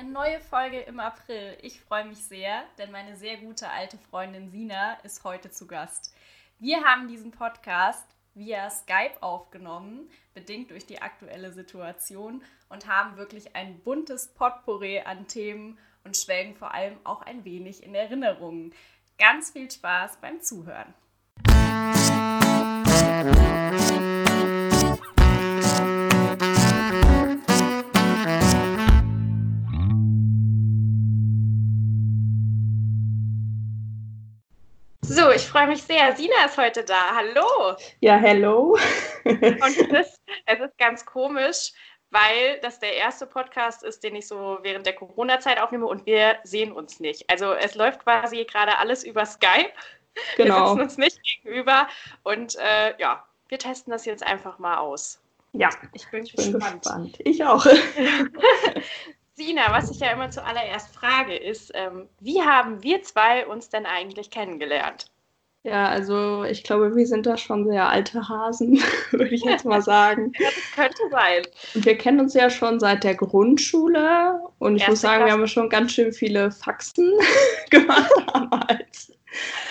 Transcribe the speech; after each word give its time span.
Eine 0.00 0.12
neue 0.12 0.40
Folge 0.40 0.80
im 0.80 0.98
April. 0.98 1.58
Ich 1.60 1.82
freue 1.82 2.06
mich 2.06 2.24
sehr, 2.24 2.62
denn 2.78 2.90
meine 2.90 3.16
sehr 3.16 3.36
gute 3.36 3.68
alte 3.68 3.98
Freundin 3.98 4.50
Sina 4.50 4.94
ist 5.02 5.24
heute 5.24 5.50
zu 5.50 5.66
Gast. 5.66 6.14
Wir 6.58 6.82
haben 6.84 7.06
diesen 7.06 7.32
Podcast 7.32 8.06
via 8.32 8.70
Skype 8.70 9.22
aufgenommen, 9.22 10.08
bedingt 10.32 10.70
durch 10.70 10.86
die 10.86 11.02
aktuelle 11.02 11.52
Situation 11.52 12.42
und 12.70 12.86
haben 12.86 13.18
wirklich 13.18 13.54
ein 13.54 13.78
buntes 13.80 14.28
Potpourri 14.28 15.00
an 15.00 15.26
Themen 15.28 15.76
und 16.02 16.16
schwelgen 16.16 16.56
vor 16.56 16.72
allem 16.72 16.96
auch 17.04 17.20
ein 17.20 17.44
wenig 17.44 17.82
in 17.82 17.94
Erinnerungen. 17.94 18.72
Ganz 19.18 19.50
viel 19.50 19.70
Spaß 19.70 20.16
beim 20.22 20.40
Zuhören. 20.40 20.94
Ich 35.34 35.46
freue 35.46 35.68
mich 35.68 35.82
sehr. 35.82 36.16
Sina 36.16 36.44
ist 36.46 36.58
heute 36.58 36.82
da. 36.82 37.14
Hallo. 37.14 37.76
Ja, 38.00 38.16
hello. 38.16 38.76
Und 39.24 39.38
es 39.62 39.76
ist, 39.78 40.20
es 40.46 40.60
ist 40.60 40.76
ganz 40.78 41.06
komisch, 41.06 41.72
weil 42.10 42.58
das 42.62 42.80
der 42.80 42.94
erste 42.96 43.26
Podcast 43.26 43.84
ist, 43.84 44.02
den 44.02 44.16
ich 44.16 44.26
so 44.26 44.58
während 44.62 44.86
der 44.86 44.94
Corona-Zeit 44.94 45.60
aufnehme 45.60 45.86
und 45.86 46.04
wir 46.06 46.38
sehen 46.42 46.72
uns 46.72 46.98
nicht. 46.98 47.30
Also 47.30 47.52
es 47.52 47.76
läuft 47.76 48.02
quasi 48.02 48.44
gerade 48.44 48.78
alles 48.78 49.04
über 49.04 49.24
Skype. 49.24 49.70
Genau. 50.36 50.54
Wir 50.54 50.66
sitzen 50.66 50.80
uns 50.80 50.98
nicht 50.98 51.22
gegenüber 51.22 51.86
und 52.24 52.56
äh, 52.56 52.98
ja, 52.98 53.24
wir 53.48 53.58
testen 53.58 53.92
das 53.92 54.06
jetzt 54.06 54.26
einfach 54.26 54.58
mal 54.58 54.78
aus. 54.78 55.20
Ja, 55.52 55.70
ich 55.92 56.08
bin, 56.10 56.24
ich 56.24 56.34
bin 56.34 56.52
gespannt. 56.52 56.82
gespannt. 56.82 57.18
Ich 57.24 57.44
auch. 57.44 57.64
Sina, 59.34 59.72
was 59.72 59.90
ich 59.90 60.00
ja 60.00 60.10
immer 60.10 60.30
zuallererst 60.30 60.94
frage, 60.94 61.36
ist, 61.36 61.70
ähm, 61.74 62.08
wie 62.18 62.42
haben 62.42 62.82
wir 62.82 63.02
zwei 63.02 63.46
uns 63.46 63.68
denn 63.68 63.86
eigentlich 63.86 64.30
kennengelernt? 64.30 65.09
Ja, 65.62 65.88
also 65.88 66.44
ich 66.44 66.62
glaube, 66.62 66.96
wir 66.96 67.06
sind 67.06 67.26
da 67.26 67.36
schon 67.36 67.66
sehr 67.66 67.86
alte 67.88 68.26
Hasen, 68.28 68.78
würde 69.10 69.34
ich 69.34 69.44
jetzt 69.44 69.66
mal 69.66 69.82
sagen. 69.82 70.32
ja, 70.38 70.48
das 70.48 70.74
könnte 70.74 71.10
sein. 71.10 71.42
Und 71.74 71.84
wir 71.84 71.98
kennen 71.98 72.20
uns 72.20 72.32
ja 72.32 72.48
schon 72.48 72.80
seit 72.80 73.04
der 73.04 73.14
Grundschule 73.14 74.40
und 74.58 74.76
ich 74.76 74.82
Erste 74.82 74.92
muss 74.92 75.00
sagen, 75.02 75.16
Klasse. 75.16 75.26
wir 75.26 75.32
haben 75.32 75.48
schon 75.48 75.68
ganz 75.68 75.92
schön 75.92 76.12
viele 76.12 76.50
Faxen 76.50 77.12
gemacht 77.70 78.10
damals. 78.32 79.12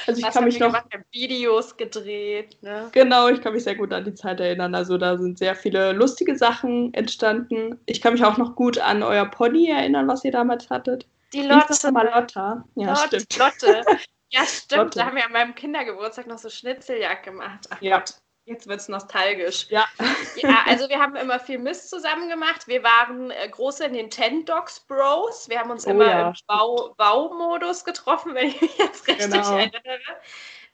Also 0.06 0.20
ich 0.20 0.26
Was 0.26 0.34
kann 0.36 0.46
mich 0.46 0.60
noch 0.60 0.68
gemacht? 0.68 0.88
Videos 1.12 1.76
gedreht. 1.76 2.58
Ne? 2.62 2.90
Genau, 2.92 3.28
ich 3.28 3.42
kann 3.42 3.54
mich 3.54 3.64
sehr 3.64 3.76
gut 3.76 3.92
an 3.92 4.06
die 4.06 4.14
Zeit 4.14 4.40
erinnern. 4.40 4.74
Also 4.76 4.98
da 4.98 5.18
sind 5.18 5.38
sehr 5.40 5.56
viele 5.56 5.92
lustige 5.92 6.38
Sachen 6.38 6.94
entstanden. 6.94 7.80
Ich 7.88 8.00
kann 8.00 8.14
mich 8.14 8.24
auch 8.24 8.38
noch 8.38 8.56
gut 8.56 8.78
an 8.78 9.04
euer 9.04 9.26
Pony 9.26 9.70
erinnern, 9.70 10.08
was 10.08 10.24
ihr 10.24 10.32
damals 10.32 10.70
hattet. 10.70 11.08
Die 11.34 11.42
Lotte. 11.42 11.92
Mal 11.92 12.10
Lotta. 12.14 12.64
Ja, 12.76 12.90
Lot, 12.90 13.08
stimmt. 13.08 13.38
Lotte. 13.38 13.84
Ja, 14.30 14.46
stimmt. 14.46 14.84
Lotte. 14.84 15.00
Da 15.00 15.06
haben 15.06 15.16
wir 15.16 15.26
an 15.26 15.32
meinem 15.32 15.56
Kindergeburtstag 15.56 16.28
noch 16.28 16.38
so 16.38 16.50
Schnitzeljagd 16.50 17.24
gemacht. 17.24 17.68
Ach 17.70 17.82
ja. 17.82 18.00
Gott. 18.00 18.14
Jetzt 18.46 18.68
wird 18.68 18.80
es 18.80 18.90
nostalgisch. 18.90 19.68
Ja. 19.70 19.86
ja. 20.38 20.64
Also 20.66 20.90
wir 20.90 21.00
haben 21.00 21.16
immer 21.16 21.40
viel 21.40 21.60
Mist 21.60 21.90
zusammen 21.90 22.30
gemacht. 22.30 22.68
Wir 22.68 22.84
waren 22.84 23.30
äh, 23.30 23.48
große 23.48 23.88
Nintendogs 23.90 24.80
Bros. 24.80 25.48
Wir 25.50 25.60
haben 25.60 25.70
uns 25.70 25.86
oh, 25.86 25.92
immer 25.92 26.08
ja. 26.08 26.28
im 26.30 26.34
Bau 26.48 26.96
Baumodus 26.98 27.84
getroffen, 27.84 28.34
wenn 28.36 28.48
ich 28.48 28.60
mich 28.60 28.76
jetzt 28.78 29.08
richtig 29.08 29.32
genau. 29.32 29.56
erinnere. 29.56 30.00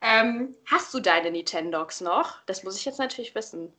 Ähm, 0.02 0.56
hast 0.70 0.94
du 0.94 1.02
deine 1.02 1.32
Nintendogs 1.32 2.00
noch? 2.00 2.38
Das 2.46 2.64
muss 2.64 2.78
ich 2.78 2.86
jetzt 2.86 3.00
natürlich 3.00 3.36
wissen. 3.36 3.74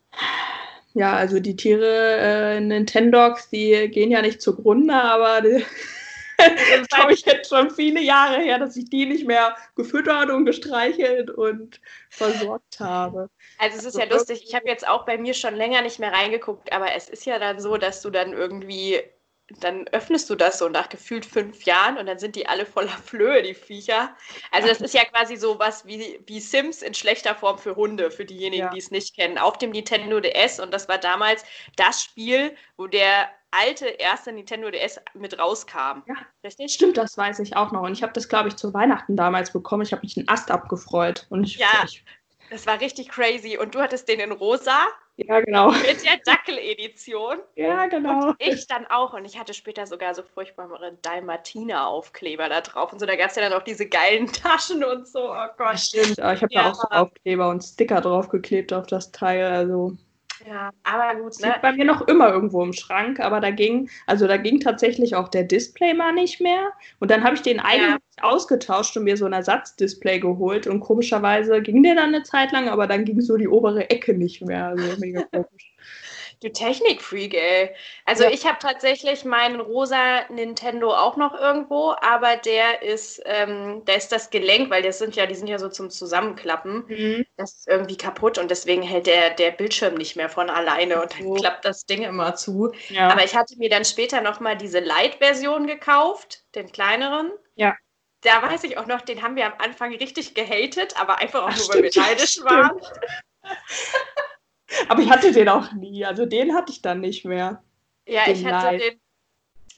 Ja, 0.92 1.14
also 1.14 1.40
die 1.40 1.56
Tiere 1.56 2.16
äh, 2.18 2.61
Nintendogs, 2.61 3.48
die 3.48 3.88
gehen 3.88 4.11
ja 4.11 4.20
nicht 4.20 4.42
zugrunde, 4.42 4.94
aber 4.94 5.40
die, 5.40 5.64
das 6.37 6.89
glaube 6.89 7.12
ich 7.12 7.25
jetzt 7.25 7.48
schon 7.48 7.70
viele 7.70 8.01
Jahre 8.01 8.41
her, 8.41 8.59
dass 8.59 8.77
ich 8.77 8.89
die 8.91 9.06
nicht 9.06 9.27
mehr 9.27 9.56
gefüttert 9.75 10.31
und 10.31 10.45
gestreichelt 10.45 11.31
und 11.31 11.81
versorgt 12.11 12.81
habe. 12.81 13.31
Also 13.58 13.79
es 13.79 13.85
ist 13.85 13.98
ja 13.98 14.05
lustig, 14.05 14.45
ich 14.46 14.55
habe 14.55 14.69
jetzt 14.69 14.86
auch 14.86 15.07
bei 15.07 15.19
mir 15.19 15.35
schon 15.35 15.55
länger 15.55 15.83
nicht 15.83 15.98
mehr 15.98 16.13
reingeguckt, 16.13 16.73
aber 16.73 16.95
es 16.95 17.08
ist 17.08 17.27
ja 17.27 17.39
dann 17.39 17.61
so, 17.61 17.77
dass 17.77 18.02
du 18.02 18.11
dann 18.11 18.33
irgendwie, 18.33 19.02
dann 19.61 19.86
öffnest 19.89 20.29
du 20.29 20.34
das 20.34 20.58
so 20.58 20.68
nach 20.68 20.89
gefühlt 20.89 21.24
fünf 21.24 21.64
Jahren 21.64 21.98
und 21.98 22.07
dann 22.07 22.18
sind 22.18 22.34
die 22.34 22.48
alle 22.48 22.67
voller 22.67 22.89
Flöhe, 22.89 23.42
die 23.42 23.55
Viecher. 23.55 24.14
Also 24.51 24.68
das 24.68 24.80
ist 24.80 24.95
ja 24.95 25.05
quasi 25.05 25.36
so 25.36 25.58
was 25.58 25.86
wie, 25.86 26.20
wie 26.27 26.40
Sims 26.40 26.83
in 26.83 26.95
schlechter 26.95 27.34
Form 27.34 27.58
für 27.58 27.77
Hunde, 27.77 28.11
für 28.11 28.24
diejenigen, 28.24 28.64
ja. 28.64 28.70
die 28.70 28.79
es 28.79 28.90
nicht 28.90 29.14
kennen. 29.14 29.39
Auf 29.39 29.58
dem 29.58 29.70
Nintendo 29.70 30.20
DS 30.20 30.58
und 30.58 30.74
das 30.74 30.89
war 30.89 30.98
damals 30.98 31.45
das 31.77 32.02
Spiel, 32.02 32.57
wo 32.77 32.86
der 32.89 33.29
alte 33.52 33.86
erste 33.86 34.33
Nintendo 34.33 34.70
DS 34.70 35.01
mit 35.14 35.39
rauskam. 35.39 36.02
Ja, 36.07 36.17
richtig? 36.45 36.73
Stimmt, 36.73 36.96
das 36.96 37.17
weiß 37.17 37.39
ich 37.39 37.57
auch 37.57 37.73
noch. 37.73 37.83
Und 37.83 37.92
ich 37.92 38.02
habe 38.02 38.13
das, 38.13 38.28
glaube 38.28 38.48
ich, 38.48 38.57
zu 38.57 38.74
Weihnachten 38.74 39.17
damals 39.17 39.52
bekommen. 39.52 39.83
Ich 39.83 39.92
habe 39.92 40.02
mich 40.02 40.17
einen 40.17 40.28
Ast 40.28 40.51
abgefreut. 40.51 41.27
Und 41.30 41.45
ich, 41.45 41.57
ja, 41.57 41.84
ich, 41.84 42.05
das 42.51 42.67
war 42.67 42.80
richtig 42.80 43.08
crazy. 43.08 43.58
Und 43.58 43.74
du 43.74 43.80
hattest 43.80 44.08
den 44.08 44.20
in 44.20 44.33
rosa. 44.33 44.86
Ja, 45.17 45.40
genau. 45.40 45.70
Mit 45.70 46.05
der 46.05 46.18
Dackel-Edition. 46.24 47.39
Ja, 47.55 47.86
genau. 47.86 48.29
Und 48.29 48.36
ich 48.39 48.67
dann 48.67 48.86
auch. 48.86 49.14
Und 49.14 49.24
ich 49.24 49.39
hatte 49.39 49.55
später 49.55 49.86
sogar 49.86 50.14
so 50.14 50.23
furchtbare 50.23 50.98
Dalmatiner-Aufkleber 51.01 52.48
da 52.48 52.61
drauf. 52.61 52.92
Und 52.92 52.98
so, 52.98 53.07
da 53.07 53.17
gab 53.17 53.30
es 53.30 53.36
ja 53.36 53.48
dann 53.48 53.58
auch 53.58 53.62
diese 53.62 53.89
geilen 53.89 54.27
Taschen 54.33 54.84
und 54.84 55.08
so. 55.08 55.33
Oh 55.33 55.46
Gott. 55.57 55.79
Stimmt, 55.79 56.20
aber 56.20 56.34
ich 56.34 56.42
habe 56.42 56.52
ja. 56.52 56.64
da 56.64 56.70
auch 56.70 56.74
so 56.74 56.89
Aufkleber 56.89 57.48
und 57.48 57.62
Sticker 57.62 58.01
draufgeklebt 58.01 58.73
auf 58.73 58.86
das 58.86 59.11
Teil. 59.11 59.46
Also 59.46 59.96
ja, 60.45 60.70
aber 60.83 61.20
gut. 61.20 61.41
Ne? 61.41 61.48
Liegt 61.48 61.63
bei 61.63 61.73
mir 61.73 61.85
noch 61.85 62.07
immer 62.08 62.29
irgendwo 62.30 62.63
im 62.63 62.73
Schrank, 62.73 63.20
aber 63.20 63.41
da 63.41 63.51
ging, 63.51 63.89
also 64.07 64.27
da 64.27 64.36
ging 64.36 64.61
tatsächlich 64.61 65.14
auch 65.14 65.29
der 65.29 65.45
Display 65.45 65.95
mal 65.95 66.13
nicht 66.13 66.41
mehr. 66.41 66.73
Und 66.98 67.11
dann 67.11 67.24
habe 67.24 67.36
ich 67.36 67.42
den 67.42 67.61
eigentlich 67.61 68.01
ja. 68.19 68.23
ausgetauscht 68.23 68.96
und 68.96 69.05
mir 69.05 69.17
so 69.17 69.27
ein 69.27 69.33
Ersatzdisplay 69.33 70.20
geholt. 70.20 70.67
Und 70.67 70.80
komischerweise 70.80 71.63
ging 71.63 71.83
der 71.83 71.95
dann 71.95 72.14
eine 72.14 72.23
Zeit 72.23 72.52
lang, 72.52 72.69
aber 72.69 72.86
dann 72.86 73.05
ging 73.05 73.20
so 73.20 73.36
die 73.36 73.48
obere 73.48 73.89
Ecke 73.91 74.14
nicht 74.14 74.42
mehr. 74.42 74.67
Also 74.67 75.01
mega 75.01 75.23
komisch. 75.33 75.76
Du 76.41 76.52
Technikfreak, 76.52 77.35
ey. 77.35 77.74
Also 78.05 78.24
ja. 78.24 78.30
ich 78.30 78.47
habe 78.47 78.58
tatsächlich 78.61 79.24
meinen 79.24 79.61
rosa 79.61 80.24
Nintendo 80.29 80.92
auch 80.92 81.17
noch 81.17 81.35
irgendwo, 81.35 81.95
aber 82.01 82.36
der 82.36 82.83
ist, 82.83 83.23
ähm, 83.24 83.83
da 83.86 83.95
ist 83.95 84.13
das 84.13 84.30
Gelenk, 84.30 84.70
weil 84.70 84.83
das 84.83 84.98
sind 84.98 85.17
ja, 85.17 85.27
die 85.27 85.35
sind 85.35 85.48
ja 85.48 85.58
so 85.58 85.69
zum 85.69 85.89
Zusammenklappen. 85.91 86.85
Mhm. 86.89 87.27
Das 87.36 87.55
ist 87.55 87.69
irgendwie 87.69 87.96
kaputt 87.96 88.36
und 88.39 88.51
deswegen 88.51 88.83
hält 88.83 89.07
der, 89.07 89.30
der 89.30 89.51
Bildschirm 89.51 89.95
nicht 89.95 90.17
mehr 90.17 90.29
von 90.29 90.51
alleine 90.51 91.01
und 91.01 91.19
dann 91.19 91.35
klappt 91.35 91.64
das 91.64 91.86
Ding 91.86 92.02
immer 92.02 92.35
zu. 92.35 92.73
Ja. 92.91 93.08
Aber 93.08 93.25
ich 93.25 93.35
hatte 93.35 93.57
mir 93.57 93.70
dann 93.70 93.85
später 93.85 94.20
nochmal 94.20 94.57
diese 94.57 94.80
Light-Version 94.80 95.67
gekauft, 95.67 96.45
den 96.55 96.70
kleineren. 96.70 97.33
Ja 97.55 97.75
da 98.23 98.42
weiß 98.42 98.64
ich 98.64 98.77
auch 98.77 98.86
noch, 98.86 99.02
den 99.02 99.23
haben 99.23 99.36
wir 99.36 99.46
am 99.46 99.55
Anfang 99.58 99.95
richtig 99.95 100.35
gehatet, 100.35 101.01
aber 101.01 101.19
einfach 101.19 101.42
auch 101.45 101.51
Ach, 101.51 101.58
nur, 101.58 101.69
weil 101.69 101.83
wir 101.85 101.91
neidisch 101.95 102.39
waren. 102.42 102.80
Aber 104.88 105.02
ich 105.02 105.10
hatte 105.10 105.32
den 105.32 105.48
auch 105.48 105.72
nie. 105.72 106.04
Also 106.04 106.27
den 106.27 106.54
hatte 106.54 106.72
ich 106.72 106.82
dann 106.82 107.00
nicht 107.00 107.24
mehr. 107.24 107.62
Ja, 108.06 108.24
den 108.24 108.36
ich 108.36 108.44
hatte 108.44 108.77
Light. 108.77 108.80
den, 108.80 109.00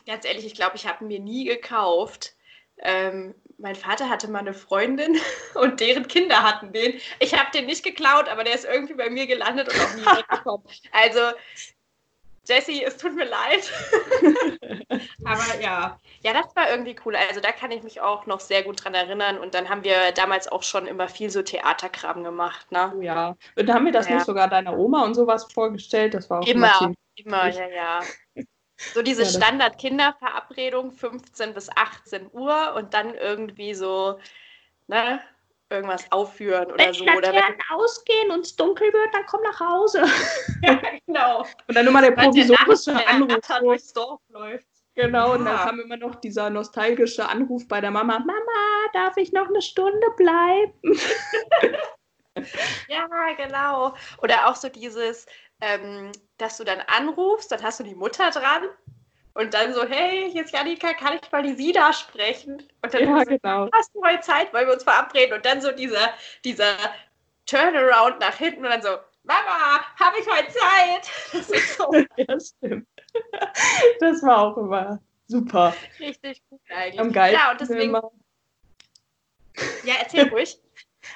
ganz 0.06 0.24
ehrlich, 0.24 0.46
ich 0.46 0.54
glaube, 0.54 0.76
ich 0.76 0.86
habe 0.86 1.04
mir 1.04 1.20
nie 1.20 1.44
gekauft. 1.44 2.34
Ähm, 2.80 3.34
mein 3.58 3.74
Vater 3.74 4.08
hatte 4.08 4.28
mal 4.28 4.38
eine 4.38 4.54
Freundin 4.54 5.18
und 5.54 5.80
deren 5.80 6.06
Kinder 6.06 6.42
hatten 6.42 6.72
den. 6.72 7.00
Ich 7.18 7.34
habe 7.34 7.50
den 7.52 7.66
nicht 7.66 7.84
geklaut, 7.84 8.28
aber 8.28 8.44
der 8.44 8.54
ist 8.54 8.64
irgendwie 8.64 8.94
bei 8.94 9.10
mir 9.10 9.26
gelandet 9.26 9.68
und 9.68 9.80
auch 9.80 9.94
nie 9.94 10.02
weggekommen. 10.18 10.66
Also 10.92 11.20
Jessie, 12.48 12.82
es 12.82 12.96
tut 12.96 13.14
mir 13.14 13.26
leid. 13.26 13.70
Aber 15.24 15.60
ja, 15.60 15.98
ja, 16.22 16.32
das 16.32 16.56
war 16.56 16.70
irgendwie 16.70 16.96
cool. 17.04 17.14
Also 17.14 17.40
da 17.40 17.52
kann 17.52 17.70
ich 17.70 17.82
mich 17.82 18.00
auch 18.00 18.26
noch 18.26 18.40
sehr 18.40 18.62
gut 18.62 18.82
dran 18.82 18.94
erinnern. 18.94 19.38
Und 19.38 19.54
dann 19.54 19.68
haben 19.68 19.84
wir 19.84 20.12
damals 20.12 20.48
auch 20.48 20.62
schon 20.62 20.86
immer 20.86 21.08
viel 21.08 21.30
so 21.30 21.42
Theaterkram 21.42 22.24
gemacht. 22.24 22.72
Ne? 22.72 22.92
Oh 22.96 23.02
ja. 23.02 23.36
Und 23.56 23.72
haben 23.72 23.84
wir 23.84 23.92
das 23.92 24.08
ja. 24.08 24.14
nicht 24.14 24.26
sogar 24.26 24.48
deiner 24.48 24.76
Oma 24.78 25.04
und 25.04 25.14
sowas 25.14 25.46
vorgestellt? 25.52 26.14
Das 26.14 26.30
war 26.30 26.40
auch 26.40 26.46
immer, 26.46 26.92
immer, 27.16 27.48
ja, 27.48 27.68
ja. 27.68 28.00
So 28.94 29.02
diese 29.02 29.24
ja, 29.24 29.28
Standard-Kinderverabredung 29.28 30.92
15 30.92 31.52
bis 31.52 31.68
18 31.68 32.30
Uhr 32.32 32.74
und 32.76 32.94
dann 32.94 33.14
irgendwie 33.14 33.74
so, 33.74 34.18
ne, 34.86 35.20
irgendwas 35.70 36.10
aufführen 36.10 36.72
oder 36.72 36.86
wenn 36.86 36.94
so. 36.94 37.04
Oder 37.04 37.32
wenn 37.32 37.54
ausgehen 37.70 38.30
und 38.30 38.40
es 38.40 38.56
dunkel 38.56 38.92
wird, 38.92 39.14
dann 39.14 39.26
komm 39.26 39.42
nach 39.42 39.60
Hause. 39.60 40.04
ja, 40.62 40.80
genau. 41.06 41.44
Und 41.66 41.74
dann 41.74 41.86
immer 41.86 42.00
der 42.00 42.12
provisorische 42.12 43.06
Anruf. 43.06 43.38
durchs 43.60 43.92
Dorf 43.92 44.20
läuft. 44.28 44.66
Genau, 44.94 45.28
ja. 45.28 45.34
und 45.34 45.44
dann 45.44 45.56
kam 45.56 45.80
immer 45.80 45.96
noch 45.96 46.16
dieser 46.16 46.50
nostalgische 46.50 47.28
Anruf 47.28 47.68
bei 47.68 47.80
der 47.80 47.90
Mama: 47.90 48.18
Mama, 48.18 48.88
darf 48.94 49.16
ich 49.16 49.32
noch 49.32 49.48
eine 49.48 49.62
Stunde 49.62 50.06
bleiben? 50.16 50.72
ja, 52.88 53.06
genau. 53.36 53.94
Oder 54.22 54.48
auch 54.48 54.56
so 54.56 54.68
dieses, 54.68 55.26
ähm, 55.60 56.10
dass 56.38 56.56
du 56.56 56.64
dann 56.64 56.80
anrufst, 56.80 57.52
dann 57.52 57.62
hast 57.62 57.78
du 57.78 57.84
die 57.84 57.94
Mutter 57.94 58.30
dran 58.30 58.64
und 59.34 59.54
dann 59.54 59.72
so, 59.72 59.84
hey, 59.88 60.30
hier 60.30 60.44
ist 60.44 60.52
Janika, 60.52 60.92
kann 60.94 61.18
ich 61.22 61.32
mal 61.32 61.42
die 61.42 61.54
Sida 61.54 61.92
sprechen? 61.92 62.62
Und 62.82 62.94
dann 62.94 63.02
ja, 63.02 63.24
genau. 63.24 63.68
hast 63.72 63.94
du 63.94 64.02
heute 64.02 64.20
Zeit, 64.20 64.52
wollen 64.52 64.66
wir 64.66 64.74
uns 64.74 64.84
verabreden? 64.84 65.36
Und 65.36 65.46
dann 65.46 65.60
so 65.60 65.70
dieser, 65.72 66.10
dieser 66.44 66.76
Turnaround 67.46 68.20
nach 68.20 68.36
hinten 68.36 68.64
und 68.64 68.70
dann 68.70 68.82
so, 68.82 68.96
Mama, 69.22 69.80
habe 69.98 70.16
ich 70.20 70.26
heute 70.26 70.48
Zeit? 70.48 71.10
Das 71.32 71.50
ist 71.50 71.76
so. 71.76 71.92
ja, 72.16 72.40
stimmt. 72.40 72.88
Das 74.00 74.22
war 74.22 74.38
auch 74.38 74.56
immer 74.56 75.00
Super. 75.28 75.74
Richtig 76.00 76.42
gut 76.48 76.60
eigentlich. 76.70 77.00
Am 77.00 77.12
geilsten 77.12 77.38
ja, 77.38 77.50
und 77.52 77.60
deswegen. 77.60 77.90
Immer... 77.90 78.10
Ja, 79.84 79.94
erzähl 80.00 80.28
ruhig. 80.28 80.58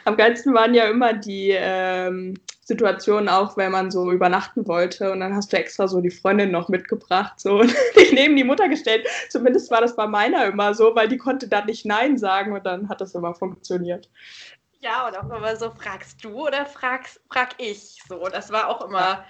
Am 0.04 0.16
geilsten 0.16 0.54
waren 0.54 0.74
ja 0.74 0.84
immer 0.84 1.12
die 1.12 1.50
ähm, 1.50 2.34
Situationen 2.64 3.28
auch, 3.28 3.56
wenn 3.56 3.72
man 3.72 3.90
so 3.90 4.10
übernachten 4.10 4.66
wollte 4.66 5.10
und 5.12 5.20
dann 5.20 5.34
hast 5.34 5.52
du 5.52 5.56
extra 5.56 5.88
so 5.88 6.00
die 6.00 6.10
Freundin 6.10 6.50
noch 6.50 6.68
mitgebracht 6.68 7.38
so 7.38 7.58
und 7.60 7.74
dich 7.96 8.12
neben 8.12 8.36
die 8.36 8.44
Mutter 8.44 8.68
gestellt. 8.68 9.06
Zumindest 9.30 9.70
war 9.70 9.80
das 9.80 9.96
bei 9.96 10.06
meiner 10.06 10.46
immer 10.46 10.74
so, 10.74 10.94
weil 10.94 11.08
die 11.08 11.18
konnte 11.18 11.48
dann 11.48 11.66
nicht 11.66 11.84
Nein 11.84 12.18
sagen 12.18 12.52
und 12.52 12.64
dann 12.64 12.88
hat 12.88 13.00
das 13.00 13.14
immer 13.14 13.34
funktioniert. 13.34 14.08
Ja, 14.80 15.06
und 15.06 15.16
auch 15.16 15.36
immer 15.36 15.56
so, 15.56 15.70
fragst 15.70 16.24
du 16.24 16.46
oder 16.46 16.66
fragst, 16.66 17.20
frag 17.30 17.50
ich? 17.58 18.00
So, 18.08 18.28
das 18.28 18.50
war 18.50 18.68
auch 18.68 18.84
immer. 18.84 19.24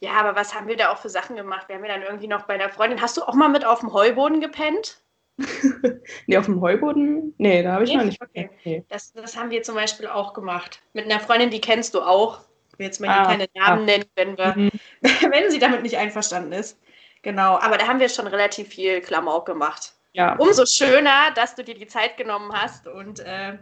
Ja, 0.00 0.12
aber 0.12 0.36
was 0.36 0.54
haben 0.54 0.68
wir 0.68 0.76
da 0.76 0.92
auch 0.92 0.98
für 0.98 1.08
Sachen 1.08 1.36
gemacht? 1.36 1.68
Wir 1.68 1.76
haben 1.76 1.84
ja 1.84 1.94
dann 1.94 2.02
irgendwie 2.02 2.28
noch 2.28 2.42
bei 2.42 2.54
einer 2.54 2.68
Freundin. 2.68 3.00
Hast 3.00 3.16
du 3.16 3.22
auch 3.22 3.34
mal 3.34 3.48
mit 3.48 3.64
auf 3.64 3.80
dem 3.80 3.92
Heuboden 3.92 4.40
gepennt? 4.40 5.00
nee, 6.26 6.36
auf 6.36 6.46
dem 6.46 6.60
Heuboden? 6.60 7.34
Nee, 7.38 7.62
da 7.62 7.72
habe 7.72 7.84
ich 7.84 7.90
nee? 7.90 7.96
noch 7.96 8.04
nicht. 8.04 8.20
Okay. 8.20 8.50
Nee. 8.64 8.84
Das, 8.88 9.12
das 9.12 9.36
haben 9.36 9.50
wir 9.50 9.62
zum 9.62 9.74
Beispiel 9.74 10.08
auch 10.08 10.34
gemacht. 10.34 10.82
Mit 10.92 11.04
einer 11.04 11.20
Freundin, 11.20 11.50
die 11.50 11.60
kennst 11.60 11.94
du 11.94 12.00
auch. 12.00 12.40
Ich 12.72 12.78
will 12.78 12.86
jetzt 12.86 13.00
mal 13.00 13.12
hier 13.12 13.22
ah, 13.22 13.26
keine 13.26 13.46
Namen 13.54 13.82
ah. 13.82 13.84
nennen, 13.84 14.04
wenn, 14.16 14.36
wir, 14.36 14.54
mhm. 14.56 14.70
wenn 15.02 15.50
sie 15.50 15.58
damit 15.58 15.82
nicht 15.82 15.96
einverstanden 15.96 16.52
ist. 16.52 16.78
Genau, 17.22 17.58
aber 17.58 17.78
da 17.78 17.86
haben 17.86 18.00
wir 18.00 18.08
schon 18.08 18.26
relativ 18.26 18.68
viel 18.68 19.00
Klamauk 19.00 19.46
gemacht. 19.46 19.92
Ja. 20.12 20.34
Umso 20.36 20.66
schöner, 20.66 21.30
dass 21.34 21.54
du 21.54 21.62
dir 21.62 21.74
die 21.74 21.86
Zeit 21.86 22.16
genommen 22.16 22.52
hast 22.52 22.88
und 22.88 23.20
äh, 23.20 23.58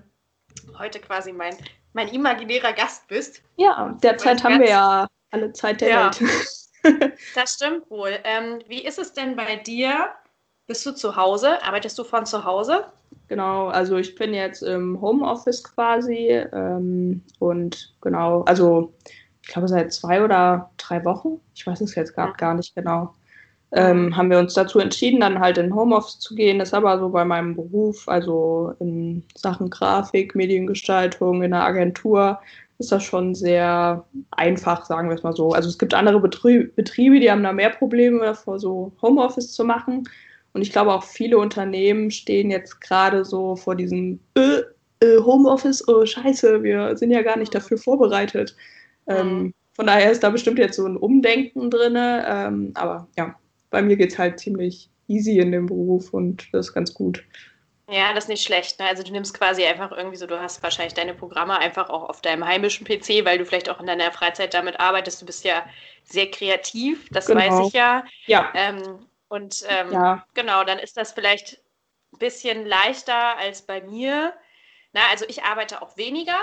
heute 0.79 1.01
quasi 1.01 1.33
mein, 1.33 1.57
mein 1.93 2.09
imaginärer 2.09 2.73
Gast 2.73 3.09
bist. 3.09 3.43
Ja, 3.57 3.97
derzeit 4.03 4.43
haben 4.45 4.61
wir 4.61 4.69
ja 4.69 5.07
alle 5.31 5.53
Zeit 5.53 5.81
der 5.81 5.89
ja. 5.89 6.11
Welt. 6.21 7.13
das 7.35 7.55
stimmt 7.55 7.91
wohl. 7.91 8.19
Ähm, 8.25 8.61
wie 8.69 8.85
ist 8.85 8.99
es 8.99 9.13
denn 9.13 9.37
bei 9.37 9.57
dir? 9.57 10.15
Bist 10.67 10.85
du 10.85 10.93
zu 10.93 11.17
Hause? 11.17 11.63
Arbeitest 11.63 11.99
du 11.99 12.05
von 12.05 12.27
zu 12.27 12.45
Hause? 12.45 12.87
Genau, 13.29 13.69
also 13.69 13.97
ich 13.97 14.15
bin 14.15 14.35
jetzt 14.35 14.63
im 14.63 15.01
Homeoffice 15.01 15.63
quasi 15.63 16.29
ähm, 16.53 17.23
und 17.39 17.95
genau, 18.01 18.43
also 18.43 18.93
ich 19.43 19.49
glaube 19.49 19.69
seit 19.69 19.93
zwei 19.93 20.23
oder 20.23 20.71
drei 20.77 21.05
Wochen, 21.05 21.41
ich 21.55 21.67
weiß 21.67 21.81
es 21.81 21.95
jetzt 21.95 22.15
gerade 22.15 22.33
gar 22.33 22.55
nicht 22.55 22.75
genau, 22.75 23.15
ähm, 23.73 24.17
haben 24.17 24.31
wir 24.31 24.39
uns 24.39 24.55
dazu 24.55 24.79
entschieden, 24.79 25.21
dann 25.21 25.41
halt 25.41 25.59
in 25.59 25.75
Homeoffice 25.75 26.19
zu 26.19 26.35
gehen. 26.35 26.59
Das 26.59 26.69
ist 26.69 26.75
aber 26.75 26.99
so 26.99 27.09
bei 27.11 27.25
meinem 27.25 27.55
Beruf, 27.57 28.09
also 28.09 28.75
in 28.81 29.25
Sachen 29.35 29.71
Grafik, 29.71 30.35
Mediengestaltung, 30.35 31.43
in 31.43 31.51
der 31.51 31.65
Agentur, 31.65 32.39
ist 32.79 32.93
das 32.93 33.03
schon 33.03 33.35
sehr 33.35 34.05
einfach, 34.33 34.85
sagen 34.85 35.09
wir 35.09 35.17
es 35.17 35.23
mal 35.23 35.35
so. 35.35 35.51
Also 35.51 35.69
es 35.69 35.79
gibt 35.79 35.95
andere 35.95 36.21
Betriebe, 36.21 37.21
die 37.21 37.31
haben 37.31 37.43
da 37.43 37.53
mehr 37.53 37.71
Probleme 37.71 38.21
davor, 38.21 38.59
so 38.61 38.93
Homeoffice 39.03 39.53
zu 39.53 39.65
machen. 39.65 40.09
Und 40.57 40.63
ich 40.63 40.73
glaube 40.73 40.95
auch 40.95 41.05
viele 41.05 41.37
Unternehmen 41.37 42.11
stehen 42.11 42.51
jetzt 42.51 42.81
gerade 42.81 43.27
so 43.27 43.57
vor 43.57 43.75
diesem 43.75 44.21
äh, 44.39 44.63
äh, 45.01 45.19
Homeoffice, 45.19 45.87
oh 45.87 46.07
scheiße, 46.07 46.63
wir 46.63 46.97
sind 46.97 47.11
ja 47.11 47.21
gar 47.21 47.37
nicht 47.37 47.55
dafür 47.55 47.77
vorbereitet. 47.77 48.57
Ähm, 49.07 49.29
mhm. 49.29 49.55
von 49.75 49.87
daher 49.87 50.11
ist 50.11 50.23
da 50.23 50.31
bestimmt 50.31 50.59
jetzt 50.59 50.77
so 50.77 50.87
ein 50.87 50.97
Umdenken 50.97 51.71
drin. 51.71 51.95
Ähm, 51.99 52.73
aber 52.73 53.07
ja, 53.19 53.35
bei 53.69 53.83
mir 53.83 53.97
geht 53.97 54.13
es 54.13 54.19
halt 54.19 54.41
ziemlich 54.41 54.89
easy 55.09 55.41
in 55.41 55.53
dem 55.53 55.67
Beruf 55.67 56.15
und 56.15 56.49
das 56.55 56.69
ist 56.69 56.73
ganz 56.73 56.95
gut. 56.95 57.23
Ja, 57.91 58.15
das 58.15 58.25
ist 58.25 58.29
nicht 58.29 58.43
schlecht. 58.47 58.79
Ne? 58.79 58.87
Also 58.87 59.03
du 59.03 59.13
nimmst 59.13 59.39
quasi 59.39 59.63
einfach 59.63 59.93
irgendwie 59.93 60.17
so, 60.17 60.27
du 60.27 60.41
hast 60.41 60.63
wahrscheinlich 60.63 60.95
deine 60.95 61.13
Programme 61.13 61.59
einfach 61.59 61.91
auch 61.91 62.09
auf 62.09 62.23
deinem 62.23 62.47
heimischen 62.47 62.87
PC, 62.87 63.27
weil 63.27 63.37
du 63.37 63.45
vielleicht 63.45 63.69
auch 63.69 63.79
in 63.79 63.87
deiner 63.87 64.11
Freizeit 64.11 64.55
damit 64.55 64.81
arbeitest. 64.81 65.21
Du 65.21 65.27
bist 65.27 65.45
ja 65.45 65.67
sehr 66.03 66.31
kreativ, 66.31 67.07
das 67.11 67.27
genau. 67.27 67.41
weiß 67.41 67.69
ich 67.69 67.75
ja. 67.75 68.05
Ja. 68.25 68.51
Ähm, 68.55 69.01
und 69.29 69.65
ähm, 69.69 69.93
ja. 69.93 70.27
genau, 70.35 70.65
dann 70.65 70.79
ist 70.79 70.97
das 70.97 71.13
vielleicht 71.13 71.61
ein 72.13 72.19
bisschen 72.19 72.67
leichter 72.67 73.37
als 73.37 73.63
bei 73.63 73.81
mir. 73.81 74.35
Na, 74.93 75.03
also 75.11 75.25
ich 75.29 75.43
arbeite 75.43 75.83
auch 75.83 75.97
weniger. 75.97 76.39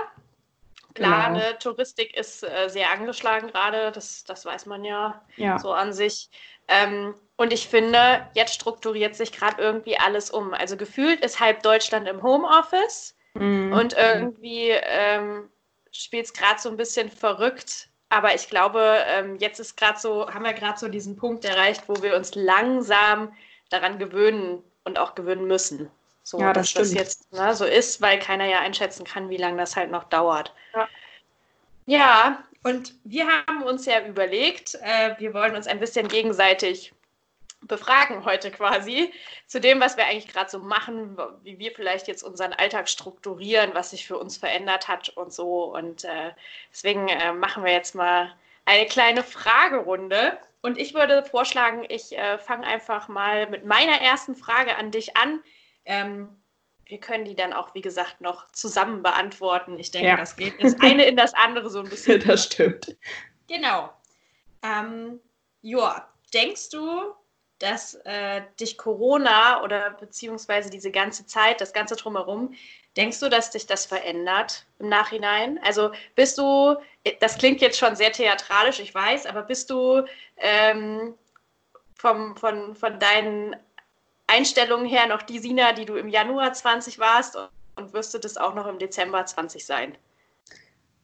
Klar, 0.93 1.33
genau. 1.33 1.53
Touristik 1.59 2.15
ist 2.15 2.43
äh, 2.43 2.69
sehr 2.69 2.91
angeschlagen 2.91 3.47
gerade, 3.47 3.91
das, 3.91 4.23
das 4.25 4.45
weiß 4.45 4.67
man 4.67 4.83
ja, 4.83 5.23
ja. 5.37 5.57
so 5.57 5.73
an 5.73 5.91
sich. 5.91 6.29
Ähm, 6.67 7.15
und 7.35 7.51
ich 7.51 7.67
finde, 7.67 8.27
jetzt 8.35 8.53
strukturiert 8.53 9.15
sich 9.15 9.31
gerade 9.31 9.61
irgendwie 9.61 9.97
alles 9.97 10.29
um. 10.29 10.53
Also 10.53 10.77
gefühlt 10.77 11.25
ist 11.25 11.39
halb 11.39 11.63
Deutschland 11.63 12.07
im 12.07 12.21
Homeoffice 12.21 13.15
mhm. 13.33 13.73
und 13.73 13.93
irgendwie 13.93 14.69
ähm, 14.69 15.49
spielt 15.91 16.25
es 16.25 16.33
gerade 16.33 16.59
so 16.59 16.69
ein 16.69 16.77
bisschen 16.77 17.09
verrückt 17.09 17.89
aber 18.13 18.35
ich 18.35 18.47
glaube, 18.47 19.03
ähm, 19.07 19.37
jetzt 19.39 19.59
ist 19.59 19.75
gerade 19.75 19.99
so, 19.99 20.31
haben 20.31 20.45
wir 20.45 20.53
gerade 20.53 20.77
so 20.77 20.87
diesen 20.87 21.15
Punkt 21.15 21.45
erreicht, 21.45 21.83
wo 21.87 22.01
wir 22.03 22.15
uns 22.15 22.35
langsam 22.35 23.33
daran 23.69 23.97
gewöhnen 23.97 24.63
und 24.83 24.99
auch 24.99 25.15
gewöhnen 25.15 25.47
müssen. 25.47 25.89
So, 26.21 26.39
ja, 26.39 26.53
das 26.53 26.61
dass 26.61 26.69
stimmt. 26.69 26.85
das 26.85 26.93
jetzt 26.93 27.33
ne, 27.33 27.55
so 27.55 27.65
ist, 27.65 28.01
weil 28.01 28.19
keiner 28.19 28.45
ja 28.45 28.59
einschätzen 28.59 29.03
kann, 29.03 29.29
wie 29.29 29.37
lange 29.37 29.57
das 29.57 29.75
halt 29.75 29.89
noch 29.89 30.03
dauert. 30.05 30.53
Ja. 30.75 30.87
ja, 31.85 32.43
und 32.63 32.93
wir 33.03 33.27
haben 33.27 33.63
uns 33.63 33.85
ja 33.85 34.05
überlegt, 34.05 34.75
äh, 34.75 35.15
wir 35.17 35.33
wollen 35.33 35.55
uns 35.55 35.67
ein 35.67 35.79
bisschen 35.79 36.07
gegenseitig 36.07 36.93
befragen 37.67 38.25
heute 38.25 38.51
quasi 38.51 39.13
zu 39.47 39.59
dem, 39.59 39.79
was 39.79 39.97
wir 39.97 40.05
eigentlich 40.05 40.27
gerade 40.27 40.49
so 40.49 40.59
machen, 40.59 41.17
wie 41.43 41.59
wir 41.59 41.71
vielleicht 41.71 42.07
jetzt 42.07 42.23
unseren 42.23 42.53
Alltag 42.53 42.89
strukturieren, 42.89 43.71
was 43.73 43.91
sich 43.91 44.07
für 44.07 44.17
uns 44.17 44.37
verändert 44.37 44.87
hat 44.87 45.09
und 45.09 45.33
so. 45.33 45.73
Und 45.73 46.03
äh, 46.03 46.31
deswegen 46.71 47.07
äh, 47.07 47.33
machen 47.33 47.63
wir 47.63 47.71
jetzt 47.71 47.95
mal 47.95 48.33
eine 48.65 48.85
kleine 48.85 49.23
Fragerunde. 49.23 50.37
Und 50.61 50.77
ich 50.77 50.93
würde 50.93 51.23
vorschlagen, 51.25 51.85
ich 51.89 52.17
äh, 52.17 52.37
fange 52.37 52.65
einfach 52.65 53.07
mal 53.07 53.49
mit 53.49 53.65
meiner 53.65 53.99
ersten 54.01 54.35
Frage 54.35 54.77
an 54.77 54.91
dich 54.91 55.17
an. 55.17 55.41
Ähm, 55.85 56.29
wir 56.85 56.99
können 56.99 57.25
die 57.25 57.35
dann 57.35 57.53
auch, 57.53 57.73
wie 57.73 57.81
gesagt, 57.81 58.21
noch 58.21 58.49
zusammen 58.51 59.03
beantworten. 59.03 59.79
Ich 59.79 59.91
denke, 59.91 60.09
ja. 60.09 60.17
das 60.17 60.35
geht 60.35 60.61
das 60.61 60.79
eine 60.79 61.05
in 61.05 61.17
das 61.17 61.33
andere 61.33 61.69
so 61.69 61.79
ein 61.79 61.89
bisschen. 61.89 62.23
das 62.27 62.45
stimmt. 62.45 62.95
Genau. 63.47 63.89
Ähm, 64.61 65.19
Joa, 65.61 66.07
denkst 66.33 66.69
du, 66.69 67.13
dass 67.59 67.95
äh, 68.05 68.41
dich 68.59 68.77
Corona 68.77 69.63
oder 69.63 69.91
beziehungsweise 69.91 70.69
diese 70.69 70.91
ganze 70.91 71.25
Zeit, 71.25 71.61
das 71.61 71.73
ganze 71.73 71.95
drumherum, 71.95 72.53
denkst 72.97 73.19
du, 73.19 73.29
dass 73.29 73.51
dich 73.51 73.65
das 73.65 73.85
verändert 73.85 74.65
im 74.79 74.89
Nachhinein? 74.89 75.59
Also 75.63 75.91
bist 76.15 76.37
du, 76.37 76.75
das 77.19 77.37
klingt 77.37 77.61
jetzt 77.61 77.77
schon 77.77 77.95
sehr 77.95 78.11
theatralisch, 78.11 78.79
ich 78.79 78.93
weiß, 78.93 79.25
aber 79.25 79.43
bist 79.43 79.69
du 79.69 80.05
ähm, 80.37 81.15
vom, 81.95 82.35
von, 82.35 82.75
von 82.75 82.99
deinen 82.99 83.55
Einstellungen 84.27 84.85
her 84.85 85.07
noch 85.07 85.21
die 85.21 85.39
Sina, 85.39 85.73
die 85.73 85.85
du 85.85 85.95
im 85.95 86.09
Januar 86.09 86.53
20 86.53 86.99
warst 86.99 87.37
und 87.75 87.93
wirst 87.93 88.13
du 88.13 88.17
das 88.19 88.37
auch 88.37 88.53
noch 88.53 88.67
im 88.67 88.79
Dezember 88.79 89.25
20 89.25 89.65
sein? 89.65 89.97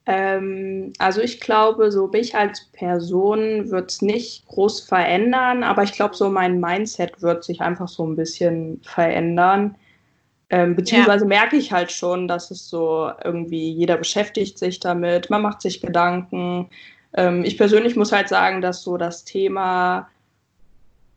Ähm, 0.06 0.92
also 0.98 1.20
ich 1.20 1.40
glaube, 1.40 1.92
so 1.92 2.08
mich 2.08 2.34
als 2.34 2.66
Person 2.72 3.70
wird 3.70 3.90
es 3.90 4.02
nicht 4.02 4.46
groß 4.46 4.80
verändern, 4.80 5.62
aber 5.62 5.82
ich 5.82 5.92
glaube, 5.92 6.16
so 6.16 6.30
mein 6.30 6.58
Mindset 6.58 7.22
wird 7.22 7.44
sich 7.44 7.60
einfach 7.60 7.88
so 7.88 8.06
ein 8.06 8.16
bisschen 8.16 8.80
verändern. 8.82 9.76
Ähm, 10.48 10.74
beziehungsweise 10.74 11.24
ja. 11.24 11.28
merke 11.28 11.56
ich 11.56 11.72
halt 11.72 11.92
schon, 11.92 12.26
dass 12.26 12.50
es 12.50 12.68
so 12.68 13.10
irgendwie, 13.22 13.70
jeder 13.70 13.96
beschäftigt 13.96 14.58
sich 14.58 14.80
damit, 14.80 15.30
man 15.30 15.42
macht 15.42 15.62
sich 15.62 15.80
Gedanken. 15.80 16.68
Ähm, 17.14 17.44
ich 17.44 17.56
persönlich 17.56 17.94
muss 17.94 18.10
halt 18.10 18.28
sagen, 18.28 18.60
dass 18.60 18.82
so 18.82 18.96
das 18.96 19.24
Thema, 19.24 20.08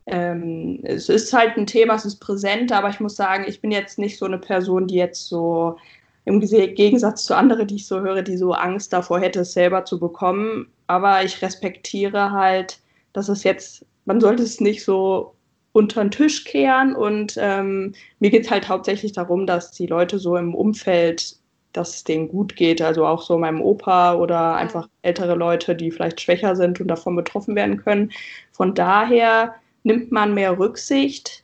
ähm, 0.06 0.82
es 0.84 1.10
ist 1.10 1.34
halt 1.34 1.58
ein 1.58 1.66
Thema, 1.66 1.96
es 1.96 2.06
ist 2.06 2.20
präsent, 2.20 2.72
aber 2.72 2.90
ich 2.90 3.00
muss 3.00 3.16
sagen, 3.16 3.46
ich 3.48 3.60
bin 3.60 3.72
jetzt 3.72 3.98
nicht 3.98 4.20
so 4.20 4.26
eine 4.26 4.38
Person, 4.38 4.86
die 4.88 4.96
jetzt 4.96 5.28
so 5.28 5.78
im 6.26 6.40
Gegensatz 6.40 7.26
zu 7.26 7.36
anderen, 7.36 7.68
die 7.68 7.76
ich 7.76 7.88
so 7.88 8.00
höre, 8.00 8.22
die 8.22 8.38
so 8.38 8.54
Angst 8.54 8.94
davor 8.94 9.20
hätte, 9.20 9.42
es 9.42 9.54
selber 9.54 9.86
zu 9.86 10.00
bekommen. 10.00 10.68
Aber 10.88 11.24
ich 11.24 11.42
respektiere 11.42 12.32
halt, 12.32 12.80
dass 13.12 13.30
es 13.30 13.44
jetzt, 13.44 13.86
man 14.06 14.22
sollte 14.22 14.44
es 14.44 14.62
nicht 14.62 14.84
so 14.84 15.36
unter 15.74 16.02
den 16.02 16.12
Tisch 16.12 16.46
kehren. 16.46 16.96
Und 16.96 17.38
ähm, 17.38 17.94
mir 18.20 18.30
geht 18.30 18.46
es 18.46 18.52
halt 18.52 18.70
hauptsächlich 18.70 19.12
darum, 19.12 19.46
dass 19.46 19.72
die 19.72 19.88
Leute 19.88 20.18
so 20.20 20.38
im 20.38 20.56
Umfeld, 20.56 21.36
dass 21.74 21.96
es 21.96 22.04
denen 22.06 22.30
gut 22.30 22.56
geht. 22.56 22.82
Also 22.82 23.06
auch 23.06 23.22
so 23.22 23.38
meinem 23.38 23.62
Opa 23.62 24.16
oder 24.16 24.56
einfach 24.56 24.88
ältere 25.02 25.36
Leute, 25.36 25.76
die 25.76 25.92
vielleicht 25.92 26.22
schwächer 26.22 26.56
sind 26.56 26.80
und 26.80 26.88
davon 26.88 27.16
betroffen 27.16 27.56
werden 27.56 27.78
können. 27.78 28.12
Von 28.52 28.74
daher 28.76 29.56
nimmt 29.84 30.12
man 30.12 30.34
mehr 30.34 30.58
Rücksicht. 30.58 31.43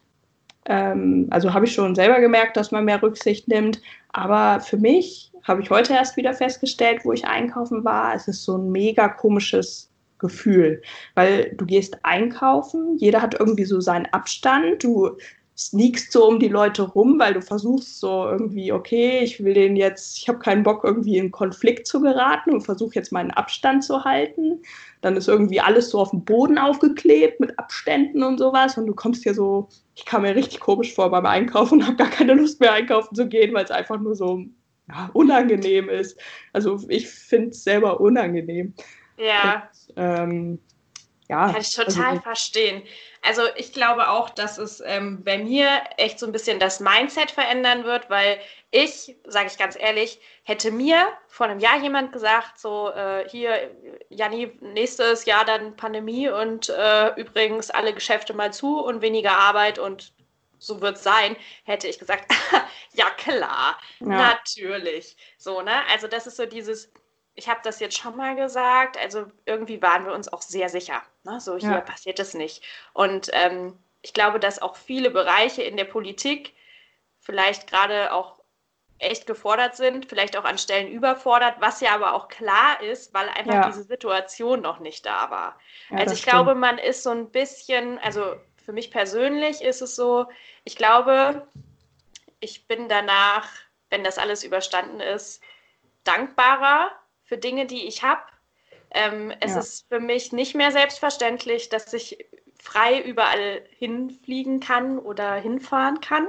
Ähm, 0.69 1.27
also 1.31 1.53
habe 1.53 1.65
ich 1.65 1.73
schon 1.73 1.95
selber 1.95 2.21
gemerkt, 2.21 2.55
dass 2.55 2.71
man 2.71 2.85
mehr 2.85 3.01
Rücksicht 3.01 3.47
nimmt. 3.47 3.81
Aber 4.13 4.61
für 4.61 4.77
mich 4.77 5.31
habe 5.43 5.61
ich 5.61 5.69
heute 5.69 5.93
erst 5.93 6.15
wieder 6.15 6.33
festgestellt, 6.33 7.01
wo 7.03 7.11
ich 7.11 7.25
einkaufen 7.25 7.83
war, 7.83 8.13
es 8.15 8.27
ist 8.27 8.43
so 8.43 8.57
ein 8.57 8.71
mega 8.71 9.09
komisches 9.09 9.89
Gefühl, 10.19 10.81
weil 11.15 11.53
du 11.55 11.65
gehst 11.65 11.97
einkaufen, 12.03 12.97
jeder 12.97 13.21
hat 13.21 13.39
irgendwie 13.39 13.65
so 13.65 13.79
seinen 13.79 14.05
Abstand, 14.07 14.83
du 14.83 15.17
sneakst 15.59 16.13
so 16.13 16.25
um 16.25 16.39
die 16.39 16.47
Leute 16.47 16.83
rum, 16.83 17.19
weil 17.19 17.33
du 17.33 17.41
versuchst 17.41 17.99
so 17.99 18.25
irgendwie, 18.25 18.71
okay, 18.71 19.19
ich 19.19 19.43
will 19.43 19.53
den 19.53 19.75
jetzt, 19.75 20.17
ich 20.17 20.29
habe 20.29 20.39
keinen 20.39 20.63
Bock 20.63 20.85
irgendwie 20.85 21.17
in 21.17 21.31
Konflikt 21.31 21.85
zu 21.85 21.99
geraten 21.99 22.51
und 22.51 22.61
versuche 22.61 22.95
jetzt 22.95 23.11
meinen 23.11 23.31
Abstand 23.31 23.83
zu 23.83 24.05
halten. 24.05 24.61
Dann 25.01 25.17
ist 25.17 25.27
irgendwie 25.27 25.59
alles 25.59 25.89
so 25.89 25.99
auf 25.99 26.11
dem 26.11 26.23
Boden 26.23 26.57
aufgeklebt 26.57 27.41
mit 27.41 27.59
Abständen 27.59 28.23
und 28.23 28.37
sowas 28.37 28.77
und 28.77 28.85
du 28.87 28.95
kommst 28.95 29.23
hier 29.23 29.33
so, 29.33 29.67
ich 29.95 30.05
kam 30.05 30.21
mir 30.21 30.33
richtig 30.33 30.61
komisch 30.61 30.93
vor 30.93 31.11
beim 31.11 31.25
Einkaufen 31.25 31.79
und 31.79 31.87
habe 31.87 31.97
gar 31.97 32.09
keine 32.09 32.35
Lust 32.35 32.61
mehr 32.61 32.71
einkaufen 32.71 33.13
zu 33.13 33.27
gehen, 33.27 33.53
weil 33.53 33.65
es 33.65 33.71
einfach 33.71 33.99
nur 33.99 34.15
so 34.15 34.45
ja, 34.87 35.09
unangenehm 35.11 35.89
ist. 35.89 36.17
Also 36.53 36.79
ich 36.87 37.09
finde 37.09 37.49
es 37.49 37.65
selber 37.65 37.99
unangenehm. 37.99 38.73
Ja. 39.17 39.69
Und, 39.87 39.93
ähm, 39.97 40.59
ja. 41.29 41.51
Kann 41.51 41.62
ich 41.62 41.75
total 41.75 42.05
also, 42.05 42.21
verstehen. 42.21 42.83
Also 43.21 43.43
ich 43.55 43.71
glaube 43.71 44.09
auch, 44.09 44.31
dass 44.31 44.57
es 44.57 44.81
ähm, 44.83 45.24
bei 45.24 45.38
mir 45.38 45.69
echt 45.98 46.17
so 46.17 46.25
ein 46.25 46.31
bisschen 46.31 46.59
das 46.59 46.79
Mindset 46.79 47.29
verändern 47.29 47.83
wird, 47.83 48.09
weil 48.09 48.39
ich, 48.71 49.15
sage 49.25 49.48
ich 49.48 49.57
ganz 49.57 49.77
ehrlich, 49.79 50.19
hätte 50.43 50.71
mir 50.71 51.07
vor 51.27 51.45
einem 51.45 51.59
Jahr 51.59 51.79
jemand 51.79 52.12
gesagt, 52.13 52.59
so 52.59 52.89
äh, 52.89 53.29
hier, 53.29 53.69
Janni, 54.09 54.57
nächstes 54.62 55.25
Jahr 55.25 55.45
dann 55.45 55.75
Pandemie 55.75 56.29
und 56.29 56.69
äh, 56.69 57.13
übrigens 57.15 57.69
alle 57.69 57.93
Geschäfte 57.93 58.33
mal 58.33 58.51
zu 58.51 58.79
und 58.79 59.01
weniger 59.01 59.38
Arbeit 59.38 59.77
und 59.77 60.13
so 60.57 60.81
wird 60.81 60.98
es 60.98 61.03
sein, 61.03 61.36
hätte 61.63 61.88
ich 61.88 62.00
gesagt, 62.00 62.33
ja 62.93 63.09
klar, 63.12 63.79
ja. 64.00 64.07
natürlich. 64.07 65.15
So, 65.38 65.62
ne? 65.62 65.86
Also 65.91 66.07
das 66.07 66.25
ist 66.25 66.38
so 66.38 66.45
dieses, 66.45 66.91
ich 67.39 67.48
habe 67.48 67.62
das 67.63 67.79
jetzt 67.79 67.98
schon 67.98 68.17
mal 68.17 68.36
gesagt, 68.36 68.98
also 68.98 69.25
irgendwie 69.46 69.81
waren 69.81 70.05
wir 70.05 70.13
uns 70.13 70.31
auch 70.31 70.41
sehr 70.41 70.67
sicher. 70.67 71.01
Ne? 71.24 71.39
So 71.39 71.55
hier 71.55 71.72
ja. 71.72 71.81
passiert 71.81 72.19
es 72.19 72.34
nicht. 72.34 72.65
Und 72.91 73.29
ähm, 73.31 73.79
ich 74.01 74.13
glaube, 74.13 74.41
dass 74.41 74.62
auch 74.62 74.75
viele 74.75 75.10
Bereiche 75.10 75.63
in 75.63 75.77
der 75.77 75.86
Politik 75.86 76.53
vielleicht 77.17 77.67
gerade 77.67 78.12
auch 78.12 78.41
echt 78.98 79.25
gefordert 79.25 79.77
sind, 79.77 80.05
vielleicht 80.05 80.36
auch 80.36 80.43
an 80.43 80.58
Stellen 80.58 80.89
überfordert, 80.89 81.55
was 81.62 81.79
ja 81.79 81.96
aber 81.96 82.13
auch 82.13 82.27
klar 82.27 82.81
ist, 82.81 83.13
weil 83.13 83.29
einfach 83.29 83.53
ja. 83.53 83.67
diese 83.67 83.84
Situation 83.84 84.60
noch 84.60 84.79
nicht 84.79 85.05
da 85.05 85.31
war. 85.31 85.58
Ja, 85.91 86.00
also 86.00 86.13
ich 86.13 86.19
stimmt. 86.19 86.34
glaube, 86.34 86.55
man 86.55 86.77
ist 86.77 87.03
so 87.03 87.12
ein 87.12 87.31
bisschen, 87.31 88.00
also 88.00 88.36
für 88.65 88.74
mich 88.74 88.91
persönlich 88.91 89.62
ist 89.62 89.81
es 89.81 89.96
so, 89.96 90.27
ich 90.65 90.75
glaube, 90.75 91.48
ich 92.41 92.67
bin 92.67 92.89
danach, 92.89 93.48
wenn 93.89 94.03
das 94.03 94.17
alles 94.17 94.43
überstanden 94.43 95.00
ist, 95.00 95.41
dankbarer 96.03 96.91
für 97.29 97.38
Dinge, 97.38 97.67
die 97.67 97.88
ich 97.88 98.03
habe. 98.03 98.21
Ähm, 98.91 99.31
es 99.39 99.53
ja. 99.53 99.59
ist 99.59 99.88
für 99.88 100.00
mich 100.00 100.33
nicht 100.33 100.55
mehr 100.55 100.71
selbstverständlich, 100.71 101.69
dass 101.69 101.93
ich 101.93 102.25
frei 102.62 103.00
überall 103.00 103.62
hinfliegen 103.77 104.59
kann 104.59 104.98
oder 104.98 105.36
hinfahren 105.36 106.01
kann. 106.01 106.27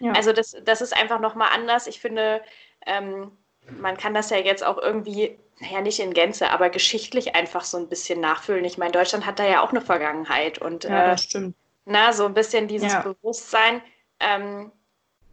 Ja. 0.00 0.12
Also 0.12 0.32
das, 0.32 0.56
das 0.64 0.80
ist 0.80 0.96
einfach 0.96 1.20
nochmal 1.20 1.50
anders. 1.54 1.86
Ich 1.86 2.00
finde, 2.00 2.42
ähm, 2.86 3.30
man 3.78 3.96
kann 3.96 4.14
das 4.14 4.30
ja 4.30 4.38
jetzt 4.38 4.64
auch 4.64 4.78
irgendwie, 4.78 5.38
naja, 5.60 5.82
nicht 5.82 6.00
in 6.00 6.14
Gänze, 6.14 6.50
aber 6.50 6.70
geschichtlich 6.70 7.36
einfach 7.36 7.64
so 7.64 7.76
ein 7.76 7.88
bisschen 7.88 8.20
nachfüllen. 8.20 8.64
Ich 8.64 8.78
meine, 8.78 8.92
Deutschland 8.92 9.26
hat 9.26 9.38
da 9.38 9.46
ja 9.46 9.62
auch 9.62 9.70
eine 9.70 9.82
Vergangenheit 9.82 10.58
und 10.58 10.84
ja, 10.84 11.12
äh. 11.12 11.52
Na, 11.84 12.12
so 12.12 12.24
ein 12.24 12.34
bisschen 12.34 12.68
dieses. 12.68 12.94
Bewusstsein. 13.02 13.82
Ähm, 14.18 14.72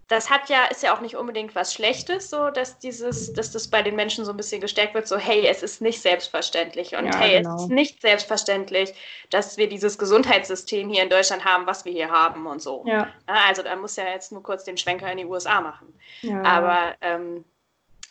das 0.10 0.32
hat 0.32 0.50
ja, 0.50 0.66
ist 0.66 0.82
ja 0.82 0.96
auch 0.96 1.02
nicht 1.02 1.16
unbedingt 1.16 1.54
was 1.54 1.72
Schlechtes, 1.72 2.32
so 2.32 2.50
dass 2.50 2.80
dieses, 2.80 3.32
dass 3.32 3.52
das 3.52 3.68
bei 3.68 3.84
den 3.84 3.96
Menschen 3.96 4.26
so 4.26 4.32
ein 4.32 4.38
bisschen 4.38 4.60
gestärkt 4.60 4.96
wird, 4.96 5.08
so 5.08 5.18
hey, 5.18 5.46
es 5.46 5.62
ist 5.62 5.82
nicht 5.82 6.02
selbstverständlich 6.02 6.96
und 6.96 7.06
ja, 7.06 7.18
hey, 7.20 7.38
genau. 7.38 7.56
es 7.56 7.62
ist 7.62 7.70
nicht 7.70 8.02
selbstverständlich, 8.02 8.96
dass 9.30 9.58
wir 9.58 9.70
dieses 9.70 10.00
Gesundheitssystem 10.00 10.90
hier 10.90 11.04
in 11.04 11.10
Deutschland 11.10 11.46
haben, 11.46 11.68
was 11.68 11.86
wir 11.86 11.92
hier 11.92 12.10
haben 12.10 12.48
und 12.48 12.60
so. 12.60 12.84
Ja. 12.88 13.08
Also 13.28 13.62
da 13.62 13.76
muss 13.76 13.96
ja 13.98 14.06
jetzt 14.06 14.32
nur 14.32 14.42
kurz 14.42 14.64
den 14.64 14.78
Schwenker 14.78 15.12
in 15.12 15.20
die 15.20 15.26
USA 15.26 15.62
machen. 15.62 15.94
Ja. 16.22 16.42
Aber 16.42 16.96
ähm, 17.02 17.46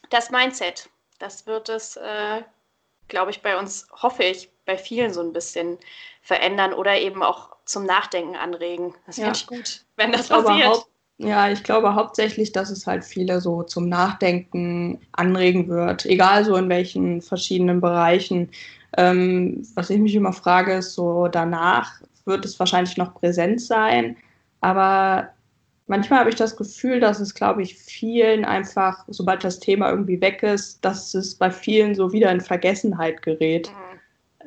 das 0.09 0.31
Mindset, 0.31 0.89
das 1.19 1.49
wird 1.49 1.69
es, 1.69 1.97
äh, 1.97 2.43
glaube 3.09 3.33
ich, 3.33 3.43
bei 3.43 3.59
uns, 3.59 3.89
hoffe 3.91 4.23
ich, 4.23 4.49
bei 4.67 4.79
vielen 4.79 5.13
so 5.13 5.21
ein 5.21 5.33
bisschen 5.33 5.79
verändern 6.23 6.75
oder 6.75 6.97
eben 6.97 7.25
auch 7.25 7.57
zum 7.65 7.87
Nachdenken 7.87 8.37
anregen. 8.37 8.95
Das 9.07 9.17
finde 9.17 9.33
ich 9.33 9.47
gut, 9.49 9.85
wenn 9.97 10.13
das 10.13 10.29
passiert. 10.29 10.87
Ja, 11.21 11.51
ich 11.51 11.65
glaube 11.65 11.95
hauptsächlich, 11.97 12.53
dass 12.53 12.71
es 12.71 12.87
halt 12.87 13.05
viele 13.05 13.41
so 13.41 13.65
zum 13.65 13.89
Nachdenken 13.89 15.01
anregen 15.13 15.69
wird, 15.69 16.07
egal 16.07 16.45
so 16.45 16.55
in 16.57 16.69
welchen 16.69 17.23
verschiedenen 17.23 17.81
Bereichen. 17.81 18.51
Ähm, 18.97 19.67
was 19.75 19.91
ich 19.91 19.99
mich 19.99 20.15
immer 20.15 20.33
frage, 20.33 20.75
ist 20.75 20.95
so 20.95 21.27
danach 21.27 22.01
wird 22.25 22.45
es 22.45 22.59
wahrscheinlich 22.61 22.97
noch 22.97 23.15
präsent 23.15 23.61
sein, 23.61 24.17
aber 24.61 25.31
manchmal 25.89 26.21
habe 26.21 26.31
ich 26.31 26.37
das 26.37 26.57
Gefühl, 26.57 27.01
dass 27.01 27.19
es, 27.21 27.35
glaube 27.35 27.63
ich, 27.63 27.75
vielen 27.77 28.45
einfach, 28.45 29.05
sobald 29.09 29.43
das 29.45 29.59
Thema 29.61 29.91
irgendwie 29.91 30.21
weg 30.21 30.43
ist, 30.45 30.85
dass 30.85 31.15
es 31.15 31.35
bei 31.35 31.51
vielen 31.51 31.95
so 31.97 32.13
wieder 32.13 32.31
in 32.31 32.41
Vergessenheit 32.41 33.23
gerät. 33.23 33.73
Mhm. 33.73 33.88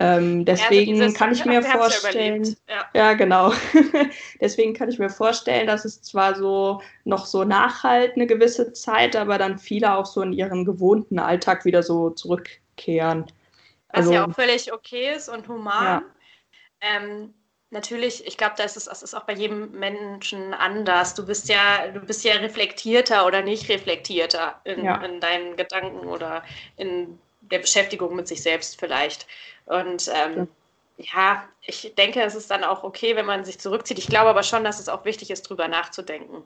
Ähm, 0.03 0.45
deswegen 0.45 0.95
ja, 0.95 1.03
also 1.03 1.15
kann 1.15 1.31
ich 1.31 1.45
mir 1.45 1.61
vorstellen, 1.61 2.57
ja, 2.67 2.89
ja. 2.95 3.13
genau. 3.13 3.53
deswegen 4.41 4.73
kann 4.73 4.89
ich 4.89 4.97
mir 4.97 5.11
vorstellen, 5.11 5.67
dass 5.67 5.85
es 5.85 6.01
zwar 6.01 6.33
so 6.33 6.81
noch 7.03 7.27
so 7.27 7.43
nachhalt 7.43 8.15
eine 8.15 8.25
gewisse 8.25 8.73
Zeit, 8.73 9.15
aber 9.15 9.37
dann 9.37 9.59
viele 9.59 9.93
auch 9.93 10.07
so 10.07 10.23
in 10.23 10.33
ihren 10.33 10.65
gewohnten 10.65 11.19
Alltag 11.19 11.65
wieder 11.65 11.83
so 11.83 12.09
zurückkehren. 12.09 13.25
Was 13.89 13.99
also, 13.99 14.13
ja 14.13 14.25
auch 14.25 14.33
völlig 14.33 14.73
okay 14.73 15.13
ist 15.13 15.29
und 15.29 15.47
human. 15.47 15.83
Ja. 15.83 16.03
Ähm, 16.81 17.35
natürlich, 17.69 18.25
ich 18.25 18.37
glaube, 18.37 18.55
das 18.57 18.77
ist, 18.77 18.87
das 18.87 19.03
ist 19.03 19.13
auch 19.13 19.25
bei 19.25 19.33
jedem 19.33 19.69
Menschen 19.71 20.55
anders. 20.55 21.13
Du 21.13 21.27
bist 21.27 21.47
ja, 21.47 21.89
du 21.89 21.99
bist 21.99 22.23
ja 22.23 22.33
reflektierter 22.37 23.27
oder 23.27 23.43
nicht 23.43 23.69
reflektierter 23.69 24.61
in, 24.63 24.83
in 24.83 25.19
deinen 25.19 25.57
Gedanken 25.57 26.07
oder 26.07 26.43
in 26.75 27.19
der 27.41 27.59
Beschäftigung 27.59 28.15
mit 28.15 28.27
sich 28.27 28.41
selbst 28.41 28.79
vielleicht. 28.79 29.27
Und 29.71 30.11
ähm, 30.13 30.49
ja, 30.97 31.47
ich 31.61 31.93
denke, 31.97 32.21
es 32.21 32.35
ist 32.35 32.51
dann 32.51 32.65
auch 32.65 32.83
okay, 32.83 33.15
wenn 33.15 33.25
man 33.25 33.45
sich 33.45 33.57
zurückzieht. 33.57 33.97
Ich 33.97 34.07
glaube 34.07 34.29
aber 34.29 34.43
schon, 34.43 34.65
dass 34.65 34.81
es 34.81 34.89
auch 34.89 35.05
wichtig 35.05 35.31
ist, 35.31 35.43
drüber 35.43 35.69
nachzudenken. 35.69 36.43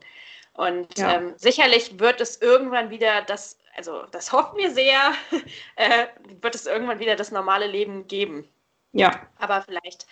Und 0.54 0.96
ja. 0.96 1.14
ähm, 1.14 1.34
sicherlich 1.36 1.98
wird 1.98 2.20
es 2.20 2.40
irgendwann 2.40 2.90
wieder 2.90 3.22
das, 3.22 3.58
also 3.76 4.04
das 4.12 4.32
hoffen 4.32 4.56
wir 4.58 4.70
sehr, 4.70 5.12
äh, 5.76 6.06
wird 6.40 6.54
es 6.54 6.66
irgendwann 6.66 7.00
wieder 7.00 7.16
das 7.16 7.32
normale 7.32 7.66
Leben 7.66 8.06
geben. 8.06 8.48
Ja. 8.92 9.26
Aber 9.38 9.62
vielleicht 9.62 10.06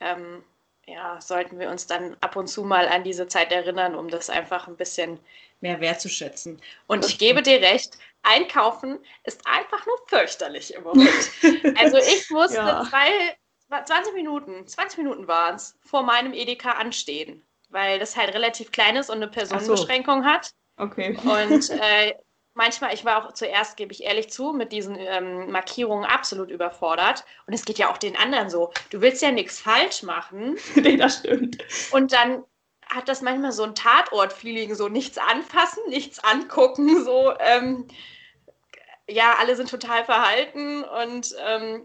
ähm, 0.00 0.44
ja, 0.86 1.18
sollten 1.20 1.58
wir 1.58 1.70
uns 1.70 1.86
dann 1.86 2.14
ab 2.20 2.36
und 2.36 2.48
zu 2.48 2.62
mal 2.62 2.88
an 2.88 3.04
diese 3.04 3.26
Zeit 3.26 3.52
erinnern, 3.52 3.94
um 3.94 4.08
das 4.08 4.28
einfach 4.28 4.68
ein 4.68 4.76
bisschen 4.76 5.18
mehr 5.60 5.80
wertzuschätzen. 5.80 6.60
Und 6.86 7.06
ich 7.06 7.18
gebe 7.18 7.42
dir 7.42 7.60
recht, 7.62 7.96
Einkaufen 8.22 8.98
ist 9.24 9.46
einfach 9.46 9.84
nur 9.86 9.96
fürchterlich 10.06 10.74
im 10.74 10.84
Moment. 10.84 11.30
also 11.78 11.98
ich 11.98 12.28
musste 12.30 12.56
ja. 12.56 12.86
zwei, 12.88 13.36
20 13.84 14.14
Minuten, 14.14 14.66
20 14.66 14.98
Minuten 14.98 15.28
waren 15.28 15.56
es, 15.56 15.78
vor 15.84 16.02
meinem 16.02 16.32
Edeka 16.32 16.72
anstehen, 16.72 17.46
weil 17.68 17.98
das 17.98 18.16
halt 18.16 18.34
relativ 18.34 18.72
klein 18.72 18.96
ist 18.96 19.10
und 19.10 19.16
eine 19.16 19.28
Personenbeschränkung 19.28 20.22
so. 20.22 20.28
hat. 20.28 20.50
Okay. 20.76 21.16
Und 21.24 21.70
äh, 21.70 22.14
manchmal, 22.54 22.94
ich 22.94 23.04
war 23.04 23.24
auch 23.24 23.32
zuerst, 23.32 23.76
gebe 23.76 23.92
ich 23.92 24.02
ehrlich 24.02 24.30
zu, 24.30 24.52
mit 24.52 24.72
diesen 24.72 24.96
ähm, 24.98 25.50
Markierungen 25.50 26.04
absolut 26.04 26.50
überfordert. 26.50 27.24
Und 27.46 27.54
es 27.54 27.64
geht 27.64 27.78
ja 27.78 27.90
auch 27.90 27.98
den 27.98 28.16
anderen 28.16 28.50
so. 28.50 28.72
Du 28.90 29.00
willst 29.00 29.22
ja 29.22 29.30
nichts 29.30 29.60
falsch 29.60 30.02
machen. 30.02 30.58
nee, 30.74 30.96
das 30.96 31.18
stimmt. 31.18 31.58
Und 31.92 32.12
dann 32.12 32.44
hat 32.90 33.08
das 33.08 33.22
manchmal 33.22 33.52
so 33.52 33.62
ein 33.62 33.74
Tatort-Feeling, 33.74 34.74
so 34.74 34.88
nichts 34.88 35.16
anfassen, 35.18 35.82
nichts 35.88 36.22
angucken, 36.22 37.04
so, 37.04 37.32
ähm, 37.38 37.86
ja, 39.08 39.36
alle 39.40 39.56
sind 39.56 39.70
total 39.70 40.04
verhalten 40.04 40.84
und 40.84 41.34
ähm, 41.46 41.82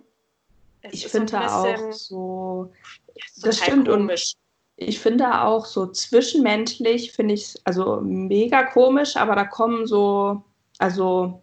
ich 0.92 1.08
finde 1.08 1.32
so 1.32 1.38
auch 1.38 1.92
so, 1.92 2.74
ja, 3.16 3.24
das 3.42 3.60
stimmt 3.60 3.88
komisch. 3.88 4.34
und 4.36 4.88
ich 4.88 5.00
finde 5.00 5.42
auch 5.42 5.66
so 5.66 5.88
zwischenmenschlich 5.88 7.14
finde 7.14 7.34
ich 7.36 7.56
also 7.64 8.02
mega 8.02 8.64
komisch, 8.64 9.16
aber 9.16 9.36
da 9.36 9.46
kommen 9.46 9.88
so, 9.88 10.44
also 10.78 11.42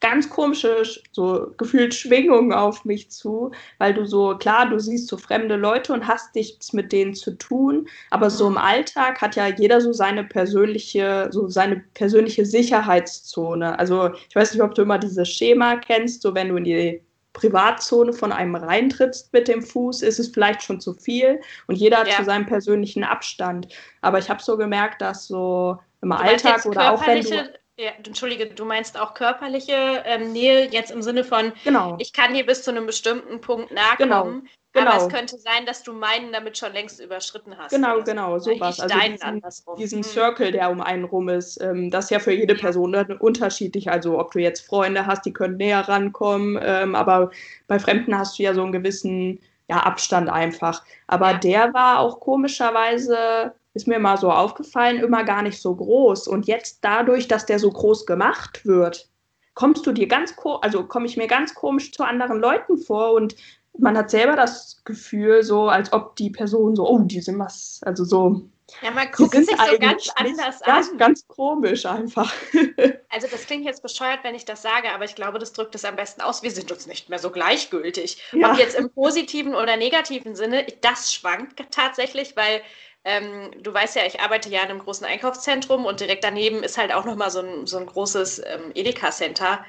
ganz 0.00 0.30
komische, 0.30 0.84
so 1.12 1.52
gefühlt 1.56 1.92
Schwingungen 1.94 2.52
auf 2.52 2.84
mich 2.84 3.10
zu, 3.10 3.50
weil 3.78 3.94
du 3.94 4.06
so, 4.06 4.36
klar, 4.36 4.68
du 4.68 4.78
siehst 4.78 5.08
so 5.08 5.16
fremde 5.16 5.56
Leute 5.56 5.92
und 5.92 6.06
hast 6.06 6.34
nichts 6.34 6.72
mit 6.72 6.92
denen 6.92 7.14
zu 7.14 7.32
tun, 7.32 7.88
aber 8.10 8.30
so 8.30 8.46
im. 8.46 8.58
Alltag 8.58 9.20
hat 9.20 9.34
ja 9.36 9.48
jeder 9.48 9.80
so 9.80 9.92
seine 9.92 10.24
persönliche, 10.24 11.28
so 11.30 11.48
seine 11.48 11.82
persönliche 11.94 12.44
Sicherheitszone. 12.44 13.78
Also 13.78 14.10
ich 14.28 14.36
weiß 14.36 14.52
nicht, 14.52 14.62
ob 14.62 14.74
du 14.74 14.82
immer 14.82 14.98
dieses 14.98 15.28
Schema 15.28 15.76
kennst, 15.76 16.22
so 16.22 16.34
wenn 16.34 16.48
du 16.48 16.56
in 16.56 16.64
die 16.64 17.02
Privatzone 17.32 18.12
von 18.12 18.32
einem 18.32 18.56
reintrittst 18.56 19.32
mit 19.32 19.48
dem 19.48 19.62
Fuß, 19.62 20.02
ist 20.02 20.18
es 20.18 20.28
vielleicht 20.28 20.62
schon 20.62 20.80
zu 20.80 20.92
viel 20.92 21.40
und 21.66 21.76
jeder 21.76 21.98
hat 21.98 22.08
ja. 22.08 22.16
zu 22.16 22.24
seinem 22.24 22.46
persönlichen 22.46 23.04
Abstand. 23.04 23.68
Aber 24.00 24.18
ich 24.18 24.28
habe 24.28 24.42
so 24.42 24.56
gemerkt, 24.56 25.00
dass 25.00 25.28
so 25.28 25.78
im 26.02 26.10
du 26.10 26.16
Alltag 26.16 26.66
oder 26.66 26.92
auch 26.92 27.06
wenn 27.06 27.22
du 27.22 27.52
ja, 27.78 27.92
entschuldige, 28.04 28.46
du 28.46 28.64
meinst 28.64 28.98
auch 28.98 29.14
körperliche 29.14 30.02
ähm, 30.04 30.32
Nähe 30.32 30.68
jetzt 30.70 30.90
im 30.90 31.02
Sinne 31.02 31.24
von, 31.24 31.52
genau. 31.64 31.96
ich 31.98 32.12
kann 32.12 32.34
dir 32.34 32.44
bis 32.44 32.62
zu 32.64 32.70
einem 32.70 32.86
bestimmten 32.86 33.40
Punkt 33.40 33.70
nahe 33.70 33.96
kommen, 33.96 34.42
genau. 34.42 34.50
Genau. 34.74 34.90
Aber 34.90 35.06
es 35.06 35.12
könnte 35.12 35.38
sein, 35.38 35.64
dass 35.66 35.82
du 35.82 35.92
meinen 35.92 36.30
damit 36.30 36.58
schon 36.58 36.72
längst 36.72 37.00
überschritten 37.00 37.56
hast. 37.56 37.70
Genau, 37.70 38.02
genau, 38.02 38.38
sowas. 38.38 38.78
Also 38.78 38.94
diesen, 38.98 39.42
diesen, 39.78 39.98
mhm. 40.00 40.04
Circle, 40.04 40.52
der 40.52 40.70
um 40.70 40.82
einen 40.82 41.04
rum 41.04 41.28
ist, 41.30 41.60
ähm, 41.62 41.90
das 41.90 42.06
ist 42.06 42.10
ja 42.10 42.18
für 42.18 42.32
jede 42.32 42.54
Person 42.54 42.94
unterschiedlich. 43.18 43.90
Also 43.90 44.18
ob 44.18 44.32
du 44.32 44.40
jetzt 44.40 44.66
Freunde 44.66 45.06
hast, 45.06 45.24
die 45.24 45.32
können 45.32 45.56
näher 45.56 45.88
rankommen, 45.88 46.58
ähm, 46.62 46.94
aber 46.94 47.30
bei 47.66 47.78
Fremden 47.78 48.16
hast 48.16 48.38
du 48.38 48.42
ja 48.42 48.52
so 48.52 48.62
einen 48.62 48.72
gewissen 48.72 49.40
ja, 49.68 49.78
Abstand 49.78 50.28
einfach. 50.28 50.84
Aber 51.06 51.32
ja. 51.32 51.38
der 51.38 51.74
war 51.74 52.00
auch 52.00 52.20
komischerweise, 52.20 53.54
ist 53.78 53.86
mir 53.86 54.00
mal 54.00 54.16
so 54.16 54.30
aufgefallen, 54.30 54.98
immer 54.98 55.22
gar 55.24 55.42
nicht 55.42 55.60
so 55.60 55.74
groß. 55.74 56.26
Und 56.26 56.46
jetzt 56.46 56.80
dadurch, 56.82 57.28
dass 57.28 57.46
der 57.46 57.60
so 57.60 57.70
groß 57.70 58.06
gemacht 58.06 58.66
wird, 58.66 59.08
kommst 59.54 59.86
du 59.86 59.92
dir 59.92 60.08
ganz, 60.08 60.34
also 60.62 60.84
komme 60.84 61.06
ich 61.06 61.16
mir 61.16 61.28
ganz 61.28 61.54
komisch 61.54 61.92
zu 61.92 62.02
anderen 62.02 62.40
Leuten 62.40 62.76
vor 62.76 63.12
und 63.12 63.36
man 63.78 63.96
hat 63.96 64.10
selber 64.10 64.34
das 64.34 64.82
Gefühl, 64.84 65.44
so 65.44 65.68
als 65.68 65.92
ob 65.92 66.16
die 66.16 66.30
Person 66.30 66.74
so, 66.74 66.88
oh, 66.88 66.98
die 66.98 67.20
sind 67.20 67.38
was, 67.38 67.80
also 67.84 68.04
so. 68.04 68.42
Ja, 68.82 68.90
man 68.90 69.10
guckt 69.12 69.34
sich 69.34 69.48
so 69.48 69.78
ganz 69.78 70.10
anders 70.16 70.60
ganz, 70.60 70.90
an. 70.90 70.98
Ganz 70.98 71.28
komisch 71.28 71.86
einfach. 71.86 72.32
Also 73.10 73.26
das 73.26 73.46
klingt 73.46 73.64
jetzt 73.64 73.82
bescheuert, 73.82 74.18
wenn 74.22 74.34
ich 74.34 74.44
das 74.44 74.60
sage, 74.60 74.92
aber 74.92 75.06
ich 75.06 75.14
glaube, 75.14 75.38
das 75.38 75.54
drückt 75.54 75.74
es 75.74 75.86
am 75.86 75.96
besten 75.96 76.20
aus. 76.20 76.42
Wir 76.42 76.50
sind 76.50 76.70
uns 76.70 76.86
nicht 76.86 77.08
mehr 77.08 77.18
so 77.18 77.30
gleichgültig. 77.30 78.22
Ja. 78.32 78.52
Ob 78.52 78.58
jetzt 78.58 78.78
im 78.78 78.90
positiven 78.90 79.54
oder 79.54 79.78
negativen 79.78 80.36
Sinne, 80.36 80.66
das 80.82 81.14
schwankt 81.14 81.58
tatsächlich, 81.70 82.36
weil 82.36 82.60
ähm, 83.08 83.50
du 83.62 83.72
weißt 83.72 83.96
ja, 83.96 84.04
ich 84.04 84.20
arbeite 84.20 84.50
ja 84.50 84.62
in 84.62 84.68
einem 84.68 84.80
großen 84.80 85.06
Einkaufszentrum 85.06 85.86
und 85.86 86.00
direkt 86.00 86.24
daneben 86.24 86.62
ist 86.62 86.76
halt 86.76 86.92
auch 86.92 87.06
nochmal 87.06 87.30
so 87.30 87.40
ein, 87.40 87.66
so 87.66 87.78
ein 87.78 87.86
großes 87.86 88.40
ähm, 88.44 88.70
Edeka-Center. 88.74 89.64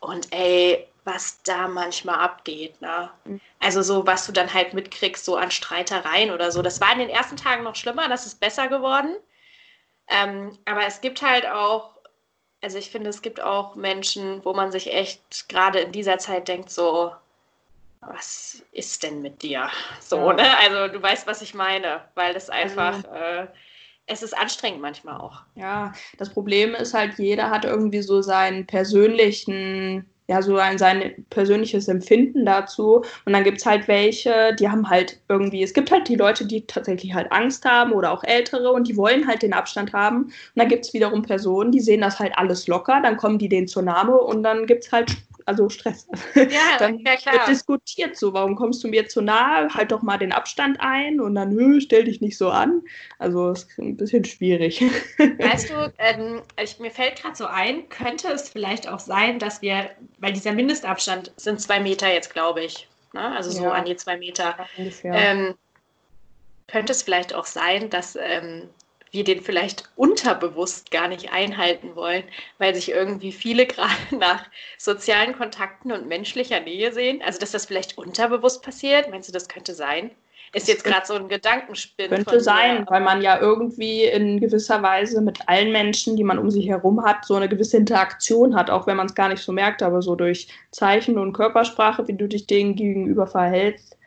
Und 0.00 0.32
ey, 0.32 0.86
was 1.04 1.42
da 1.42 1.68
manchmal 1.68 2.16
abgeht. 2.16 2.80
Ne? 2.80 3.10
Mhm. 3.24 3.40
Also 3.60 3.82
so, 3.82 4.06
was 4.06 4.24
du 4.26 4.32
dann 4.32 4.52
halt 4.54 4.72
mitkriegst, 4.72 5.24
so 5.24 5.36
an 5.36 5.50
Streitereien 5.50 6.30
oder 6.30 6.50
so. 6.50 6.62
Das 6.62 6.80
war 6.80 6.92
in 6.92 7.00
den 7.00 7.10
ersten 7.10 7.36
Tagen 7.36 7.62
noch 7.62 7.76
schlimmer, 7.76 8.08
das 8.08 8.24
ist 8.24 8.40
besser 8.40 8.68
geworden. 8.68 9.16
Ähm, 10.08 10.58
aber 10.64 10.86
es 10.86 11.02
gibt 11.02 11.20
halt 11.20 11.46
auch, 11.46 11.90
also 12.62 12.78
ich 12.78 12.90
finde, 12.90 13.10
es 13.10 13.20
gibt 13.20 13.40
auch 13.40 13.74
Menschen, 13.74 14.42
wo 14.46 14.54
man 14.54 14.72
sich 14.72 14.92
echt 14.94 15.48
gerade 15.50 15.80
in 15.80 15.92
dieser 15.92 16.18
Zeit 16.18 16.48
denkt, 16.48 16.70
so, 16.70 17.12
was 18.00 18.62
ist 18.72 19.02
denn 19.02 19.22
mit 19.22 19.42
dir? 19.42 19.68
So, 20.00 20.16
ja. 20.16 20.32
ne? 20.34 20.58
Also 20.58 20.92
du 20.92 21.02
weißt, 21.02 21.26
was 21.26 21.42
ich 21.42 21.54
meine, 21.54 22.02
weil 22.14 22.34
das 22.34 22.50
einfach. 22.50 23.04
Also, 23.04 23.08
äh, 23.08 23.46
es 24.10 24.22
ist 24.22 24.36
anstrengend 24.36 24.80
manchmal 24.80 25.20
auch. 25.20 25.42
Ja, 25.54 25.92
das 26.16 26.30
Problem 26.30 26.74
ist 26.74 26.94
halt, 26.94 27.18
jeder 27.18 27.50
hat 27.50 27.66
irgendwie 27.66 28.00
so 28.00 28.22
seinen 28.22 28.66
persönlichen 28.66 30.06
ja, 30.30 30.42
so 30.42 30.56
ein 30.58 30.76
sein 30.76 31.24
persönliches 31.30 31.88
Empfinden 31.88 32.44
dazu. 32.44 33.02
Und 33.24 33.32
dann 33.32 33.44
gibt 33.44 33.58
es 33.58 33.66
halt 33.66 33.88
welche, 33.88 34.54
die 34.58 34.68
haben 34.68 34.88
halt 34.88 35.18
irgendwie, 35.28 35.62
es 35.62 35.72
gibt 35.72 35.90
halt 35.90 36.06
die 36.06 36.16
Leute, 36.16 36.46
die 36.46 36.66
tatsächlich 36.66 37.14
halt 37.14 37.32
Angst 37.32 37.64
haben 37.64 37.92
oder 37.92 38.12
auch 38.12 38.22
Ältere 38.24 38.70
und 38.70 38.86
die 38.86 38.96
wollen 38.96 39.26
halt 39.26 39.42
den 39.42 39.54
Abstand 39.54 39.94
haben. 39.94 40.24
Und 40.24 40.34
dann 40.54 40.68
gibt 40.68 40.84
es 40.84 40.92
wiederum 40.92 41.22
Personen, 41.22 41.72
die 41.72 41.80
sehen 41.80 42.02
das 42.02 42.18
halt 42.18 42.36
alles 42.36 42.66
locker, 42.66 43.00
dann 43.02 43.16
kommen 43.16 43.38
die 43.38 43.48
denen 43.48 43.68
zur 43.68 43.82
Name 43.82 44.18
und 44.18 44.42
dann 44.42 44.66
gibt 44.66 44.84
es 44.84 44.92
halt 44.92 45.16
also 45.48 45.70
Stress. 45.70 46.06
Ja, 46.34 46.44
dann 46.78 46.98
ja, 46.98 47.16
klar. 47.16 47.34
wird 47.34 47.48
diskutiert 47.48 48.16
so, 48.18 48.34
warum 48.34 48.54
kommst 48.54 48.84
du 48.84 48.88
mir 48.88 49.08
zu 49.08 49.22
nahe? 49.22 49.72
Halt 49.72 49.90
doch 49.90 50.02
mal 50.02 50.18
den 50.18 50.30
Abstand 50.30 50.78
ein 50.80 51.20
und 51.20 51.34
dann, 51.34 51.54
nö, 51.54 51.80
stell 51.80 52.04
dich 52.04 52.20
nicht 52.20 52.36
so 52.36 52.50
an. 52.50 52.82
Also 53.18 53.52
ist 53.52 53.66
ein 53.78 53.96
bisschen 53.96 54.26
schwierig. 54.26 54.82
Weißt 55.18 55.70
du, 55.70 55.92
ähm, 55.96 56.42
ich, 56.62 56.78
mir 56.78 56.90
fällt 56.90 57.22
gerade 57.22 57.34
so 57.34 57.46
ein, 57.46 57.88
könnte 57.88 58.28
es 58.28 58.50
vielleicht 58.50 58.86
auch 58.88 58.98
sein, 58.98 59.38
dass 59.38 59.62
wir, 59.62 59.90
weil 60.18 60.34
dieser 60.34 60.52
Mindestabstand 60.52 61.32
sind 61.36 61.62
zwei 61.62 61.80
Meter 61.80 62.12
jetzt, 62.12 62.32
glaube 62.34 62.62
ich. 62.62 62.86
Ne? 63.14 63.34
Also 63.34 63.50
so 63.50 63.64
ja. 63.64 63.72
an 63.72 63.86
die 63.86 63.96
zwei 63.96 64.18
Meter. 64.18 64.54
Ähm, 65.02 65.54
könnte 66.66 66.92
es 66.92 67.02
vielleicht 67.02 67.34
auch 67.34 67.46
sein, 67.46 67.88
dass 67.88 68.16
ähm, 68.20 68.68
wir 69.18 69.24
den 69.24 69.42
vielleicht 69.42 69.90
unterbewusst 69.96 70.92
gar 70.92 71.08
nicht 71.08 71.32
einhalten 71.32 71.96
wollen, 71.96 72.22
weil 72.58 72.74
sich 72.74 72.90
irgendwie 72.90 73.32
viele 73.32 73.66
gerade 73.66 73.92
nach 74.12 74.46
sozialen 74.78 75.36
Kontakten 75.36 75.92
und 75.92 76.06
menschlicher 76.06 76.60
Nähe 76.60 76.92
sehen. 76.92 77.20
Also, 77.22 77.40
dass 77.40 77.50
das 77.50 77.66
vielleicht 77.66 77.98
unterbewusst 77.98 78.62
passiert. 78.62 79.10
Meinst 79.10 79.28
du, 79.28 79.32
das 79.32 79.48
könnte 79.48 79.74
sein? 79.74 80.10
Ist 80.54 80.68
jetzt 80.68 80.84
gerade 80.84 81.06
so 81.06 81.12
ein 81.12 81.28
Gedankenspin. 81.28 82.08
Könnte 82.08 82.40
sein, 82.40 82.86
weil 82.88 83.02
man 83.02 83.20
ja 83.20 83.38
irgendwie 83.38 84.04
in 84.04 84.40
gewisser 84.40 84.82
Weise 84.82 85.20
mit 85.20 85.46
allen 85.46 85.72
Menschen, 85.72 86.16
die 86.16 86.24
man 86.24 86.38
um 86.38 86.50
sich 86.50 86.68
herum 86.68 87.04
hat, 87.04 87.26
so 87.26 87.34
eine 87.34 87.50
gewisse 87.50 87.76
Interaktion 87.76 88.54
hat, 88.54 88.70
auch 88.70 88.86
wenn 88.86 88.96
man 88.96 89.08
es 89.08 89.14
gar 89.14 89.28
nicht 89.28 89.42
so 89.42 89.52
merkt, 89.52 89.82
aber 89.82 90.00
so 90.00 90.14
durch 90.14 90.48
Zeichen 90.70 91.18
und 91.18 91.34
Körpersprache, 91.34 92.08
wie 92.08 92.14
du 92.14 92.26
dich 92.26 92.46
denen 92.46 92.76
gegenüber 92.76 93.26
verhältst, 93.26 93.97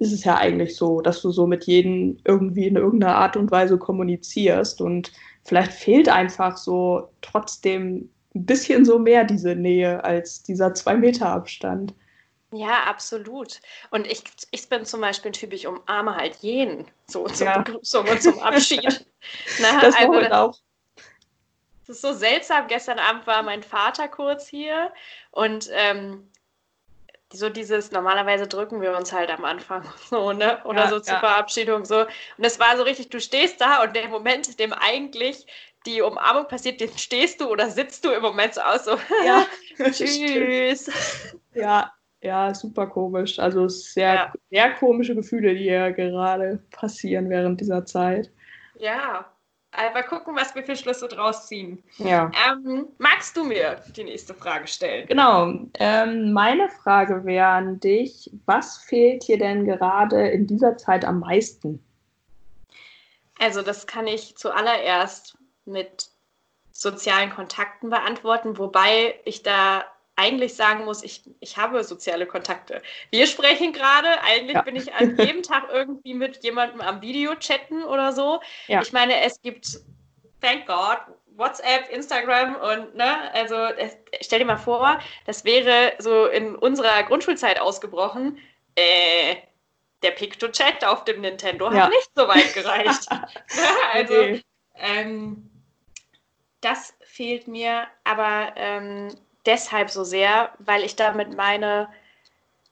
ist 0.00 0.12
es 0.12 0.24
ja 0.24 0.36
eigentlich 0.36 0.76
so, 0.76 1.02
dass 1.02 1.20
du 1.20 1.30
so 1.30 1.46
mit 1.46 1.64
jedem 1.64 2.18
irgendwie 2.24 2.66
in 2.66 2.76
irgendeiner 2.76 3.16
Art 3.16 3.36
und 3.36 3.50
Weise 3.50 3.76
kommunizierst 3.76 4.80
und 4.80 5.12
vielleicht 5.44 5.72
fehlt 5.72 6.08
einfach 6.08 6.56
so 6.56 7.10
trotzdem 7.20 8.10
ein 8.34 8.46
bisschen 8.46 8.86
so 8.86 8.98
mehr 8.98 9.24
diese 9.24 9.54
Nähe 9.54 10.02
als 10.02 10.42
dieser 10.42 10.72
zwei 10.72 10.96
Meter 10.96 11.28
Abstand. 11.28 11.94
Ja, 12.52 12.84
absolut. 12.84 13.60
Und 13.90 14.06
ich, 14.06 14.22
ich 14.50 14.68
bin 14.70 14.86
zum 14.86 15.02
Beispiel 15.02 15.30
ein 15.30 15.34
Typ, 15.34 15.52
ich 15.52 15.66
umarme 15.66 16.16
halt 16.16 16.36
jeden 16.36 16.86
so 17.06 17.26
zur 17.26 17.46
ja. 17.46 17.58
Begrüßung 17.62 18.08
und 18.08 18.22
zum 18.22 18.38
Abschied. 18.40 19.06
Na, 19.60 19.80
das 19.82 19.94
also, 19.94 20.18
das, 20.18 20.32
auch. 20.32 20.58
Das 21.86 21.96
ist 21.96 22.00
so 22.00 22.14
seltsam. 22.14 22.68
Gestern 22.68 22.98
Abend 22.98 23.26
war 23.26 23.42
mein 23.42 23.62
Vater 23.62 24.08
kurz 24.08 24.48
hier 24.48 24.92
und 25.30 25.68
ähm, 25.72 26.30
so 27.32 27.48
dieses, 27.48 27.92
normalerweise 27.92 28.46
drücken 28.46 28.80
wir 28.80 28.96
uns 28.96 29.12
halt 29.12 29.30
am 29.30 29.44
Anfang 29.44 29.84
so, 30.10 30.32
ne? 30.32 30.62
Oder 30.64 30.84
ja, 30.84 30.88
so 30.88 31.00
zur 31.00 31.14
ja. 31.14 31.20
Verabschiedung 31.20 31.84
so. 31.84 32.00
Und 32.00 32.44
es 32.44 32.58
war 32.58 32.76
so 32.76 32.82
richtig, 32.82 33.08
du 33.10 33.20
stehst 33.20 33.60
da 33.60 33.82
und 33.82 33.94
der 33.94 34.08
Moment, 34.08 34.48
in 34.48 34.56
dem 34.56 34.72
eigentlich 34.72 35.46
die 35.86 36.02
Umarmung 36.02 36.46
passiert, 36.46 36.80
den 36.80 36.96
stehst 36.98 37.40
du 37.40 37.48
oder 37.48 37.70
sitzt 37.70 38.04
du 38.04 38.10
im 38.10 38.22
Moment 38.22 38.54
so 38.54 38.60
aus, 38.60 38.84
so 38.84 38.92
ja, 39.24 39.46
tschüss. 39.90 40.90
Ja, 41.54 41.92
ja, 42.22 42.54
super 42.54 42.86
komisch. 42.86 43.38
Also 43.38 43.68
sehr, 43.68 44.14
ja. 44.14 44.32
sehr 44.50 44.74
komische 44.74 45.14
Gefühle, 45.14 45.54
die 45.54 45.64
ja 45.64 45.90
gerade 45.90 46.62
passieren 46.70 47.30
während 47.30 47.60
dieser 47.60 47.86
Zeit. 47.86 48.30
Ja, 48.78 49.32
Mal 49.72 50.02
gucken, 50.02 50.34
was 50.34 50.54
wir 50.54 50.64
für 50.64 50.76
Schlüsse 50.76 51.08
draus 51.08 51.46
ziehen. 51.46 51.82
Ja. 51.98 52.30
Ähm, 52.48 52.88
magst 52.98 53.36
du 53.36 53.44
mir 53.44 53.82
die 53.96 54.04
nächste 54.04 54.34
Frage 54.34 54.66
stellen? 54.66 55.06
Genau. 55.06 55.52
Ähm, 55.78 56.32
meine 56.32 56.68
Frage 56.68 57.24
wäre 57.24 57.46
an 57.46 57.80
dich: 57.80 58.30
Was 58.46 58.78
fehlt 58.78 59.26
dir 59.28 59.38
denn 59.38 59.64
gerade 59.64 60.28
in 60.28 60.46
dieser 60.46 60.76
Zeit 60.76 61.04
am 61.04 61.20
meisten? 61.20 61.82
Also, 63.38 63.62
das 63.62 63.86
kann 63.86 64.06
ich 64.06 64.36
zuallererst 64.36 65.38
mit 65.64 66.08
sozialen 66.72 67.30
Kontakten 67.30 67.90
beantworten, 67.90 68.58
wobei 68.58 69.20
ich 69.24 69.42
da 69.42 69.84
eigentlich 70.20 70.54
sagen 70.54 70.84
muss, 70.84 71.02
ich, 71.02 71.22
ich 71.40 71.56
habe 71.56 71.82
soziale 71.82 72.26
Kontakte. 72.26 72.82
Wir 73.10 73.26
sprechen 73.26 73.72
gerade, 73.72 74.20
eigentlich 74.22 74.54
ja. 74.54 74.62
bin 74.62 74.76
ich 74.76 74.92
an 74.92 75.16
jedem 75.16 75.42
Tag 75.42 75.68
irgendwie 75.72 76.12
mit 76.12 76.44
jemandem 76.44 76.82
am 76.82 77.00
Video 77.00 77.34
chatten 77.36 77.82
oder 77.84 78.12
so. 78.12 78.40
Ja. 78.66 78.82
Ich 78.82 78.92
meine, 78.92 79.20
es 79.22 79.40
gibt, 79.40 79.80
thank 80.42 80.66
God, 80.66 80.98
WhatsApp, 81.36 81.90
Instagram 81.90 82.56
und, 82.56 82.94
ne, 82.94 83.32
also 83.32 83.56
stell 84.20 84.40
dir 84.40 84.44
mal 84.44 84.58
vor, 84.58 85.00
das 85.24 85.44
wäre 85.44 85.94
so 85.98 86.26
in 86.26 86.54
unserer 86.54 87.02
Grundschulzeit 87.04 87.58
ausgebrochen. 87.58 88.38
Äh, 88.74 89.36
der 90.02 90.10
Picto-Chat 90.10 90.84
auf 90.84 91.04
dem 91.04 91.22
Nintendo 91.22 91.72
ja. 91.72 91.84
hat 91.84 91.90
nicht 91.90 92.10
so 92.14 92.28
weit 92.28 92.52
gereicht. 92.52 93.08
also, 93.92 94.14
okay. 94.14 94.42
ähm, 94.74 95.50
das 96.60 96.94
fehlt 97.00 97.48
mir, 97.48 97.86
aber 98.04 98.52
ähm, 98.56 99.08
deshalb 99.46 99.90
so 99.90 100.04
sehr, 100.04 100.50
weil 100.58 100.84
ich 100.84 100.96
damit 100.96 101.36
meine, 101.36 101.88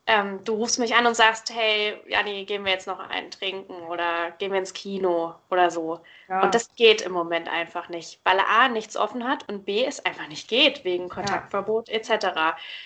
ähm, 0.06 0.42
du 0.44 0.54
rufst 0.54 0.78
mich 0.78 0.94
an 0.94 1.06
und 1.06 1.14
sagst, 1.14 1.50
hey, 1.54 2.00
Janni, 2.06 2.44
gehen 2.46 2.64
wir 2.64 2.72
jetzt 2.72 2.86
noch 2.86 2.98
einen 2.98 3.30
trinken 3.30 3.74
oder 3.88 4.30
gehen 4.38 4.52
wir 4.52 4.58
ins 4.58 4.72
Kino 4.72 5.34
oder 5.50 5.70
so. 5.70 6.00
Ja. 6.28 6.42
Und 6.42 6.54
das 6.54 6.74
geht 6.76 7.02
im 7.02 7.12
Moment 7.12 7.48
einfach 7.48 7.88
nicht, 7.88 8.20
weil 8.24 8.40
A 8.40 8.68
nichts 8.68 8.96
offen 8.96 9.28
hat 9.28 9.48
und 9.48 9.66
B 9.66 9.84
es 9.84 10.04
einfach 10.04 10.26
nicht 10.28 10.48
geht, 10.48 10.84
wegen 10.84 11.08
Kontaktverbot 11.08 11.88
ja. 11.88 11.94
etc. 11.94 12.26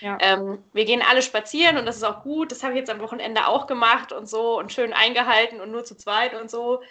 Ja. 0.01 0.17
Ähm, 0.19 0.63
wir 0.73 0.85
gehen 0.85 1.01
alle 1.09 1.21
spazieren 1.21 1.77
und 1.77 1.85
das 1.85 1.95
ist 1.97 2.03
auch 2.03 2.23
gut. 2.23 2.51
Das 2.51 2.63
habe 2.63 2.73
ich 2.73 2.79
jetzt 2.79 2.89
am 2.89 2.99
Wochenende 2.99 3.47
auch 3.47 3.67
gemacht 3.67 4.11
und 4.11 4.27
so 4.27 4.59
und 4.59 4.73
schön 4.73 4.91
eingehalten 4.93 5.61
und 5.61 5.71
nur 5.71 5.85
zu 5.85 5.95
zweit 5.95 6.33
und 6.33 6.51
so. 6.51 6.81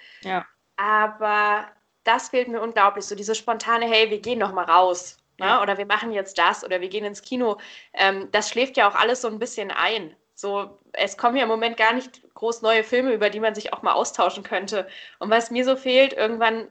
Aber 0.77 1.67
das 2.05 2.31
fehlt 2.31 2.49
mir 2.49 2.61
unglaublich, 2.61 3.05
so 3.05 3.15
diese 3.15 3.35
spontane, 3.35 3.87
hey, 3.87 4.11
wir 4.11 4.21
gehen 4.21 4.39
noch 4.39 4.53
mal 4.53 4.65
raus 4.65 5.19
Ne? 5.43 5.61
Oder 5.61 5.77
wir 5.77 5.87
machen 5.87 6.13
jetzt 6.13 6.39
das 6.39 6.65
oder 6.65 6.81
wir 6.81 6.89
gehen 6.89 7.05
ins 7.05 7.23
Kino. 7.23 7.59
Ähm, 7.95 8.29
das 8.31 8.49
schläft 8.49 8.77
ja 8.77 8.89
auch 8.89 8.95
alles 8.95 9.23
so 9.23 9.29
ein 9.29 9.41
bisschen 9.41 9.73
ein. 9.73 10.15
So, 10.37 10.79
es 10.93 11.17
kommen 11.17 11.37
ja 11.37 11.43
im 11.43 11.49
Moment 11.49 11.77
gar 11.77 11.93
nicht 11.93 12.23
groß 12.35 12.63
neue 12.63 12.85
Filme, 12.85 13.13
über 13.13 13.29
die 13.29 13.41
man 13.41 13.55
sich 13.55 13.73
auch 13.73 13.83
mal 13.83 13.93
austauschen 13.93 14.45
könnte. 14.45 14.87
Und 15.19 15.31
was 15.31 15.51
mir 15.51 15.65
so 15.65 15.75
fehlt, 15.75 16.13
irgendwann, 16.13 16.69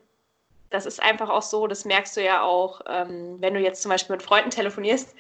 das 0.69 0.85
ist 0.85 1.01
einfach 1.01 1.29
auch 1.29 1.41
so, 1.41 1.67
das 1.67 1.83
merkst 1.83 2.15
du 2.15 2.23
ja 2.23 2.43
auch, 2.43 2.79
ähm, 2.87 3.37
wenn 3.41 3.53
du 3.53 3.59
jetzt 3.59 3.81
zum 3.81 3.89
Beispiel 3.89 4.15
mit 4.15 4.23
Freunden 4.23 4.51
telefonierst, 4.51 5.15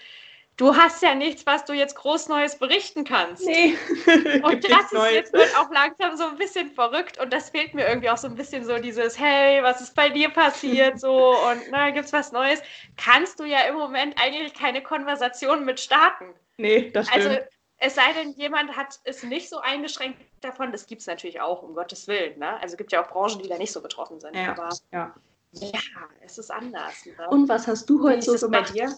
du 0.61 0.75
hast 0.75 1.01
ja 1.01 1.15
nichts, 1.15 1.45
was 1.47 1.65
du 1.65 1.73
jetzt 1.73 1.95
groß 1.95 2.29
Neues 2.29 2.55
berichten 2.55 3.03
kannst. 3.03 3.43
Nee. 3.43 3.75
und 4.43 4.63
das 4.69 4.91
ist 4.91 5.11
jetzt 5.11 5.33
wird 5.33 5.57
auch 5.57 5.71
langsam 5.71 6.15
so 6.15 6.25
ein 6.25 6.37
bisschen 6.37 6.69
verrückt 6.69 7.19
und 7.19 7.33
das 7.33 7.49
fehlt 7.49 7.73
mir 7.73 7.87
irgendwie 7.87 8.11
auch 8.11 8.17
so 8.17 8.27
ein 8.27 8.35
bisschen 8.35 8.63
so 8.63 8.77
dieses, 8.77 9.19
hey, 9.19 9.63
was 9.63 9.81
ist 9.81 9.95
bei 9.95 10.09
dir 10.09 10.29
passiert 10.29 10.99
so 10.99 11.35
und 11.35 11.63
na, 11.71 11.89
gibt's 11.89 12.13
was 12.13 12.31
Neues? 12.31 12.61
Kannst 12.95 13.39
du 13.39 13.45
ja 13.45 13.61
im 13.61 13.73
Moment 13.73 14.15
eigentlich 14.21 14.53
keine 14.53 14.83
Konversation 14.83 15.65
mit 15.65 15.79
starten. 15.79 16.25
Nee, 16.57 16.91
das 16.91 17.07
stimmt. 17.07 17.25
Also 17.25 17.39
es 17.77 17.95
sei 17.95 18.13
denn, 18.13 18.33
jemand 18.33 18.77
hat 18.77 18.99
es 19.05 19.23
nicht 19.23 19.49
so 19.49 19.57
eingeschränkt 19.57 20.21
davon, 20.41 20.71
das 20.71 20.85
gibt 20.85 21.01
es 21.01 21.07
natürlich 21.07 21.41
auch, 21.41 21.63
um 21.63 21.73
Gottes 21.73 22.07
Willen. 22.07 22.37
Ne? 22.37 22.53
Also 22.61 22.73
es 22.73 22.77
gibt 22.77 22.91
ja 22.91 23.03
auch 23.03 23.09
Branchen, 23.09 23.41
die 23.41 23.49
da 23.49 23.57
nicht 23.57 23.71
so 23.71 23.81
betroffen 23.81 24.19
sind. 24.19 24.35
Ja, 24.35 24.51
aber 24.51 24.69
ja. 24.91 25.15
Ja 25.51 25.79
es 26.21 26.37
ist 26.37 26.51
anders. 26.51 27.05
Ne? 27.05 27.29
Und 27.29 27.49
was 27.49 27.67
hast 27.67 27.89
du 27.89 28.03
heute 28.03 28.37
so 28.37 28.49
gemacht? 28.49 28.73
Bei 28.73 28.73
dir? 28.73 28.95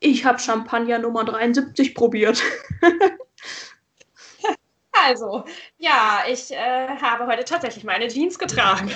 Ich 0.00 0.24
habe 0.24 0.38
Champagner 0.38 0.98
Nummer 0.98 1.24
73 1.24 1.94
probiert. 1.94 2.42
Also, 5.06 5.44
ja, 5.78 6.24
ich 6.28 6.50
äh, 6.50 6.88
habe 6.88 7.26
heute 7.26 7.44
tatsächlich 7.44 7.84
meine 7.84 8.08
Jeans 8.08 8.38
getragen. 8.38 8.90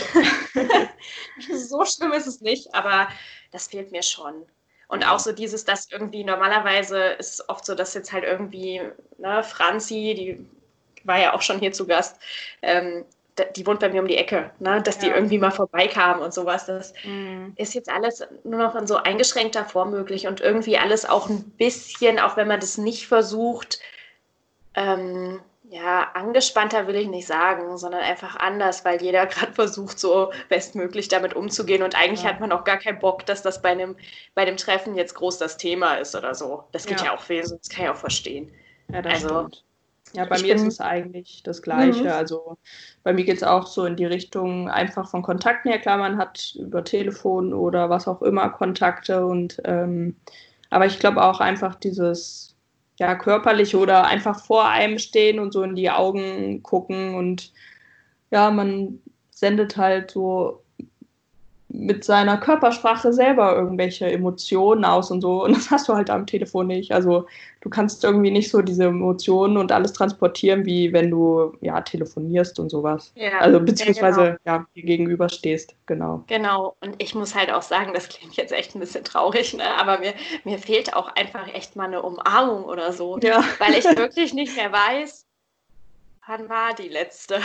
so 1.55 1.85
schlimm 1.85 2.13
ist 2.13 2.27
es 2.27 2.41
nicht, 2.41 2.75
aber 2.75 3.09
das 3.51 3.69
fehlt 3.69 3.93
mir 3.93 4.03
schon. 4.03 4.45
Und 4.89 5.05
auch 5.05 5.21
so 5.21 5.33
dieses, 5.33 5.65
dass 5.65 5.91
irgendwie 5.91 6.25
normalerweise 6.25 6.99
ist 6.99 7.49
oft 7.49 7.65
so, 7.65 7.75
dass 7.75 7.95
jetzt 7.95 8.13
halt 8.13 8.25
irgendwie, 8.25 8.83
ne, 9.19 9.43
Franzi, 9.43 10.15
die 10.15 10.47
war 11.05 11.19
ja 11.19 11.35
auch 11.35 11.43
schon 11.43 11.61
hier 11.61 11.73
zu 11.73 11.87
Gast, 11.87 12.21
ähm, 12.61 13.05
die 13.57 13.67
wohnt 13.67 13.81
bei 13.81 13.89
mir 13.89 14.01
um 14.01 14.09
die 14.09 14.17
Ecke, 14.17 14.51
ne? 14.59 14.83
dass 14.83 14.97
ja. 14.97 15.03
die 15.03 15.09
irgendwie 15.09 15.39
mal 15.39 15.51
vorbeikam 15.51 16.21
und 16.21 16.35
sowas. 16.35 16.67
Das 16.67 16.93
mhm. 17.05 17.53
ist 17.57 17.75
jetzt 17.75 17.89
alles 17.89 18.27
nur 18.45 18.59
noch 18.59 18.75
in 18.75 18.87
so 18.87 18.97
eingeschränkter 18.97 19.65
Form 19.65 19.91
möglich 19.91 20.27
und 20.27 20.41
irgendwie 20.41 20.79
alles 20.79 21.09
auch 21.09 21.29
ein 21.29 21.43
bisschen, 21.57 22.19
auch 22.19 22.37
wenn 22.37 22.49
man 22.49 22.61
das 22.61 22.79
nicht 22.79 23.09
versucht, 23.09 23.81
ähm, 24.75 25.41
ja, 25.73 26.11
angespannter 26.13 26.87
will 26.87 26.97
ich 26.97 27.09
nicht 27.09 27.27
sagen, 27.27 27.79
sondern 27.79 28.03
einfach 28.03 28.37
anders, 28.37 28.85
weil 28.85 29.01
jeder 29.01 29.25
gerade 29.27 29.53
versucht, 29.55 29.99
so 29.99 30.31
bestmöglich 30.51 31.09
damit 31.09 31.35
umzugehen. 31.35 31.83
Und 31.83 31.97
eigentlich 31.97 32.25
ja. 32.25 32.29
hat 32.29 32.41
man 32.41 32.53
auch 32.53 32.65
gar 32.65 32.77
keinen 32.77 32.99
Bock, 32.99 33.25
dass 33.25 33.41
das 33.41 33.63
bei 33.63 33.71
einem, 33.71 33.97
bei 34.35 34.45
dem 34.45 34.59
Treffen 34.59 34.95
jetzt 34.95 35.15
groß 35.15 35.39
das 35.39 35.57
Thema 35.57 35.95
ist 35.95 36.15
oder 36.15 36.35
so. 36.35 36.65
Das 36.73 36.85
geht 36.85 37.01
ja, 37.01 37.07
ja 37.07 37.15
auch 37.15 37.23
viel, 37.23 37.41
das 37.41 37.71
kann 37.71 37.87
ich 37.87 37.91
auch 37.91 37.97
verstehen. 37.97 38.53
Ja, 38.93 39.01
das 39.01 39.15
also, 39.15 39.29
stimmt. 39.29 39.65
Ja, 40.15 40.27
bei 40.27 40.37
ich 40.37 40.43
mir 40.43 40.55
ist 40.55 40.67
es 40.67 40.81
eigentlich 40.81 41.43
das 41.43 41.63
Gleiche. 41.63 42.05
Mhm. 42.05 42.11
Also 42.11 42.59
bei 43.03 43.13
mir 43.13 43.25
geht 43.25 43.39
es 43.39 43.43
auch 43.43 43.67
so 43.67 43.85
in 43.85 43.97
die 43.97 44.05
Richtung 44.05 44.69
einfach 44.69 45.09
von 45.09 45.23
Kontakten 45.23 45.71
her. 45.71 45.81
Klar, 45.81 45.99
man 45.99 46.19
hat 46.19 46.55
über 46.59 46.85
Telefon 46.85 47.55
oder 47.55 47.89
was 47.91 48.07
auch 48.09 48.23
immer 48.23 48.51
Kontakte 48.51 49.25
und 49.25 49.61
ähm, 49.65 50.17
aber 50.71 50.87
ich 50.87 50.99
glaube 50.99 51.23
auch 51.23 51.41
einfach 51.41 51.75
dieses 51.75 52.57
ja 52.99 53.15
körperlich 53.15 53.75
oder 53.75 54.07
einfach 54.07 54.45
vor 54.45 54.69
einem 54.69 54.99
stehen 54.99 55.39
und 55.39 55.53
so 55.53 55.63
in 55.63 55.75
die 55.77 55.91
Augen 55.91 56.63
gucken 56.63 57.15
und 57.15 57.53
ja, 58.31 58.51
man 58.51 59.01
sendet 59.31 59.77
halt 59.77 60.11
so 60.13 60.62
mit 61.75 62.05
seiner 62.05 62.37
Körpersprache 62.37 63.15
selber 63.15 63.57
irgendwelche 63.57 64.11
Emotionen 64.11 64.85
aus 64.85 65.11
und 65.11 65.23
so. 65.23 65.45
Und 65.45 65.57
das 65.57 65.71
hast 65.71 65.89
du 65.89 65.95
halt 65.95 66.11
am 66.11 66.27
Telefon 66.27 66.67
nicht. 66.67 66.93
Also 66.93 67.27
du 67.63 67.71
kannst 67.71 68.05
irgendwie 68.05 68.31
nicht 68.31 68.51
so 68.51 68.61
diese 68.61 68.85
Emotionen 68.85 69.57
und 69.57 69.73
alles 69.73 69.95
transportieren, 69.95 70.67
wie 70.67 70.93
wenn 70.93 71.11
du 71.11 71.57
ja 71.63 71.81
telefonierst 71.81 72.61
und 72.61 72.69
sowas. 72.69 73.13
Ja, 73.15 73.39
also 73.39 73.59
beziehungsweise 73.59 74.39
ja, 74.45 74.59
genau. 74.59 74.67
ja 74.75 74.83
gegenüber 74.83 75.31
stehst, 75.31 75.75
genau. 75.87 76.25
Genau. 76.27 76.77
Und 76.81 76.95
ich 76.99 77.15
muss 77.15 77.35
halt 77.35 77.51
auch 77.51 77.63
sagen, 77.63 77.93
das 77.95 78.09
klingt 78.09 78.37
jetzt 78.37 78.53
echt 78.53 78.75
ein 78.75 78.81
bisschen 78.81 79.05
traurig, 79.05 79.55
ne? 79.55 79.65
aber 79.79 79.99
mir, 79.99 80.13
mir 80.45 80.59
fehlt 80.59 80.95
auch 80.95 81.09
einfach 81.17 81.49
echt 81.55 81.75
mal 81.75 81.87
eine 81.87 82.03
Umarmung 82.03 82.65
oder 82.65 82.93
so. 82.93 83.19
Ja. 83.23 83.43
Weil 83.59 83.75
ich 83.75 83.85
wirklich 83.85 84.35
nicht 84.35 84.55
mehr 84.57 84.73
weiß, 84.73 85.27
Wann 86.27 86.49
war 86.49 86.73
die 86.75 86.89
letzte? 86.89 87.41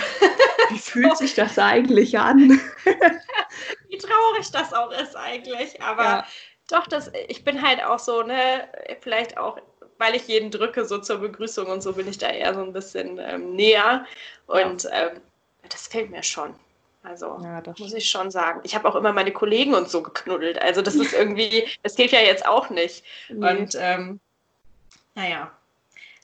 Wie 0.69 0.77
fühlt 0.77 1.17
sich 1.17 1.33
das 1.33 1.57
eigentlich 1.57 2.17
an? 2.17 2.59
Wie 3.89 3.97
traurig 3.97 4.51
das 4.51 4.73
auch 4.73 4.91
ist 4.91 5.15
eigentlich. 5.15 5.81
Aber 5.81 6.03
ja. 6.03 6.27
doch, 6.69 6.87
das, 6.87 7.11
ich 7.27 7.43
bin 7.43 7.61
halt 7.61 7.83
auch 7.83 7.99
so, 7.99 8.21
ne, 8.21 8.67
vielleicht 9.01 9.37
auch, 9.37 9.57
weil 9.97 10.15
ich 10.15 10.27
jeden 10.27 10.51
drücke, 10.51 10.85
so 10.85 10.99
zur 10.99 11.17
Begrüßung 11.17 11.67
und 11.67 11.81
so 11.81 11.93
bin 11.93 12.07
ich 12.07 12.19
da 12.19 12.29
eher 12.29 12.53
so 12.53 12.61
ein 12.61 12.73
bisschen 12.73 13.17
ähm, 13.17 13.55
näher. 13.55 14.05
Und 14.45 14.83
ja. 14.83 15.07
ähm, 15.07 15.21
das 15.69 15.87
fällt 15.87 16.11
mir 16.11 16.23
schon. 16.23 16.53
Also 17.01 17.39
ja, 17.41 17.63
muss 17.79 17.93
ich 17.93 18.09
schon 18.09 18.29
sagen. 18.31 18.59
Ich 18.63 18.75
habe 18.75 18.87
auch 18.87 18.95
immer 18.95 19.13
meine 19.13 19.31
Kollegen 19.31 19.73
und 19.73 19.89
so 19.89 20.03
geknuddelt. 20.03 20.61
Also 20.61 20.81
das 20.81 20.95
ist 20.95 21.13
irgendwie, 21.17 21.67
das 21.81 21.95
geht 21.95 22.11
ja 22.11 22.19
jetzt 22.19 22.45
auch 22.45 22.69
nicht. 22.69 23.03
Nee. 23.29 23.49
Und 23.49 23.75
ähm, 23.79 24.19
naja. 25.15 25.51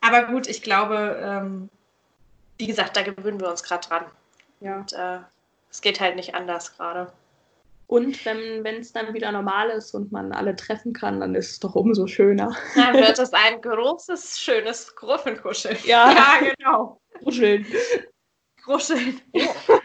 Aber 0.02 0.24
gut, 0.24 0.48
ich 0.48 0.62
glaube, 0.62 1.20
ähm, 1.24 1.70
wie 2.64 2.68
gesagt, 2.68 2.96
da 2.96 3.02
gewöhnen 3.02 3.42
wir 3.42 3.50
uns 3.50 3.62
gerade 3.62 3.86
dran. 3.86 4.06
Ja. 4.62 4.78
Und 4.78 4.94
äh, 4.94 5.20
es 5.70 5.82
geht 5.82 6.00
halt 6.00 6.16
nicht 6.16 6.34
anders 6.34 6.78
gerade. 6.78 7.12
Und 7.88 8.26
wenn 8.26 8.66
es 8.80 8.94
dann 8.94 9.14
wieder 9.14 9.34
normal 9.34 9.70
ist 9.70 9.94
und 9.94 10.14
man 10.14 10.32
alle 10.32 10.56
treffen 10.56 10.94
kann, 10.94 11.20
dann 11.20 11.36
ist 11.36 11.52
es 11.52 11.60
doch 11.60 11.76
umso 11.76 12.08
schöner. 12.08 12.56
Dann 12.74 12.94
wird 12.94 13.20
es 13.20 13.34
ein 13.34 13.62
großes, 13.62 14.40
schönes 14.40 14.96
Gruffenkuscheln. 14.96 15.78
Ja, 15.84 16.10
ja 16.42 16.54
genau. 16.56 17.02
Kuscheln. 17.22 17.68
Kuscheln. 18.64 19.20
Oh. 19.34 19.42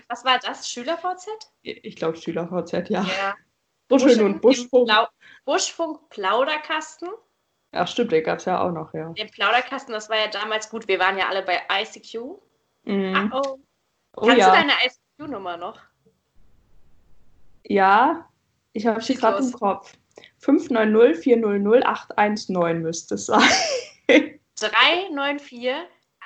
Was 0.08 0.24
war 0.24 0.38
das? 0.38 0.70
SchülerVZ? 0.70 1.26
Ich 1.62 1.96
glaube 1.96 2.16
SchülerVZ, 2.16 2.90
ja. 2.90 3.02
ja. 3.02 3.34
Kuscheln 3.90 4.22
und 4.22 4.40
Buschfunk. 4.40 4.86
Blau 4.86 5.08
Buschfunk 5.44 6.08
Plauderkasten. 6.10 7.08
Ach 7.72 7.88
stimmt, 7.88 8.12
den 8.12 8.22
gab 8.22 8.38
es 8.38 8.44
ja 8.44 8.60
auch 8.60 8.70
noch, 8.70 8.94
ja. 8.94 9.12
Den 9.14 9.30
Plauderkasten, 9.30 9.92
das 9.92 10.08
war 10.08 10.16
ja 10.16 10.28
damals 10.28 10.70
gut. 10.70 10.86
Wir 10.86 11.00
waren 11.00 11.18
ja 11.18 11.28
alle 11.28 11.42
bei 11.42 11.60
ICQ. 11.82 12.38
Mhm. 12.88 13.30
Oh. 13.34 13.58
oh. 14.16 14.26
Kannst 14.26 14.38
ja. 14.38 14.50
du 14.50 14.56
deine 14.56 14.72
ICQ-Nummer 14.72 15.56
noch? 15.56 15.78
Ja, 17.64 18.28
ich 18.72 18.86
habe 18.86 19.02
sie 19.02 19.14
gerade 19.14 19.44
im 19.44 19.52
Kopf. 19.52 19.92
590 20.38 21.22
400 21.22 21.84
819 21.86 22.82
müsste 22.82 23.14
es 23.16 23.26
sein. 23.26 23.42
394 24.56 25.68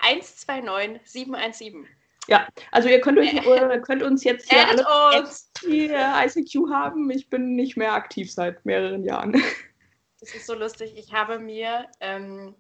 129 0.02 1.00
717. 1.04 1.88
Ja, 2.28 2.46
also 2.70 2.88
ihr 2.88 3.00
könnt, 3.00 3.18
euch, 3.18 3.32
ihr 3.32 3.80
könnt 3.80 4.02
uns 4.04 4.22
jetzt 4.22 4.48
hier 4.48 4.68
alle 4.68 5.20
uns. 5.20 5.50
die 5.62 5.86
ICQ 5.86 6.70
haben. 6.70 7.10
Ich 7.10 7.28
bin 7.28 7.56
nicht 7.56 7.76
mehr 7.76 7.92
aktiv 7.92 8.32
seit 8.32 8.64
mehreren 8.64 9.04
Jahren. 9.04 9.42
Das 10.20 10.32
ist 10.36 10.46
so 10.46 10.54
lustig. 10.54 10.94
Ich 10.96 11.12
habe 11.12 11.40
mir 11.40 11.88
ähm, 11.98 12.54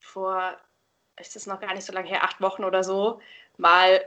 vor, 0.00 0.56
ist 1.20 1.36
das 1.36 1.46
noch 1.46 1.60
gar 1.60 1.74
nicht 1.74 1.84
so 1.84 1.92
lange 1.92 2.08
her, 2.08 2.24
acht 2.24 2.40
Wochen 2.40 2.64
oder 2.64 2.82
so, 2.82 3.20
mal, 3.62 4.04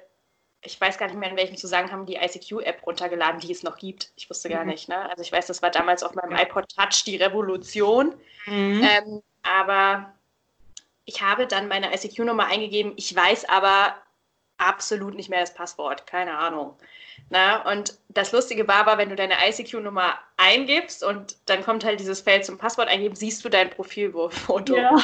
ich 0.61 0.79
weiß 0.79 0.99
gar 0.99 1.07
nicht 1.07 1.17
mehr, 1.17 1.29
in 1.29 1.37
welchem 1.37 1.57
Zusammenhang 1.57 2.05
die 2.05 2.17
ICQ-App 2.17 2.85
runtergeladen, 2.85 3.39
die 3.39 3.51
es 3.51 3.63
noch 3.63 3.77
gibt. 3.77 4.11
Ich 4.15 4.29
wusste 4.29 4.49
gar 4.49 4.63
mhm. 4.63 4.71
nicht. 4.71 4.87
Ne? 4.87 5.09
Also 5.09 5.23
ich 5.23 5.31
weiß, 5.31 5.47
das 5.47 5.63
war 5.63 5.71
damals 5.71 6.03
auf 6.03 6.13
meinem 6.13 6.35
iPod 6.35 6.65
Touch 6.75 7.03
die 7.05 7.17
Revolution. 7.17 8.15
Mhm. 8.45 8.87
Ähm, 8.87 9.23
aber 9.41 10.13
ich 11.05 11.21
habe 11.21 11.47
dann 11.47 11.67
meine 11.67 11.93
ICQ-Nummer 11.93 12.47
eingegeben. 12.47 12.93
Ich 12.95 13.15
weiß 13.15 13.49
aber 13.49 13.95
absolut 14.57 15.15
nicht 15.15 15.29
mehr 15.29 15.41
das 15.41 15.53
Passwort. 15.53 16.07
Keine 16.07 16.37
Ahnung. 16.37 16.75
Na, 17.29 17.69
und 17.71 17.97
das 18.09 18.31
Lustige 18.31 18.67
war 18.67 18.75
aber, 18.75 18.97
wenn 18.97 19.09
du 19.09 19.15
deine 19.15 19.35
ICQ-Nummer 19.47 20.19
eingibst 20.37 21.03
und 21.03 21.37
dann 21.45 21.63
kommt 21.63 21.83
halt 21.83 21.99
dieses 21.99 22.21
Feld 22.21 22.45
zum 22.45 22.57
Passwort 22.57 22.87
eingeben, 22.87 23.15
siehst 23.15 23.43
du 23.45 23.49
dein 23.49 23.69
Profilfoto. 23.69 24.75
Ja. 24.75 24.97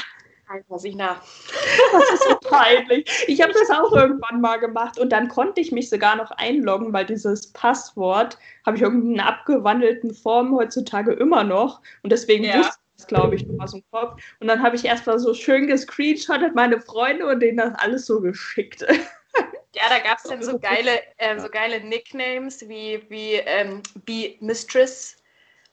Rosina. 0.69 1.21
Das 1.91 2.09
ist 2.13 2.23
so 2.23 2.35
peinlich. 2.49 3.25
Ich 3.27 3.41
habe 3.41 3.51
das 3.51 3.69
auch 3.69 3.91
irgendwann 3.91 4.39
mal 4.39 4.57
gemacht 4.57 4.97
und 4.97 5.09
dann 5.09 5.27
konnte 5.27 5.59
ich 5.59 5.71
mich 5.73 5.89
sogar 5.89 6.15
noch 6.15 6.31
einloggen, 6.31 6.93
weil 6.93 7.05
dieses 7.05 7.51
Passwort 7.51 8.37
habe 8.65 8.77
ich 8.77 8.83
irgendeine 8.83 9.27
abgewandelten 9.27 10.13
Form 10.13 10.55
heutzutage 10.55 11.11
immer 11.11 11.43
noch 11.43 11.81
und 12.03 12.11
deswegen 12.11 12.45
ja. 12.45 12.59
wusste 12.59 12.71
ich 12.71 12.97
das, 12.97 13.07
glaube 13.07 13.35
ich, 13.35 13.45
noch 13.45 13.61
aus 13.61 13.71
dem 13.71 13.83
Kopf. 13.91 14.21
Und 14.39 14.47
dann 14.47 14.63
habe 14.63 14.77
ich 14.77 14.85
erst 14.85 15.05
mal 15.05 15.19
so 15.19 15.33
schön 15.33 15.67
gescreenshottet 15.67 16.55
meine 16.55 16.79
Freunde 16.79 17.27
und 17.27 17.41
denen 17.41 17.57
das 17.57 17.73
alles 17.75 18.05
so 18.05 18.21
geschickt. 18.21 18.85
Ja, 19.73 19.83
da 19.87 19.99
gab 19.99 20.17
es 20.17 20.23
dann 20.25 20.43
so 20.43 20.59
geile, 20.59 20.99
äh, 21.17 21.39
so 21.39 21.47
geile 21.47 21.79
Nicknames 21.79 22.67
wie, 22.67 23.01
wie 23.07 23.35
ähm, 23.35 23.81
Be 24.05 24.35
Mistress 24.41 25.15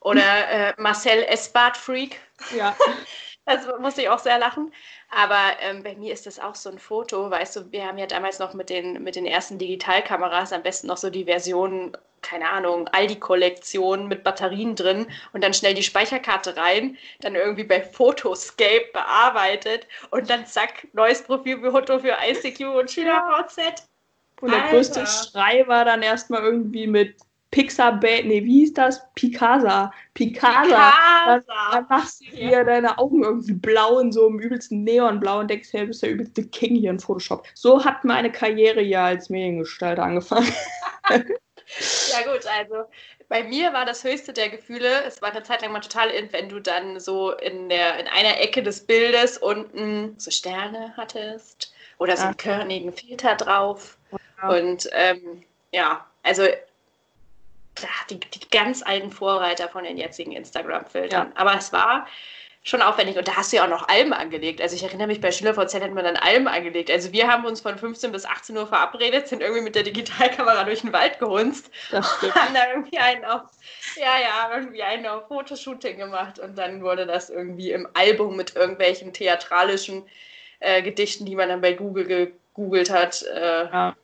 oder 0.00 0.48
äh, 0.48 0.74
Marcel 0.78 1.24
Esbart 1.24 1.76
Freak. 1.76 2.20
Ja. 2.56 2.76
Das 3.48 3.66
musste 3.78 4.02
ich 4.02 4.08
auch 4.10 4.18
sehr 4.18 4.38
lachen. 4.38 4.72
Aber 5.10 5.40
ähm, 5.62 5.82
bei 5.82 5.94
mir 5.94 6.12
ist 6.12 6.26
das 6.26 6.38
auch 6.38 6.54
so 6.54 6.70
ein 6.70 6.78
Foto, 6.78 7.30
weißt 7.30 7.56
du, 7.56 7.72
wir 7.72 7.86
haben 7.86 7.96
ja 7.96 8.06
damals 8.06 8.38
noch 8.38 8.52
mit 8.52 8.68
den, 8.68 9.02
mit 9.02 9.16
den 9.16 9.24
ersten 9.24 9.58
Digitalkameras 9.58 10.52
am 10.52 10.62
besten 10.62 10.86
noch 10.86 10.98
so 10.98 11.08
die 11.08 11.24
Version, 11.24 11.96
keine 12.20 12.50
Ahnung, 12.50 12.88
Aldi-Kollektion 12.88 14.06
mit 14.06 14.22
Batterien 14.22 14.76
drin 14.76 15.06
und 15.32 15.42
dann 15.42 15.54
schnell 15.54 15.72
die 15.72 15.82
Speicherkarte 15.82 16.58
rein, 16.58 16.98
dann 17.20 17.36
irgendwie 17.36 17.64
bei 17.64 17.80
Photoscape 17.80 18.90
bearbeitet 18.92 19.86
und 20.10 20.28
dann 20.28 20.44
zack, 20.44 20.86
neues 20.92 21.22
Profilfoto 21.22 22.00
für 22.00 22.18
ICQ 22.22 22.60
und 22.78 22.90
SchülerVZ. 22.90 23.88
Und 24.42 24.52
der 24.52 24.68
größte 24.68 25.06
Schrei 25.06 25.66
war 25.66 25.86
dann 25.86 26.02
erstmal 26.02 26.42
irgendwie 26.42 26.86
mit 26.86 27.16
Pixabay, 27.50 28.24
nee, 28.24 28.44
wie 28.44 28.60
hieß 28.60 28.74
das? 28.74 29.02
Picasa. 29.14 29.90
Picasa. 30.12 30.62
Picasa. 30.62 31.42
Dann, 31.72 31.86
machst 31.88 32.20
du 32.20 32.24
hier 32.26 32.62
deine 32.64 32.98
Augen 32.98 33.24
irgendwie 33.24 33.54
blau 33.54 33.98
in 34.00 34.12
so 34.12 34.26
einem 34.26 34.38
übelsten 34.38 34.84
Neonblau 34.84 35.40
und 35.40 35.48
denkst, 35.48 35.68
hey, 35.72 35.82
du 35.82 35.86
bist 35.86 36.02
der 36.02 36.10
übelste 36.10 36.44
King 36.44 36.76
hier 36.76 36.90
in 36.90 37.00
Photoshop. 37.00 37.46
So 37.54 37.84
hat 37.84 38.04
meine 38.04 38.30
Karriere 38.30 38.82
ja 38.82 39.06
als 39.06 39.30
Mediengestalter 39.30 40.02
angefangen. 40.02 40.52
ja 41.08 42.32
gut, 42.32 42.46
also 42.58 42.84
bei 43.28 43.44
mir 43.44 43.72
war 43.72 43.84
das 43.84 44.04
höchste 44.04 44.32
der 44.32 44.50
Gefühle, 44.50 45.04
es 45.04 45.22
war 45.22 45.30
eine 45.30 45.42
Zeit 45.42 45.62
lang 45.62 45.72
mal 45.72 45.80
total 45.80 46.10
in, 46.10 46.32
wenn 46.32 46.48
du 46.48 46.60
dann 46.60 47.00
so 47.00 47.32
in, 47.32 47.68
der, 47.68 47.98
in 47.98 48.08
einer 48.08 48.40
Ecke 48.40 48.62
des 48.62 48.86
Bildes 48.86 49.38
unten 49.38 50.14
so 50.18 50.30
Sterne 50.30 50.92
hattest 50.96 51.72
oder 51.98 52.16
so 52.16 52.24
einen 52.24 52.36
körnigen 52.36 52.92
Filter 52.92 53.34
drauf. 53.36 53.98
Ja. 54.42 54.48
Und 54.50 54.88
ähm, 54.92 55.44
ja, 55.72 56.06
also 56.22 56.44
die, 58.10 58.20
die 58.20 58.48
ganz 58.50 58.82
alten 58.82 59.10
Vorreiter 59.10 59.68
von 59.68 59.84
den 59.84 59.96
jetzigen 59.96 60.32
Instagram-Filtern. 60.32 61.28
Ja. 61.28 61.40
Aber 61.40 61.54
es 61.56 61.72
war 61.72 62.06
schon 62.68 62.82
aufwendig. 62.82 63.16
Und 63.16 63.26
da 63.26 63.36
hast 63.36 63.52
du 63.52 63.56
ja 63.56 63.64
auch 63.64 63.68
noch 63.68 63.88
Alben 63.88 64.12
angelegt. 64.12 64.60
Also 64.60 64.76
ich 64.76 64.82
erinnere 64.82 65.06
mich, 65.06 65.20
bei 65.20 65.32
SchülerVZ 65.32 65.74
hat 65.80 65.92
man 65.92 66.04
dann 66.04 66.16
Alben 66.16 66.48
angelegt. 66.48 66.90
Also 66.90 67.12
wir 67.12 67.28
haben 67.28 67.44
uns 67.44 67.60
von 67.60 67.78
15 67.78 68.12
bis 68.12 68.26
18 68.26 68.56
Uhr 68.56 68.66
verabredet, 68.66 69.28
sind 69.28 69.40
irgendwie 69.40 69.62
mit 69.62 69.74
der 69.74 69.82
Digitalkamera 69.84 70.64
durch 70.64 70.82
den 70.82 70.92
Wald 70.92 71.18
gehunzt 71.18 71.70
stimmt. 71.86 72.34
haben 72.34 72.54
da 72.54 72.70
irgendwie 72.70 72.98
einen 72.98 73.24
auf, 73.24 73.42
ja, 73.96 74.18
ja, 74.20 74.50
irgendwie 74.54 74.82
einen 74.82 75.06
auf 75.06 75.28
Fotoshooting 75.28 75.98
gemacht 75.98 76.38
und 76.38 76.56
dann 76.58 76.82
wurde 76.82 77.06
das 77.06 77.30
irgendwie 77.30 77.72
im 77.72 77.88
Album 77.94 78.36
mit 78.36 78.54
irgendwelchen 78.54 79.12
theatralischen 79.12 80.04
äh, 80.60 80.82
Gedichten, 80.82 81.24
die 81.24 81.36
man 81.36 81.48
dann 81.48 81.60
bei 81.60 81.72
Google 81.72 82.04
gegoogelt 82.06 82.90
hat, 82.90 83.22
äh, 83.22 83.64
ja. 83.64 83.96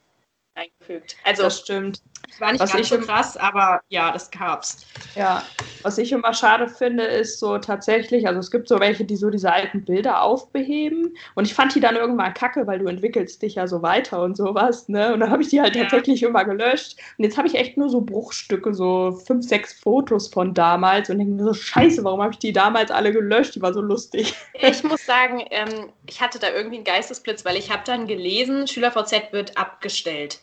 Eingefügt. 0.85 1.17
Also 1.25 1.43
das 1.45 1.61
stimmt. 1.61 2.03
War 2.41 2.51
nicht 2.51 2.61
was 2.61 2.73
ganz 2.73 2.89
so 2.89 2.99
krass, 2.99 3.37
aber 3.37 3.81
ja, 3.91 4.11
das 4.11 4.29
gab's. 4.31 4.87
Ja, 5.15 5.45
was 5.83 5.99
ich 5.99 6.11
immer 6.11 6.35
schade 6.35 6.69
finde, 6.69 7.05
ist 7.05 7.39
so 7.39 7.59
tatsächlich, 7.59 8.27
also 8.27 8.41
es 8.41 8.51
gibt 8.51 8.67
so 8.67 8.81
welche, 8.81 9.05
die 9.05 9.15
so 9.15 9.31
diese 9.31 9.53
alten 9.53 9.85
Bilder 9.85 10.23
aufbeheben 10.23 11.17
und 11.37 11.47
ich 11.47 11.55
fand 11.55 11.75
die 11.77 11.81
dann 11.81 11.95
irgendwann 11.95 12.35
kacke, 12.35 12.67
weil 12.67 12.81
du 12.81 12.87
entwickelst 12.87 13.41
dich 13.43 13.55
ja 13.55 13.69
so 13.69 13.83
weiter 13.83 14.23
und 14.23 14.37
sowas, 14.37 14.89
ne? 14.89 15.13
Und 15.15 15.21
dann 15.21 15.31
habe 15.31 15.43
ich 15.43 15.49
die 15.49 15.61
halt 15.61 15.77
ja. 15.77 15.83
tatsächlich 15.83 16.25
immer 16.25 16.45
gelöscht 16.45 16.97
und 17.19 17.25
jetzt 17.25 17.37
habe 17.39 17.47
ich 17.47 17.55
echt 17.55 17.77
nur 17.77 17.89
so 17.89 18.01
Bruchstücke, 18.01 18.75
so 18.75 19.13
fünf, 19.13 19.47
sechs 19.47 19.79
Fotos 19.79 20.27
von 20.27 20.55
damals 20.55 21.11
und 21.11 21.19
denke 21.19 21.35
mir 21.35 21.45
so, 21.45 21.55
scheiße, 21.55 22.03
warum 22.03 22.21
habe 22.21 22.33
ich 22.33 22.39
die 22.39 22.53
damals 22.53 22.91
alle 22.91 23.13
gelöscht? 23.13 23.55
Die 23.55 23.63
war 23.63 23.75
so 23.75 23.81
lustig. 23.81 24.35
Ich 24.55 24.83
muss 24.83 25.05
sagen, 25.07 25.45
ähm, 25.51 25.91
ich 26.09 26.21
hatte 26.21 26.39
da 26.41 26.51
irgendwie 26.51 26.77
einen 26.77 26.85
Geistesblitz, 26.85 27.45
weil 27.45 27.57
ich 27.57 27.71
habe 27.71 27.83
dann 27.85 28.09
gelesen, 28.09 28.67
SchülerVZ 28.67 29.33
wird 29.33 29.57
abgestellt. 29.57 30.41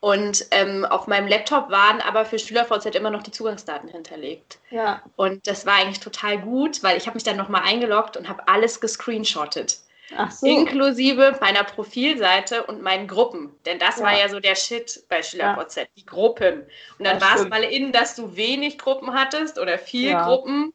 Und 0.00 0.46
ähm, 0.52 0.84
auf 0.84 1.08
meinem 1.08 1.26
Laptop 1.26 1.70
waren 1.70 2.00
aber 2.00 2.24
für 2.24 2.38
SchülerVZ 2.38 2.94
immer 2.94 3.10
noch 3.10 3.22
die 3.22 3.32
Zugangsdaten 3.32 3.88
hinterlegt. 3.88 4.58
Ja. 4.70 5.02
Und 5.16 5.46
das 5.48 5.66
war 5.66 5.74
eigentlich 5.74 6.00
total 6.00 6.38
gut, 6.38 6.82
weil 6.84 6.96
ich 6.96 7.06
habe 7.06 7.14
mich 7.14 7.24
dann 7.24 7.36
nochmal 7.36 7.62
eingeloggt 7.64 8.16
und 8.16 8.28
habe 8.28 8.46
alles 8.46 8.80
gescreenshottet. 8.80 9.78
Ach 10.16 10.30
so. 10.30 10.46
Inklusive 10.46 11.36
meiner 11.40 11.64
Profilseite 11.64 12.62
und 12.64 12.80
meinen 12.80 13.08
Gruppen. 13.08 13.54
Denn 13.66 13.78
das 13.78 13.98
ja. 13.98 14.04
war 14.04 14.18
ja 14.18 14.28
so 14.28 14.40
der 14.40 14.54
Shit 14.54 15.04
bei 15.08 15.22
SchülerVZ, 15.22 15.76
ja. 15.76 15.84
die 15.96 16.06
Gruppen. 16.06 16.62
Und 16.98 17.04
dann 17.04 17.20
war 17.20 17.36
es 17.36 17.48
mal 17.48 17.64
in, 17.64 17.92
dass 17.92 18.14
du 18.14 18.36
wenig 18.36 18.78
Gruppen 18.78 19.12
hattest 19.12 19.58
oder 19.58 19.78
viel. 19.78 20.14
Gruppen 20.14 20.72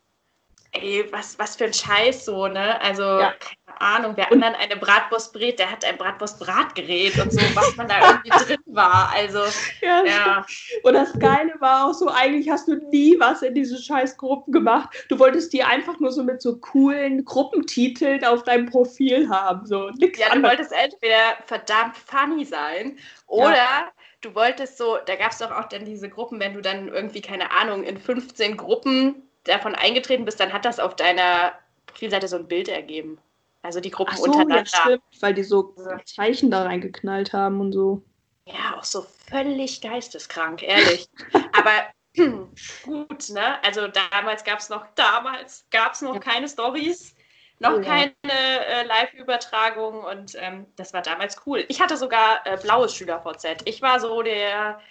ey, 0.74 1.06
was, 1.12 1.38
was 1.40 1.56
für 1.56 1.66
ein 1.66 1.74
Scheiß 1.74 2.26
so, 2.26 2.48
ne? 2.48 2.80
Also, 2.82 3.04
ja. 3.04 3.34
keine 3.34 3.58
Ahnung, 3.82 4.14
wer 4.16 4.32
anderen 4.32 4.56
eine 4.56 4.76
Bratwurst 4.76 5.34
brät, 5.34 5.60
der 5.60 5.72
hat 5.72 5.86
ein 5.86 5.98
Bratwurst-Bratgerät 5.98 7.20
und 7.20 7.32
so, 7.32 7.42
was 7.54 7.76
man 7.76 7.88
da 7.88 7.96
irgendwie 8.00 8.30
drin 8.46 8.64
war. 8.68 9.12
Also, 9.14 9.40
ja. 9.82 10.04
ja. 10.06 10.46
Und 10.84 10.94
das 10.94 11.18
Geile 11.20 11.54
war 11.60 11.88
auch 11.88 11.94
so, 11.94 12.10
eigentlich 12.10 12.50
hast 12.50 12.68
du 12.68 12.76
nie 12.90 13.16
was 13.20 13.42
in 13.42 13.56
diese 13.56 13.82
scheiß 13.82 14.18
Gruppen 14.18 14.52
gemacht. 14.52 15.06
Du 15.10 15.20
wolltest 15.20 15.54
die 15.54 15.64
einfach 15.64 16.00
nur 16.00 16.12
so 16.12 16.24
mit 16.24 16.42
so 16.42 16.58
coolen 16.58 17.26
Gruppentiteln 17.26 18.24
auf 18.26 18.44
deinem 18.44 18.68
Profil 18.68 19.30
haben. 19.30 19.66
So, 19.66 19.90
nix 19.98 20.20
ja, 20.20 20.28
anderes. 20.28 20.58
du 20.58 20.58
wolltest 20.58 20.72
entweder 20.72 21.38
verdammt 21.46 21.98
funny 21.98 22.46
sein 22.46 22.98
oder 23.28 23.56
ja 23.56 23.92
du 24.24 24.36
wolltest 24.36 24.78
so, 24.78 24.98
da 25.06 25.16
gab 25.16 25.32
es 25.32 25.40
doch 25.40 25.52
auch 25.52 25.66
dann 25.66 25.86
diese 25.86 26.10
Gruppen, 26.10 26.40
wenn 26.40 26.54
du 26.54 26.62
dann 26.62 26.88
irgendwie, 26.88 27.22
keine 27.22 27.52
Ahnung, 27.52 27.84
in 27.84 27.98
15 27.98 28.58
Gruppen 28.58 29.28
davon 29.44 29.76
eingetreten 29.76 30.26
bist, 30.26 30.40
dann 30.40 30.54
hat 30.54 30.66
das 30.66 30.80
auf 30.80 30.96
deiner 30.96 31.54
Profilseite 31.88 32.28
so 32.28 32.38
ein 32.38 32.48
Bild 32.48 32.70
ergeben. 32.70 33.20
Also 33.64 33.80
die 33.80 33.92
Gruppen 33.92 34.14
Ach 34.14 34.18
so, 34.18 34.24
untereinander. 34.26 34.70
Ja, 34.72 34.82
stimmt, 34.82 35.04
weil 35.22 35.34
die 35.34 35.44
so 35.44 35.74
Zeichen 36.06 36.52
da 36.52 36.64
reingeknallt 36.64 37.34
haben 37.34 37.62
und 37.62 37.72
so. 37.72 38.04
Ja, 38.46 38.78
auch 38.78 38.84
so 38.84 39.06
völlig 39.30 39.82
geisteskrank, 39.82 40.62
ehrlich. 40.62 41.08
Aber 41.54 41.88
gut, 42.84 43.30
ne? 43.30 43.64
Also 43.64 43.88
damals 43.88 44.44
gab 44.44 44.60
es 44.60 44.70
noch, 44.70 44.86
damals 44.96 45.66
gab 45.72 45.94
es 45.94 46.02
noch 46.02 46.16
ja. 46.16 46.20
keine 46.20 46.50
Stories, 46.50 47.16
noch 47.60 47.78
oh, 47.78 47.82
keine 47.82 48.14
äh, 48.24 48.86
Live-Übertragung 48.86 50.04
und 50.04 50.36
ähm, 50.38 50.66
das 50.76 50.94
war 50.94 51.02
damals 51.02 51.38
cool. 51.46 51.64
Ich 51.70 51.80
hatte 51.80 51.96
sogar 51.96 52.46
äh, 52.46 52.58
blaues 52.58 52.94
Schüler-VZ. 52.94 53.62
Ich 53.64 53.82
war 53.82 54.02
so 54.02 54.22
der, 54.22 54.82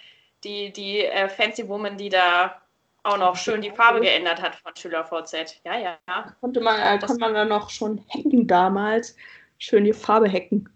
die, 0.43 0.73
die 0.73 1.05
äh, 1.05 1.29
Fancy 1.29 1.69
Woman, 1.69 1.95
die 1.95 2.09
da 2.09 2.62
auch 3.03 3.17
noch 3.17 3.35
schön 3.35 3.61
die 3.61 3.71
Farbe 3.71 4.01
geändert 4.01 4.41
hat 4.41 4.55
von 4.55 4.75
Schüler 4.75 5.03
VZ. 5.05 5.61
Ja, 5.63 5.77
ja. 5.77 5.97
Konnte 6.39 6.61
man, 6.61 6.79
äh, 6.79 6.99
konnte 6.99 7.19
man 7.19 7.33
dann 7.33 7.49
noch 7.49 7.69
schon 7.69 8.03
hacken 8.09 8.47
damals. 8.47 9.15
Schön 9.57 9.83
die 9.83 9.93
Farbe 9.93 10.29
hacken. 10.29 10.69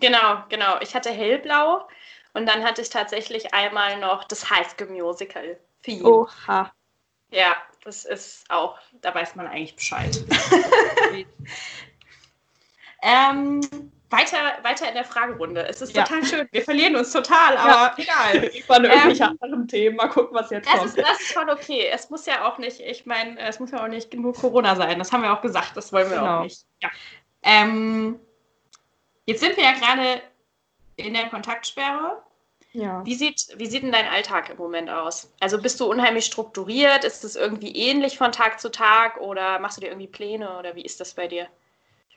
Genau, 0.00 0.44
genau. 0.48 0.78
Ich 0.80 0.94
hatte 0.94 1.10
hellblau 1.10 1.86
und 2.34 2.46
dann 2.46 2.62
hatte 2.62 2.82
ich 2.82 2.90
tatsächlich 2.90 3.54
einmal 3.54 3.98
noch 3.98 4.24
das 4.24 4.50
High 4.50 4.68
School 4.68 4.88
Musical 4.88 5.58
Theme. 5.82 6.04
Oha. 6.04 6.72
Ja, 7.30 7.56
das 7.84 8.04
ist 8.04 8.50
auch, 8.50 8.78
da 9.00 9.14
weiß 9.14 9.34
man 9.36 9.46
eigentlich 9.46 9.76
Bescheid. 9.76 10.16
ähm, 13.02 13.60
weiter, 14.12 14.58
weiter 14.62 14.88
in 14.88 14.94
der 14.94 15.04
Fragerunde. 15.04 15.66
Es 15.66 15.80
ist 15.82 15.96
ja. 15.96 16.04
total 16.04 16.24
schön. 16.24 16.48
Wir 16.52 16.62
verlieren 16.62 16.94
uns 16.94 17.12
total, 17.12 17.56
aber 17.56 17.70
ja. 17.70 17.94
egal. 17.96 18.44
Irgendwelchen 18.54 19.30
ähm, 19.30 19.38
anderen 19.40 19.68
Themen. 19.68 19.96
Mal 19.96 20.08
gucken, 20.08 20.34
was 20.34 20.50
jetzt 20.50 20.68
das 20.68 20.74
kommt. 20.74 20.86
Ist, 20.86 20.98
das 20.98 21.20
ist 21.20 21.32
schon 21.32 21.50
okay. 21.50 21.88
Es 21.92 22.10
muss 22.10 22.26
ja 22.26 22.46
auch 22.46 22.58
nicht, 22.58 22.80
ich 22.80 23.06
meine, 23.06 23.38
es 23.40 23.58
muss 23.58 23.70
ja 23.70 23.82
auch 23.82 23.88
nicht 23.88 24.10
genug 24.10 24.36
Corona 24.36 24.76
sein. 24.76 24.98
Das 24.98 25.12
haben 25.12 25.22
wir 25.22 25.32
auch 25.32 25.42
gesagt. 25.42 25.76
Das 25.76 25.92
wollen 25.92 26.10
wir 26.10 26.18
genau. 26.18 26.38
auch 26.38 26.42
nicht. 26.44 26.64
Ja. 26.80 26.90
Ähm, 27.42 28.20
jetzt 29.26 29.40
sind 29.40 29.56
wir 29.56 29.64
ja 29.64 29.72
gerade 29.72 30.22
in 30.96 31.14
der 31.14 31.28
Kontaktsperre. 31.28 32.22
Ja. 32.72 33.04
Wie 33.04 33.14
sieht, 33.14 33.48
wie 33.56 33.66
sieht 33.66 33.82
denn 33.82 33.92
dein 33.92 34.08
Alltag 34.08 34.48
im 34.48 34.56
Moment 34.56 34.88
aus? 34.88 35.32
Also 35.40 35.60
bist 35.60 35.78
du 35.80 35.86
unheimlich 35.86 36.24
strukturiert? 36.24 37.04
Ist 37.04 37.22
es 37.24 37.36
irgendwie 37.36 37.74
ähnlich 37.76 38.16
von 38.16 38.32
Tag 38.32 38.60
zu 38.60 38.70
Tag 38.70 39.18
oder 39.18 39.58
machst 39.58 39.76
du 39.76 39.82
dir 39.82 39.88
irgendwie 39.88 40.06
Pläne 40.06 40.58
oder 40.58 40.74
wie 40.74 40.82
ist 40.82 41.00
das 41.00 41.14
bei 41.14 41.28
dir? 41.28 41.48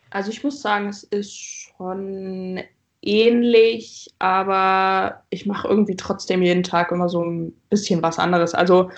Also 0.09 0.31
ich 0.31 0.43
muss 0.43 0.61
sagen, 0.61 0.89
es 0.89 1.03
ist 1.03 1.35
schon 1.35 2.61
ähnlich, 3.01 4.13
aber 4.19 5.23
ich 5.29 5.45
mache 5.45 5.67
irgendwie 5.67 5.95
trotzdem 5.95 6.41
jeden 6.41 6.63
Tag 6.63 6.91
immer 6.91 7.09
so 7.09 7.23
ein 7.23 7.53
bisschen 7.69 8.01
was 8.01 8.19
anderes. 8.19 8.53
Also 8.53 8.89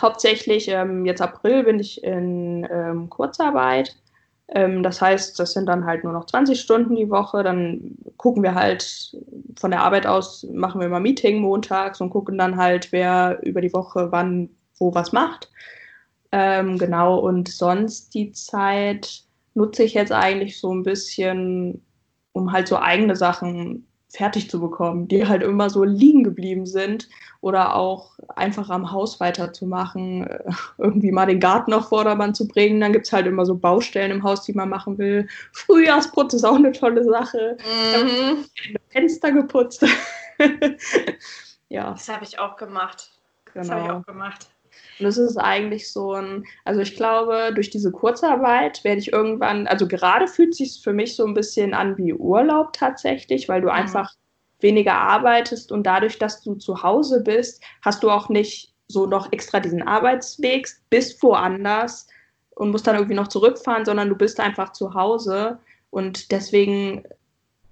hauptsächlich 0.00 0.68
ähm, 0.68 1.06
jetzt 1.06 1.22
April 1.22 1.64
bin 1.64 1.80
ich 1.80 2.02
in 2.04 2.66
ähm, 2.70 3.08
Kurzarbeit. 3.08 3.96
Ähm, 4.48 4.82
das 4.82 5.00
heißt, 5.00 5.38
das 5.38 5.52
sind 5.52 5.66
dann 5.66 5.86
halt 5.86 6.04
nur 6.04 6.12
noch 6.12 6.26
20 6.26 6.60
Stunden 6.60 6.96
die 6.96 7.10
Woche. 7.10 7.42
Dann 7.42 7.96
gucken 8.16 8.42
wir 8.42 8.54
halt 8.54 9.16
von 9.58 9.70
der 9.70 9.82
Arbeit 9.82 10.06
aus, 10.06 10.46
machen 10.52 10.80
wir 10.80 10.86
immer 10.86 11.00
Meeting 11.00 11.40
montags 11.40 12.00
und 12.00 12.10
gucken 12.10 12.38
dann 12.38 12.56
halt, 12.56 12.92
wer 12.92 13.40
über 13.42 13.60
die 13.60 13.72
Woche 13.72 14.12
wann 14.12 14.50
wo 14.78 14.94
was 14.94 15.12
macht. 15.12 15.50
Ähm, 16.30 16.78
genau, 16.78 17.18
und 17.18 17.48
sonst 17.48 18.14
die 18.14 18.32
Zeit 18.32 19.22
nutze 19.58 19.82
ich 19.82 19.92
jetzt 19.92 20.12
eigentlich 20.12 20.58
so 20.58 20.72
ein 20.72 20.84
bisschen, 20.84 21.84
um 22.32 22.52
halt 22.52 22.68
so 22.68 22.78
eigene 22.78 23.16
Sachen 23.16 23.84
fertig 24.10 24.48
zu 24.48 24.58
bekommen, 24.58 25.06
die 25.06 25.26
halt 25.26 25.42
immer 25.42 25.68
so 25.68 25.84
liegen 25.84 26.24
geblieben 26.24 26.64
sind 26.64 27.08
oder 27.42 27.74
auch 27.74 28.18
einfach 28.36 28.70
am 28.70 28.90
Haus 28.90 29.20
weiterzumachen, 29.20 30.26
äh, 30.26 30.50
irgendwie 30.78 31.12
mal 31.12 31.26
den 31.26 31.40
Garten 31.40 31.74
auf 31.74 31.90
Vordermann 31.90 32.34
zu 32.34 32.48
bringen. 32.48 32.80
Dann 32.80 32.92
gibt 32.92 33.06
es 33.06 33.12
halt 33.12 33.26
immer 33.26 33.44
so 33.44 33.54
Baustellen 33.54 34.10
im 34.10 34.22
Haus, 34.22 34.44
die 34.44 34.54
man 34.54 34.70
machen 34.70 34.96
will. 34.96 35.28
Frühjahrsputz 35.52 36.32
ist 36.32 36.44
auch 36.44 36.56
eine 36.56 36.72
tolle 36.72 37.04
Sache. 37.04 37.58
Mhm. 37.60 38.46
Fenster 38.88 39.30
geputzt. 39.30 39.84
ja. 41.68 41.90
Das 41.90 42.08
habe 42.08 42.24
ich 42.24 42.38
auch 42.38 42.56
gemacht. 42.56 43.10
Das 43.52 43.68
habe 43.68 43.80
ich 43.80 43.86
genau. 43.88 44.00
auch 44.00 44.06
gemacht. 44.06 44.48
Und 44.98 45.06
es 45.06 45.18
ist 45.18 45.36
eigentlich 45.36 45.92
so 45.92 46.12
ein, 46.12 46.44
also 46.64 46.80
ich 46.80 46.96
glaube, 46.96 47.52
durch 47.54 47.70
diese 47.70 47.92
Kurzarbeit 47.92 48.82
werde 48.84 49.00
ich 49.00 49.12
irgendwann, 49.12 49.66
also 49.66 49.86
gerade 49.86 50.26
fühlt 50.26 50.54
sich 50.54 50.80
für 50.82 50.92
mich 50.92 51.14
so 51.16 51.24
ein 51.24 51.34
bisschen 51.34 51.74
an 51.74 51.96
wie 51.96 52.12
Urlaub 52.12 52.72
tatsächlich, 52.72 53.48
weil 53.48 53.60
du 53.60 53.68
mhm. 53.68 53.74
einfach 53.74 54.14
weniger 54.60 54.94
arbeitest 54.94 55.70
und 55.70 55.84
dadurch, 55.84 56.18
dass 56.18 56.42
du 56.42 56.54
zu 56.54 56.82
Hause 56.82 57.22
bist, 57.22 57.62
hast 57.82 58.02
du 58.02 58.10
auch 58.10 58.28
nicht 58.28 58.74
so 58.88 59.06
noch 59.06 59.32
extra 59.32 59.60
diesen 59.60 59.82
Arbeitsweg, 59.82 60.68
bist 60.90 61.22
woanders 61.22 62.08
und 62.56 62.70
musst 62.70 62.86
dann 62.86 62.96
irgendwie 62.96 63.14
noch 63.14 63.28
zurückfahren, 63.28 63.84
sondern 63.84 64.08
du 64.08 64.16
bist 64.16 64.40
einfach 64.40 64.72
zu 64.72 64.94
Hause 64.94 65.58
und 65.90 66.32
deswegen 66.32 67.04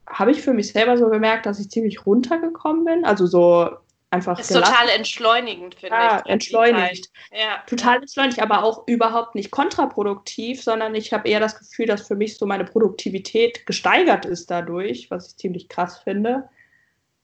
habe 0.07 0.31
ich 0.31 0.43
für 0.43 0.53
mich 0.53 0.73
selber 0.73 0.97
so 0.97 1.09
gemerkt, 1.09 1.47
dass 1.47 1.59
ich 1.59 1.71
ziemlich 1.71 2.07
runtergekommen 2.07 2.85
bin, 2.85 3.05
also 3.05 3.27
so 3.27 3.71
einfach. 4.17 4.39
Ist 4.39 4.49
gelassen. 4.49 4.73
total 4.73 4.89
entschleunigend, 4.89 5.75
finde 5.77 5.97
ja, 5.97 6.23
ich. 6.25 6.31
Entschleunigt. 6.31 7.11
Ja. 7.31 7.63
Total 7.67 7.97
entschleunigt, 7.99 8.41
aber 8.41 8.65
auch 8.65 8.87
überhaupt 8.87 9.35
nicht 9.35 9.51
kontraproduktiv, 9.51 10.63
sondern 10.63 10.95
ich 10.95 11.13
habe 11.13 11.29
eher 11.29 11.41
das 11.41 11.59
Gefühl, 11.59 11.87
dass 11.87 12.07
für 12.07 12.17
mich 12.17 12.37
so 12.37 12.47
meine 12.47 12.65
Produktivität 12.65 13.67
gesteigert 13.67 14.25
ist 14.25 14.51
dadurch, 14.51 15.11
was 15.11 15.29
ich 15.29 15.37
ziemlich 15.37 15.69
krass 15.69 15.99
finde. 15.99 16.49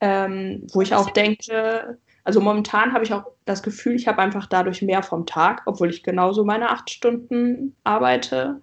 Ähm, 0.01 0.67
wo 0.73 0.83
ich 0.83 0.95
auch 0.95 1.11
denke, 1.11 1.99
also 2.25 2.41
momentan 2.41 2.93
habe 2.93 3.05
ich 3.05 3.13
auch 3.13 3.25
das 3.45 3.63
Gefühl, 3.63 3.95
ich 3.95 4.09
habe 4.09 4.21
einfach 4.21 4.47
dadurch 4.47 4.83
mehr 4.83 5.03
vom 5.03 5.27
Tag, 5.27 5.63
obwohl 5.67 5.91
ich 5.91 6.03
genauso 6.03 6.45
meine 6.45 6.71
acht 6.71 6.91
Stunden 6.91 7.77
arbeite. 7.85 8.61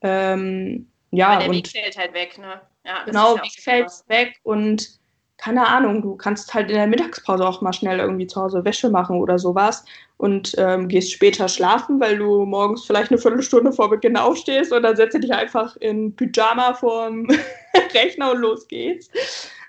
Ähm, 0.00 0.88
ja, 1.10 1.28
Aber 1.28 1.38
der 1.40 1.48
und, 1.50 1.56
Weg 1.56 1.68
fällt 1.68 1.96
halt 1.96 2.14
weg, 2.14 2.38
ne? 2.38 2.60
Ja, 2.84 3.04
genau, 3.04 3.36
Weg 3.36 3.60
fällt 3.60 3.90
weg 4.08 4.40
und 4.42 5.00
keine 5.42 5.66
Ahnung, 5.66 6.02
du 6.02 6.14
kannst 6.14 6.54
halt 6.54 6.70
in 6.70 6.76
der 6.76 6.86
Mittagspause 6.86 7.44
auch 7.44 7.60
mal 7.62 7.72
schnell 7.72 7.98
irgendwie 7.98 8.28
zu 8.28 8.40
Hause 8.40 8.64
Wäsche 8.64 8.90
machen 8.90 9.18
oder 9.18 9.40
sowas 9.40 9.84
und 10.16 10.54
ähm, 10.56 10.86
gehst 10.86 11.10
später 11.10 11.48
schlafen, 11.48 11.98
weil 11.98 12.16
du 12.16 12.44
morgens 12.44 12.84
vielleicht 12.84 13.10
eine 13.10 13.20
Viertelstunde 13.20 13.72
vor 13.72 13.90
Beginn 13.90 14.16
aufstehst 14.16 14.72
und 14.72 14.84
dann 14.84 14.94
setzt 14.94 15.14
du 15.14 15.18
dich 15.18 15.32
einfach 15.32 15.74
in 15.78 16.14
Pyjama 16.14 16.74
vorm 16.74 17.26
Rechner 17.92 18.30
und 18.30 18.38
los 18.38 18.68
geht's. 18.68 19.10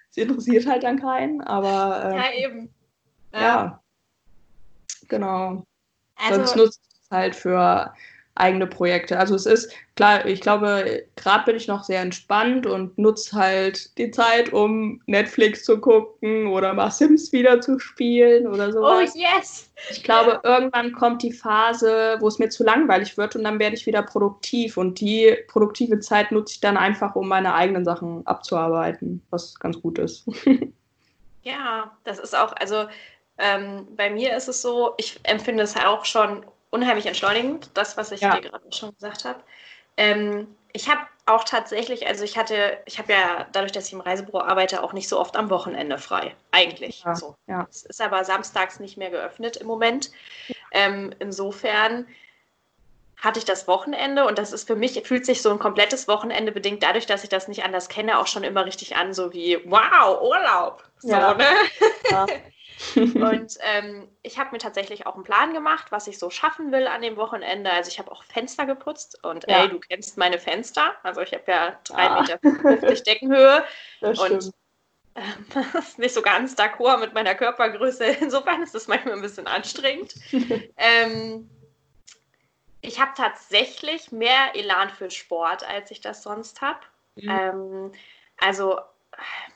Das 0.10 0.18
interessiert 0.18 0.68
halt 0.68 0.84
dann 0.84 1.02
keinen, 1.02 1.42
aber. 1.42 2.12
Ähm, 2.12 2.18
ja, 2.18 2.48
eben. 2.48 2.70
Ja. 3.34 3.42
ja. 3.42 3.84
Genau. 5.08 5.64
Also, 6.18 6.36
Sonst 6.36 6.56
nutzt 6.56 6.82
es 7.02 7.10
halt 7.10 7.36
für 7.36 7.92
eigene 8.36 8.66
Projekte. 8.66 9.20
Also 9.20 9.36
es 9.36 9.46
ist 9.46 9.72
klar, 9.96 10.26
ich 10.26 10.42
glaube, 10.42 11.04
gerade 11.16 11.46
bin 11.46 11.56
ich 11.56 11.68
noch 11.68 11.84
sehr 11.84 12.02
entspannt 12.02 12.66
und 12.66 12.98
nutze 12.98 13.36
halt 13.36 13.96
die 13.98 14.10
Zeit, 14.10 14.52
um 14.52 15.02
Netflix 15.06 15.64
zu 15.64 15.80
gucken 15.80 16.48
oder 16.48 16.74
mal 16.74 16.90
Sims 16.90 17.32
wieder 17.32 17.62
zu 17.62 17.78
spielen 17.78 18.48
oder 18.48 18.72
so. 18.72 18.84
Oh 18.84 19.02
yes! 19.02 19.72
Ich 19.92 20.04
glaube, 20.04 20.40
irgendwann 20.44 20.94
kommt 20.94 21.22
die 21.22 21.32
Phase, 21.32 22.18
wo 22.20 22.28
es 22.28 22.40
mir 22.40 22.50
zu 22.50 22.64
langweilig 22.64 23.18
wird 23.18 23.36
und 23.36 23.44
dann 23.44 23.60
werde 23.60 23.76
ich 23.76 23.86
wieder 23.86 24.02
produktiv 24.02 24.78
und 24.78 25.00
die 25.00 25.38
produktive 25.48 26.00
Zeit 26.00 26.32
nutze 26.32 26.56
ich 26.56 26.62
dann 26.62 26.78
einfach, 26.78 27.16
um 27.16 27.28
meine 27.28 27.54
eigenen 27.54 27.86
Sachen 27.86 28.26
abzuarbeiten, 28.26 29.22
was 29.30 29.60
ganz 29.60 29.80
gut 29.82 30.00
ist. 30.00 30.26
Ja, 31.46 31.92
das 32.06 32.20
ist 32.20 32.36
auch, 32.36 32.54
also 32.54 32.86
ähm, 33.38 33.88
bei 33.98 34.10
mir 34.10 34.36
ist 34.38 34.48
es 34.48 34.62
so, 34.62 34.94
ich 34.98 35.20
empfinde 35.24 35.64
es 35.64 35.76
auch 35.76 36.06
schon 36.06 36.46
unheimlich 36.74 37.06
entschleunigend, 37.06 37.70
das, 37.76 37.98
was 37.98 38.12
ich 38.12 38.22
ja. 38.22 38.36
dir 38.36 38.50
gerade 38.50 38.66
schon 38.72 38.94
gesagt 38.96 39.26
habe. 39.26 39.40
Ähm, 39.96 40.48
ich 40.74 40.90
habe 40.90 41.02
auch 41.28 41.44
tatsächlich, 41.44 42.08
also 42.08 42.24
ich 42.24 42.36
hatte, 42.36 42.80
ich 42.86 42.98
habe 42.98 43.14
ja 43.14 43.48
dadurch, 43.52 43.72
dass 43.72 43.88
ich 43.88 43.94
im 43.94 44.02
Reisebüro 44.02 44.42
arbeite, 44.42 44.84
auch 44.84 44.92
nicht 44.92 45.08
so 45.08 45.20
oft 45.20 45.38
am 45.38 45.52
Wochenende 45.52 46.00
frei. 46.00 46.36
Eigentlich. 46.52 47.04
Ja, 47.06 47.16
so. 47.16 47.36
Ja. 47.48 47.68
Es 47.70 47.84
ist 47.84 48.02
aber 48.02 48.26
samstags 48.26 48.80
nicht 48.80 48.98
mehr 48.98 49.12
geöffnet 49.12 49.56
im 49.58 49.68
Moment. 49.68 50.12
Ähm, 50.72 51.14
insofern 51.20 52.08
hatte 53.18 53.40
ich 53.40 53.46
das 53.46 53.68
Wochenende 53.68 54.26
und 54.26 54.38
das 54.38 54.52
ist 54.52 54.68
für 54.68 54.76
mich, 54.76 55.02
fühlt 55.08 55.26
sich 55.26 55.42
so 55.42 55.52
ein 55.52 55.60
komplettes 55.60 56.08
Wochenende 56.08 56.52
bedingt 56.52 56.84
dadurch, 56.84 57.06
dass 57.06 57.24
ich 57.24 57.30
das 57.30 57.48
nicht 57.48 57.64
anders 57.64 57.88
kenne, 57.88 58.20
auch 58.20 58.28
schon 58.28 58.44
immer 58.44 58.66
richtig 58.66 58.98
an, 58.98 59.14
so 59.14 59.32
wie, 59.32 59.60
wow, 59.66 60.22
Urlaub. 60.22 60.84
So, 61.00 61.10
ja. 61.10 61.34
ne? 61.36 61.46
Ja. 62.10 62.26
und 62.96 63.58
ähm, 63.62 64.08
ich 64.22 64.38
habe 64.38 64.52
mir 64.52 64.58
tatsächlich 64.58 65.06
auch 65.08 65.16
einen 65.16 65.24
Plan 65.24 65.54
gemacht, 65.54 65.92
was 65.92 66.08
ich 66.08 66.20
so 66.20 66.30
schaffen 66.30 66.72
will 66.72 66.88
an 66.88 67.02
dem 67.02 67.18
Wochenende. 67.18 67.72
Also 67.72 67.90
ich 67.90 68.00
habe 68.00 68.12
auch 68.12 68.24
Fenster 68.24 68.66
geputzt 68.66 69.24
und 69.24 69.46
ja. 69.48 69.64
ey, 69.64 69.70
du 69.70 69.80
kennst 69.80 70.18
meine 70.18 70.40
Fenster. 70.40 70.94
Also 71.04 71.22
ich 71.22 71.34
habe 71.34 71.44
ja 71.48 71.80
3,50 71.86 71.94
ah. 71.96 72.40
Meter 72.64 73.04
Deckenhöhe. 73.04 73.64
Das 74.02 74.20
und 74.20 74.52
ähm, 75.16 75.46
das 75.74 75.90
ist 75.90 76.00
nicht 76.00 76.14
so 76.14 76.22
ganz 76.22 76.56
d'accord 76.56 77.00
mit 77.00 77.14
meiner 77.14 77.36
Körpergröße. 77.36 78.06
Insofern 78.22 78.62
ist 78.64 78.76
das 78.76 78.88
manchmal 78.88 79.16
ein 79.16 79.22
bisschen 79.22 79.48
anstrengend. 79.48 80.16
ähm, 80.78 81.50
ich 82.82 83.00
habe 83.00 83.12
tatsächlich 83.16 84.12
mehr 84.12 84.56
Elan 84.56 84.90
für 84.90 85.10
Sport, 85.10 85.68
als 85.68 85.90
ich 85.92 86.02
das 86.02 86.24
sonst 86.24 86.62
habe. 86.62 86.80
Mhm. 87.16 87.30
Ähm, 87.30 87.92
also 88.38 88.80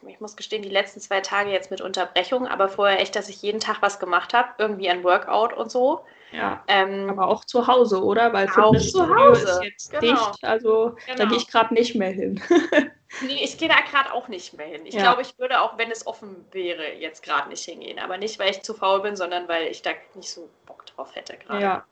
ich 0.08 0.20
muss 0.20 0.36
gestehen, 0.36 0.62
die 0.62 0.70
letzten 0.70 1.00
zwei 1.00 1.22
Tage 1.22 1.52
jetzt 1.52 1.72
mit 1.72 1.82
Unterbrechung, 1.82 2.48
aber 2.48 2.70
vorher 2.70 3.00
echt, 3.00 3.16
dass 3.16 3.30
ich 3.30 3.42
jeden 3.42 3.60
Tag 3.60 3.82
was 3.82 4.00
gemacht 4.00 4.34
habe, 4.34 4.50
irgendwie 4.58 4.90
ein 4.90 5.04
Workout 5.04 5.54
und 5.54 5.72
so. 5.72 6.06
Ja, 6.32 6.64
ähm, 6.68 7.10
aber 7.10 7.28
auch 7.28 7.46
zu 7.46 7.68
Hause, 7.68 8.04
oder? 8.04 8.34
Weil 8.34 8.50
auch 8.50 8.78
zu 8.78 9.16
Hause 9.16 9.44
ist 9.44 9.64
jetzt 9.64 9.92
genau. 9.92 10.32
dicht, 10.32 10.44
also 10.44 10.96
genau. 11.06 11.18
da 11.18 11.26
gehe 11.26 11.38
ich 11.38 11.48
gerade 11.48 11.74
nicht 11.74 11.96
mehr 11.96 12.10
hin. 12.10 12.42
nee, 13.22 13.44
ich 13.44 13.58
gehe 13.58 13.70
da 13.70 13.80
gerade 13.90 14.12
auch 14.12 14.28
nicht 14.28 14.54
mehr 14.54 14.68
hin. 14.68 14.86
Ich 14.86 14.96
ja. 14.96 15.04
glaube, 15.04 15.22
ich 15.22 15.40
würde 15.40 15.62
auch, 15.62 15.78
wenn 15.78 15.90
es 15.90 16.06
offen 16.06 16.46
wäre, 16.52 16.94
jetzt 16.96 17.24
gerade 17.24 17.48
nicht 17.48 17.64
hingehen. 17.64 18.00
Aber 18.00 18.18
nicht, 18.18 18.40
weil 18.40 18.52
ich 18.52 18.62
zu 18.62 18.74
faul 18.74 19.02
bin, 19.02 19.16
sondern 19.16 19.48
weil 19.48 19.68
ich 19.68 19.82
da 19.82 19.92
nicht 20.16 20.30
so 20.30 20.50
Bock 20.66 20.86
drauf 20.88 21.16
hätte 21.16 21.38
gerade. 21.38 21.62
Ja. 21.62 21.86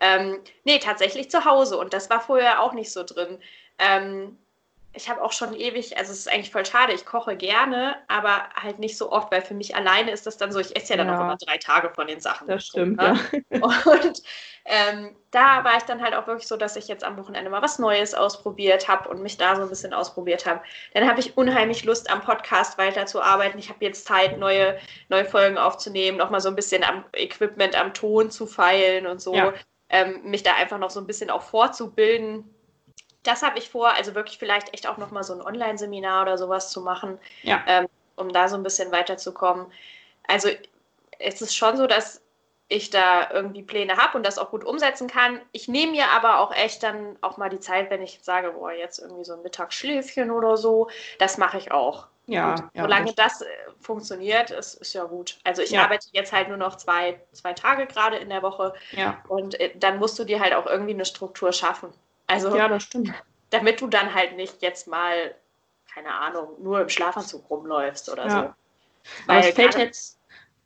Ähm, 0.00 0.38
nee, 0.64 0.78
tatsächlich 0.78 1.30
zu 1.30 1.44
Hause 1.44 1.76
und 1.76 1.92
das 1.92 2.08
war 2.08 2.20
vorher 2.20 2.62
auch 2.62 2.72
nicht 2.72 2.90
so 2.90 3.02
drin. 3.04 3.38
Ähm, 3.78 4.38
ich 4.92 5.08
habe 5.08 5.22
auch 5.22 5.32
schon 5.32 5.54
ewig, 5.54 5.96
also 5.96 6.10
es 6.10 6.18
ist 6.20 6.28
eigentlich 6.28 6.50
voll 6.50 6.66
schade, 6.66 6.92
ich 6.92 7.06
koche 7.06 7.36
gerne, 7.36 7.96
aber 8.08 8.48
halt 8.60 8.80
nicht 8.80 8.98
so 8.98 9.12
oft, 9.12 9.30
weil 9.30 9.40
für 9.40 9.54
mich 9.54 9.76
alleine 9.76 10.10
ist 10.10 10.26
das 10.26 10.36
dann 10.36 10.50
so, 10.50 10.58
ich 10.58 10.74
esse 10.74 10.94
ja 10.94 10.96
dann 10.96 11.06
ja. 11.06 11.16
auch 11.16 11.20
immer 11.20 11.36
drei 11.36 11.58
Tage 11.58 11.90
von 11.90 12.08
den 12.08 12.20
Sachen. 12.20 12.48
Das 12.48 12.66
stimmt, 12.66 12.96
ne? 12.96 13.18
ja. 13.50 13.60
Und 13.62 14.22
ähm, 14.64 15.16
da 15.30 15.62
war 15.62 15.76
ich 15.76 15.84
dann 15.84 16.02
halt 16.02 16.14
auch 16.14 16.26
wirklich 16.26 16.48
so, 16.48 16.56
dass 16.56 16.74
ich 16.74 16.88
jetzt 16.88 17.04
am 17.04 17.16
Wochenende 17.16 17.50
mal 17.50 17.62
was 17.62 17.78
Neues 17.78 18.14
ausprobiert 18.14 18.88
habe 18.88 19.08
und 19.08 19.22
mich 19.22 19.36
da 19.36 19.56
so 19.56 19.62
ein 19.62 19.68
bisschen 19.68 19.94
ausprobiert 19.94 20.44
habe. 20.44 20.60
Dann 20.92 21.08
habe 21.08 21.20
ich 21.20 21.36
unheimlich 21.36 21.84
Lust, 21.84 22.10
am 22.10 22.20
Podcast 22.20 22.76
weiterzuarbeiten. 22.76 23.58
Ich 23.58 23.68
habe 23.68 23.84
jetzt 23.84 24.06
Zeit, 24.06 24.38
neue, 24.38 24.78
neue 25.08 25.24
Folgen 25.24 25.56
aufzunehmen, 25.56 26.18
nochmal 26.18 26.40
so 26.40 26.48
ein 26.48 26.56
bisschen 26.56 26.82
am 26.82 27.04
Equipment, 27.12 27.80
am 27.80 27.94
Ton 27.94 28.30
zu 28.30 28.46
feilen 28.46 29.06
und 29.06 29.20
so. 29.20 29.34
Ja. 29.34 29.54
Ähm, 29.88 30.20
mich 30.24 30.42
da 30.42 30.54
einfach 30.54 30.78
noch 30.78 30.90
so 30.90 31.00
ein 31.00 31.06
bisschen 31.06 31.30
auch 31.30 31.42
vorzubilden 31.42 32.44
das 33.22 33.42
habe 33.42 33.58
ich 33.58 33.68
vor, 33.68 33.92
also 33.94 34.14
wirklich 34.14 34.38
vielleicht 34.38 34.72
echt 34.72 34.86
auch 34.86 34.96
nochmal 34.96 35.24
so 35.24 35.34
ein 35.34 35.42
Online-Seminar 35.42 36.22
oder 36.22 36.38
sowas 36.38 36.70
zu 36.70 36.80
machen, 36.80 37.18
ja. 37.42 37.62
ähm, 37.66 37.86
um 38.16 38.32
da 38.32 38.48
so 38.48 38.56
ein 38.56 38.62
bisschen 38.62 38.92
weiterzukommen. 38.92 39.66
Also 40.26 40.48
es 41.18 41.42
ist 41.42 41.54
schon 41.54 41.76
so, 41.76 41.86
dass 41.86 42.22
ich 42.68 42.90
da 42.90 43.30
irgendwie 43.32 43.62
Pläne 43.62 43.96
habe 43.96 44.16
und 44.16 44.24
das 44.24 44.38
auch 44.38 44.50
gut 44.50 44.64
umsetzen 44.64 45.08
kann. 45.08 45.40
Ich 45.50 45.66
nehme 45.66 45.92
mir 45.92 46.10
aber 46.10 46.38
auch 46.38 46.54
echt 46.54 46.82
dann 46.82 47.16
auch 47.20 47.36
mal 47.36 47.50
die 47.50 47.58
Zeit, 47.58 47.90
wenn 47.90 48.00
ich 48.00 48.20
sage, 48.22 48.52
boah, 48.52 48.72
jetzt 48.72 49.00
irgendwie 49.00 49.24
so 49.24 49.34
ein 49.34 49.42
Mittagsschläfchen 49.42 50.30
oder 50.30 50.56
so, 50.56 50.88
das 51.18 51.36
mache 51.36 51.58
ich 51.58 51.72
auch. 51.72 52.06
Ja, 52.26 52.54
ja 52.74 52.82
solange 52.82 53.12
das 53.14 53.42
äh, 53.42 53.46
funktioniert, 53.80 54.52
ist, 54.52 54.74
ist 54.74 54.92
ja 54.92 55.02
gut. 55.02 55.38
Also 55.42 55.62
ich 55.62 55.70
ja. 55.70 55.82
arbeite 55.82 56.06
jetzt 56.12 56.32
halt 56.32 56.48
nur 56.48 56.58
noch 56.58 56.76
zwei, 56.76 57.20
zwei 57.32 57.54
Tage 57.54 57.86
gerade 57.86 58.18
in 58.18 58.28
der 58.28 58.42
Woche 58.42 58.72
ja. 58.92 59.20
und 59.26 59.58
äh, 59.58 59.72
dann 59.76 59.98
musst 59.98 60.16
du 60.20 60.24
dir 60.24 60.38
halt 60.38 60.54
auch 60.54 60.66
irgendwie 60.66 60.94
eine 60.94 61.04
Struktur 61.04 61.52
schaffen. 61.52 61.92
Also, 62.30 62.56
ja, 62.56 62.68
das 62.68 62.84
stimmt. 62.84 63.12
Damit 63.50 63.80
du 63.80 63.86
dann 63.86 64.14
halt 64.14 64.36
nicht 64.36 64.62
jetzt 64.62 64.86
mal, 64.86 65.34
keine 65.92 66.12
Ahnung, 66.12 66.48
nur 66.62 66.80
im 66.80 66.88
Schlafanzug 66.88 67.48
rumläufst 67.50 68.10
oder 68.10 68.26
ja. 68.26 68.40
so. 68.40 68.54
Weil 69.26 69.48
es 69.48 69.54
fällt 69.54 69.76
jetzt, 69.76 70.18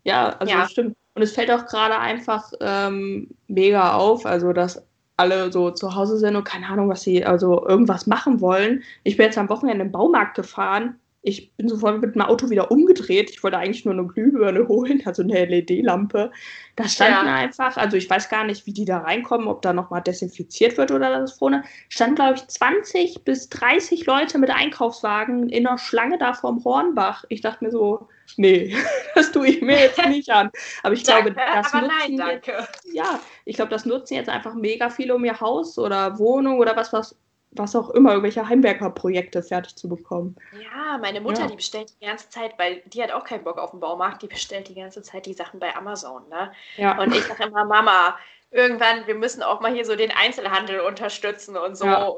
ja, 0.02 0.36
also 0.38 0.52
ja. 0.52 0.68
stimmt. 0.68 0.96
Und 1.14 1.22
es 1.22 1.32
fällt 1.32 1.50
auch 1.50 1.66
gerade 1.66 1.98
einfach 1.98 2.52
ähm, 2.60 3.30
mega 3.46 3.94
auf, 3.94 4.26
also 4.26 4.52
dass 4.52 4.82
alle 5.16 5.52
so 5.52 5.70
zu 5.70 5.94
Hause 5.94 6.18
sind 6.18 6.34
und 6.34 6.44
keine 6.44 6.66
Ahnung, 6.66 6.88
was 6.88 7.02
sie, 7.02 7.24
also 7.24 7.64
irgendwas 7.66 8.06
machen 8.06 8.40
wollen. 8.40 8.82
Ich 9.04 9.16
bin 9.16 9.26
jetzt 9.26 9.38
am 9.38 9.48
Wochenende 9.48 9.84
im 9.84 9.92
Baumarkt 9.92 10.34
gefahren 10.34 10.98
ich 11.26 11.56
bin 11.56 11.68
sofort 11.68 12.02
mit 12.02 12.14
dem 12.14 12.20
Auto 12.20 12.50
wieder 12.50 12.70
umgedreht. 12.70 13.30
Ich 13.30 13.42
wollte 13.42 13.56
eigentlich 13.56 13.86
nur 13.86 13.94
eine 13.94 14.06
Glühbirne 14.06 14.68
holen, 14.68 15.00
also 15.06 15.22
eine 15.22 15.46
LED-Lampe. 15.46 16.30
Da 16.76 16.86
standen 16.86 17.26
ja. 17.26 17.34
einfach, 17.34 17.78
also 17.78 17.96
ich 17.96 18.10
weiß 18.10 18.28
gar 18.28 18.44
nicht, 18.44 18.66
wie 18.66 18.74
die 18.74 18.84
da 18.84 18.98
reinkommen, 18.98 19.48
ob 19.48 19.62
da 19.62 19.72
nochmal 19.72 20.02
desinfiziert 20.02 20.76
wird 20.76 20.90
oder 20.90 21.18
das 21.18 21.38
vorne. 21.38 21.64
Stand, 21.88 22.16
glaube 22.16 22.34
ich, 22.34 22.46
20 22.46 23.24
bis 23.24 23.48
30 23.48 24.04
Leute 24.04 24.38
mit 24.38 24.50
Einkaufswagen 24.50 25.48
in 25.48 25.66
einer 25.66 25.78
Schlange 25.78 26.18
da 26.18 26.34
vorm 26.34 26.62
Hornbach. 26.62 27.24
Ich 27.30 27.40
dachte 27.40 27.64
mir 27.64 27.70
so, 27.70 28.06
nee, 28.36 28.76
das 29.14 29.32
tue 29.32 29.48
ich 29.48 29.62
mir 29.62 29.80
jetzt 29.80 30.06
nicht 30.06 30.28
an. 30.28 30.50
Aber 30.82 30.92
ich 30.92 31.04
glaube, 31.04 31.32
das 31.32 31.72
aber 31.72 31.86
nutzen 31.86 32.16
nein, 32.16 32.40
jetzt, 32.44 32.50
ja, 32.92 33.18
ich 33.46 33.56
glaube, 33.56 33.70
das 33.70 33.86
nutzen 33.86 34.14
jetzt 34.14 34.28
einfach 34.28 34.54
mega 34.54 34.90
viele, 34.90 35.14
um 35.14 35.24
ihr 35.24 35.40
Haus 35.40 35.78
oder 35.78 36.18
Wohnung 36.18 36.58
oder 36.58 36.76
was, 36.76 36.92
was 36.92 37.16
was 37.56 37.76
auch 37.76 37.90
immer, 37.90 38.10
irgendwelche 38.10 38.48
Heimwerkerprojekte 38.48 39.42
fertig 39.42 39.76
zu 39.76 39.88
bekommen. 39.88 40.36
Ja, 40.52 40.98
meine 40.98 41.20
Mutter, 41.20 41.42
ja. 41.42 41.46
die 41.46 41.56
bestellt 41.56 41.94
die 42.00 42.06
ganze 42.06 42.28
Zeit, 42.28 42.58
weil 42.58 42.82
die 42.86 43.02
hat 43.02 43.12
auch 43.12 43.24
keinen 43.24 43.44
Bock 43.44 43.58
auf 43.58 43.70
den 43.70 43.80
Baumarkt, 43.80 44.22
die 44.22 44.26
bestellt 44.26 44.68
die 44.68 44.74
ganze 44.74 45.02
Zeit 45.02 45.26
die 45.26 45.32
Sachen 45.32 45.60
bei 45.60 45.74
Amazon. 45.74 46.28
Ne? 46.28 46.52
Ja. 46.76 47.00
Und 47.00 47.14
ich 47.14 47.24
sage 47.24 47.44
immer, 47.44 47.64
Mama, 47.64 48.18
irgendwann, 48.50 49.06
wir 49.06 49.14
müssen 49.14 49.42
auch 49.42 49.60
mal 49.60 49.72
hier 49.72 49.84
so 49.84 49.96
den 49.96 50.12
Einzelhandel 50.12 50.80
unterstützen 50.80 51.56
und 51.56 51.76
so. 51.76 51.86
Ja. 51.86 52.12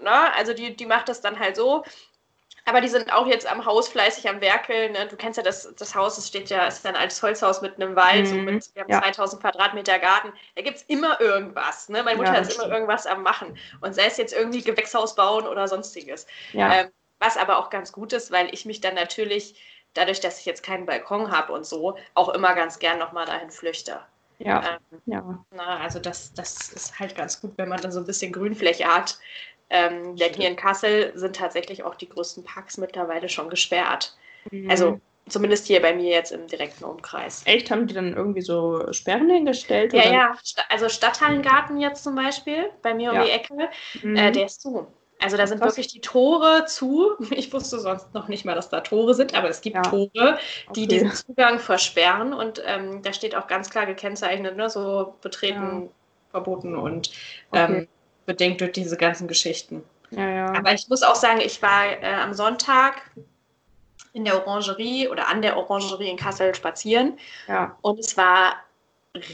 Ne? 0.00 0.34
Also 0.34 0.52
die, 0.54 0.76
die 0.76 0.86
macht 0.86 1.08
das 1.08 1.20
dann 1.20 1.38
halt 1.38 1.56
so. 1.56 1.84
Aber 2.66 2.80
die 2.80 2.88
sind 2.88 3.12
auch 3.12 3.26
jetzt 3.26 3.46
am 3.46 3.66
Haus 3.66 3.88
fleißig 3.88 4.28
am 4.28 4.40
Werkeln. 4.40 4.92
Ne? 4.92 5.06
Du 5.06 5.16
kennst 5.16 5.36
ja 5.36 5.42
das, 5.42 5.74
das 5.76 5.94
Haus, 5.94 6.16
es 6.16 6.28
steht 6.28 6.48
ja, 6.48 6.66
es 6.66 6.78
ist 6.78 6.86
ein 6.86 6.96
altes 6.96 7.22
Holzhaus 7.22 7.60
mit 7.60 7.76
einem 7.76 7.94
Wald, 7.94 8.24
mhm. 8.24 8.26
so 8.26 8.34
mit, 8.36 8.74
wir 8.74 8.82
haben 8.82 8.90
ja. 8.90 9.02
2000 9.02 9.42
Quadratmeter 9.42 9.98
Garten. 9.98 10.32
Da 10.56 10.62
gibt 10.62 10.78
es 10.78 10.82
immer 10.84 11.20
irgendwas. 11.20 11.88
Ne? 11.90 12.02
Meine 12.02 12.16
Mutter 12.16 12.32
ja, 12.32 12.40
ist 12.40 12.58
immer 12.58 12.72
irgendwas 12.72 13.06
am 13.06 13.22
Machen. 13.22 13.58
Und 13.82 13.94
sei 13.94 14.06
es 14.06 14.16
jetzt 14.16 14.32
irgendwie 14.32 14.62
Gewächshaus 14.62 15.14
bauen 15.14 15.46
oder 15.46 15.68
sonstiges. 15.68 16.26
Ja. 16.52 16.74
Ähm, 16.74 16.90
was 17.18 17.36
aber 17.36 17.58
auch 17.58 17.70
ganz 17.70 17.92
gut 17.92 18.12
ist, 18.12 18.32
weil 18.32 18.52
ich 18.52 18.64
mich 18.64 18.80
dann 18.80 18.94
natürlich 18.94 19.60
dadurch, 19.94 20.20
dass 20.20 20.40
ich 20.40 20.46
jetzt 20.46 20.62
keinen 20.62 20.86
Balkon 20.86 21.30
habe 21.30 21.52
und 21.52 21.64
so, 21.64 21.96
auch 22.14 22.28
immer 22.30 22.54
ganz 22.54 22.78
gern 22.78 22.98
nochmal 22.98 23.26
dahin 23.26 23.50
flüchte. 23.50 24.00
Ja. 24.38 24.78
Ähm, 24.92 25.00
ja. 25.06 25.44
Na, 25.52 25.78
also 25.78 26.00
das, 26.00 26.34
das 26.34 26.72
ist 26.72 26.98
halt 26.98 27.14
ganz 27.16 27.40
gut, 27.40 27.52
wenn 27.56 27.68
man 27.68 27.80
da 27.80 27.90
so 27.90 28.00
ein 28.00 28.06
bisschen 28.06 28.32
Grünfläche 28.32 28.86
hat. 28.86 29.18
Ähm, 29.74 30.14
denn 30.14 30.32
hier 30.34 30.48
in 30.48 30.54
Kassel 30.54 31.10
sind 31.16 31.34
tatsächlich 31.34 31.82
auch 31.82 31.96
die 31.96 32.08
größten 32.08 32.44
Parks 32.44 32.78
mittlerweile 32.78 33.28
schon 33.28 33.50
gesperrt. 33.50 34.16
Mhm. 34.52 34.70
Also 34.70 35.00
zumindest 35.28 35.66
hier 35.66 35.82
bei 35.82 35.92
mir 35.92 36.10
jetzt 36.10 36.30
im 36.30 36.46
direkten 36.46 36.84
Umkreis. 36.84 37.42
Echt? 37.44 37.72
Haben 37.72 37.88
die 37.88 37.94
dann 37.94 38.14
irgendwie 38.14 38.40
so 38.40 38.92
Sperren 38.92 39.28
hingestellt? 39.28 39.92
Ja, 39.92 40.02
oder? 40.02 40.12
ja. 40.12 40.38
Also 40.68 40.88
Stadthallengarten 40.88 41.78
jetzt 41.78 42.04
zum 42.04 42.14
Beispiel, 42.14 42.70
bei 42.82 42.94
mir 42.94 43.10
um 43.10 43.16
ja. 43.16 43.24
die 43.24 43.30
Ecke, 43.30 43.68
mhm. 44.02 44.14
äh, 44.14 44.30
der 44.30 44.46
ist 44.46 44.62
zu. 44.62 44.86
Also 45.20 45.36
da 45.36 45.48
sind 45.48 45.58
Krass. 45.60 45.72
wirklich 45.72 45.88
die 45.88 46.00
Tore 46.00 46.66
zu. 46.66 47.12
Ich 47.30 47.52
wusste 47.52 47.80
sonst 47.80 48.14
noch 48.14 48.28
nicht 48.28 48.44
mal, 48.44 48.54
dass 48.54 48.68
da 48.68 48.80
Tore 48.80 49.14
sind, 49.14 49.34
aber 49.34 49.48
es 49.48 49.60
gibt 49.60 49.74
ja. 49.74 49.82
Tore, 49.82 50.38
die 50.76 50.84
okay. 50.84 50.86
diesen 50.86 51.10
Zugang 51.10 51.58
versperren 51.58 52.32
und 52.32 52.62
ähm, 52.64 53.02
da 53.02 53.12
steht 53.12 53.34
auch 53.34 53.48
ganz 53.48 53.70
klar 53.70 53.86
gekennzeichnet, 53.86 54.56
ne, 54.56 54.70
so 54.70 55.14
betreten, 55.20 55.82
ja. 55.82 55.88
verboten 56.30 56.76
und 56.76 57.10
okay. 57.50 57.88
Bedingt 58.26 58.60
durch 58.60 58.72
diese 58.72 58.96
ganzen 58.96 59.28
Geschichten. 59.28 59.82
Ja, 60.10 60.28
ja. 60.28 60.54
Aber 60.54 60.72
ich 60.72 60.88
muss 60.88 61.02
auch 61.02 61.14
sagen, 61.14 61.40
ich 61.40 61.60
war 61.62 61.86
äh, 62.02 62.14
am 62.14 62.34
Sonntag 62.34 63.02
in 64.12 64.24
der 64.24 64.36
Orangerie 64.36 65.08
oder 65.08 65.28
an 65.28 65.42
der 65.42 65.56
Orangerie 65.56 66.08
in 66.08 66.16
Kassel 66.16 66.54
spazieren 66.54 67.18
ja. 67.48 67.76
und 67.82 67.98
es 67.98 68.16
war 68.16 68.56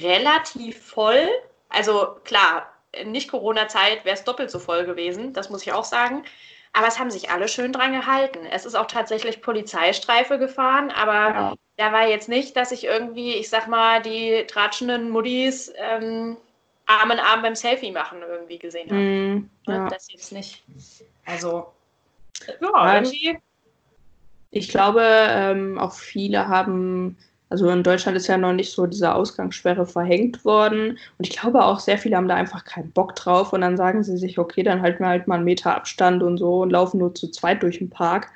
relativ 0.03 0.83
voll. 0.83 1.29
Also 1.69 2.17
klar, 2.25 2.67
nicht 3.05 3.31
Corona-Zeit 3.31 4.05
wäre 4.05 4.17
es 4.17 4.25
doppelt 4.25 4.51
so 4.51 4.59
voll 4.59 4.85
gewesen, 4.85 5.33
das 5.33 5.51
muss 5.51 5.63
ich 5.63 5.73
auch 5.73 5.85
sagen. 5.85 6.25
Aber 6.73 6.87
es 6.87 6.99
haben 6.99 7.11
sich 7.11 7.31
alle 7.31 7.49
schön 7.49 7.73
dran 7.73 7.93
gehalten. 7.93 8.47
Es 8.51 8.65
ist 8.65 8.77
auch 8.77 8.87
tatsächlich 8.87 9.43
Polizeistreife 9.43 10.39
gefahren, 10.39 10.91
aber 10.91 11.13
ja. 11.13 11.55
da 11.77 11.93
war 11.93 12.07
jetzt 12.07 12.29
nicht, 12.29 12.57
dass 12.57 12.71
ich 12.71 12.85
irgendwie, 12.85 13.35
ich 13.35 13.51
sag 13.51 13.67
mal, 13.67 14.01
die 14.01 14.45
tratschenden 14.47 15.11
Muddis 15.11 15.73
ähm, 15.77 16.37
Arm 16.91 17.11
in 17.11 17.19
Arm 17.19 17.43
beim 17.43 17.55
Selfie 17.55 17.93
machen 17.93 18.19
irgendwie 18.27 18.59
gesehen 18.59 18.91
habe. 18.91 19.01
Mm, 19.01 19.51
ja. 19.67 19.89
Das 19.89 20.13
jetzt 20.13 20.33
nicht. 20.33 20.63
Also, 21.25 21.73
ja, 22.61 22.95
irgendwie. 22.95 23.39
Ich 24.51 24.69
glaube, 24.69 25.03
ähm, 25.05 25.79
auch 25.79 25.95
viele 25.95 26.49
haben 26.49 27.17
also 27.51 27.69
in 27.69 27.83
Deutschland 27.83 28.17
ist 28.17 28.29
ja 28.29 28.39
noch 28.39 28.53
nicht 28.53 28.73
so 28.73 28.87
diese 28.87 29.13
Ausgangssperre 29.13 29.85
verhängt 29.85 30.45
worden. 30.45 30.91
Und 31.19 31.27
ich 31.27 31.37
glaube 31.37 31.65
auch, 31.65 31.81
sehr 31.81 31.99
viele 31.99 32.17
haben 32.17 32.29
da 32.29 32.37
einfach 32.37 32.65
keinen 32.65 32.93
Bock 32.93 33.17
drauf. 33.17 33.53
Und 33.53 33.63
dann 33.63 33.77
sagen 33.77 34.05
sie 34.05 34.17
sich, 34.17 34.39
okay, 34.39 34.63
dann 34.63 34.81
halten 34.81 35.03
wir 35.03 35.09
halt 35.09 35.27
mal 35.27 35.35
einen 35.35 35.45
Meter 35.45 35.75
Abstand 35.75 36.23
und 36.23 36.39
so 36.39 36.63
und 36.63 36.71
laufen 36.71 36.99
nur 36.99 37.13
zu 37.13 37.29
zweit 37.29 37.65
durch 37.65 37.79
den 37.79 37.91
Park. 37.91 38.29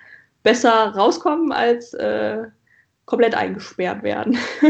Besser 0.42 0.88
rauskommen 0.96 1.52
als 1.52 1.94
äh, 1.94 2.42
komplett 3.06 3.36
eingesperrt 3.36 4.02
werden. 4.02 4.36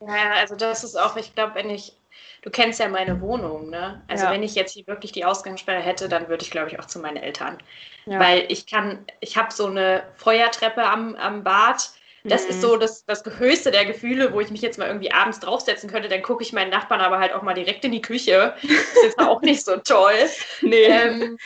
ja, 0.00 0.32
also 0.38 0.56
das 0.56 0.82
ist 0.82 0.96
auch, 0.98 1.16
ich 1.16 1.34
glaube, 1.34 1.54
wenn 1.54 1.68
ich, 1.68 1.94
du 2.42 2.50
kennst 2.50 2.80
ja 2.80 2.88
meine 2.88 3.20
Wohnung, 3.20 3.70
ne? 3.70 4.02
Also 4.08 4.24
ja. 4.24 4.30
wenn 4.30 4.42
ich 4.42 4.54
jetzt 4.54 4.72
hier 4.72 4.86
wirklich 4.86 5.12
die 5.12 5.24
Ausgangssperre 5.24 5.80
hätte, 5.80 6.08
dann 6.08 6.28
würde 6.28 6.44
ich, 6.44 6.50
glaube 6.50 6.68
ich, 6.68 6.78
auch 6.78 6.86
zu 6.86 6.98
meinen 6.98 7.16
Eltern. 7.16 7.58
Ja. 8.06 8.18
Weil 8.18 8.44
ich 8.48 8.66
kann, 8.66 9.04
ich 9.20 9.36
habe 9.36 9.52
so 9.52 9.66
eine 9.66 10.02
Feuertreppe 10.14 10.84
am, 10.84 11.14
am 11.16 11.44
Bad 11.44 11.90
das 12.24 12.44
mhm. 12.44 12.50
ist 12.50 12.60
so 12.60 12.76
das, 12.76 13.04
das 13.06 13.24
höchste 13.24 13.70
der 13.70 13.86
Gefühle, 13.86 14.32
wo 14.32 14.40
ich 14.40 14.50
mich 14.50 14.60
jetzt 14.60 14.78
mal 14.78 14.88
irgendwie 14.88 15.12
abends 15.12 15.40
draufsetzen 15.40 15.90
könnte. 15.90 16.08
Dann 16.08 16.22
gucke 16.22 16.42
ich 16.42 16.52
meinen 16.52 16.70
Nachbarn 16.70 17.00
aber 17.00 17.18
halt 17.18 17.32
auch 17.32 17.42
mal 17.42 17.54
direkt 17.54 17.84
in 17.84 17.92
die 17.92 18.02
Küche. 18.02 18.54
Das 18.62 18.70
ist 18.70 19.02
jetzt 19.02 19.18
auch 19.18 19.40
nicht 19.42 19.64
so 19.64 19.76
toll. 19.76 20.14
Nee. 20.62 20.84
Ähm, 20.84 21.38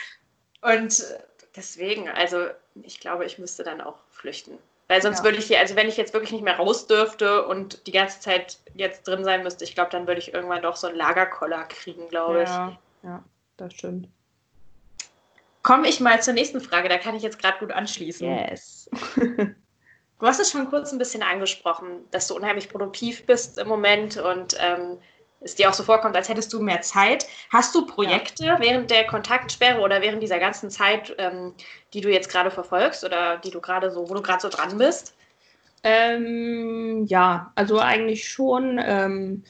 und 0.61 1.03
deswegen, 1.55 2.09
also 2.09 2.47
ich 2.83 2.99
glaube, 2.99 3.25
ich 3.25 3.37
müsste 3.39 3.63
dann 3.63 3.81
auch 3.81 3.95
flüchten. 4.09 4.57
Weil 4.87 5.01
sonst 5.01 5.19
ja. 5.19 5.23
würde 5.23 5.37
ich 5.37 5.45
hier, 5.45 5.59
also 5.59 5.75
wenn 5.75 5.87
ich 5.87 5.97
jetzt 5.97 6.13
wirklich 6.13 6.31
nicht 6.31 6.43
mehr 6.43 6.57
raus 6.57 6.85
dürfte 6.85 7.45
und 7.47 7.87
die 7.87 7.91
ganze 7.91 8.19
Zeit 8.19 8.59
jetzt 8.75 9.07
drin 9.07 9.23
sein 9.23 9.41
müsste, 9.41 9.63
ich 9.63 9.73
glaube, 9.73 9.89
dann 9.89 10.05
würde 10.05 10.19
ich 10.19 10.33
irgendwann 10.33 10.61
doch 10.61 10.75
so 10.75 10.87
einen 10.87 10.97
Lagerkoller 10.97 11.63
kriegen, 11.63 12.07
glaube 12.09 12.43
ich. 12.43 12.49
Ja, 12.49 12.77
ja, 13.03 13.23
das 13.57 13.73
stimmt. 13.73 14.07
Komme 15.63 15.87
ich 15.87 15.99
mal 15.99 16.21
zur 16.21 16.35
nächsten 16.35 16.61
Frage, 16.61 16.89
da 16.89 16.99
kann 16.99 17.15
ich 17.15 17.23
jetzt 17.23 17.39
gerade 17.39 17.57
gut 17.57 17.71
anschließen. 17.71 18.27
Yes. 18.27 18.89
Du 20.19 20.27
hast 20.27 20.39
es 20.39 20.49
schon 20.49 20.69
kurz 20.69 20.93
ein 20.93 20.97
bisschen 20.97 21.23
angesprochen, 21.23 22.05
dass 22.11 22.27
du 22.27 22.35
unheimlich 22.35 22.69
produktiv 22.69 23.25
bist 23.25 23.57
im 23.57 23.67
Moment 23.67 24.15
und 24.15 24.55
ähm, 24.59 24.97
es 25.45 25.55
dir 25.55 25.69
auch 25.69 25.73
so 25.73 25.83
vorkommt, 25.83 26.15
als 26.15 26.27
hättest 26.27 26.51
du 26.51 26.59
mehr 26.59 26.81
Zeit. 26.81 27.27
Hast 27.51 27.73
du 27.75 27.85
Projekte 27.85 28.45
ja. 28.45 28.59
während 28.59 28.89
der 28.89 29.05
Kontaktsperre 29.05 29.79
oder 29.79 30.01
während 30.01 30.21
dieser 30.21 30.39
ganzen 30.39 30.69
Zeit, 30.69 31.15
ähm, 31.19 31.53
die 31.93 32.01
du 32.01 32.11
jetzt 32.11 32.29
gerade 32.29 32.51
verfolgst 32.51 33.05
oder 33.05 33.37
die 33.37 33.51
du 33.51 33.61
gerade 33.61 33.91
so, 33.91 34.09
wo 34.09 34.13
du 34.15 34.21
gerade 34.21 34.41
so 34.41 34.49
dran 34.49 34.77
bist? 34.77 35.15
Ähm, 35.83 37.05
ja, 37.07 37.51
also 37.55 37.79
eigentlich 37.79 38.27
schon. 38.27 38.81
Ähm, 38.83 39.43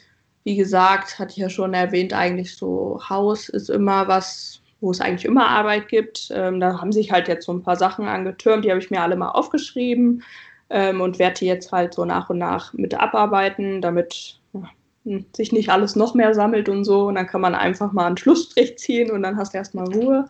wie 0.44 0.54
gesagt, 0.54 1.18
hatte 1.18 1.32
ich 1.32 1.38
ja 1.38 1.48
schon 1.48 1.74
erwähnt, 1.74 2.12
eigentlich 2.12 2.56
so 2.56 3.00
Haus 3.08 3.48
ist 3.48 3.68
immer 3.68 4.06
was, 4.06 4.60
wo 4.80 4.92
es 4.92 5.00
eigentlich 5.00 5.24
immer 5.24 5.48
Arbeit 5.48 5.88
gibt. 5.88 6.28
Ähm, 6.30 6.60
da 6.60 6.80
haben 6.80 6.92
sich 6.92 7.10
halt 7.10 7.26
jetzt 7.26 7.46
so 7.46 7.52
ein 7.52 7.62
paar 7.62 7.76
Sachen 7.76 8.06
angetürmt, 8.06 8.64
die 8.64 8.70
habe 8.70 8.80
ich 8.80 8.90
mir 8.90 9.00
alle 9.00 9.16
mal 9.16 9.30
aufgeschrieben 9.30 10.22
ähm, 10.70 11.00
und 11.00 11.18
werde 11.18 11.38
die 11.40 11.46
jetzt 11.46 11.72
halt 11.72 11.94
so 11.94 12.04
nach 12.04 12.30
und 12.30 12.38
nach 12.38 12.72
mit 12.74 12.94
abarbeiten, 12.94 13.80
damit 13.80 14.38
sich 15.34 15.52
nicht 15.52 15.70
alles 15.70 15.96
noch 15.96 16.14
mehr 16.14 16.34
sammelt 16.34 16.68
und 16.68 16.84
so. 16.84 17.06
Und 17.06 17.14
dann 17.14 17.26
kann 17.26 17.40
man 17.40 17.54
einfach 17.54 17.92
mal 17.92 18.06
einen 18.06 18.16
Schlussstrich 18.16 18.78
ziehen 18.78 19.10
und 19.10 19.22
dann 19.22 19.36
hast 19.36 19.54
du 19.54 19.58
erstmal 19.58 19.86
Ruhe. 19.92 20.26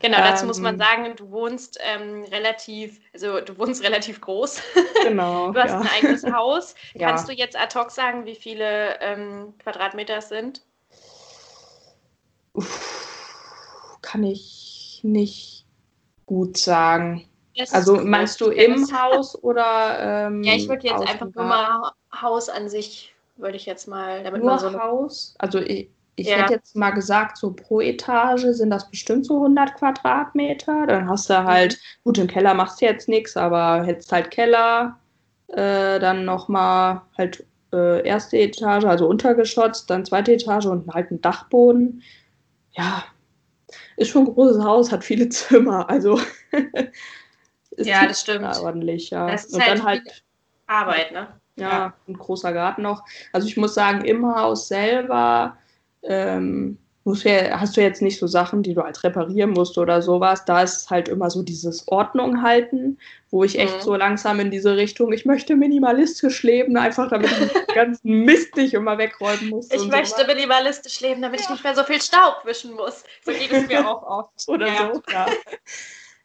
Genau, 0.00 0.18
dazu 0.18 0.42
ähm, 0.42 0.48
muss 0.48 0.60
man 0.60 0.74
ähm, 0.74 0.80
sagen, 0.80 1.16
du 1.16 1.30
wohnst 1.30 1.78
ähm, 1.80 2.24
relativ, 2.24 3.00
also 3.14 3.40
du 3.40 3.56
wohnst 3.58 3.82
relativ 3.84 4.20
groß. 4.20 4.60
Genau. 5.02 5.50
du 5.52 5.60
hast 5.60 5.70
ja. 5.70 5.80
ein 5.80 5.88
eigenes 5.88 6.24
Haus. 6.32 6.74
Ja. 6.92 7.08
Kannst 7.08 7.28
du 7.28 7.32
jetzt 7.32 7.58
ad 7.58 7.78
hoc 7.78 7.90
sagen, 7.90 8.26
wie 8.26 8.34
viele 8.34 9.00
ähm, 9.00 9.54
Quadratmeter 9.62 10.18
es 10.18 10.28
sind? 10.28 10.62
Uff, 12.52 13.98
kann 14.02 14.24
ich 14.24 15.00
nicht 15.02 15.64
gut 16.26 16.58
sagen. 16.58 17.26
Also 17.70 17.96
meinst 17.96 18.40
du 18.40 18.50
im 18.50 18.86
Haus 18.92 19.42
oder? 19.42 20.26
Ähm, 20.26 20.42
ja, 20.42 20.54
ich 20.54 20.68
würde 20.68 20.86
jetzt 20.86 21.00
einfach 21.00 21.28
nur 21.34 21.44
mal 21.44 21.92
Haus 22.20 22.48
an 22.48 22.68
sich, 22.68 23.13
würde 23.36 23.56
ich 23.56 23.66
jetzt 23.66 23.88
mal, 23.88 24.22
damit 24.22 24.42
nur 24.42 24.52
man 24.52 24.60
so 24.60 24.80
Haus. 24.80 25.34
Also 25.38 25.58
ich, 25.58 25.90
ich 26.16 26.28
ja. 26.28 26.36
hätte 26.36 26.54
jetzt 26.54 26.76
mal 26.76 26.90
gesagt, 26.90 27.36
so 27.36 27.52
pro 27.52 27.80
Etage 27.80 28.46
sind 28.50 28.70
das 28.70 28.88
bestimmt 28.88 29.26
so 29.26 29.36
100 29.36 29.74
Quadratmeter. 29.74 30.86
Dann 30.86 31.08
hast 31.08 31.28
du 31.28 31.44
halt, 31.44 31.72
mhm. 31.72 31.78
gut, 32.04 32.18
im 32.18 32.26
Keller 32.28 32.54
machst 32.54 32.80
du 32.80 32.86
jetzt 32.86 33.08
nichts, 33.08 33.36
aber 33.36 33.84
hättest 33.84 34.12
halt 34.12 34.30
Keller, 34.30 34.98
äh, 35.48 35.98
dann 35.98 36.24
nochmal 36.24 37.02
halt 37.18 37.44
äh, 37.72 38.06
erste 38.06 38.38
Etage, 38.38 38.84
also 38.84 39.08
Untergeschoss, 39.08 39.86
dann 39.86 40.04
zweite 40.04 40.32
Etage 40.32 40.66
und 40.66 40.92
halt 40.94 41.10
einen 41.10 41.20
Dachboden. 41.20 42.02
Ja, 42.72 43.04
ist 43.96 44.10
schon 44.10 44.26
ein 44.26 44.34
großes 44.34 44.62
Haus, 44.62 44.92
hat 44.92 45.04
viele 45.04 45.28
Zimmer, 45.28 45.88
also 45.90 46.20
ist 47.72 47.86
ja, 47.86 48.06
das 48.06 48.20
stimmt. 48.20 48.44
ordentlich, 48.60 49.10
ja. 49.10 49.30
Das 49.30 49.46
ist 49.46 49.54
und 49.54 49.60
halt 49.60 49.78
dann 49.78 49.84
halt 49.84 50.24
Arbeit, 50.66 51.12
ne? 51.12 51.28
Ja, 51.56 51.68
ja, 51.68 51.94
ein 52.08 52.14
großer 52.14 52.52
Garten 52.52 52.82
noch. 52.82 53.04
Also 53.32 53.46
ich 53.46 53.56
muss 53.56 53.74
sagen, 53.74 54.04
im 54.04 54.26
Haus 54.26 54.68
selber 54.68 55.56
ähm, 56.02 56.78
musst 57.04 57.24
du, 57.24 57.60
hast 57.60 57.76
du 57.76 57.82
jetzt 57.82 58.02
nicht 58.02 58.18
so 58.18 58.26
Sachen, 58.26 58.62
die 58.62 58.74
du 58.74 58.82
halt 58.82 59.02
reparieren 59.04 59.50
musst 59.50 59.78
oder 59.78 60.02
sowas. 60.02 60.44
Da 60.44 60.62
ist 60.62 60.90
halt 60.90 61.08
immer 61.08 61.30
so 61.30 61.42
dieses 61.42 61.86
Ordnung 61.88 62.42
halten, 62.42 62.98
wo 63.30 63.44
ich 63.44 63.58
echt 63.58 63.76
mhm. 63.76 63.80
so 63.82 63.94
langsam 63.94 64.40
in 64.40 64.50
diese 64.50 64.76
Richtung, 64.76 65.12
ich 65.12 65.26
möchte 65.26 65.54
minimalistisch 65.54 66.42
leben, 66.42 66.76
einfach 66.76 67.08
damit 67.10 67.30
ich 67.30 67.52
den 67.52 67.74
ganzen 67.74 68.24
Mist 68.24 68.56
nicht 68.56 68.74
immer 68.74 68.98
wegräumen 68.98 69.50
muss. 69.50 69.70
Ich 69.70 69.86
möchte 69.88 70.20
so 70.20 70.26
minimalistisch 70.26 71.00
leben, 71.00 71.22
damit 71.22 71.40
ja. 71.40 71.46
ich 71.46 71.50
nicht 71.50 71.64
mehr 71.64 71.74
so 71.74 71.84
viel 71.84 72.00
Staub 72.00 72.44
wischen 72.44 72.74
muss. 72.74 73.04
So 73.24 73.32
geht 73.32 73.52
es 73.52 73.68
mir 73.68 73.88
auch 73.88 74.02
oft. 74.02 74.48
Oder 74.48 74.66
ja. 74.66 74.92
so, 74.92 75.02
ja. 75.10 75.26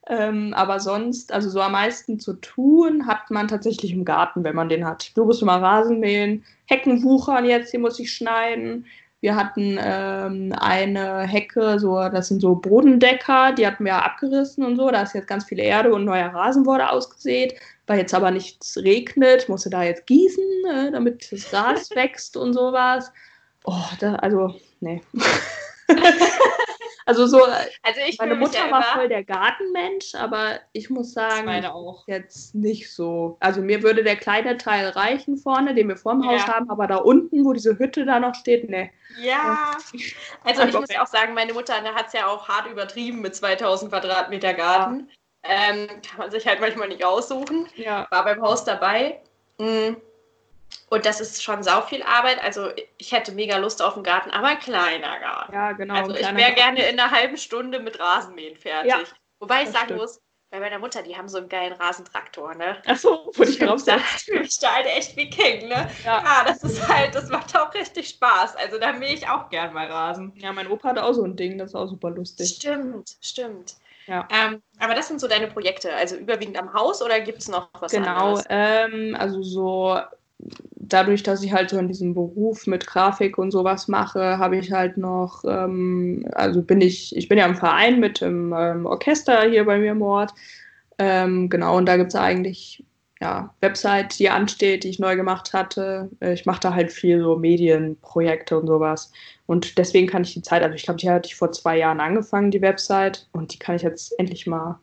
Ähm, 0.10 0.56
aber 0.56 0.80
sonst, 0.80 1.32
also 1.32 1.50
so 1.52 1.62
am 1.62 1.74
meisten 1.74 2.20
zu 2.20 2.34
tun, 2.34 3.06
hat 3.06 3.30
man 3.30 3.48
tatsächlich 3.48 3.94
im 3.94 4.06
Garten, 4.06 4.44
wenn 4.44 4.56
man 4.56 4.68
den 4.68 4.84
hat. 4.84 5.16
Du 5.16 5.24
musst 5.24 5.44
mal 5.44 5.60
Rasen 5.60 6.00
mähen, 6.00 6.44
Hecken 6.66 7.04
wuchern 7.04 7.46
jetzt, 7.46 7.70
hier 7.70 7.80
muss 7.80 8.00
ich 8.00 8.12
schneiden. 8.12 8.88
Wir 9.22 9.36
hatten 9.36 9.78
ähm, 9.80 10.52
eine 10.58 11.28
Hecke, 11.28 11.78
so, 11.78 11.96
das 12.10 12.30
sind 12.30 12.42
so 12.42 12.56
Bodendecker, 12.56 13.52
die 13.54 13.68
hatten 13.68 13.86
wir 13.86 14.04
abgerissen 14.04 14.64
und 14.64 14.78
so. 14.78 14.90
Da 14.90 15.04
ist 15.04 15.14
jetzt 15.14 15.28
ganz 15.28 15.44
viel 15.46 15.60
Erde 15.60 15.94
und 15.94 16.06
neuer 16.06 16.34
Rasen 16.34 16.66
wurde 16.66 16.90
ausgesät. 16.90 17.54
Weil 17.86 18.00
jetzt 18.00 18.14
aber 18.14 18.32
nichts 18.32 18.78
regnet, 18.78 19.50
musste 19.50 19.70
da 19.70 19.84
jetzt 19.84 20.08
gießen, 20.08 20.44
äh, 20.74 20.92
damit 20.92 21.32
das 21.32 21.52
Gras 21.52 21.90
wächst 21.96 22.36
und 22.36 22.54
sowas. 22.54 23.12
Oh, 23.66 23.84
da, 24.00 24.16
also, 24.16 24.56
nee. 24.80 25.02
Also 27.10 27.26
so, 27.26 27.44
also 27.44 28.00
meine 28.20 28.36
Mutter 28.36 28.68
ja 28.68 28.72
war 28.72 28.84
voll 28.84 29.10
der 29.10 29.24
Gartenmensch, 29.24 30.14
aber 30.14 30.60
ich 30.74 30.92
muss 30.92 31.14
sagen, 31.14 31.48
meine 31.48 31.74
auch. 31.74 32.08
jetzt 32.08 32.54
nicht 32.54 32.94
so. 32.94 33.36
Also 33.40 33.62
mir 33.62 33.82
würde 33.82 34.04
der 34.04 34.16
kleine 34.16 34.58
Teil 34.58 34.90
reichen 34.90 35.36
vorne, 35.36 35.74
den 35.74 35.88
wir 35.88 35.98
vorm 35.98 36.22
ja. 36.22 36.30
Haus 36.30 36.46
haben, 36.46 36.70
aber 36.70 36.86
da 36.86 36.98
unten, 36.98 37.44
wo 37.46 37.54
diese 37.54 37.80
Hütte 37.80 38.06
da 38.06 38.20
noch 38.20 38.36
steht, 38.36 38.70
ne. 38.70 38.92
Ja, 39.20 39.76
also 40.44 40.62
ich 40.62 40.74
muss 40.76 40.96
auch 41.00 41.08
sagen, 41.08 41.34
meine 41.34 41.52
Mutter 41.52 41.74
hat 41.74 42.08
es 42.08 42.14
ja 42.14 42.28
auch 42.28 42.48
hart 42.48 42.70
übertrieben 42.70 43.22
mit 43.22 43.36
2000 43.36 43.92
Quadratmeter 43.92 44.54
Garten. 44.54 45.10
Ähm, 45.42 45.88
kann 45.88 46.20
man 46.20 46.30
sich 46.30 46.46
halt 46.46 46.62
manchmal 46.62 46.90
nicht 46.90 47.04
aussuchen. 47.04 47.68
Ja. 47.76 48.06
War 48.12 48.24
beim 48.24 48.40
Haus 48.40 48.66
dabei. 48.66 49.20
Mm. 49.58 49.96
Und 50.90 51.06
das 51.06 51.22
ist 51.22 51.44
schon 51.44 51.62
sau 51.64 51.82
viel 51.82 52.02
Arbeit. 52.04 52.42
Also 52.44 52.70
ich 52.98 53.12
hätte 53.12 53.32
mega 53.32 53.58
Lust 53.58 53.82
auf 53.82 53.94
einen 53.96 54.04
Garten, 54.04 54.32
aber 54.32 54.48
ein 54.48 54.60
kleiner 54.60 55.20
Garten. 55.20 55.54
Ja, 55.54 55.72
genau. 55.74 55.94
Also 55.96 56.16
ich 56.16 56.36
wäre 56.36 56.54
gerne 56.54 56.84
in 56.88 57.00
einer 57.00 57.12
halben 57.12 57.38
Stunde 57.38 57.80
mit 57.80 58.00
Rasenmähen 58.00 58.56
fertig. 58.56 58.92
Ja, 58.92 59.00
Wobei 59.40 59.64
ich 59.64 59.70
sagen 59.70 59.96
muss, 59.96 60.20
bei 60.52 60.60
meiner 60.60 60.80
Mutter, 60.80 61.04
die 61.04 61.16
haben 61.16 61.30
so 61.30 61.38
einen 61.38 61.48
geilen 61.48 61.74
Rasentraktor, 61.74 62.56
ne? 62.56 62.82
Ach 62.88 62.98
so, 62.98 63.30
wo 63.36 63.44
ich 63.44 63.60
drauf 63.60 63.84
da 63.86 64.00
sitze. 64.00 64.26
fühle 64.32 64.42
ich 64.42 64.58
da 64.60 64.74
halt 64.74 64.88
echt 64.88 65.16
wie 65.16 65.30
King, 65.30 65.68
ne? 65.70 65.88
Ja. 66.04 66.24
Ja, 66.24 66.44
das 66.44 66.64
ist 66.64 66.88
halt, 66.88 67.14
das 67.14 67.30
macht 67.30 67.56
auch 67.56 67.72
richtig 67.76 68.10
Spaß. 68.10 68.56
Also 68.56 68.80
da 68.80 68.92
mähe 68.94 69.14
ich 69.14 69.28
auch 69.30 69.50
gern 69.50 69.74
mal 69.74 69.86
Rasen. 69.86 70.34
ja, 70.38 70.52
mein 70.52 70.68
Opa 70.68 70.90
hatte 70.90 71.04
auch 71.04 71.14
so 71.14 71.24
ein 71.24 71.36
Ding, 71.36 71.60
das 71.60 71.70
ist 71.70 71.76
auch 71.76 71.86
super 71.88 72.10
lustig. 72.10 72.50
Stimmt, 72.50 73.16
stimmt. 73.22 73.76
Ja. 74.08 74.28
Ähm, 74.32 74.64
aber 74.80 74.96
das 74.96 75.08
sind 75.08 75.22
so 75.22 75.28
deine 75.28 75.48
Projekte, 75.48 75.94
also 75.94 76.16
überwiegend 76.16 76.58
am 76.58 76.74
Haus 76.74 77.04
oder 77.04 77.20
gibt 77.20 77.38
es 77.44 77.48
noch 77.48 77.70
was 77.80 77.92
Genau, 77.92 78.10
anderes? 78.10 78.46
ähm, 78.50 79.16
also 79.20 79.44
so 79.44 80.00
dadurch, 80.76 81.24
dass 81.24 81.44
ich 81.44 81.54
halt 81.54 81.70
so 81.70 81.78
in 81.78 81.88
diesem 81.88 82.14
Beruf 82.14 82.68
mit 82.68 82.88
Grafik 82.88 83.38
und 83.38 83.52
sowas 83.52 83.88
mache, 83.88 84.38
habe 84.40 84.58
ich 84.58 84.72
halt 84.72 84.98
noch, 84.98 85.44
ähm, 85.46 86.26
also 86.34 86.62
bin 86.62 86.82
ich, 86.82 87.16
ich 87.16 87.28
bin 87.28 87.38
ja 87.38 87.46
im 87.46 87.56
Verein 87.56 88.00
mit 88.00 88.22
dem 88.22 88.54
ähm, 88.58 88.86
Orchester 88.86 89.50
hier 89.50 89.66
bei 89.66 89.78
mir 89.80 89.92
im 89.92 90.02
Ort. 90.02 90.34
Ähm, 90.98 91.50
genau, 91.50 91.78
und 91.78 91.86
da 91.86 91.98
gibt 91.98 92.10
es 92.10 92.16
eigentlich 92.16 92.86
ja, 93.22 93.54
Website, 93.62 94.18
die 94.20 94.30
ansteht, 94.30 94.84
die 94.84 94.90
ich 94.90 95.00
neu 95.00 95.16
gemacht 95.16 95.54
hatte. 95.54 96.10
Äh, 96.22 96.34
Ich 96.34 96.46
mache 96.46 96.62
da 96.62 96.74
halt 96.74 96.92
viel 96.92 97.22
so 97.22 97.38
Medienprojekte 97.38 98.58
und 98.58 98.68
sowas. 98.68 99.12
Und 99.46 99.78
deswegen 99.78 100.08
kann 100.08 100.24
ich 100.24 100.34
die 100.34 100.42
Zeit, 100.42 100.64
also 100.64 100.76
ich 100.76 100.84
glaube, 100.84 101.00
die 101.00 101.10
hatte 101.10 101.28
ich 101.28 101.36
vor 101.36 101.52
zwei 101.52 101.78
Jahren 101.78 102.00
angefangen, 102.00 102.52
die 102.52 102.62
Website, 102.62 103.28
und 103.34 103.54
die 103.54 103.60
kann 103.60 103.76
ich 103.76 103.82
jetzt 103.82 104.18
endlich 104.20 104.48
mal 104.48 104.80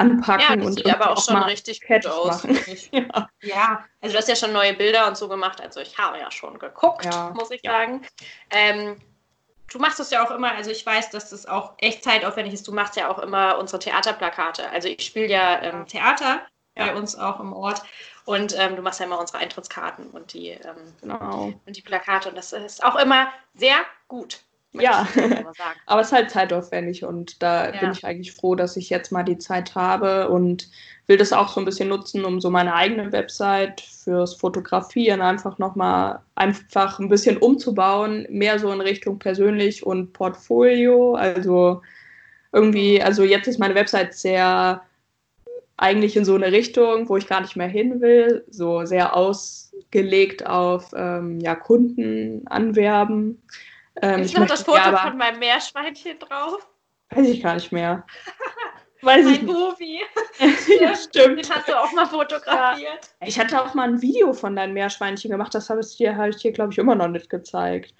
anpacken 0.00 0.46
Ja, 0.48 0.56
das 0.56 0.66
und 0.66 0.72
sieht 0.74 0.92
aber 0.92 1.10
auch 1.10 1.22
schon 1.22 1.34
mal 1.34 1.44
richtig 1.44 1.80
gut 1.86 2.06
aus. 2.06 2.42
ja. 2.92 3.28
Ja, 3.42 3.84
also 4.00 4.12
du 4.14 4.18
hast 4.18 4.28
ja 4.28 4.34
schon 4.36 4.52
neue 4.52 4.74
Bilder 4.74 5.06
und 5.06 5.16
so 5.16 5.28
gemacht. 5.28 5.60
Also 5.60 5.80
ich 5.80 5.96
habe 5.98 6.18
ja 6.18 6.30
schon 6.30 6.58
geguckt, 6.58 7.04
Ja. 7.04 7.30
muss 7.34 7.50
ich 7.50 7.62
Ja. 7.62 7.72
sagen. 7.72 8.02
Ähm, 8.50 8.96
du 9.70 9.78
machst 9.78 10.00
es 10.00 10.10
ja 10.10 10.24
auch 10.26 10.30
immer, 10.30 10.52
also 10.52 10.70
ich 10.70 10.84
weiß, 10.84 11.10
dass 11.10 11.30
das 11.30 11.46
auch 11.46 11.74
echt 11.78 12.02
zeitaufwendig 12.02 12.54
ist. 12.54 12.66
Du 12.66 12.72
machst 12.72 12.96
ja 12.96 13.08
auch 13.08 13.18
immer 13.18 13.58
unsere 13.58 13.78
Theaterplakate. 13.78 14.68
Also 14.70 14.88
ich 14.88 15.02
spiele 15.04 15.28
ja 15.28 15.60
ähm, 15.62 15.86
Theater 15.86 16.40
bei 16.74 16.94
uns 16.94 17.14
auch 17.16 17.38
im 17.40 17.52
Ort. 17.52 17.82
Und 18.24 18.56
ähm, 18.58 18.76
du 18.76 18.80
machst 18.82 19.00
ja 19.00 19.06
immer 19.06 19.18
unsere 19.20 19.38
Eintrittskarten 19.38 20.06
und 20.10 20.32
die, 20.32 20.48
ähm, 20.50 20.94
Genau. 21.00 21.52
und 21.66 21.76
die 21.76 21.82
Plakate. 21.82 22.28
Und 22.30 22.36
das 22.38 22.52
ist 22.54 22.82
auch 22.82 22.96
immer 22.96 23.30
sehr 23.54 23.76
gut. 24.08 24.40
Ja. 24.72 25.06
Aber 25.86 26.00
es 26.00 26.08
ist 26.08 26.12
halt 26.12 26.30
zeitaufwendig 26.30 27.04
und 27.04 27.42
da 27.42 27.72
Ja. 27.72 27.80
bin 27.80 27.92
ich 27.92 28.04
eigentlich 28.04 28.32
froh, 28.32 28.54
dass 28.54 28.76
ich 28.76 28.90
jetzt 28.90 29.10
mal 29.12 29.24
die 29.24 29.38
Zeit 29.38 29.74
habe 29.74 30.28
und 30.28 30.68
will 31.06 31.16
das 31.16 31.32
auch 31.32 31.48
so 31.48 31.60
ein 31.60 31.64
bisschen 31.64 31.88
nutzen, 31.88 32.24
um 32.24 32.40
so 32.40 32.50
meine 32.50 32.74
eigene 32.74 33.10
Website 33.10 33.80
fürs 33.80 34.34
Fotografieren 34.34 35.20
einfach 35.22 35.58
nochmal 35.58 36.20
einfach 36.36 37.00
ein 37.00 37.08
bisschen 37.08 37.36
umzubauen, 37.38 38.26
mehr 38.30 38.58
so 38.60 38.70
in 38.72 38.80
Richtung 38.80 39.18
persönlich 39.18 39.84
und 39.84 40.12
Portfolio. 40.12 41.14
Also 41.14 41.82
irgendwie, 42.52 43.02
also 43.02 43.24
jetzt 43.24 43.48
ist 43.48 43.58
meine 43.58 43.74
Website 43.74 44.14
sehr 44.14 44.82
eigentlich 45.76 46.16
in 46.16 46.24
so 46.24 46.34
eine 46.34 46.52
Richtung, 46.52 47.08
wo 47.08 47.16
ich 47.16 47.26
gar 47.26 47.40
nicht 47.40 47.56
mehr 47.56 47.66
hin 47.68 48.00
will, 48.00 48.44
so 48.50 48.84
sehr 48.84 49.16
ausgelegt 49.16 50.46
auf 50.46 50.92
ähm, 50.94 51.40
ja, 51.40 51.54
Kunden 51.54 52.46
anwerben. 52.46 53.40
Ähm, 54.02 54.20
Ist 54.22 54.36
noch 54.38 54.46
das 54.46 54.62
Foto 54.62 54.78
ja, 54.78 54.84
aber- 54.86 54.98
von 54.98 55.16
meinem 55.16 55.38
Meerschweinchen 55.38 56.18
drauf? 56.18 56.66
Weiß 57.10 57.26
ich 57.28 57.42
gar 57.42 57.54
nicht 57.54 57.72
mehr. 57.72 58.04
Weiß 59.02 59.26
ich 59.26 59.42
Mein. 59.42 59.46
Bubi. 59.54 60.02
ja, 60.80 60.94
stimmt. 60.94 61.38
Den 61.44 61.50
hast 61.54 61.68
du 61.68 61.78
auch 61.80 61.90
mal 61.92 62.04
fotografiert. 62.06 63.08
Ich 63.24 63.38
hatte 63.40 63.62
auch 63.62 63.72
mal 63.72 63.88
ein 63.88 64.02
Video 64.02 64.34
von 64.34 64.54
deinen 64.54 64.74
Meerschweinchen 64.74 65.30
gemacht, 65.30 65.54
das 65.54 65.70
habe 65.70 65.80
ich 65.80 65.96
dir, 65.96 66.18
ich 66.28 66.36
dir 66.36 66.52
glaube 66.52 66.72
ich, 66.72 66.78
immer 66.78 66.94
noch 66.94 67.08
nicht 67.08 67.30
gezeigt. 67.30 67.94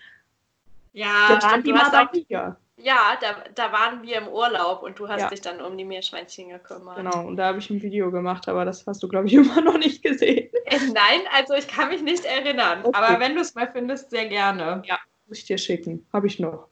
Ja, 0.93 1.09
da 1.29 1.43
waren 1.43 1.63
die 1.63 1.73
mal 1.73 1.89
bei 1.91 2.05
dir. 2.19 2.57
ja 2.77 2.97
da, 3.21 3.45
da 3.55 3.73
waren 3.73 4.03
wir 4.03 4.19
im 4.19 4.29
Urlaub 4.29 4.83
und 4.83 4.99
du 4.99 5.09
hast 5.09 5.21
Ja. 5.21 5.29
dich 5.31 5.41
dann 5.41 5.61
um 5.63 5.79
die 5.79 5.85
Meerschweinchen 5.87 6.51
gekümmert. 6.51 6.97
Genau, 6.97 7.27
und 7.27 7.37
da 7.37 7.47
habe 7.47 7.59
ich 7.61 7.71
ein 7.71 7.81
Video 7.81 8.11
gemacht, 8.11 8.47
aber 8.49 8.65
das 8.67 8.87
hast 8.87 9.03
du, 9.03 9.09
glaube 9.09 9.27
ich, 9.29 9.33
immer 9.35 9.63
noch 9.63 9.79
nicht 9.79 10.03
gesehen. 10.03 10.51
Äh, 10.67 10.79
Nein, 10.93 11.23
also 11.35 11.55
ich 11.55 11.67
kann 11.67 11.89
mich 11.89 12.03
nicht 12.03 12.27
erinnern. 12.27 12.81
Okay. 12.85 12.99
Aber 12.99 13.19
wenn 13.21 13.35
du 13.37 13.41
es 13.41 13.55
mal 13.55 13.71
findest, 13.73 14.11
sehr 14.11 14.27
gerne. 14.27 14.83
Muss 15.31 15.39
ich 15.39 15.45
dir 15.45 15.59
schicken. 15.59 16.05
Habe 16.13 16.27
ich 16.27 16.41
noch. 16.41 16.69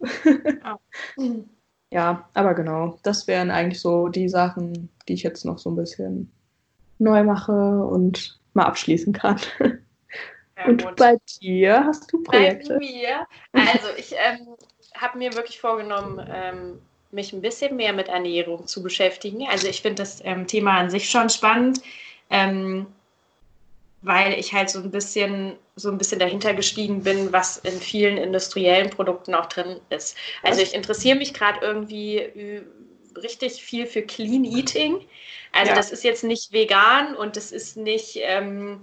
Mhm. 1.17 1.49
Ja, 1.91 2.29
aber 2.35 2.53
genau, 2.53 2.99
das 3.03 3.27
wären 3.27 3.51
eigentlich 3.51 3.81
so 3.81 4.09
die 4.09 4.29
Sachen, 4.29 4.91
die 5.09 5.15
ich 5.15 5.23
jetzt 5.23 5.47
noch 5.47 5.57
so 5.59 5.71
ein 5.71 5.77
bisschen 5.77 6.31
neu 6.99 7.25
mache 7.25 7.51
und 7.51 8.39
mal 8.53 8.67
abschließen 8.67 9.15
kann. 9.15 9.41
Ja, 10.59 10.67
und 10.67 10.85
gut. 10.85 10.97
bei 10.97 11.17
dir 11.41 11.85
hast 11.87 12.13
du 12.13 12.23
Bei 12.25 12.31
Projekte? 12.33 12.77
mir, 12.77 13.27
also 13.55 13.89
ich 13.97 14.13
ähm, 14.13 14.55
habe 14.97 15.17
mir 15.17 15.33
wirklich 15.33 15.61
vorgenommen, 15.61 16.23
ähm, 16.31 16.79
mich 17.11 17.33
ein 17.33 17.41
bisschen 17.41 17.77
mehr 17.77 17.95
mit 17.95 18.09
Ernährung 18.09 18.67
zu 18.67 18.83
beschäftigen. 18.83 19.47
Also 19.49 19.67
ich 19.67 19.81
finde 19.81 20.03
das 20.03 20.21
ähm, 20.25 20.47
Thema 20.47 20.73
an 20.73 20.91
sich 20.91 21.09
schon 21.09 21.31
spannend, 21.31 21.81
ähm, 22.29 22.87
weil 24.03 24.39
ich 24.39 24.53
halt 24.55 24.71
so 24.71 24.79
ein 24.81 24.91
bisschen 24.91 25.57
so 25.77 25.91
ein 25.91 25.99
bisschen 25.99 26.19
dahinter 26.21 26.55
gestiegen 26.55 27.03
bin, 27.03 27.33
was 27.33 27.57
in 27.59 27.81
vielen 27.81 28.17
industriellen 28.17 28.91
Produkten 28.91 29.35
auch 29.35 29.47
drin 29.47 29.81
ist. 29.91 30.17
Also 30.43 30.61
ich 30.63 30.75
interessiere 30.75 31.19
mich 31.19 31.35
gerade 31.35 31.61
irgendwie 31.65 32.19
ü- 32.19 32.63
richtig 33.17 33.63
viel 33.63 33.87
für 33.87 34.03
Clean 34.03 34.45
Eating. 34.45 35.01
Also 35.53 35.73
Ja. 35.73 35.75
das 35.75 35.91
ist 35.91 36.05
jetzt 36.05 36.25
nicht 36.25 36.53
vegan 36.53 37.17
und 37.17 37.37
das 37.37 37.53
ist 37.53 37.77
nicht 37.77 38.19
ähm, 38.23 38.81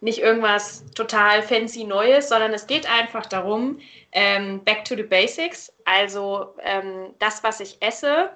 nicht 0.00 0.18
irgendwas 0.18 0.84
total 0.96 1.42
fancy 1.42 1.84
Neues, 1.84 2.28
sondern 2.28 2.52
es 2.52 2.66
geht 2.66 2.90
einfach 2.90 3.24
darum, 3.26 3.78
ähm, 4.10 4.64
back 4.64 4.84
to 4.84 4.96
the 4.96 5.04
basics. 5.04 5.72
Also 5.84 6.54
ähm, 6.60 7.14
das, 7.20 7.44
was 7.44 7.60
ich 7.60 7.76
esse, 7.80 8.30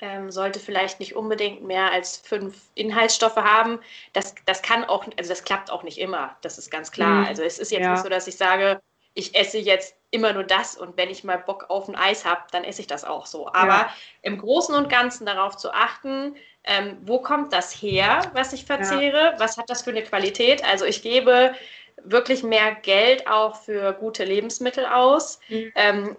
ähm, 0.00 0.30
sollte 0.30 0.60
vielleicht 0.60 1.00
nicht 1.00 1.16
unbedingt 1.16 1.62
mehr 1.62 1.90
als 1.90 2.18
fünf 2.18 2.56
Inhaltsstoffe 2.74 3.36
haben. 3.36 3.80
Das, 4.12 4.34
das 4.44 4.62
kann 4.62 4.84
auch, 4.84 5.06
also 5.18 5.30
das 5.30 5.44
klappt 5.44 5.70
auch 5.70 5.82
nicht 5.82 5.98
immer, 5.98 6.36
das 6.42 6.58
ist 6.58 6.70
ganz 6.70 6.92
klar. 6.92 7.20
Mhm. 7.22 7.26
Also 7.26 7.42
es 7.42 7.58
ist 7.58 7.72
jetzt 7.72 7.82
Ja. 7.82 7.92
nicht 7.92 8.02
so, 8.02 8.08
dass 8.08 8.26
ich 8.26 8.36
sage, 8.36 8.80
ich 9.14 9.34
esse 9.34 9.58
jetzt 9.58 9.96
immer 10.10 10.34
nur 10.34 10.44
das 10.44 10.76
und 10.76 10.98
wenn 10.98 11.08
ich 11.08 11.24
mal 11.24 11.38
Bock 11.38 11.66
auf 11.70 11.88
ein 11.88 11.96
Eis 11.96 12.26
habe, 12.26 12.42
dann 12.52 12.64
esse 12.64 12.82
ich 12.82 12.86
das 12.86 13.04
auch 13.04 13.24
so. 13.24 13.48
Aber 13.48 13.66
Ja. 13.68 13.94
im 14.20 14.38
Großen 14.38 14.74
und 14.74 14.90
Ganzen 14.90 15.24
darauf 15.24 15.56
zu 15.56 15.72
achten, 15.72 16.36
ähm, 16.64 16.98
wo 17.00 17.20
kommt 17.20 17.52
das 17.52 17.72
her, 17.72 18.30
was 18.34 18.52
ich 18.52 18.66
verzehre, 18.66 19.34
was 19.38 19.56
hat 19.56 19.70
das 19.70 19.82
für 19.82 19.90
eine 19.90 20.02
Qualität. 20.02 20.62
Also 20.64 20.84
ich 20.84 21.00
gebe 21.00 21.54
wirklich 22.04 22.42
mehr 22.42 22.74
Geld 22.74 23.26
auch 23.26 23.56
für 23.56 23.94
gute 23.94 24.24
Lebensmittel 24.24 24.84
aus. 24.84 25.40
Mhm. 25.48 25.72
Ähm, 25.74 26.16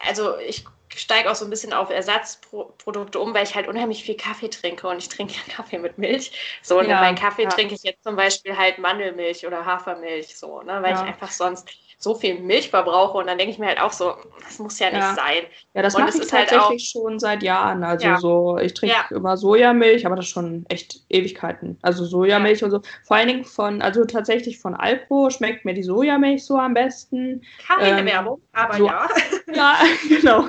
also 0.00 0.38
ich 0.38 0.64
steige 0.94 1.30
auch 1.30 1.34
so 1.34 1.44
ein 1.44 1.50
bisschen 1.50 1.72
auf 1.72 1.90
Ersatzprodukte 1.90 3.18
um, 3.20 3.34
weil 3.34 3.44
ich 3.44 3.54
halt 3.54 3.68
unheimlich 3.68 4.04
viel 4.04 4.16
Kaffee 4.16 4.48
trinke 4.48 4.88
und 4.88 4.98
ich 4.98 5.08
trinke 5.08 5.34
ja 5.48 5.54
Kaffee 5.54 5.78
mit 5.78 5.98
Milch. 5.98 6.32
So, 6.62 6.78
und 6.78 6.88
Ja, 6.88 6.90
in 6.90 6.98
meinen 6.98 7.16
Kaffee 7.16 7.46
ja. 7.46 7.48
trinke 7.48 7.74
ich 7.74 7.82
jetzt 7.82 8.02
zum 8.04 8.16
Beispiel 8.16 8.56
halt 8.56 8.78
Mandelmilch 8.78 9.46
oder 9.46 9.64
Hafermilch, 9.66 10.36
so, 10.36 10.62
ne, 10.62 10.82
weil 10.82 10.94
Ja. 10.94 10.96
ich 10.96 11.04
einfach 11.06 11.30
sonst 11.30 11.70
so 11.98 12.14
viel 12.14 12.38
Milch 12.40 12.68
verbrauche 12.68 13.16
und 13.18 13.26
dann 13.26 13.38
denke 13.38 13.52
ich 13.52 13.58
mir 13.58 13.66
halt 13.68 13.80
auch 13.80 13.92
so, 13.92 14.14
das 14.44 14.58
muss 14.58 14.78
ja 14.78 14.88
nicht 14.90 14.98
Ja. 15.00 15.14
sein. 15.14 15.44
Ja, 15.72 15.80
das 15.82 15.94
Und 15.94 16.02
mache 16.02 16.16
ich 16.16 16.22
ist 16.22 16.32
halt 16.32 16.50
tatsächlich 16.50 16.90
schon 16.90 17.18
seit 17.18 17.42
Jahren. 17.42 17.82
Also 17.84 18.06
Ja. 18.06 18.16
so, 18.18 18.58
ich 18.58 18.74
trinke 18.74 18.94
Ja. 18.94 19.16
immer 19.16 19.36
Sojamilch, 19.38 20.04
aber 20.04 20.14
das 20.16 20.26
schon 20.26 20.66
echt 20.68 21.00
Ewigkeiten. 21.08 21.78
Also 21.80 22.04
Sojamilch 22.04 22.62
und 22.62 22.70
so. 22.70 22.82
Vor 23.04 23.16
allen 23.16 23.28
Dingen 23.28 23.44
von, 23.44 23.80
also 23.80 24.04
tatsächlich 24.04 24.58
von 24.60 24.74
Alpro 24.74 25.30
schmeckt 25.30 25.64
mir 25.64 25.72
die 25.72 25.82
Sojamilch 25.82 26.44
so 26.44 26.58
am 26.58 26.74
besten. 26.74 27.42
Keine 27.66 28.00
Ähm, 28.00 28.06
Werbung, 28.06 28.42
aber 28.52 28.76
so- 28.76 28.86
ja. 28.86 29.08
Ja, 29.54 29.76
genau. 30.08 30.46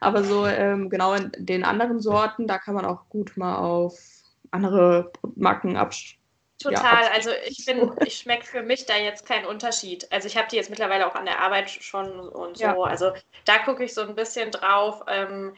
Aber 0.00 0.24
so 0.24 0.46
ähm, 0.46 0.90
genau 0.90 1.14
in 1.14 1.32
den 1.38 1.64
anderen 1.64 2.00
Sorten, 2.00 2.46
da 2.46 2.58
kann 2.58 2.74
man 2.74 2.84
auch 2.84 3.08
gut 3.08 3.36
mal 3.36 3.56
auf 3.56 3.94
andere 4.50 5.10
Marken 5.36 5.76
absch 5.78 6.18
Total, 6.58 7.04
Ja, 7.04 7.10
also 7.12 7.30
ich 7.46 7.64
bin, 7.66 7.92
ich 8.04 8.18
schmecke 8.18 8.46
für 8.46 8.62
mich 8.62 8.86
da 8.86 8.96
jetzt 8.96 9.26
keinen 9.26 9.44
Unterschied. 9.46 10.10
Also 10.10 10.26
ich 10.26 10.36
habe 10.36 10.48
die 10.50 10.56
jetzt 10.56 10.70
mittlerweile 10.70 11.06
auch 11.06 11.14
an 11.14 11.26
der 11.26 11.40
Arbeit 11.40 11.70
schon 11.70 12.18
und 12.18 12.56
so. 12.56 12.64
Ja. 12.64 12.74
Also 12.74 13.12
da 13.44 13.58
gucke 13.58 13.84
ich 13.84 13.92
so 13.92 14.00
ein 14.02 14.14
bisschen 14.14 14.50
drauf. 14.50 15.02
Ähm, 15.06 15.54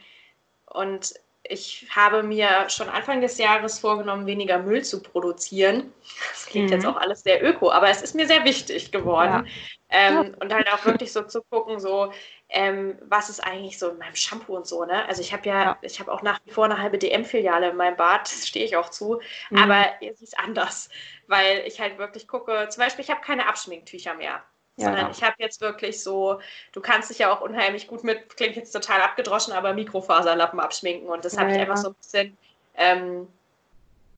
und 0.65 1.13
ich 1.43 1.87
habe 1.95 2.21
mir 2.21 2.69
schon 2.69 2.89
Anfang 2.89 3.21
des 3.21 3.37
Jahres 3.37 3.79
vorgenommen, 3.79 4.27
weniger 4.27 4.59
Müll 4.59 4.83
zu 4.83 5.01
produzieren. 5.01 5.93
Das 6.31 6.45
klingt 6.45 6.67
Mhm. 6.67 6.73
jetzt 6.73 6.85
auch 6.85 6.97
alles 6.97 7.21
sehr 7.23 7.43
öko, 7.43 7.71
aber 7.71 7.89
es 7.89 8.01
ist 8.01 8.13
mir 8.15 8.27
sehr 8.27 8.43
wichtig 8.45 8.91
geworden. 8.91 9.47
Ähm, 9.89 10.35
Und 10.41 10.53
halt 10.53 10.71
auch 10.71 10.85
wirklich 10.85 11.11
so 11.13 11.23
zu 11.23 11.41
gucken, 11.49 11.79
so 11.79 12.11
ähm, 12.49 12.97
was 13.03 13.29
ist 13.29 13.41
eigentlich 13.41 13.77
so 13.77 13.89
in 13.89 13.97
meinem 13.99 14.15
Shampoo 14.15 14.55
und 14.55 14.67
so, 14.67 14.83
ne? 14.85 15.05
Also 15.07 15.21
ich 15.21 15.33
habe 15.33 15.47
ja, 15.47 15.63
Ja. 15.63 15.77
ich 15.81 15.99
habe 15.99 16.11
auch 16.11 16.21
nach 16.23 16.39
wie 16.45 16.51
vor 16.51 16.65
eine 16.65 16.79
halbe 16.81 16.97
DM-Filiale 16.97 17.69
in 17.69 17.77
meinem 17.77 17.95
Bad, 17.95 18.23
das 18.23 18.47
stehe 18.47 18.65
ich 18.65 18.75
auch 18.75 18.89
zu. 18.89 19.21
Mhm. 19.51 19.57
Aber 19.57 19.85
es 20.01 20.21
ist 20.21 20.37
anders, 20.39 20.89
weil 21.27 21.59
ich 21.67 21.79
halt 21.79 21.97
wirklich 21.99 22.27
gucke, 22.27 22.67
zum 22.69 22.83
Beispiel, 22.83 23.03
ich 23.03 23.11
habe 23.11 23.21
keine 23.21 23.47
Abschminktücher 23.47 24.15
mehr. 24.15 24.43
Sondern 24.77 25.07
ja. 25.07 25.11
ich 25.11 25.21
habe 25.23 25.35
jetzt 25.39 25.59
wirklich 25.61 26.01
so, 26.01 26.39
du 26.71 26.79
kannst 26.81 27.09
dich 27.09 27.19
ja 27.19 27.33
auch 27.33 27.41
unheimlich 27.41 27.87
gut 27.87 28.03
mit, 28.05 28.35
klingt 28.37 28.55
jetzt 28.55 28.71
total 28.71 29.01
abgedroschen, 29.01 29.53
aber 29.53 29.73
Mikrofaserlappen 29.73 30.59
abschminken. 30.59 31.09
Und 31.09 31.25
das 31.25 31.37
habe 31.37 31.51
ich 31.51 31.57
einfach 31.57 31.75
so 31.77 31.89
ein 31.89 31.95
bisschen 31.95 32.37
ähm, 32.75 33.27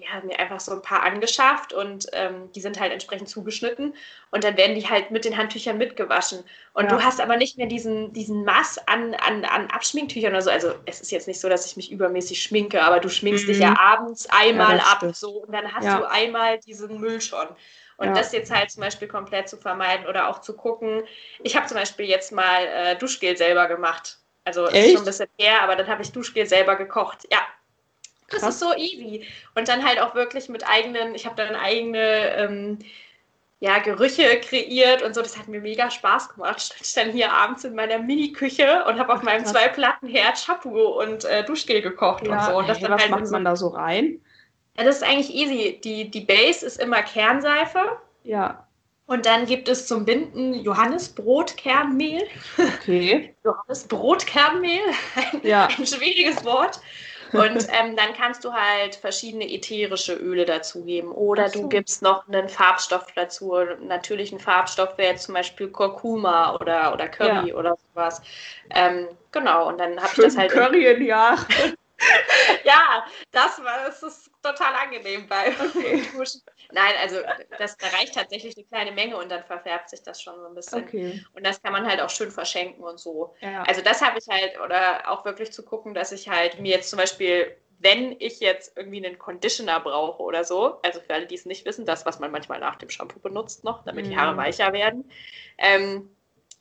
ja, 0.02 0.22
mir 0.24 0.40
einfach 0.40 0.60
so 0.60 0.72
ein 0.72 0.82
paar 0.82 1.04
angeschafft 1.04 1.74
und 1.74 2.08
ähm, 2.14 2.52
die 2.54 2.62
sind 2.62 2.80
halt 2.80 2.92
entsprechend 2.92 3.30
zugeschnitten 3.30 3.94
und 4.32 4.44
dann 4.44 4.58
werden 4.58 4.76
die 4.76 4.88
halt 4.88 5.12
mit 5.12 5.26
den 5.26 5.38
Handtüchern 5.38 5.78
mitgewaschen. 5.78 6.44
Und 6.74 6.86
ja. 6.86 6.98
du 6.98 7.04
hast 7.04 7.22
aber 7.22 7.38
nicht 7.38 7.58
mehr 7.58 7.68
diesen, 7.68 8.12
diesen 8.14 8.44
Mass 8.44 8.80
an, 8.88 9.14
an, 9.16 9.46
an 9.46 9.70
Abschminktüchern 9.70 10.32
oder 10.32 10.42
so. 10.42 10.50
Also 10.50 10.74
es 10.86 11.02
ist 11.02 11.12
jetzt 11.12 11.28
nicht 11.28 11.40
so, 11.40 11.50
dass 11.50 11.66
ich 11.66 11.78
mich 11.78 11.92
übermäßig 11.92 12.42
schminke, 12.42 12.84
aber 12.84 13.00
du 13.00 13.10
schminkst 13.10 13.46
mhm. 13.46 13.48
dich 13.50 13.60
ja 13.60 13.78
abends 13.78 14.28
einmal 14.30 14.78
ja, 14.78 14.84
ab 14.84 15.06
so 15.14 15.44
und 15.44 15.54
dann 15.54 15.72
hast 15.74 15.86
ja. 15.86 16.00
du 16.00 16.10
einmal 16.10 16.60
diesen 16.60 17.00
Müll 17.00 17.22
schon. 17.22 17.48
Und 17.98 18.18
das 18.18 18.32
jetzt 18.32 18.52
halt 18.52 18.72
zum 18.72 18.82
Beispiel 18.82 19.08
komplett 19.08 19.48
zu 19.48 19.58
vermeiden 19.58 20.08
oder 20.08 20.28
auch 20.28 20.42
zu 20.42 20.56
gucken. 20.56 21.04
Ich 21.44 21.56
habe 21.56 21.68
zum 21.68 21.78
Beispiel 21.78 22.08
jetzt 22.08 22.32
mal 22.32 22.66
äh, 22.66 22.96
Duschgel 22.96 23.38
selber 23.38 23.68
gemacht. 23.68 24.18
Also 24.44 24.66
Echt? 24.68 24.88
ist 24.88 24.92
schon 24.94 25.02
ein 25.02 25.06
bisschen 25.06 25.30
her, 25.38 25.62
aber 25.62 25.76
dann 25.76 25.88
habe 25.88 26.02
ich 26.02 26.12
Duschgel 26.12 26.48
selber 26.48 26.76
gekocht. 26.76 27.28
Ja, 27.32 27.40
das 28.32 28.44
ist 28.44 28.60
so 28.60 28.74
easy. 28.76 29.26
Und 29.56 29.68
dann 29.68 29.86
halt 29.86 30.00
auch 30.00 30.16
wirklich 30.16 30.50
mit 30.50 30.68
eigenen, 30.68 31.16
ich 31.16 31.26
habe 31.26 31.36
dann 31.36 31.56
eigene 31.56 32.36
ähm, 32.36 32.80
ja, 33.62 33.78
Gerüche 33.78 34.40
kreiert 34.40 35.04
und 35.04 35.14
so. 35.14 35.22
Das 35.22 35.38
hat 35.38 35.48
mir 35.48 35.62
mega 35.62 35.92
Spaß 35.92 36.30
gemacht. 36.34 36.62
Stand 36.62 36.82
ich 36.82 36.94
dann 36.94 37.12
hier 37.12 37.32
abends 37.32 37.64
in 37.64 37.76
meiner 37.76 38.00
Mini-Küche 38.00 38.84
und 38.88 39.00
habe 39.00 39.14
auf 39.14 39.22
meinem 39.22 39.46
zwei 39.46 39.68
Platten 39.68 40.08
Herd 40.08 40.38
Shampoo 40.40 41.00
und 41.00 41.26
äh, 41.26 41.46
Duschgel 41.46 41.82
gekocht 41.82 42.26
ja, 42.26 42.34
und 42.34 42.44
so. 42.44 42.58
Und 42.58 42.68
das 42.68 42.78
ey, 42.78 42.84
dann 42.84 42.94
was 42.94 43.02
halt 43.04 43.12
macht 43.12 43.32
man 43.32 43.46
da 43.46 43.56
so 43.56 43.68
rein? 43.68 44.20
Ja, 44.78 44.84
das 44.84 44.98
ist 44.98 45.04
eigentlich 45.04 45.34
easy. 45.34 45.80
Die, 45.84 46.10
die 46.10 46.22
Base 46.22 46.66
ist 46.66 46.80
immer 46.80 47.04
Kernseife. 47.04 48.00
Ja. 48.24 48.66
Und 49.06 49.28
dann 49.28 49.46
gibt 49.46 49.68
es 49.68 49.86
zum 49.86 50.06
Binden 50.06 50.56
Johannisbrotkernmehl. 50.56 52.24
Okay. 52.58 53.36
Johannisbrotkernmehl, 53.44 54.82
ein, 55.16 55.42
ja. 55.44 55.68
ein 55.68 55.86
schwieriges 55.86 56.44
Wort. 56.46 56.80
Und 57.34 57.68
ähm, 57.70 57.96
dann 57.96 58.14
kannst 58.18 58.44
du 58.44 58.54
halt 58.54 58.96
verschiedene 58.96 59.50
ätherische 59.52 60.14
Öle 60.14 60.46
dazugeben. 60.46 61.12
Oder 61.12 61.50
so. 61.50 61.62
du 61.62 61.70
gibst 61.70 62.02
noch 62.02 62.28
einen 62.28 62.50
Farbstoff 62.50 63.08
dazu. 63.16 63.54
Natürlichen 63.82 64.40
Farbstoff 64.40 64.98
wäre 64.98 65.12
jetzt 65.14 65.24
zum 65.24 65.36
Beispiel 65.36 65.70
Kurkuma 65.70 66.56
oder, 66.56 66.94
oder 66.94 67.08
Curry 67.08 67.50
ja. 67.50 67.56
oder 67.56 67.76
sowas. 67.94 68.22
Ähm, 68.70 69.08
genau, 69.32 69.68
und 69.68 69.80
dann 69.80 69.98
habe 69.98 70.10
ich 70.16 70.24
das 70.24 70.38
halt. 70.38 70.52
Curry 70.52 70.86
in 70.88 71.06
ja. 71.06 71.38
ja, 72.64 73.06
das 73.32 73.64
war 73.64 73.86
das 73.86 74.04
ist 74.04 74.32
total 74.42 74.74
angenehm 74.76 75.28
bei 75.28 75.52
okay. 75.60 76.04
Duschen. 76.14 76.42
Nein, 76.72 76.94
also 77.02 77.18
das 77.58 77.78
da 77.78 77.88
reicht 77.88 78.16
tatsächlich 78.16 78.56
eine 78.58 78.66
kleine 78.66 78.92
Menge 78.92 79.18
und 79.18 79.30
dann 79.30 79.44
verfärbt 79.44 79.90
sich 79.90 80.04
das 80.04 80.22
schon 80.22 80.36
so 80.40 80.48
ein 80.48 80.56
bisschen. 80.56 80.84
Okay. 80.84 81.26
Und 81.34 81.46
das 81.46 81.62
kann 81.62 81.74
man 81.74 81.86
halt 81.86 82.02
auch 82.02 82.10
schön 82.10 82.32
verschenken 82.32 82.84
und 82.84 83.00
so. 83.00 83.36
Ja. 83.42 83.64
Also 83.64 83.82
das 83.82 84.02
habe 84.02 84.20
ich 84.20 84.28
halt, 84.28 84.60
oder 84.60 85.12
auch 85.12 85.26
wirklich 85.26 85.52
zu 85.52 85.64
gucken, 85.64 85.94
dass 85.94 86.12
ich 86.12 86.30
halt 86.30 86.60
mir 86.60 86.72
jetzt 86.76 86.90
zum 86.90 86.98
Beispiel, 86.98 87.56
wenn 87.80 88.16
ich 88.20 88.40
jetzt 88.40 88.78
irgendwie 88.78 89.06
einen 89.06 89.18
Conditioner 89.18 89.80
brauche 89.80 90.22
oder 90.22 90.44
so, 90.44 90.80
also 90.84 91.00
für 91.02 91.14
alle, 91.14 91.26
die 91.26 91.36
es 91.36 91.46
nicht 91.46 91.66
wissen, 91.66 91.86
das, 91.86 92.06
was 92.06 92.20
man 92.20 92.32
manchmal 92.32 92.60
nach 92.60 92.76
dem 92.76 92.90
Shampoo 92.90 93.20
benutzt 93.20 93.64
noch, 93.64 93.84
damit 93.84 94.06
die 94.06 94.18
Haare 94.18 94.34
mhm. 94.34 94.38
weicher 94.38 94.72
werden, 94.74 95.10
ähm, 95.58 96.16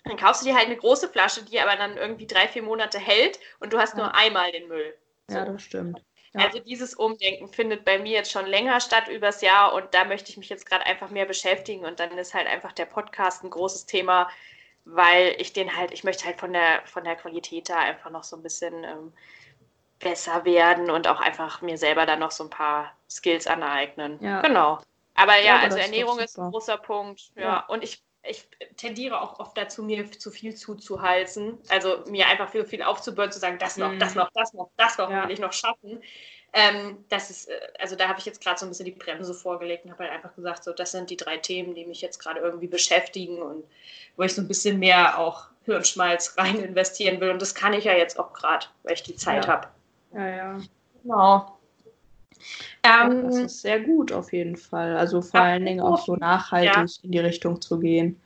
dann 0.04 0.16
kaufst 0.16 0.42
du 0.42 0.46
dir 0.46 0.54
halt 0.54 0.66
eine 0.66 0.76
große 0.76 1.08
Flasche, 1.08 1.44
die 1.44 1.60
aber 1.60 1.76
dann 1.76 1.96
irgendwie 1.96 2.26
drei, 2.26 2.48
vier 2.48 2.62
Monate 2.62 2.98
hält 2.98 3.38
und 3.58 3.72
du 3.72 3.78
hast 3.78 3.96
nur 3.96 4.14
einmal 4.14 4.50
den 4.50 4.68
Müll. 4.68 4.94
So. 5.30 5.38
Ja, 5.38 5.44
das 5.44 5.62
stimmt. 5.62 6.02
Ja. 6.32 6.42
Also 6.46 6.60
dieses 6.60 6.94
Umdenken 6.94 7.48
findet 7.48 7.84
bei 7.84 7.98
mir 7.98 8.12
jetzt 8.12 8.30
schon 8.30 8.46
länger 8.46 8.80
statt 8.80 9.08
übers 9.08 9.40
Jahr 9.40 9.72
und 9.74 9.92
da 9.92 10.04
möchte 10.04 10.30
ich 10.30 10.36
mich 10.36 10.48
jetzt 10.48 10.64
gerade 10.64 10.86
einfach 10.86 11.10
mehr 11.10 11.26
beschäftigen 11.26 11.84
und 11.84 11.98
dann 11.98 12.16
ist 12.16 12.34
halt 12.34 12.46
einfach 12.46 12.72
der 12.72 12.86
Podcast 12.86 13.42
ein 13.42 13.50
großes 13.50 13.86
Thema, 13.86 14.28
weil 14.84 15.34
ich 15.38 15.52
den 15.52 15.76
halt, 15.76 15.90
ich 15.90 16.04
möchte 16.04 16.26
halt 16.26 16.38
von 16.38 16.52
der, 16.52 16.82
von 16.84 17.02
der 17.02 17.16
Qualität 17.16 17.68
da 17.68 17.78
einfach 17.78 18.10
noch 18.10 18.22
so 18.22 18.36
ein 18.36 18.42
bisschen 18.42 18.84
ähm, 18.84 19.12
besser 19.98 20.44
werden 20.44 20.88
und 20.90 21.08
auch 21.08 21.20
einfach 21.20 21.62
mir 21.62 21.76
selber 21.76 22.06
dann 22.06 22.20
noch 22.20 22.30
so 22.30 22.44
ein 22.44 22.50
paar 22.50 22.92
Skills 23.08 23.48
aneignen. 23.48 24.18
Ja. 24.22 24.40
Genau. 24.40 24.78
Aber 25.14 25.36
ja, 25.36 25.44
ja 25.44 25.54
aber 25.56 25.64
also 25.64 25.78
Ernährung 25.78 26.18
ist, 26.20 26.38
ein 26.38 26.50
großer 26.50 26.78
Punkt. 26.78 27.32
Ja. 27.34 27.42
ja. 27.42 27.66
Und 27.66 27.82
ich 27.82 28.02
ich 28.22 28.46
tendiere 28.76 29.20
auch 29.20 29.40
oft 29.40 29.56
dazu, 29.56 29.82
mir 29.82 30.10
zu 30.10 30.30
viel 30.30 30.54
zuzuhalten. 30.54 31.58
Also 31.68 32.04
mir 32.08 32.28
einfach 32.28 32.50
viel, 32.50 32.64
viel 32.64 32.82
aufzubürden, 32.82 33.32
zu 33.32 33.38
sagen, 33.38 33.58
das 33.58 33.76
noch, 33.76 33.96
das 33.98 34.14
mhm. 34.14 34.20
noch, 34.20 34.30
das 34.34 34.52
noch, 34.52 34.70
das 34.76 34.98
noch 34.98 35.10
ja. 35.10 35.24
will 35.24 35.30
ich 35.30 35.40
noch 35.40 35.52
schaffen. 35.52 36.02
Ähm, 36.52 37.04
das 37.08 37.30
ist, 37.30 37.48
äh, 37.48 37.60
also 37.78 37.96
da 37.96 38.08
habe 38.08 38.18
ich 38.18 38.26
jetzt 38.26 38.42
gerade 38.42 38.58
so 38.58 38.66
ein 38.66 38.70
bisschen 38.70 38.84
die 38.84 38.90
Bremse 38.90 39.34
vorgelegt 39.34 39.84
und 39.84 39.92
habe 39.92 40.04
halt 40.04 40.12
einfach 40.12 40.34
gesagt, 40.34 40.64
so, 40.64 40.72
das 40.72 40.90
sind 40.90 41.08
die 41.08 41.16
drei 41.16 41.36
Themen, 41.36 41.74
die 41.74 41.86
mich 41.86 42.00
jetzt 42.00 42.18
gerade 42.18 42.40
irgendwie 42.40 42.66
beschäftigen 42.66 43.40
und 43.40 43.64
wo 44.16 44.24
ich 44.24 44.34
so 44.34 44.42
ein 44.42 44.48
bisschen 44.48 44.78
mehr 44.78 45.18
auch 45.18 45.46
Hirnschmalz 45.64 46.36
rein 46.36 46.58
investieren 46.58 47.20
will. 47.20 47.30
Und 47.30 47.40
das 47.40 47.54
kann 47.54 47.72
ich 47.72 47.84
ja 47.84 47.94
jetzt 47.94 48.18
auch 48.18 48.32
gerade, 48.32 48.66
weil 48.82 48.94
ich 48.94 49.02
die 49.02 49.16
Zeit 49.16 49.46
ja. 49.46 49.52
habe. 49.52 49.68
Ja, 50.12 50.28
ja. 50.28 50.60
Genau. 51.02 51.59
Ähm, 52.82 53.24
das 53.26 53.36
ist 53.36 53.62
sehr 53.62 53.80
gut 53.80 54.12
auf 54.12 54.32
jeden 54.32 54.56
Fall. 54.56 54.96
Also 54.96 55.22
vor 55.22 55.40
allen 55.40 55.64
Dingen 55.64 55.80
auch 55.80 56.04
so 56.04 56.16
nachhaltig 56.16 56.74
ja. 56.74 56.84
in 57.02 57.12
die 57.12 57.18
Richtung 57.18 57.60
zu 57.60 57.78
gehen. 57.78 58.20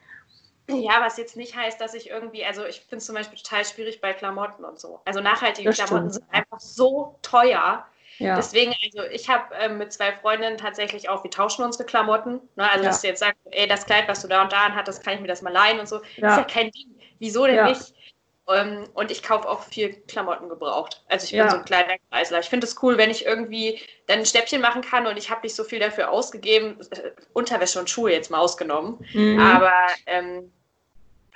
Ja, 0.68 1.00
was 1.00 1.18
jetzt 1.18 1.36
nicht 1.36 1.54
heißt, 1.56 1.78
dass 1.80 1.92
ich 1.92 2.08
irgendwie, 2.08 2.44
also 2.44 2.64
ich 2.64 2.80
finde 2.80 2.96
es 2.96 3.06
zum 3.06 3.14
Beispiel 3.14 3.38
total 3.38 3.64
schwierig 3.66 4.00
bei 4.00 4.14
Klamotten 4.14 4.64
und 4.64 4.80
so. 4.80 5.00
Also 5.04 5.20
nachhaltige 5.20 5.68
das 5.68 5.76
Klamotten 5.76 6.10
stimmt. 6.10 6.14
sind 6.14 6.34
einfach 6.34 6.60
so 6.60 7.18
teuer. 7.20 7.84
Ja. 8.18 8.36
Deswegen, 8.36 8.72
also 8.84 9.08
ich 9.10 9.28
habe 9.28 9.54
äh, 9.56 9.68
mit 9.68 9.92
zwei 9.92 10.12
Freundinnen 10.12 10.56
tatsächlich 10.56 11.08
auch, 11.08 11.22
wir 11.22 11.30
tauschen 11.30 11.64
unsere 11.64 11.84
Klamotten. 11.84 12.40
Ne? 12.56 12.70
Also, 12.70 12.84
ja. 12.84 12.90
dass 12.90 13.00
du 13.02 13.08
jetzt 13.08 13.20
sagst, 13.20 13.40
ey, 13.50 13.66
das 13.66 13.84
Kleid, 13.84 14.08
was 14.08 14.22
du 14.22 14.28
da 14.28 14.42
und 14.42 14.52
da 14.52 14.72
hattest, 14.72 15.04
kann 15.04 15.14
ich 15.14 15.20
mir 15.20 15.26
das 15.26 15.42
mal 15.42 15.52
leihen 15.52 15.80
und 15.80 15.88
so. 15.88 16.00
Ja. 16.16 16.30
Ist 16.30 16.36
ja 16.36 16.44
kein 16.44 16.70
Ding. 16.70 16.94
Wieso 17.18 17.46
denn 17.46 17.64
nicht? 17.66 17.94
Ähm, 18.48 18.88
und 18.92 19.10
ich 19.10 19.22
kaufe 19.22 19.48
auch 19.48 19.62
viel 19.62 19.94
Klamotten 20.06 20.48
gebraucht. 20.48 21.02
Also 21.08 21.24
ich 21.24 21.30
bin 21.30 21.38
ja. 21.38 21.50
so 21.50 21.56
ein 21.56 21.64
kleiner 21.64 21.94
Kreisler. 22.10 22.40
Ich 22.40 22.48
finde 22.50 22.66
es 22.66 22.82
cool, 22.82 22.98
wenn 22.98 23.10
ich 23.10 23.24
irgendwie 23.24 23.80
dann 24.06 24.18
ein 24.18 24.26
Schnäppchen 24.26 24.60
machen 24.60 24.82
kann 24.82 25.06
und 25.06 25.16
ich 25.16 25.30
habe 25.30 25.40
nicht 25.42 25.54
so 25.54 25.64
viel 25.64 25.78
dafür 25.78 26.10
ausgegeben. 26.10 26.78
Äh, 26.90 27.12
Unterwäsche 27.32 27.78
und 27.78 27.88
Schuhe 27.88 28.12
jetzt 28.12 28.30
mal 28.30 28.38
ausgenommen. 28.38 28.98
Mhm. 29.14 29.38
Aber 29.40 29.72
ähm, 30.06 30.52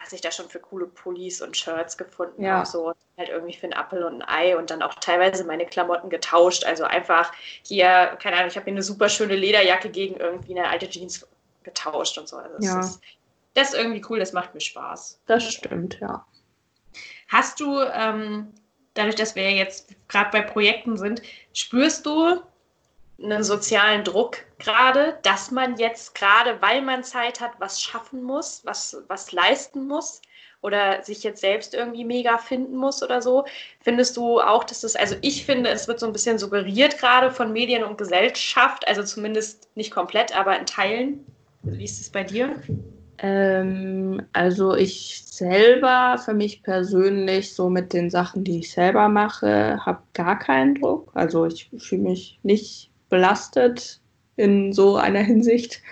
was 0.01 0.13
ich 0.13 0.21
da 0.21 0.31
schon 0.31 0.49
für 0.49 0.61
coole 0.61 0.87
Pullis 0.87 1.43
und 1.43 1.57
Shirts 1.57 1.97
gefunden 1.97 2.45
ja. 2.45 2.59
habe, 2.59 2.67
so 2.67 2.93
halt 3.17 3.29
irgendwie 3.29 3.55
für 3.55 3.67
ein 3.67 3.75
Apfel 3.75 4.05
und 4.05 4.23
ein 4.23 4.29
Ei 4.29 4.57
und 4.57 4.71
dann 4.71 4.83
auch 4.83 4.95
teilweise 4.95 5.45
meine 5.45 5.67
Klamotten 5.67 6.09
getauscht. 6.09 6.65
Also 6.65 6.85
einfach 6.85 7.33
hier, 7.63 8.17
keine 8.23 8.37
Ahnung, 8.37 8.49
ich 8.49 8.57
habe 8.57 8.67
mir 8.67 8.73
eine 8.73 8.83
super 8.83 9.09
schöne 9.09 9.35
Lederjacke 9.35 9.91
gegen 9.91 10.17
irgendwie 10.17 10.59
eine 10.59 10.69
alte 10.69 10.89
Jeans 10.89 11.27
getauscht 11.63 12.17
und 12.17 12.29
so. 12.29 12.37
Also 12.37 12.57
das, 12.57 12.65
ja. 12.65 12.81
ist, 12.81 13.01
das 13.55 13.69
ist 13.71 13.75
irgendwie 13.75 14.03
cool, 14.09 14.19
das 14.19 14.33
macht 14.33 14.55
mir 14.55 14.61
Spaß. 14.61 15.21
Das 15.27 15.45
stimmt, 15.45 15.99
ja. 16.01 16.25
Hast 17.29 17.61
du, 17.61 17.81
ähm, 17.81 18.53
dadurch, 18.95 19.15
dass 19.15 19.37
wir 19.37 19.51
jetzt 19.53 19.95
gerade 20.09 20.31
bei 20.31 20.43
Projekten 20.43 20.97
sind, 20.97 21.23
spürst 21.53 22.07
du 22.07 22.41
einen 23.23 23.43
sozialen 23.43 24.05
Druck 24.05 24.39
gerade, 24.59 25.19
dass 25.23 25.51
man 25.51 25.77
jetzt 25.77 26.15
gerade, 26.15 26.61
weil 26.63 26.83
man 26.83 27.05
Zeit 27.05 27.41
hat, 27.41 27.53
was 27.59 27.81
schaffen 27.81 28.23
muss, 28.23 28.65
was, 28.65 28.97
was 29.09 29.33
leisten 29.33 29.87
muss? 29.87 30.21
oder 30.61 31.03
sich 31.03 31.23
jetzt 31.23 31.41
selbst 31.41 31.75
irgendwie 31.75 32.05
mega 32.05 32.39
finden 32.39 32.77
muss 32.77 33.03
oder 33.03 33.23
so. 33.23 33.45
Findest 33.81 34.17
du 34.17 34.41
auch, 34.41 34.65
dass 34.65 34.81
das, 34.81 34.97
also 34.97 35.15
ich 35.21 35.45
finde, 35.47 35.71
es 35.71 35.87
wird 35.87 36.01
so 36.01 36.07
ein 36.07 36.13
bisschen 36.13 36.39
suggeriert 36.39 36.99
gerade 36.99 37.31
von 37.31 37.53
Medien 37.53 37.85
und 37.85 37.99
Gesellschaft, 37.99 38.87
also 38.89 39.03
zumindest 39.05 39.69
nicht 39.77 39.91
komplett, 39.91 40.37
aber 40.37 40.59
in 40.59 40.67
Teilen. 40.67 41.25
Wie 41.63 41.85
ist 41.85 42.01
es 42.01 42.11
bei 42.11 42.25
dir? 42.25 42.61
Ähm, 43.19 44.23
also 44.33 44.75
ich 44.75 45.25
selber, 45.25 46.21
für 46.25 46.35
mich 46.35 46.63
persönlich, 46.63 47.55
so 47.55 47.69
mit 47.69 47.93
den 47.93 48.11
Sachen, 48.11 48.45
die 48.45 48.61
ich 48.61 48.73
selber 48.73 49.09
mache, 49.09 49.85
habe 49.85 50.03
gar 50.15 50.39
keinen 50.39 50.77
Druck. 50.77 51.11
Also 51.15 51.47
ich 51.47 51.71
fühle 51.79 52.03
mich 52.03 52.39
nicht 52.43 52.91
belastet 53.09 54.01
in 54.37 54.73
so 54.73 54.97
einer 54.97 55.21
Hinsicht. 55.23 55.83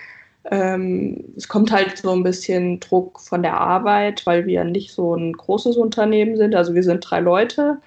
Ähm, 0.49 1.33
es 1.35 1.47
kommt 1.49 1.71
halt 1.71 1.97
so 1.97 2.11
ein 2.11 2.23
bisschen 2.23 2.79
Druck 2.79 3.19
von 3.19 3.41
der 3.43 3.59
Arbeit, 3.59 4.25
weil 4.25 4.45
wir 4.45 4.63
nicht 4.63 4.93
so 4.93 5.13
ein 5.15 5.33
großes 5.33 5.75
Unternehmen 5.75 6.37
sind. 6.37 6.55
Also 6.55 6.73
wir 6.73 6.83
sind 6.83 7.01
drei 7.01 7.19
Leute. 7.19 7.79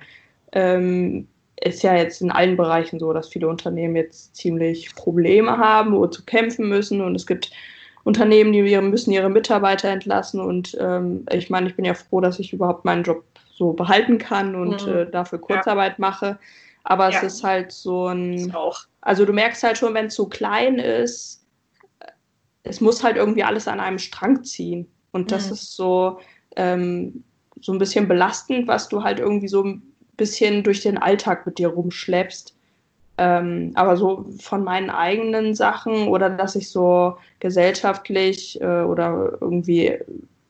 Ähm, 0.52 1.26
ist 1.62 1.82
ja 1.82 1.94
jetzt 1.94 2.22
in 2.22 2.30
allen 2.30 2.56
Bereichen 2.56 2.98
so, 2.98 3.12
dass 3.12 3.28
viele 3.28 3.48
Unternehmen 3.48 3.96
jetzt 3.96 4.36
ziemlich 4.36 4.94
Probleme 4.94 5.58
haben, 5.58 5.92
wo 5.94 6.06
zu 6.06 6.24
kämpfen 6.24 6.68
müssen. 6.68 7.00
Und 7.00 7.14
es 7.14 7.26
gibt 7.26 7.50
Unternehmen, 8.04 8.52
die 8.52 8.62
müssen 8.80 9.12
ihre 9.12 9.28
Mitarbeiter 9.28 9.88
entlassen. 9.88 10.40
Und 10.40 10.76
ähm, 10.80 11.26
ich 11.30 11.50
meine, 11.50 11.68
ich 11.68 11.76
bin 11.76 11.84
ja 11.84 11.94
froh, 11.94 12.20
dass 12.20 12.38
ich 12.38 12.52
überhaupt 12.52 12.84
meinen 12.84 13.02
Job 13.02 13.24
so 13.52 13.72
behalten 13.72 14.18
kann 14.18 14.54
und 14.54 14.86
mhm. 14.86 14.92
äh, 14.92 15.06
dafür 15.06 15.38
Kurzarbeit 15.38 15.92
ja. 15.92 15.96
mache. 15.98 16.38
Aber 16.84 17.10
ja. 17.10 17.18
es 17.18 17.22
ist 17.22 17.44
halt 17.44 17.72
so 17.72 18.08
ein. 18.08 18.52
Also 19.02 19.24
du 19.24 19.32
merkst 19.32 19.62
halt 19.62 19.78
schon, 19.78 19.94
wenn 19.94 20.06
es 20.06 20.14
so 20.14 20.26
klein 20.26 20.78
ist, 20.78 21.44
es 22.62 22.80
muss 22.80 23.02
halt 23.02 23.16
irgendwie 23.16 23.44
alles 23.44 23.68
an 23.68 23.80
einem 23.80 23.98
Strang 23.98 24.44
ziehen. 24.44 24.86
Und 25.12 25.32
das 25.32 25.46
mhm. 25.46 25.52
ist 25.52 25.76
so, 25.76 26.20
ähm, 26.56 27.24
so 27.60 27.72
ein 27.72 27.78
bisschen 27.78 28.08
belastend, 28.08 28.68
was 28.68 28.88
du 28.88 29.02
halt 29.02 29.18
irgendwie 29.18 29.48
so 29.48 29.62
ein 29.62 29.82
bisschen 30.16 30.62
durch 30.62 30.80
den 30.80 30.98
Alltag 30.98 31.46
mit 31.46 31.58
dir 31.58 31.68
rumschleppst. 31.68 32.54
Ähm, 33.22 33.72
aber 33.74 33.98
so 33.98 34.24
von 34.40 34.64
meinen 34.64 34.88
eigenen 34.88 35.54
Sachen 35.54 36.08
oder 36.08 36.30
dass 36.30 36.56
ich 36.56 36.70
so 36.70 37.18
gesellschaftlich 37.38 38.58
äh, 38.62 38.80
oder 38.80 39.36
irgendwie 39.42 39.98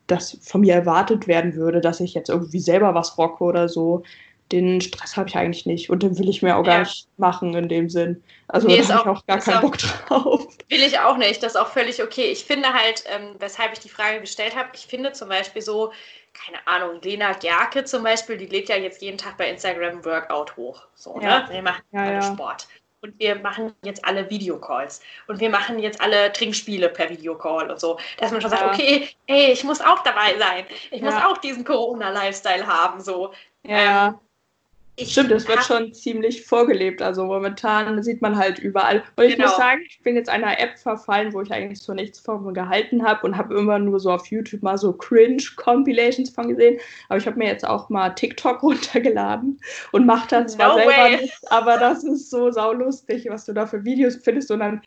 das 0.07 0.39
von 0.41 0.61
mir 0.61 0.75
erwartet 0.75 1.27
werden 1.27 1.57
würde, 1.57 1.81
dass 1.81 1.99
ich 1.99 2.15
jetzt 2.15 2.31
irgendwie 2.31 2.61
selber 2.61 2.95
was 2.95 3.19
rocke 3.19 3.43
oder 3.43 3.69
so. 3.69 4.05
Den 4.53 4.81
Stress 4.81 5.17
habe 5.17 5.29
ich 5.29 5.37
eigentlich 5.37 5.67
nicht 5.67 5.91
und 5.91 6.05
den 6.05 6.17
will 6.17 6.29
ich 6.29 6.43
mir 6.43 6.57
auch 6.57 6.63
gar 6.63 6.75
ja. 6.75 6.81
nicht 6.81 7.09
machen 7.17 7.55
in 7.55 7.69
dem 7.69 7.91
Sinn. 7.91 8.23
Also 8.47 8.69
nee, 8.69 8.81
da 8.83 8.99
habe 8.99 9.11
ich 9.11 9.19
auch 9.19 9.27
gar 9.27 9.39
keinen 9.39 9.57
auch, 9.57 9.63
Bock 9.63 9.79
drauf. 9.79 10.47
Will 10.69 10.83
ich 10.83 11.01
auch 11.01 11.17
nicht, 11.17 11.43
das 11.43 11.55
ist 11.55 11.61
auch 11.61 11.69
völlig 11.69 12.01
okay. 12.05 12.31
Ich 12.31 12.45
finde 12.45 12.73
halt, 12.73 13.03
ähm, 13.07 13.35
weshalb 13.41 13.73
ich 13.73 13.81
die 13.81 13.89
Frage 13.89 14.21
gestellt 14.21 14.55
habe, 14.55 14.69
ich 14.75 14.87
finde 14.87 15.11
zum 15.11 15.29
Beispiel 15.29 15.63
so, 15.63 15.91
keine 16.33 16.67
Ahnung, 16.67 17.01
Lena 17.03 17.33
Gerke 17.33 17.85
zum 17.85 18.03
Beispiel, 18.03 18.37
die 18.37 18.47
legt 18.47 18.69
ja 18.69 18.77
jetzt 18.77 19.03
jeden 19.03 19.19
Tag 19.19 19.37
bei 19.37 19.51
Instagram 19.51 20.05
Workout 20.05 20.57
hoch. 20.57 20.87
So, 20.95 21.21
ja. 21.21 21.41
ne? 21.41 21.49
Wir 21.51 21.63
machen 21.63 21.83
ja, 21.93 22.13
ja. 22.13 22.23
Sport 22.23 22.69
und 23.03 23.19
wir 23.19 23.37
machen 23.37 23.75
jetzt 23.83 24.05
alle 24.05 24.29
Videocalls 24.29 25.01
und 25.27 25.41
wir 25.41 25.51
machen 25.51 25.79
jetzt 25.79 26.01
alle 26.01 26.33
Trinkspiele 26.33 26.89
per 26.89 27.09
Videocall 27.09 27.71
und 27.71 27.81
so, 27.81 27.99
dass 28.19 28.31
man 28.31 28.41
schon 28.41 28.51
sagt, 28.51 28.65
okay, 28.65 29.09
ey, 29.27 29.53
ich 29.53 29.65
muss 29.65 29.81
auch 29.81 30.03
dabei 30.03 30.39
sein, 30.39 30.67
ich 30.91 31.03
muss 31.03 31.15
auch 31.15 31.39
diesen 31.39 31.65
Corona-Lifestyle 31.65 32.67
haben, 32.67 33.01
so. 33.01 33.33
Ja. 33.63 34.09
Ähm, 34.09 34.19
ich 35.01 35.13
Stimmt, 35.13 35.31
es 35.31 35.49
wird 35.49 35.65
schon 35.65 35.95
ziemlich 35.95 36.45
vorgelebt. 36.45 37.01
Also 37.01 37.25
momentan 37.25 38.03
sieht 38.03 38.21
man 38.21 38.37
halt 38.37 38.59
überall. 38.59 39.03
Und 39.17 39.25
ich 39.25 39.37
genau. 39.37 39.49
muss 39.49 39.57
sagen, 39.57 39.81
ich 39.89 40.01
bin 40.03 40.15
jetzt 40.15 40.29
einer 40.29 40.61
App 40.61 40.79
verfallen, 40.79 41.33
wo 41.33 41.41
ich 41.41 41.51
eigentlich 41.51 41.81
so 41.81 41.95
nichts 41.95 42.21
von 42.21 42.53
gehalten 42.53 43.03
habe 43.03 43.27
und 43.27 43.37
habe 43.37 43.57
immer 43.57 43.79
nur 43.79 43.99
so 43.99 44.11
auf 44.11 44.27
YouTube 44.27 44.63
mal 44.63 44.77
so 44.77 44.93
Cringe-Compilations 44.93 46.31
von 46.31 46.49
gesehen. 46.49 46.79
Aber 47.09 47.19
ich 47.19 47.27
habe 47.27 47.39
mir 47.39 47.47
jetzt 47.47 47.67
auch 47.67 47.89
mal 47.89 48.11
TikTok 48.11 48.63
runtergeladen 48.63 49.59
und 49.93 50.07
mache 50.07 50.29
da 50.29 50.47
zwar 50.47 50.69
no 50.69 50.75
selber 50.75 50.91
way. 50.91 51.17
nichts, 51.17 51.45
aber 51.51 51.79
das 51.79 52.05
ist 52.05 52.31
so 52.31 52.51
saulustig, 52.51 53.27
was 53.31 53.47
du 53.47 53.53
da 53.53 53.67
für 53.67 53.85
Videos 53.85 54.17
findest. 54.17 54.51
Und 54.51 54.61
dann 54.61 54.83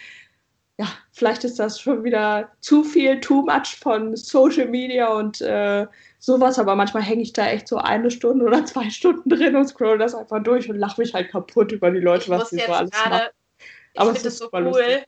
ja, 0.79 0.87
vielleicht 1.11 1.43
ist 1.43 1.59
das 1.59 1.79
schon 1.79 2.03
wieder 2.03 2.51
zu 2.59 2.83
viel, 2.83 3.19
too 3.19 3.43
much 3.43 3.77
von 3.79 4.15
Social 4.15 4.67
Media 4.67 5.07
und 5.07 5.39
äh, 5.41 5.85
sowas, 6.23 6.57
aber 6.57 6.75
manchmal 6.75 7.03
hänge 7.03 7.21
ich 7.21 7.33
da 7.33 7.47
echt 7.47 7.67
so 7.67 7.77
eine 7.77 8.09
Stunde 8.09 8.45
oder 8.45 8.65
zwei 8.65 8.89
Stunden 8.89 9.29
drin 9.29 9.57
und 9.57 9.67
scroll 9.67 9.97
das 9.97 10.15
einfach 10.15 10.41
durch 10.41 10.69
und 10.69 10.77
lache 10.77 11.01
mich 11.01 11.13
halt 11.13 11.29
kaputt 11.29 11.73
über 11.73 11.91
die 11.91 11.99
Leute, 11.99 12.29
was 12.29 12.49
sie 12.49 12.59
so 12.59 12.71
alles 12.71 12.91
grade, 12.91 13.09
machen. 13.09 13.27
Aber 13.97 14.11
ich 14.11 14.17
finde 14.19 14.29
es 14.29 14.37
so 14.37 14.49
cool. 14.53 14.61
Lustig. 14.61 15.03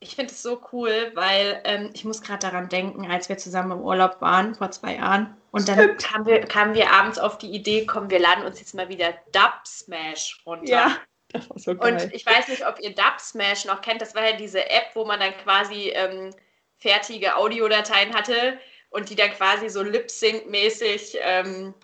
Ich 0.00 0.16
finde 0.16 0.32
es 0.32 0.42
so 0.42 0.60
cool, 0.72 1.12
weil 1.14 1.60
ähm, 1.64 1.90
ich 1.92 2.04
muss 2.04 2.22
gerade 2.22 2.40
daran 2.40 2.68
denken, 2.68 3.08
als 3.08 3.28
wir 3.28 3.36
zusammen 3.36 3.72
im 3.72 3.80
Urlaub 3.80 4.20
waren 4.20 4.54
vor 4.54 4.70
zwei 4.70 4.96
Jahren 4.96 5.36
und 5.52 5.68
dann 5.68 5.96
kamen 5.98 6.26
wir, 6.26 6.40
kamen 6.40 6.74
wir 6.74 6.90
abends 6.90 7.18
auf 7.18 7.38
die 7.38 7.50
Idee, 7.50 7.86
kommen 7.86 8.10
wir 8.10 8.18
laden 8.18 8.44
uns 8.44 8.58
jetzt 8.58 8.74
mal 8.74 8.88
wieder 8.88 9.12
Dub 9.32 9.60
Smash 9.66 10.42
runter. 10.46 10.72
Ja. 10.72 10.96
Das 11.28 11.48
war 11.48 11.58
so 11.60 11.76
geil. 11.76 11.92
Und 11.92 12.12
ich 12.12 12.26
weiß 12.26 12.48
nicht, 12.48 12.66
ob 12.66 12.80
ihr 12.80 12.92
Dub 12.92 13.20
Smash 13.20 13.66
noch 13.66 13.82
kennt. 13.82 14.02
Das 14.02 14.16
war 14.16 14.28
ja 14.28 14.36
diese 14.36 14.68
App, 14.68 14.86
wo 14.94 15.04
man 15.04 15.20
dann 15.20 15.36
quasi 15.44 15.90
ähm, 15.94 16.30
fertige 16.78 17.36
Audiodateien 17.36 18.14
hatte 18.14 18.58
und 18.90 19.08
die 19.08 19.16
dann 19.16 19.30
quasi 19.30 19.68
so 19.68 19.82
Lip-Sync-mäßig 19.82 21.18
ähm, 21.20 21.74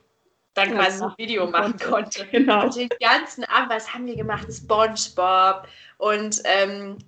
dann 0.55 0.71
ja, 0.71 0.77
quasi 0.77 0.99
so 0.99 1.05
ein 1.07 1.15
Video 1.19 1.47
machen 1.47 1.79
konnte. 1.79 1.89
konnte. 1.89 2.27
Genau. 2.31 2.65
Und 2.65 2.77
den 2.77 2.89
ganzen 3.01 3.45
Abend, 3.45 3.71
was 3.71 3.93
haben 3.93 4.07
wir 4.07 4.17
gemacht? 4.17 4.47
SpongeBob 4.51 5.69
und 5.99 6.41
ähm, 6.45 6.99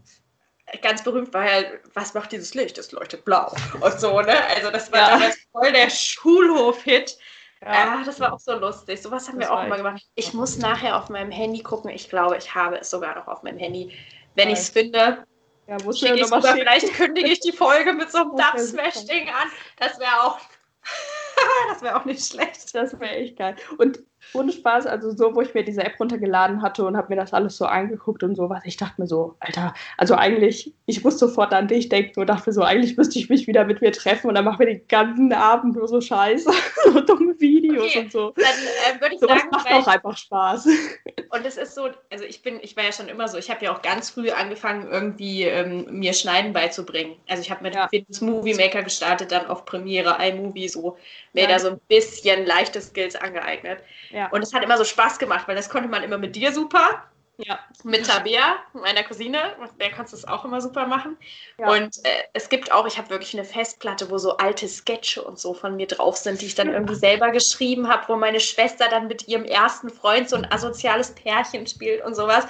ganz 0.83 1.03
berühmt 1.03 1.33
war 1.33 1.51
ja, 1.51 1.69
was 1.95 2.15
macht 2.15 2.33
dieses 2.33 2.55
Licht? 2.55 2.79
Es 2.79 2.93
leuchtet 2.93 3.25
blau 3.25 3.55
und 3.81 4.01
so, 4.01 4.21
ne? 4.21 4.45
Also 4.57 4.71
das 4.71 4.93
war 4.93 4.99
ja. 4.99 5.11
damals 5.11 5.39
voll 5.53 5.73
der 5.73 5.91
Schulhof-Hit. 5.91 7.19
Ja. 7.61 7.69
Ah, 7.69 8.05
das 8.05 8.21
war 8.21 8.33
auch 8.33 8.39
so 8.39 8.55
lustig. 8.57 9.03
Sowas 9.03 9.27
haben 9.27 9.41
das 9.41 9.49
wir 9.49 9.55
auch 9.55 9.65
immer 9.65 9.79
gemacht. 9.79 10.03
Ich 10.15 10.33
muss 10.33 10.59
nachher 10.59 10.97
auf 10.97 11.09
meinem 11.09 11.33
Handy 11.33 11.63
gucken. 11.63 11.91
Ich 11.91 12.09
glaube, 12.09 12.37
ich 12.37 12.55
habe 12.55 12.79
es 12.79 12.91
sogar 12.91 13.17
noch 13.17 13.27
auf 13.27 13.43
meinem 13.43 13.59
Handy. 13.59 13.93
Wenn 14.37 14.51
ich 14.51 14.61
es 14.61 14.69
finde, 14.69 15.27
ja, 15.69 15.77
muss 15.85 16.01
ja 16.01 16.17
noch 16.17 16.31
mal 16.31 16.43
vielleicht 16.43 16.95
kündige 16.95 17.29
ich 17.29 17.41
die 17.41 17.53
Folge 17.53 17.93
mit 17.93 18.11
so 18.11 18.19
einem 18.19 18.31
Dub-Smash-Ding 18.37 19.29
an. 19.29 19.49
Das 19.77 20.01
wäre 20.01 20.23
auch, 20.23 20.39
das 21.71 21.83
wäre 21.83 21.97
auch 22.01 22.07
nicht 22.07 22.25
schlecht. 22.25 22.75
Das 22.75 22.99
wäre 22.99 23.17
echt 23.17 23.37
geil. 23.37 23.55
Und 23.77 24.01
ohne 24.35 24.53
Spaß, 24.53 24.87
also 24.87 25.11
so, 25.11 25.35
wo 25.35 25.43
ich 25.43 25.55
mir 25.55 25.65
diese 25.65 25.85
App 25.85 26.01
runtergeladen 26.01 26.63
hatte 26.63 26.85
und 26.85 26.97
habe 26.97 27.09
mir 27.11 27.17
das 27.17 27.33
alles 27.33 27.57
so 27.57 27.67
angeguckt 27.67 28.23
und 28.23 28.35
sowas, 28.35 28.63
ich 28.65 28.77
dachte 28.77 29.01
mir 29.01 29.07
so, 29.07 29.37
Alter, 29.41 29.75
also 29.97 30.15
eigentlich, 30.15 30.75
ich 30.87 31.05
muss 31.05 31.19
sofort 31.19 31.53
an 31.53 31.69
dich 31.69 31.89
denken 31.89 32.21
und 32.21 32.27
dachte 32.29 32.49
mir 32.49 32.55
so, 32.55 32.63
eigentlich 32.63 32.97
müsste 32.97 33.19
ich 33.19 33.29
mich 33.29 33.47
wieder 33.47 33.65
mit 33.65 33.81
mir 33.81 33.93
treffen 33.93 34.29
und 34.29 34.35
dann 34.35 34.45
machen 34.45 34.59
wir 34.59 34.67
den 34.67 34.87
ganzen 34.89 35.33
Abend 35.33 35.77
nur 35.77 35.89
so 35.89 36.01
Scheiße, 36.01 36.51
so 36.85 37.01
dumme 37.01 37.35
Videos 37.69 37.85
okay, 37.85 37.99
und 38.01 38.13
so. 38.13 38.33
Dann 38.37 38.45
äh, 38.45 39.01
würde 39.01 39.15
ich 39.15 39.21
so 39.21 39.29
sagen, 39.29 39.49
macht 39.51 39.71
auch 39.71 39.87
einfach 39.87 40.17
Spaß. 40.17 40.67
Und 41.31 41.45
es 41.45 41.59
ist 41.59 41.75
so, 41.75 41.91
also 42.11 42.25
ich 42.25 42.43
bin, 42.43 42.59
ich 42.63 42.77
war 42.77 42.85
ja 42.85 42.93
schon 42.93 43.09
immer 43.09 43.29
so, 43.29 43.37
ich 43.37 43.51
habe 43.51 43.65
ja 43.65 43.75
auch 43.75 43.83
ganz 43.83 44.11
früh 44.11 44.31
angefangen, 44.31 44.91
irgendwie 44.91 45.45
ähm, 45.45 45.87
mir 45.91 46.15
Schneiden 46.15 46.55
beizubringen. 46.55 47.17
Also 47.29 47.43
ich 47.43 47.51
habe 47.51 47.63
mit 47.63 47.75
ja. 47.75 47.87
Windows 47.91 48.21
Movie 48.23 48.55
Maker 48.55 48.83
gestartet, 48.83 49.31
dann 49.31 49.47
auf 49.47 49.67
Premiere, 49.67 50.17
iMovie, 50.21 50.69
so 50.69 50.97
mir 51.35 51.43
ja. 51.43 51.49
da 51.49 51.59
so 51.59 51.69
ein 51.69 51.81
bisschen 51.89 52.47
leichte 52.47 52.81
Skills 52.81 53.15
angeeignet. 53.15 53.81
Ja. 54.11 54.29
Und 54.31 54.43
es 54.43 54.55
hat 54.55 54.63
immer 54.63 54.79
so 54.79 54.85
Spaß 54.85 55.19
gemacht, 55.19 55.47
weil 55.49 55.57
das 55.57 55.69
konnte 55.69 55.89
man 55.89 56.03
immer 56.03 56.19
mit 56.19 56.35
dir 56.35 56.53
super. 56.53 57.05
Ja. 57.41 57.61
Mit 57.85 58.05
Tabea, 58.05 58.57
meiner 58.73 59.05
Cousine, 59.05 59.57
mit 59.61 59.81
der 59.81 59.91
kannst 59.91 60.13
du 60.13 60.17
es 60.17 60.27
auch 60.27 60.45
immer 60.45 60.61
super 60.61 60.87
machen. 60.89 61.17
Ja. 61.57 61.71
Und 61.71 62.05
äh, 62.05 62.25
es 62.33 62.49
gibt 62.49 62.73
auch, 62.73 62.85
ich 62.85 62.99
habe 62.99 63.11
wirklich 63.11 63.33
eine 63.35 63.45
Festplatte, 63.45 64.11
wo 64.11 64.19
so 64.19 64.37
alte 64.39 64.67
Sketche 64.67 65.23
und 65.23 65.39
so 65.39 65.55
von 65.55 65.77
mir 65.77 65.87
drauf 65.87 66.17
sind, 66.17 66.41
die 66.41 66.47
ich 66.47 66.57
dann 66.57 66.73
irgendwie 66.73 66.97
selber 66.97 67.31
geschrieben 67.31 67.89
habe, 67.89 68.09
wo 68.09 68.17
meine 68.17 68.41
Schwester 68.41 68.89
dann 68.89 69.07
mit 69.07 69.29
ihrem 69.29 69.45
ersten 69.45 69.89
Freund 69.89 70.29
so 70.29 70.35
ein 70.35 70.51
asoziales 70.51 71.15
Pärchen 71.15 71.69
spielt 71.69 72.05
und 72.05 72.17
sowas. 72.17 72.45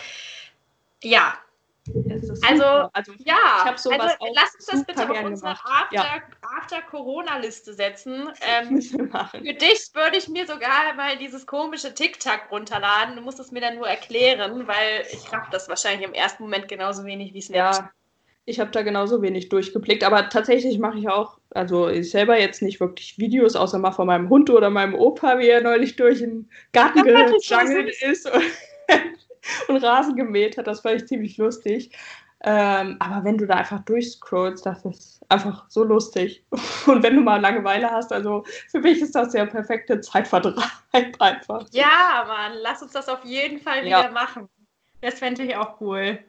Ja, 1.02 1.34
also, 2.42 2.64
also, 2.92 3.12
ja, 3.24 3.64
also 3.64 3.90
lass 4.34 4.54
uns 4.54 4.66
das 4.66 4.84
bitte 4.84 5.10
auf 5.10 5.24
unsere 5.24 5.50
After-Corona-Liste 5.50 7.70
After 7.70 7.82
setzen. 7.82 8.28
Ähm, 8.40 8.80
für 8.80 9.54
dich 9.54 9.90
würde 9.94 10.16
ich 10.16 10.28
mir 10.28 10.46
sogar 10.46 10.94
mal 10.96 11.18
dieses 11.18 11.46
komische 11.46 11.92
TikTok 11.92 12.50
runterladen. 12.50 13.16
Du 13.16 13.22
musst 13.22 13.40
es 13.40 13.52
mir 13.52 13.60
dann 13.60 13.76
nur 13.76 13.86
erklären, 13.86 14.66
weil 14.66 15.04
ich 15.12 15.30
raff 15.32 15.50
das 15.50 15.68
wahrscheinlich 15.68 16.06
im 16.06 16.14
ersten 16.14 16.44
Moment 16.44 16.68
genauso 16.68 17.04
wenig 17.04 17.34
wie 17.34 17.42
Snapchat. 17.42 17.84
Ja, 17.84 17.90
ich 18.44 18.60
habe 18.60 18.70
da 18.70 18.82
genauso 18.82 19.20
wenig 19.20 19.50
durchgeblickt, 19.50 20.04
aber 20.04 20.30
tatsächlich 20.30 20.78
mache 20.78 20.98
ich 20.98 21.08
auch, 21.08 21.38
also 21.50 21.88
ich 21.88 22.10
selber 22.10 22.38
jetzt 22.38 22.62
nicht 22.62 22.80
wirklich 22.80 23.18
Videos, 23.18 23.56
außer 23.56 23.78
mal 23.78 23.92
von 23.92 24.06
meinem 24.06 24.30
Hund 24.30 24.48
oder 24.48 24.70
meinem 24.70 24.94
Opa, 24.94 25.38
wie 25.38 25.48
er 25.48 25.60
neulich 25.60 25.96
durch 25.96 26.20
den 26.20 26.48
Garten 26.72 27.02
gejungelt 27.02 28.02
ist 28.02 28.30
und 29.68 29.82
Rasen 29.82 30.16
gemäht 30.16 30.58
hat. 30.58 30.66
Das 30.66 30.80
fand 30.80 31.02
ich 31.02 31.08
ziemlich 31.08 31.36
lustig. 31.36 31.96
Ähm, 32.44 32.96
aber 33.00 33.24
wenn 33.24 33.36
du 33.36 33.46
da 33.46 33.54
einfach 33.54 33.80
durchscrollst, 33.80 34.64
das 34.64 34.84
ist 34.84 35.20
einfach 35.28 35.64
so 35.68 35.82
lustig. 35.82 36.44
Und 36.86 37.02
wenn 37.02 37.16
du 37.16 37.20
mal 37.20 37.40
Langeweile 37.40 37.90
hast, 37.90 38.12
also 38.12 38.44
für 38.70 38.78
mich 38.78 39.00
ist 39.00 39.16
das 39.16 39.32
ja 39.34 39.44
perfekte 39.44 40.00
Zeitvertreib 40.00 41.16
einfach. 41.18 41.66
Ja, 41.72 42.24
Mann, 42.28 42.52
lass 42.62 42.80
uns 42.82 42.92
das 42.92 43.08
auf 43.08 43.24
jeden 43.24 43.58
Fall 43.58 43.80
wieder 43.84 44.04
ja. 44.04 44.10
machen. 44.10 44.48
Das 45.00 45.18
fände 45.18 45.42
ich 45.42 45.56
auch 45.56 45.80
cool. 45.80 46.20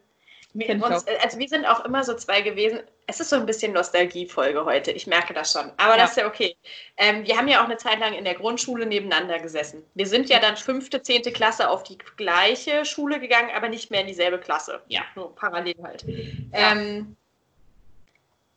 Uns, 0.55 1.05
also 1.23 1.37
wir 1.37 1.47
sind 1.47 1.65
auch 1.65 1.85
immer 1.85 2.03
so 2.03 2.15
zwei 2.15 2.41
gewesen. 2.41 2.79
Es 3.05 3.19
ist 3.19 3.29
so 3.29 3.35
ein 3.35 3.45
bisschen 3.45 3.71
Nostalgie-Folge 3.71 4.65
heute, 4.65 4.91
ich 4.91 5.05
merke 5.05 5.33
das 5.33 5.51
schon. 5.51 5.71
Aber 5.77 5.95
ja. 5.95 5.97
das 5.97 6.11
ist 6.11 6.17
ja 6.17 6.27
okay. 6.27 6.55
Ähm, 6.97 7.25
wir 7.25 7.37
haben 7.37 7.47
ja 7.47 7.61
auch 7.61 7.65
eine 7.65 7.77
Zeit 7.77 7.99
lang 7.99 8.13
in 8.13 8.23
der 8.23 8.33
Grundschule 8.33 8.87
nebeneinander 8.87 9.39
gesessen. 9.39 9.83
Wir 9.93 10.07
sind 10.07 10.27
ja 10.27 10.39
dann 10.39 10.57
fünfte, 10.57 11.03
zehnte 11.03 11.31
Klasse 11.31 11.69
auf 11.69 11.83
die 11.83 11.99
gleiche 12.17 12.83
Schule 12.83 13.19
gegangen, 13.19 13.51
aber 13.55 13.69
nicht 13.69 13.91
mehr 13.91 14.01
in 14.01 14.07
dieselbe 14.07 14.39
Klasse. 14.39 14.81
Ja. 14.87 15.01
Nur 15.15 15.35
parallel 15.35 15.75
halt. 15.83 16.03
Ja. 16.51 16.71
Ähm, 16.71 17.15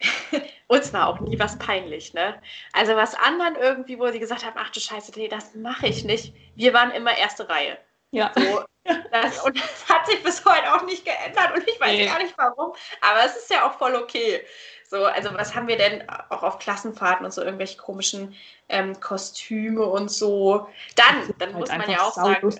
uns 0.66 0.93
war 0.95 1.09
auch 1.09 1.20
nie 1.20 1.38
was 1.38 1.59
peinlich, 1.59 2.14
ne? 2.14 2.40
Also 2.72 2.97
was 2.97 3.14
anderen 3.14 3.57
irgendwie, 3.57 3.99
wo 3.99 4.11
sie 4.11 4.18
gesagt 4.18 4.47
haben, 4.47 4.57
ach 4.57 4.70
du 4.70 4.80
Scheiße, 4.80 5.12
nee, 5.16 5.28
das 5.28 5.55
mache 5.55 5.86
ich 5.86 6.05
nicht. 6.05 6.34
Wir 6.57 6.72
waren 6.72 6.90
immer 6.90 7.16
erste 7.16 7.49
Reihe. 7.49 7.76
Ja. 8.12 8.32
So, 8.34 8.64
das, 8.84 9.42
und 9.44 9.58
das 9.58 9.88
hat 9.88 10.06
sich 10.06 10.22
bis 10.22 10.44
heute 10.44 10.74
auch 10.74 10.84
nicht 10.84 11.04
geändert 11.04 11.54
und 11.54 11.68
ich 11.68 11.80
weiß 11.80 11.90
nee. 11.90 12.06
gar 12.06 12.18
nicht 12.18 12.34
warum, 12.36 12.72
aber 13.00 13.24
es 13.24 13.36
ist 13.36 13.50
ja 13.50 13.68
auch 13.68 13.78
voll 13.78 13.94
okay. 13.94 14.44
So, 14.88 15.04
also 15.04 15.32
was 15.32 15.54
haben 15.54 15.68
wir 15.68 15.78
denn 15.78 16.06
auch 16.28 16.42
auf 16.42 16.58
Klassenfahrten 16.58 17.24
und 17.24 17.32
so 17.32 17.42
irgendwelche 17.42 17.78
komischen 17.78 18.34
ähm, 18.68 19.00
Kostüme 19.00 19.86
und 19.86 20.10
so. 20.10 20.68
Dann, 20.96 21.32
dann 21.38 21.54
halt 21.54 21.60
muss 21.60 21.68
man 21.70 21.90
ja 21.90 22.02
auch 22.02 22.12
sagen, 22.12 22.54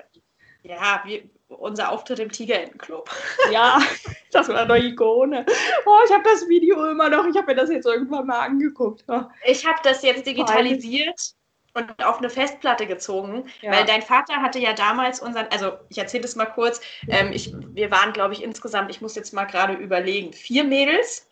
ja, 0.63 1.03
wie, 1.05 1.29
unser 1.49 1.91
Auftritt 1.91 2.21
im 2.21 2.33
Tigerentenclub. 2.33 3.11
Ja, 3.51 3.81
das 4.33 4.49
war 4.49 4.65
doch 4.65 4.77
Ikone. 4.77 5.45
Oh, 5.85 5.99
ich 6.07 6.13
habe 6.13 6.25
das 6.25 6.49
Video 6.49 6.87
immer 6.87 7.09
noch, 7.11 7.27
ich 7.27 7.37
habe 7.37 7.49
mir 7.49 7.55
das 7.55 7.71
jetzt 7.71 7.87
irgendwann 7.87 8.27
mal 8.27 8.41
angeguckt. 8.41 9.05
Oh. 9.09 9.23
Ich 9.45 9.67
habe 9.67 9.81
das 9.83 10.03
jetzt 10.03 10.27
digitalisiert 10.27 11.35
und 11.75 12.05
auf 12.05 12.19
eine 12.19 12.31
Festplatte 12.31 12.87
gezogen, 12.87 13.45
ja. 13.61 13.73
weil 13.73 13.85
dein 13.85 14.03
Vater 14.03 14.43
hatte 14.43 14.59
ja 14.59 14.73
damals 14.73 15.21
unseren, 15.21 15.47
also 15.51 15.73
ich 15.89 15.99
erzähle 15.99 16.23
das 16.23 16.37
mal 16.37 16.47
kurz, 16.47 16.81
ähm, 17.09 17.33
ich, 17.33 17.53
wir 17.55 17.91
waren, 17.91 18.13
glaube 18.13 18.35
ich, 18.35 18.43
insgesamt, 18.43 18.91
ich 18.91 19.01
muss 19.01 19.15
jetzt 19.15 19.33
mal 19.33 19.45
gerade 19.45 19.75
überlegen, 19.75 20.33
vier 20.33 20.65
Mädels, 20.65 21.27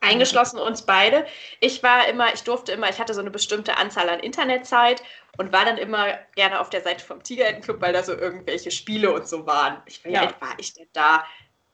eingeschlossen 0.00 0.58
uns 0.58 0.82
beide. 0.82 1.26
Ich 1.60 1.82
war 1.82 2.08
immer, 2.08 2.32
ich 2.34 2.42
durfte 2.42 2.72
immer, 2.72 2.88
ich 2.88 2.98
hatte 2.98 3.14
so 3.14 3.20
eine 3.20 3.30
bestimmte 3.30 3.76
Anzahl 3.76 4.08
an 4.08 4.20
Internetzeit 4.20 5.02
und 5.36 5.52
war 5.52 5.64
dann 5.64 5.78
immer 5.78 6.18
gerne 6.34 6.60
auf 6.60 6.70
der 6.70 6.82
Seite 6.82 7.04
vom 7.04 7.22
Tigerentenclub, 7.22 7.80
weil 7.80 7.92
da 7.92 8.02
so 8.02 8.12
irgendwelche 8.12 8.70
Spiele 8.70 9.12
und 9.12 9.28
so 9.28 9.46
waren. 9.46 9.80
Ich, 9.86 10.04
wie 10.04 10.12
ja. 10.12 10.22
alt 10.22 10.40
war 10.40 10.54
ich 10.58 10.74
denn 10.74 10.88
da? 10.92 11.24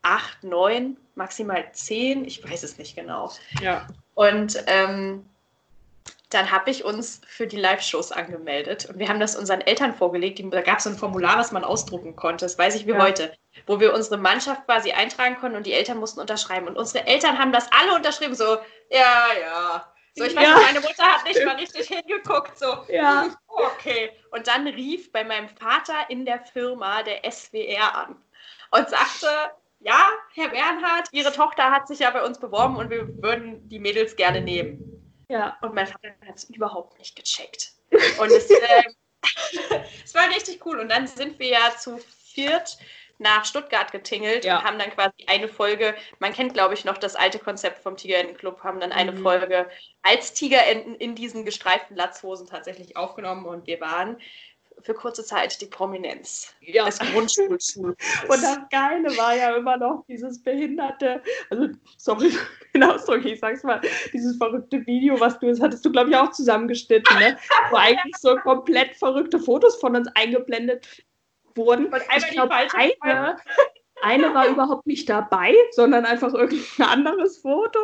Acht, 0.02 0.44
neun, 0.44 0.96
maximal 1.14 1.68
zehn, 1.72 2.24
ich 2.24 2.48
weiß 2.48 2.62
es 2.62 2.78
nicht 2.78 2.94
genau. 2.94 3.32
Ja. 3.60 3.86
Und 4.14 4.62
ähm, 4.66 5.28
dann 6.30 6.50
habe 6.50 6.70
ich 6.70 6.84
uns 6.84 7.20
für 7.26 7.46
die 7.46 7.56
Live-Shows 7.56 8.10
angemeldet 8.10 8.86
und 8.86 8.98
wir 8.98 9.08
haben 9.08 9.20
das 9.20 9.36
unseren 9.36 9.60
Eltern 9.60 9.94
vorgelegt. 9.94 10.42
Da 10.50 10.60
gab 10.60 10.78
es 10.78 10.84
so 10.84 10.90
ein 10.90 10.96
Formular, 10.96 11.38
was 11.38 11.52
man 11.52 11.62
ausdrucken 11.62 12.16
konnte, 12.16 12.44
das 12.44 12.58
weiß 12.58 12.74
ich 12.74 12.86
wie 12.86 12.92
ja. 12.92 12.98
heute, 12.98 13.32
wo 13.66 13.78
wir 13.78 13.94
unsere 13.94 14.16
Mannschaft 14.16 14.64
quasi 14.64 14.90
eintragen 14.92 15.36
konnten 15.38 15.56
und 15.56 15.66
die 15.66 15.72
Eltern 15.72 15.98
mussten 15.98 16.20
unterschreiben. 16.20 16.66
Und 16.66 16.76
unsere 16.76 17.06
Eltern 17.06 17.38
haben 17.38 17.52
das 17.52 17.70
alle 17.70 17.94
unterschrieben, 17.94 18.34
so, 18.34 18.58
ja, 18.90 19.26
ja. 19.40 19.92
So, 20.14 20.24
ich 20.24 20.34
weiß, 20.34 20.44
ja. 20.44 20.56
meine 20.56 20.80
Mutter 20.80 21.04
hat 21.04 21.24
nicht 21.24 21.44
mal 21.44 21.56
richtig 21.56 21.86
hingeguckt, 21.88 22.58
so, 22.58 22.84
ja. 22.88 23.28
okay. 23.46 24.10
Und 24.32 24.48
dann 24.48 24.66
rief 24.66 25.12
bei 25.12 25.22
meinem 25.22 25.48
Vater 25.48 26.08
in 26.08 26.24
der 26.24 26.40
Firma 26.40 27.02
der 27.02 27.30
SWR 27.30 27.94
an 27.94 28.16
und 28.72 28.88
sagte, 28.88 29.28
ja, 29.80 30.08
Herr 30.34 30.48
Bernhard, 30.48 31.08
Ihre 31.12 31.32
Tochter 31.32 31.70
hat 31.70 31.86
sich 31.86 32.00
ja 32.00 32.10
bei 32.10 32.24
uns 32.24 32.40
beworben 32.40 32.76
und 32.76 32.90
wir 32.90 33.22
würden 33.22 33.68
die 33.68 33.78
Mädels 33.78 34.16
gerne 34.16 34.40
nehmen. 34.40 34.95
Ja. 35.28 35.56
Und 35.62 35.74
mein 35.74 35.86
Vater 35.86 36.14
hat 36.26 36.36
es 36.36 36.44
überhaupt 36.44 36.98
nicht 36.98 37.16
gecheckt. 37.16 37.72
Und 38.18 38.30
es, 38.30 38.50
äh, 38.50 38.82
es 40.04 40.14
war 40.14 40.28
richtig 40.28 40.64
cool. 40.66 40.80
Und 40.80 40.88
dann 40.88 41.06
sind 41.06 41.38
wir 41.38 41.48
ja 41.48 41.76
zu 41.76 41.98
viert 41.98 42.78
nach 43.18 43.44
Stuttgart 43.44 43.92
getingelt 43.92 44.44
ja. 44.44 44.58
und 44.58 44.64
haben 44.64 44.78
dann 44.78 44.90
quasi 44.90 45.24
eine 45.26 45.48
Folge, 45.48 45.94
man 46.18 46.32
kennt 46.34 46.52
glaube 46.54 46.74
ich 46.74 46.84
noch 46.84 46.98
das 46.98 47.16
alte 47.16 47.38
Konzept 47.38 47.82
vom 47.82 47.96
Tigerentenclub, 47.96 48.62
haben 48.62 48.80
dann 48.80 48.92
eine 48.92 49.12
mhm. 49.12 49.22
Folge 49.22 49.70
als 50.02 50.34
Tigerenten 50.34 50.94
in 50.96 51.14
diesen 51.14 51.44
gestreiften 51.44 51.96
Latzhosen 51.96 52.46
tatsächlich 52.46 52.96
aufgenommen 52.96 53.46
und 53.46 53.66
wir 53.66 53.80
waren 53.80 54.20
für 54.82 54.94
kurze 54.94 55.24
Zeit 55.24 55.60
die 55.60 55.66
Prominenz 55.66 56.54
ja. 56.60 56.84
des 56.86 56.98
Grundschulschulens. 56.98 57.96
Und 58.28 58.42
das 58.42 58.58
Geile 58.70 59.08
war 59.16 59.34
ja 59.34 59.56
immer 59.56 59.76
noch 59.76 60.04
dieses 60.08 60.42
behinderte, 60.42 61.22
also 61.50 61.68
sorry 61.96 62.32
den 62.74 62.82
Ausdruck, 62.82 63.24
ich 63.24 63.40
sag's 63.40 63.62
mal, 63.62 63.80
dieses 64.12 64.36
verrückte 64.36 64.86
Video, 64.86 65.18
was 65.18 65.38
du, 65.38 65.48
das 65.48 65.60
hattest 65.60 65.84
du 65.84 65.90
glaube 65.90 66.10
ich 66.10 66.16
auch 66.16 66.30
zusammengeschnitten, 66.30 67.18
ne? 67.18 67.36
wo 67.70 67.76
eigentlich 67.76 68.16
so 68.16 68.36
komplett 68.36 68.94
verrückte 68.96 69.38
Fotos 69.38 69.76
von 69.76 69.96
uns 69.96 70.08
eingeblendet 70.14 70.86
wurden. 71.54 71.86
Und 71.86 72.02
ich 72.16 72.26
glaub, 72.28 72.50
eine, 72.50 73.36
eine 74.02 74.34
war 74.34 74.48
überhaupt 74.48 74.86
nicht 74.86 75.08
dabei, 75.08 75.54
sondern 75.72 76.04
einfach 76.04 76.32
irgendein 76.34 76.86
anderes 76.86 77.38
Foto. 77.38 77.78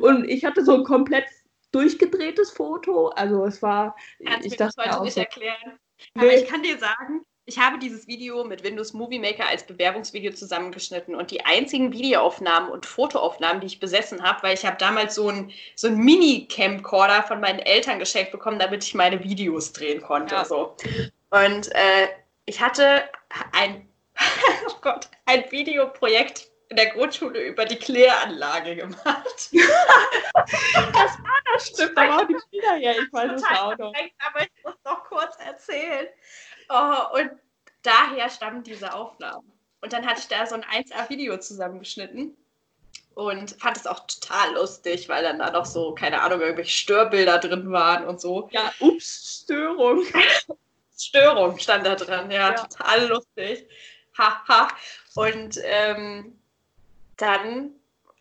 Und 0.00 0.28
ich 0.28 0.44
hatte 0.44 0.64
so 0.64 0.74
ein 0.74 0.84
komplett 0.84 1.26
durchgedrehtes 1.72 2.50
Foto. 2.50 3.08
Also 3.08 3.44
es 3.44 3.62
war. 3.62 3.96
Kannst 4.24 4.46
ich 4.46 4.56
dachte 4.56 4.82
heute 4.82 5.04
nicht 5.04 5.14
so, 5.14 5.20
erklären. 5.20 5.78
Aber 6.14 6.32
ich 6.32 6.46
kann 6.46 6.62
dir 6.62 6.78
sagen, 6.78 7.24
ich 7.46 7.58
habe 7.58 7.78
dieses 7.78 8.06
Video 8.06 8.42
mit 8.44 8.64
Windows 8.64 8.94
Movie 8.94 9.18
Maker 9.18 9.46
als 9.46 9.66
Bewerbungsvideo 9.66 10.32
zusammengeschnitten 10.32 11.14
und 11.14 11.30
die 11.30 11.44
einzigen 11.44 11.92
Videoaufnahmen 11.92 12.70
und 12.70 12.86
Fotoaufnahmen, 12.86 13.60
die 13.60 13.66
ich 13.66 13.80
besessen 13.80 14.22
habe, 14.22 14.42
weil 14.42 14.54
ich 14.54 14.64
habe 14.64 14.78
damals 14.78 15.14
so 15.14 15.28
einen 15.28 15.52
so 15.74 15.90
Mini-Camcorder 15.90 17.22
von 17.24 17.40
meinen 17.40 17.58
Eltern 17.58 17.98
geschenkt 17.98 18.32
bekommen, 18.32 18.58
damit 18.58 18.82
ich 18.84 18.94
meine 18.94 19.22
Videos 19.22 19.72
drehen 19.72 20.00
konnte. 20.00 20.36
Ja. 20.36 20.44
So. 20.44 20.74
Und 21.30 21.70
äh, 21.74 22.08
ich 22.46 22.62
hatte 22.62 23.04
ein, 23.52 23.88
oh 24.68 24.78
Gott, 24.80 25.08
ein 25.26 25.44
Videoprojekt 25.50 26.50
in 26.74 26.76
der 26.76 26.90
Grundschule 26.90 27.40
über 27.40 27.64
die 27.66 27.76
Kläranlage 27.76 28.74
gemacht. 28.74 29.04
das 29.54 30.48
war 30.72 31.40
das 31.52 31.68
stimmt, 31.68 31.96
da 31.96 32.08
waren 32.08 32.26
die 32.26 32.36
Kinder 32.50 32.76
ja, 32.78 32.90
ich 32.90 33.12
weiß 33.12 33.30
es 33.36 33.44
auch 33.44 33.78
noch. 33.78 33.92
Aber 34.18 34.40
ich 34.40 34.64
muss 34.64 34.74
noch 34.84 35.04
kurz 35.04 35.36
erzählen. 35.38 36.08
Oh, 36.68 37.16
und 37.16 37.30
daher 37.82 38.28
stammen 38.28 38.64
diese 38.64 38.92
Aufnahmen. 38.92 39.52
Und 39.82 39.92
dann 39.92 40.04
hatte 40.04 40.18
ich 40.18 40.26
da 40.26 40.46
so 40.46 40.56
ein 40.56 40.64
1A-Video 40.64 41.38
zusammengeschnitten 41.38 42.36
und 43.14 43.52
fand 43.60 43.76
es 43.76 43.86
auch 43.86 44.04
total 44.08 44.54
lustig, 44.54 45.08
weil 45.08 45.22
dann 45.22 45.38
da 45.38 45.52
noch 45.52 45.66
so, 45.66 45.94
keine 45.94 46.22
Ahnung, 46.22 46.40
irgendwelche 46.40 46.72
Störbilder 46.72 47.38
drin 47.38 47.70
waren 47.70 48.04
und 48.04 48.20
so. 48.20 48.48
Ja, 48.50 48.72
ups, 48.80 49.42
Störung. 49.44 50.02
Störung 50.98 51.56
stand 51.56 51.86
da 51.86 51.94
drin, 51.94 52.32
ja, 52.32 52.50
ja. 52.50 52.52
total 52.54 53.06
lustig. 53.06 53.68
Haha. 54.18 54.48
Ha. 54.48 54.68
Und 55.14 55.60
ähm, 55.62 56.40
dann, 57.16 57.70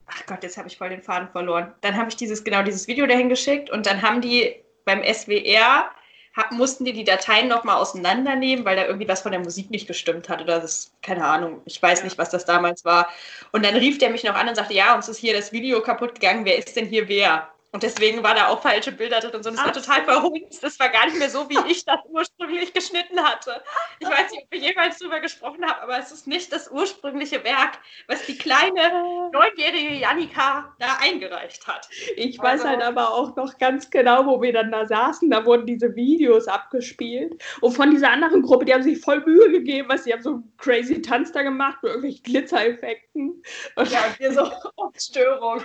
ach 0.07 0.25
Gott, 0.25 0.43
jetzt 0.43 0.57
habe 0.57 0.67
ich 0.67 0.77
voll 0.77 0.89
den 0.89 1.01
Faden 1.01 1.29
verloren. 1.29 1.73
Dann 1.81 1.97
habe 1.97 2.09
ich 2.09 2.15
dieses, 2.15 2.43
genau 2.43 2.63
dieses 2.63 2.87
Video 2.87 3.05
dahin 3.07 3.29
geschickt 3.29 3.69
und 3.69 3.85
dann 3.85 4.01
haben 4.01 4.21
die 4.21 4.55
beim 4.85 5.03
SWR 5.03 5.89
hab, 6.35 6.51
mussten 6.51 6.83
die 6.83 6.93
die 6.93 7.03
Dateien 7.03 7.47
nochmal 7.47 7.77
auseinandernehmen, 7.77 8.65
weil 8.65 8.75
da 8.75 8.85
irgendwie 8.85 9.07
was 9.07 9.21
von 9.21 9.31
der 9.31 9.41
Musik 9.41 9.69
nicht 9.69 9.87
gestimmt 9.87 10.29
hat 10.29 10.41
oder 10.41 10.59
das, 10.59 10.91
keine 11.01 11.25
Ahnung, 11.25 11.61
ich 11.65 11.81
weiß 11.81 11.99
ja. 11.99 12.05
nicht, 12.05 12.17
was 12.17 12.31
das 12.31 12.45
damals 12.45 12.83
war. 12.85 13.09
Und 13.51 13.63
dann 13.63 13.75
rief 13.75 13.99
der 13.99 14.09
mich 14.09 14.23
noch 14.23 14.35
an 14.35 14.49
und 14.49 14.55
sagte, 14.55 14.73
ja, 14.73 14.95
uns 14.95 15.07
ist 15.07 15.19
hier 15.19 15.33
das 15.33 15.51
Video 15.51 15.81
kaputt 15.81 16.15
gegangen, 16.15 16.45
wer 16.45 16.57
ist 16.57 16.75
denn 16.75 16.87
hier 16.87 17.07
wer? 17.07 17.52
Und 17.73 17.81
deswegen 17.81 18.21
war 18.21 18.35
da 18.35 18.49
auch 18.49 18.61
falsche 18.61 18.91
Bilder 18.91 19.19
drin 19.19 19.31
und 19.33 19.43
so. 19.43 19.49
Und 19.49 19.55
es 19.55 19.65
war 19.65 19.73
total 19.73 20.03
verhunzt. 20.03 20.63
Das 20.63 20.79
war 20.79 20.89
gar 20.89 21.07
nicht 21.07 21.17
mehr 21.17 21.29
so, 21.31 21.49
wie 21.49 21.57
ich 21.71 21.83
das 21.83 21.99
ursprünglich 22.07 22.71
geschnitten 22.71 23.19
hatte. 23.19 23.63
Ich 23.99 24.07
weiß 24.07 24.29
nicht, 24.31 24.43
ob 24.43 24.51
wir 24.51 24.59
jemals 24.59 24.99
drüber 24.99 25.19
gesprochen 25.19 25.65
haben, 25.65 25.81
aber 25.81 25.97
es 25.97 26.11
ist 26.11 26.27
nicht 26.27 26.53
das 26.53 26.69
ursprüngliche 26.69 27.43
Werk, 27.43 27.79
was 28.07 28.27
die 28.27 28.37
kleine 28.37 29.29
neunjährige 29.31 29.95
Janika 29.95 30.75
da 30.77 30.97
eingereicht 31.01 31.65
hat. 31.65 31.89
Ich 32.15 32.37
weiß 32.37 32.61
also, 32.61 32.67
halt 32.67 32.83
aber 32.83 33.11
auch 33.11 33.35
noch 33.35 33.57
ganz 33.57 33.89
genau, 33.89 34.27
wo 34.27 34.39
wir 34.39 34.53
dann 34.53 34.71
da 34.71 34.85
saßen. 34.85 35.31
Da 35.31 35.43
wurden 35.43 35.65
diese 35.65 35.95
Videos 35.95 36.47
abgespielt. 36.47 37.43
Und 37.61 37.71
von 37.71 37.89
dieser 37.89 38.11
anderen 38.11 38.43
Gruppe, 38.43 38.65
die 38.65 38.73
haben 38.75 38.83
sich 38.83 39.01
voll 39.01 39.21
Mühe 39.25 39.49
gegeben, 39.49 39.89
was 39.89 40.03
sie 40.03 40.13
haben 40.13 40.21
so 40.21 40.29
einen 40.29 40.53
crazy 40.57 41.01
Tanz 41.01 41.31
da 41.31 41.41
gemacht 41.41 41.81
mit 41.81 41.89
irgendwelchen 41.89 42.23
Glitzereffekten. 42.23 43.41
Und 43.75 43.91
ja, 43.91 44.05
und 44.05 44.19
wir 44.19 44.31
so 44.31 44.51
Störung. 44.95 45.59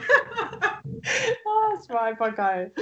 ah, 0.64 1.74
es 1.78 1.88
war 1.90 1.97
war 1.98 2.04
einfach 2.04 2.34
geil. 2.34 2.72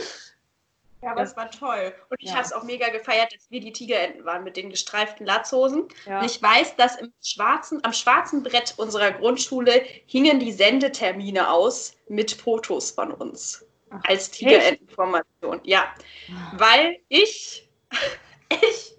Ja, 1.02 1.12
aber 1.12 1.22
es 1.22 1.36
war 1.36 1.50
toll. 1.50 1.94
Und 2.10 2.16
ich 2.20 2.30
ja. 2.30 2.36
habe 2.36 2.44
es 2.44 2.52
auch 2.52 2.62
mega 2.62 2.88
gefeiert, 2.88 3.32
dass 3.34 3.50
wir 3.50 3.60
die 3.60 3.72
Tigerenten 3.72 4.24
waren 4.24 4.44
mit 4.44 4.56
den 4.56 4.70
gestreiften 4.70 5.26
Latzhosen. 5.26 5.88
Ja. 6.06 6.20
Und 6.20 6.26
ich 6.26 6.42
weiß, 6.42 6.76
dass 6.76 6.96
im 6.96 7.12
schwarzen, 7.22 7.84
am 7.84 7.92
schwarzen 7.92 8.42
Brett 8.42 8.74
unserer 8.76 9.12
Grundschule 9.12 9.84
hingen 10.06 10.40
die 10.40 10.52
Sendetermine 10.52 11.50
aus 11.50 11.96
mit 12.08 12.32
Fotos 12.32 12.90
von 12.90 13.12
uns. 13.12 13.64
Ach, 13.90 14.00
als 14.04 14.30
Tigerentenformation. 14.30 15.60
Ja. 15.64 15.94
Ah. 16.30 16.52
Weil 16.56 16.98
ich, 17.08 17.68
ich, 18.50 18.94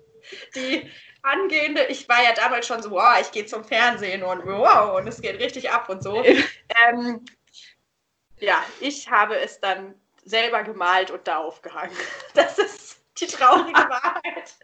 die 0.55 0.89
angehende, 1.24 1.86
ich 1.88 2.07
war 2.07 2.24
ja 2.24 2.34
damals 2.34 2.68
schon 2.68 2.82
so, 2.82 2.91
wow, 2.91 3.18
ich 3.20 3.32
gehe 3.32 3.45
zum 3.45 3.63
Fernsehen 3.65 4.24
und 4.24 4.45
wow, 4.45 4.97
und 4.97 5.07
es 5.07 5.20
geht 5.20 5.39
richtig 5.39 5.72
ab 5.72 5.89
und 5.89 6.01
so. 6.01 6.24
ähm, 6.89 7.26
ja, 8.39 8.63
ich 8.80 9.09
habe 9.09 9.38
es 9.38 9.59
dann 9.59 9.95
selber 10.28 10.63
gemalt 10.63 11.11
und 11.11 11.28
da 11.28 11.38
aufgehangen. 11.38 11.95
Das 12.34 12.57
ist 12.59 13.03
die 13.19 13.25
traurige 13.25 13.73
Wahrheit. 13.89 14.55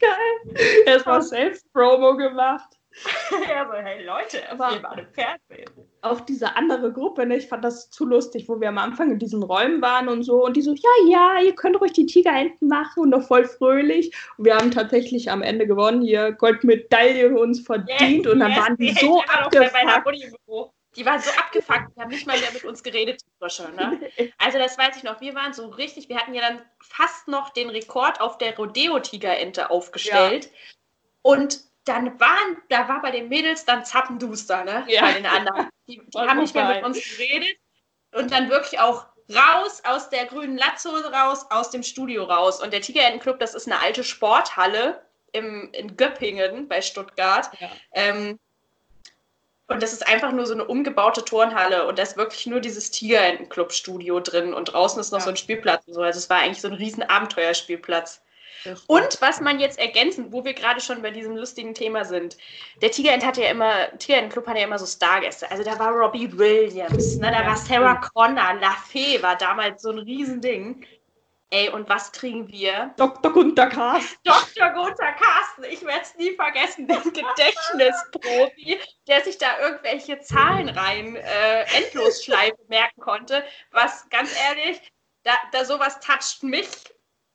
Geil. 0.00 0.84
Erstmal 0.86 1.22
Selbst-Promo 1.22 2.16
gemacht. 2.16 2.78
ja, 3.48 3.66
so, 3.66 3.74
hey 3.74 4.04
Leute, 4.04 4.50
aber 4.50 4.70
wir 4.74 4.82
waren 4.82 4.98
im 4.98 5.06
Fernsehen. 5.12 5.70
Auch 6.02 6.20
diese 6.20 6.56
andere 6.56 6.92
Gruppe, 6.92 7.26
ne, 7.26 7.36
ich 7.36 7.48
fand 7.48 7.64
das 7.64 7.90
zu 7.90 8.04
lustig, 8.04 8.48
wo 8.48 8.60
wir 8.60 8.68
am 8.68 8.78
Anfang 8.78 9.10
in 9.12 9.18
diesen 9.18 9.42
Räumen 9.42 9.80
waren 9.82 10.08
und 10.08 10.22
so. 10.22 10.44
Und 10.44 10.56
die 10.56 10.62
so, 10.62 10.72
ja, 10.72 11.08
ja, 11.08 11.40
ihr 11.40 11.54
könnt 11.54 11.80
ruhig 11.80 11.92
die 11.92 12.06
Tigerenten 12.06 12.68
machen 12.68 13.02
und 13.02 13.10
noch 13.10 13.22
voll 13.22 13.44
fröhlich. 13.44 14.14
Und 14.36 14.44
wir 14.46 14.56
haben 14.56 14.70
tatsächlich 14.70 15.30
am 15.30 15.42
Ende 15.42 15.66
gewonnen, 15.66 16.02
hier 16.02 16.32
Goldmedaille 16.32 17.30
für 17.30 17.38
uns 17.38 17.60
verdient. 17.60 18.24
Yes, 18.24 18.32
und 18.32 18.40
dann 18.40 18.50
yes, 18.50 18.60
waren 18.60 18.76
die 18.76 18.92
so 18.92 19.22
abgefuckt 19.22 20.77
die 20.96 21.06
waren 21.06 21.20
so 21.20 21.30
abgefuckt, 21.32 21.94
die 21.96 22.00
haben 22.00 22.08
nicht 22.08 22.26
mal 22.26 22.38
mehr 22.38 22.52
mit 22.52 22.64
uns 22.64 22.82
geredet, 22.82 23.22
Frösche. 23.38 23.70
Ne? 23.70 24.10
Also 24.38 24.58
das 24.58 24.78
weiß 24.78 24.96
ich 24.96 25.02
noch, 25.02 25.20
wir 25.20 25.34
waren 25.34 25.52
so 25.52 25.66
richtig, 25.68 26.08
wir 26.08 26.16
hatten 26.18 26.34
ja 26.34 26.40
dann 26.40 26.62
fast 26.80 27.28
noch 27.28 27.50
den 27.50 27.70
Rekord 27.70 28.20
auf 28.20 28.38
der 28.38 28.56
Rodeo-Tigerente 28.56 29.70
aufgestellt. 29.70 30.46
Ja. 30.46 30.50
Und 31.22 31.60
dann 31.84 32.18
waren, 32.20 32.56
da 32.68 32.88
war 32.88 33.02
bei 33.02 33.10
den 33.10 33.28
Mädels 33.28 33.64
dann 33.64 33.84
Zappenduster, 33.84 34.64
ne? 34.64 34.84
Ja. 34.88 35.02
Bei 35.02 35.12
den 35.14 35.26
anderen. 35.26 35.68
Die, 35.86 36.00
die 36.04 36.18
haben 36.18 36.40
nicht 36.40 36.54
mehr 36.54 36.68
mit 36.74 36.84
uns 36.84 36.98
geredet. 37.16 37.56
Und 38.12 38.30
dann 38.30 38.48
wirklich 38.48 38.80
auch 38.80 39.06
raus 39.34 39.82
aus 39.84 40.08
der 40.08 40.26
grünen 40.26 40.56
Latzhose 40.56 41.12
raus, 41.12 41.46
aus 41.50 41.70
dem 41.70 41.82
Studio 41.82 42.24
raus. 42.24 42.62
Und 42.62 42.72
der 42.72 42.80
Tigerentenclub, 42.80 43.38
das 43.38 43.54
ist 43.54 43.66
eine 43.66 43.80
alte 43.80 44.04
Sporthalle 44.04 45.02
im, 45.32 45.70
in 45.72 45.96
Göppingen 45.96 46.68
bei 46.68 46.80
Stuttgart. 46.80 47.50
Ja. 47.60 47.70
Ähm, 47.92 48.38
und 49.68 49.82
das 49.82 49.92
ist 49.92 50.06
einfach 50.08 50.32
nur 50.32 50.46
so 50.46 50.54
eine 50.54 50.64
umgebaute 50.64 51.24
Turnhalle 51.24 51.86
und 51.86 51.98
da 51.98 52.02
ist 52.02 52.16
wirklich 52.16 52.46
nur 52.46 52.60
dieses 52.60 52.90
Tigerentenclub-Studio 52.90 54.20
drin 54.20 54.54
und 54.54 54.72
draußen 54.72 54.98
ist 54.98 55.12
noch 55.12 55.18
ja. 55.20 55.24
so 55.24 55.30
ein 55.30 55.36
Spielplatz 55.36 55.86
und 55.86 55.94
so. 55.94 56.00
Also 56.00 56.18
es 56.18 56.30
war 56.30 56.38
eigentlich 56.38 56.62
so 56.62 56.68
ein 56.68 56.74
riesen 56.74 57.02
Abenteuerspielplatz. 57.02 58.22
Und 58.86 59.20
was 59.20 59.40
man 59.40 59.60
jetzt 59.60 59.78
ergänzen, 59.78 60.32
wo 60.32 60.44
wir 60.44 60.52
gerade 60.52 60.80
schon 60.80 61.02
bei 61.02 61.10
diesem 61.10 61.36
lustigen 61.36 61.74
Thema 61.74 62.04
sind, 62.04 62.36
der 62.82 62.90
Tigerent 62.90 63.24
hatte 63.24 63.42
ja 63.42 63.50
immer, 63.50 63.96
Tigerent-Club 63.98 64.46
hatte 64.46 64.58
ja 64.58 64.64
immer 64.64 64.78
so 64.78 64.86
Stargäste. 64.86 65.50
Also 65.50 65.62
da 65.62 65.78
war 65.78 65.92
Robbie 65.92 66.36
Williams, 66.36 67.16
ne, 67.16 67.30
da 67.30 67.46
war 67.46 67.56
Sarah 67.56 67.96
Connor, 67.96 68.54
La 68.60 68.74
Fee 68.88 69.22
war 69.22 69.36
damals 69.36 69.82
so 69.82 69.90
ein 69.90 69.98
Riesending. 69.98 70.84
Ey, 71.50 71.70
und 71.70 71.88
was 71.88 72.12
kriegen 72.12 72.48
wir? 72.48 72.92
Dr. 72.98 73.32
Gunter 73.32 73.68
Carsten. 73.68 74.18
Dr. 74.22 74.70
Gunter 74.70 75.12
Carsten, 75.12 75.64
ich 75.64 75.82
werde 75.82 76.02
es 76.02 76.14
nie 76.16 76.34
vergessen, 76.34 76.86
den 76.86 77.02
Gedächtnisprofi, 77.12 78.78
der 79.06 79.24
sich 79.24 79.38
da 79.38 79.58
irgendwelche 79.60 80.20
Zahlen 80.20 80.68
rein 80.68 81.16
äh, 81.16 81.62
Endlosschleife 81.78 82.58
merken 82.68 83.00
konnte. 83.00 83.44
Was 83.70 84.08
ganz 84.10 84.30
ehrlich, 84.48 84.80
da, 85.22 85.32
da 85.52 85.64
sowas 85.64 86.00
toucht 86.00 86.42
mich 86.42 86.68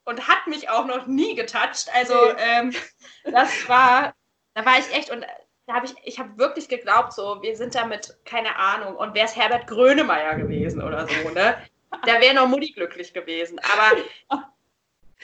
und 0.06 0.28
hat 0.28 0.46
mich 0.46 0.70
auch 0.70 0.86
noch 0.86 1.08
nie 1.08 1.34
getoucht. 1.34 1.88
Also 1.94 2.14
ähm, 2.38 2.76
das 3.24 3.68
war, 3.68 4.14
da 4.54 4.64
war 4.64 4.78
ich 4.78 4.94
echt 4.94 5.10
und 5.10 5.26
da 5.66 5.74
habe 5.74 5.86
ich, 5.86 5.96
ich 6.04 6.20
habe 6.20 6.38
wirklich 6.38 6.68
geglaubt, 6.68 7.14
so, 7.14 7.42
wir 7.42 7.56
sind 7.56 7.74
damit, 7.74 8.18
keine 8.26 8.58
Ahnung, 8.58 8.96
und 8.96 9.14
wäre 9.14 9.26
es 9.26 9.36
Herbert 9.36 9.66
Grönemeyer 9.68 10.36
gewesen 10.36 10.84
oder 10.84 11.08
so, 11.08 11.30
ne? 11.30 11.58
Da 12.06 12.20
wäre 12.20 12.36
noch 12.36 12.48
Mutti 12.48 12.72
glücklich 12.72 13.14
gewesen. 13.14 13.60
Aber 13.60 13.98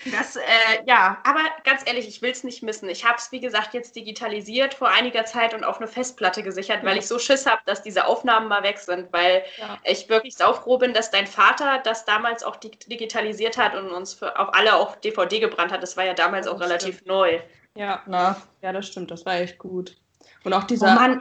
das, 0.06 0.38
äh, 0.38 0.42
ja, 0.86 1.18
aber 1.24 1.42
ganz 1.64 1.82
ehrlich, 1.86 2.08
ich 2.08 2.22
will 2.22 2.32
es 2.32 2.44
nicht 2.44 2.64
missen. 2.64 2.88
Ich 2.90 3.06
habe 3.06 3.18
es, 3.18 3.32
wie 3.32 3.40
gesagt, 3.40 3.74
jetzt 3.74 3.96
digitalisiert 3.96 4.74
vor 4.74 4.90
einiger 4.90 5.26
Zeit 5.26 5.54
und 5.54 5.64
auf 5.64 5.78
eine 5.78 5.88
Festplatte 5.88 6.42
gesichert, 6.42 6.84
weil 6.84 6.98
ich 6.98 7.08
so 7.08 7.20
Schiss 7.20 7.46
habe, 7.46 7.62
dass 7.66 7.84
diese 7.84 8.06
Aufnahmen 8.06 8.48
mal 8.48 8.64
weg 8.64 8.78
sind, 8.78 9.12
weil 9.12 9.44
ja. 9.58 9.78
ich 9.84 10.08
wirklich 10.08 10.36
saufroh 10.36 10.78
bin, 10.78 10.94
dass 10.94 11.12
dein 11.12 11.28
Vater 11.28 11.80
das 11.84 12.06
damals 12.06 12.44
auch 12.44 12.56
digitalisiert 12.56 13.58
hat 13.58 13.76
und 13.76 13.90
uns 13.92 14.14
für, 14.14 14.40
auf 14.40 14.54
alle 14.54 14.76
auf 14.76 15.00
DVD 15.02 15.40
gebrannt 15.40 15.72
hat. 15.72 15.84
Das 15.84 15.98
war 15.98 16.06
ja 16.06 16.14
damals 16.14 16.48
auch 16.48 16.62
relativ 16.62 16.96
stimmt. 16.96 17.08
neu. 17.08 17.40
Ja, 17.76 18.02
na, 18.08 18.42
ja, 18.62 18.72
das 18.72 18.88
stimmt, 18.88 19.12
das 19.12 19.26
war 19.26 19.36
echt 19.36 19.58
gut. 19.58 19.98
Und 20.44 20.54
auch 20.54 20.64
dieser, 20.64 20.96
oh 20.96 21.20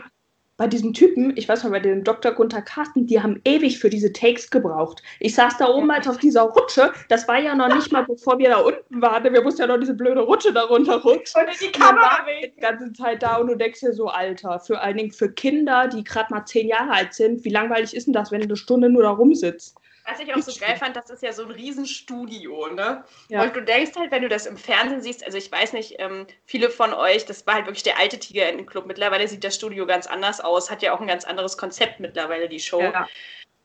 bei 0.58 0.66
diesem 0.66 0.92
Typen, 0.92 1.36
ich 1.36 1.48
weiß 1.48 1.62
mal, 1.62 1.70
bei 1.70 1.78
dem 1.78 2.02
Dr. 2.02 2.32
Gunther 2.32 2.62
Carsten, 2.62 3.06
die 3.06 3.22
haben 3.22 3.40
ewig 3.44 3.78
für 3.78 3.88
diese 3.88 4.12
Takes 4.12 4.50
gebraucht. 4.50 5.02
Ich 5.20 5.36
saß 5.36 5.56
da 5.56 5.68
oben 5.68 5.88
als 5.92 6.08
auf 6.08 6.18
dieser 6.18 6.42
Rutsche, 6.42 6.92
das 7.08 7.28
war 7.28 7.38
ja 7.38 7.54
noch 7.54 7.72
nicht 7.72 7.92
mal, 7.92 8.04
bevor 8.04 8.38
wir 8.38 8.50
da 8.50 8.58
unten 8.58 9.00
waren, 9.00 9.32
wir 9.32 9.42
mussten 9.42 9.60
ja 9.62 9.68
noch 9.68 9.78
diese 9.78 9.94
blöde 9.94 10.20
Rutsche 10.20 10.52
da 10.52 10.64
runterrutschen. 10.64 11.40
Und 11.40 11.60
die 11.60 11.70
Kamera 11.70 12.26
die 12.42 12.60
ganze 12.60 12.92
Zeit 12.92 13.22
da 13.22 13.36
und 13.36 13.46
du 13.46 13.54
denkst 13.54 13.80
dir 13.80 13.92
so, 13.92 14.08
Alter, 14.08 14.58
vor 14.58 14.82
allen 14.82 14.96
Dingen 14.96 15.12
für 15.12 15.30
Kinder, 15.30 15.86
die 15.86 16.02
gerade 16.02 16.34
mal 16.34 16.44
zehn 16.44 16.66
Jahre 16.66 16.90
alt 16.90 17.14
sind, 17.14 17.44
wie 17.44 17.50
langweilig 17.50 17.94
ist 17.94 18.08
denn 18.08 18.12
das, 18.12 18.32
wenn 18.32 18.40
du 18.40 18.46
eine 18.46 18.56
Stunde 18.56 18.90
nur 18.90 19.04
da 19.04 19.10
rumsitzt? 19.10 19.76
Was 20.08 20.20
ich 20.20 20.34
auch 20.34 20.40
so 20.40 20.58
geil 20.58 20.76
fand, 20.78 20.96
das 20.96 21.10
ist 21.10 21.22
ja 21.22 21.32
so 21.32 21.44
ein 21.44 21.50
Riesenstudio, 21.50 22.68
ne? 22.68 23.04
Ja. 23.28 23.42
Und 23.42 23.54
du 23.54 23.62
denkst 23.62 23.92
halt, 23.96 24.10
wenn 24.10 24.22
du 24.22 24.28
das 24.28 24.46
im 24.46 24.56
Fernsehen 24.56 25.02
siehst, 25.02 25.24
also 25.24 25.36
ich 25.36 25.50
weiß 25.50 25.72
nicht, 25.74 25.96
ähm, 25.98 26.26
viele 26.46 26.70
von 26.70 26.94
euch, 26.94 27.26
das 27.26 27.46
war 27.46 27.54
halt 27.54 27.66
wirklich 27.66 27.82
der 27.82 27.98
alte 27.98 28.18
Tigerentenclub. 28.18 28.86
Mittlerweile 28.86 29.28
sieht 29.28 29.44
das 29.44 29.54
Studio 29.54 29.86
ganz 29.86 30.06
anders 30.06 30.40
aus, 30.40 30.70
hat 30.70 30.82
ja 30.82 30.94
auch 30.94 31.00
ein 31.00 31.06
ganz 31.06 31.24
anderes 31.24 31.58
Konzept 31.58 32.00
mittlerweile, 32.00 32.48
die 32.48 32.60
Show. 32.60 32.80
Ja. 32.80 33.06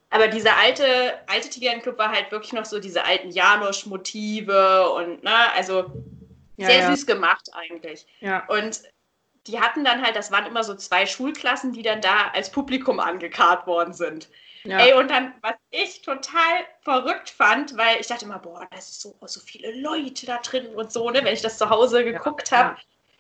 Aber 0.10 0.28
dieser 0.28 0.58
alte, 0.58 0.86
alte 1.28 1.50
Tigerentenclub 1.50 1.98
war 1.98 2.12
halt 2.12 2.32
wirklich 2.32 2.54
noch 2.54 2.66
so 2.66 2.80
diese 2.80 3.04
alten 3.04 3.32
Janosch-Motive 3.32 4.91
und, 4.91 5.24
ne, 5.24 5.54
also 5.56 5.91
ja, 6.58 6.68
sehr 6.68 6.88
süß 6.91 7.08
gemacht 7.08 7.50
eigentlich. 7.54 8.06
Ja. 8.20 8.46
Und 8.48 8.84
die 9.48 9.60
hatten 9.60 9.84
dann 9.84 10.02
halt, 10.04 10.16
das 10.16 10.32
waren 10.32 10.46
immer 10.46 10.64
so 10.64 10.76
zwei 10.76 11.06
Schulklassen, 11.06 11.74
die 11.74 11.82
dann 11.82 12.02
da 12.02 12.32
als 12.34 12.52
Publikum 12.52 13.00
angekarrt 13.00 13.66
worden 13.66 13.94
sind. 13.94 14.30
Ja. 14.66 14.80
Ey, 14.80 14.93
und 14.93 15.11
dann, 15.11 15.34
was 15.41 15.55
ich 15.72 16.01
total 16.01 16.66
verrückt 16.82 17.30
fand, 17.30 17.78
weil 17.78 17.99
ich 17.99 18.07
dachte 18.07 18.26
immer, 18.26 18.39
boah, 18.39 18.66
da 18.72 18.78
ist 18.78 19.01
so, 19.01 19.16
so 19.26 19.41
viele 19.41 19.78
Leute 19.80 20.26
da 20.26 20.38
drin 20.38 20.68
und 20.68 20.91
so, 20.91 21.09
ne, 21.09 21.20
wenn 21.24 21.34
ich 21.34 21.41
das 21.41 21.57
zu 21.57 21.70
Hause 21.70 22.05
geguckt 22.05 22.49
ja, 22.51 22.57
habe. 22.57 22.78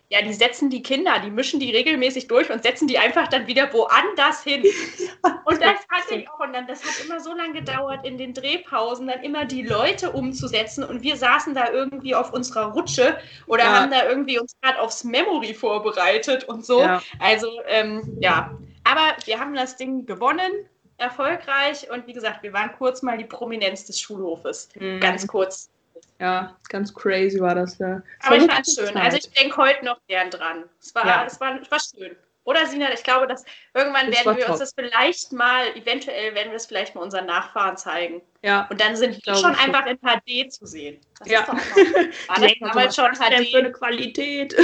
Ja. 0.09 0.19
ja, 0.19 0.25
die 0.25 0.33
setzen 0.33 0.69
die 0.69 0.81
Kinder, 0.81 1.19
die 1.19 1.29
mischen 1.29 1.59
die 1.59 1.71
regelmäßig 1.71 2.27
durch 2.27 2.49
und 2.49 2.63
setzen 2.63 2.87
die 2.87 2.97
einfach 2.97 3.27
dann 3.27 3.45
wieder 3.45 3.73
woanders 3.73 4.41
hin. 4.43 4.63
und 5.45 5.61
das 5.61 5.85
hatte 5.89 6.15
ich 6.15 6.29
auch, 6.29 6.39
und 6.39 6.53
dann, 6.53 6.65
das 6.65 6.81
hat 6.81 7.03
immer 7.03 7.19
so 7.19 7.33
lange 7.33 7.55
gedauert, 7.55 8.05
in 8.05 8.17
den 8.17 8.33
Drehpausen 8.33 9.07
dann 9.07 9.21
immer 9.21 9.43
die 9.43 9.63
Leute 9.63 10.11
umzusetzen 10.11 10.85
und 10.85 11.03
wir 11.03 11.17
saßen 11.17 11.53
da 11.53 11.71
irgendwie 11.71 12.15
auf 12.15 12.31
unserer 12.31 12.71
Rutsche 12.71 13.19
oder 13.47 13.65
haben 13.65 13.91
da 13.91 14.07
irgendwie 14.07 14.39
uns 14.39 14.55
gerade 14.61 14.79
aufs 14.79 15.03
Memory 15.03 15.53
vorbereitet 15.53 16.45
und 16.45 16.65
so. 16.65 16.87
Also, 17.19 17.49
ähm, 17.67 18.17
ja. 18.21 18.57
Aber 18.85 19.15
wir 19.25 19.39
haben 19.39 19.55
das 19.55 19.77
Ding 19.77 20.05
gewonnen 20.05 20.69
erfolgreich 21.03 21.89
und 21.91 22.07
wie 22.07 22.13
gesagt, 22.13 22.43
wir 22.43 22.53
waren 22.53 22.71
kurz 22.77 23.01
mal 23.01 23.17
die 23.17 23.25
Prominenz 23.25 23.85
des 23.85 23.99
Schulhofes. 23.99 24.69
Mhm. 24.75 24.99
Ganz 24.99 25.27
kurz. 25.27 25.69
Ja, 26.19 26.55
ganz 26.69 26.93
crazy 26.93 27.39
war 27.39 27.55
das. 27.55 27.77
Ja. 27.79 28.01
Aber 28.21 28.37
ich 28.37 28.49
fand 28.49 28.67
es 28.67 28.75
schön. 28.75 28.95
Also 28.97 29.17
ich 29.17 29.29
denke 29.31 29.57
heute 29.57 29.83
noch 29.83 29.99
gern 30.07 30.29
dran. 30.29 30.63
Es 30.79 30.95
war, 30.95 31.05
ja. 31.05 31.25
es 31.25 31.39
war, 31.39 31.59
es 31.61 31.69
war 31.69 31.79
schön. 31.79 32.15
Oder 32.45 32.65
Sina, 32.65 32.91
ich 32.91 33.03
glaube, 33.03 33.27
dass 33.27 33.45
irgendwann 33.73 34.11
das 34.11 34.25
werden 34.25 34.37
wir 34.37 34.45
top. 34.45 34.51
uns 34.51 34.59
das 34.59 34.73
vielleicht 34.73 35.31
mal, 35.31 35.67
eventuell 35.75 36.35
werden 36.35 36.49
wir 36.49 36.57
es 36.57 36.65
vielleicht 36.65 36.93
mal 36.93 37.01
unseren 37.01 37.25
Nachfahren 37.25 37.77
zeigen. 37.77 38.21
Ja. 38.41 38.67
Und 38.69 38.81
dann 38.81 38.95
sind 38.95 39.25
wir 39.25 39.35
schon 39.35 39.55
einfach 39.55 39.85
in 39.85 39.97
HD 39.97 40.51
zu 40.51 40.65
sehen. 40.65 40.99
Das 41.19 41.29
ja. 41.29 41.39
ist 41.39 41.47
doch 41.47 41.53
war 42.27 42.39
das 42.39 42.53
damals 42.59 42.95
schon 42.95 43.11
HD? 43.13 43.49
Für 43.49 43.57
eine 43.59 43.71
Qualität. 43.71 44.55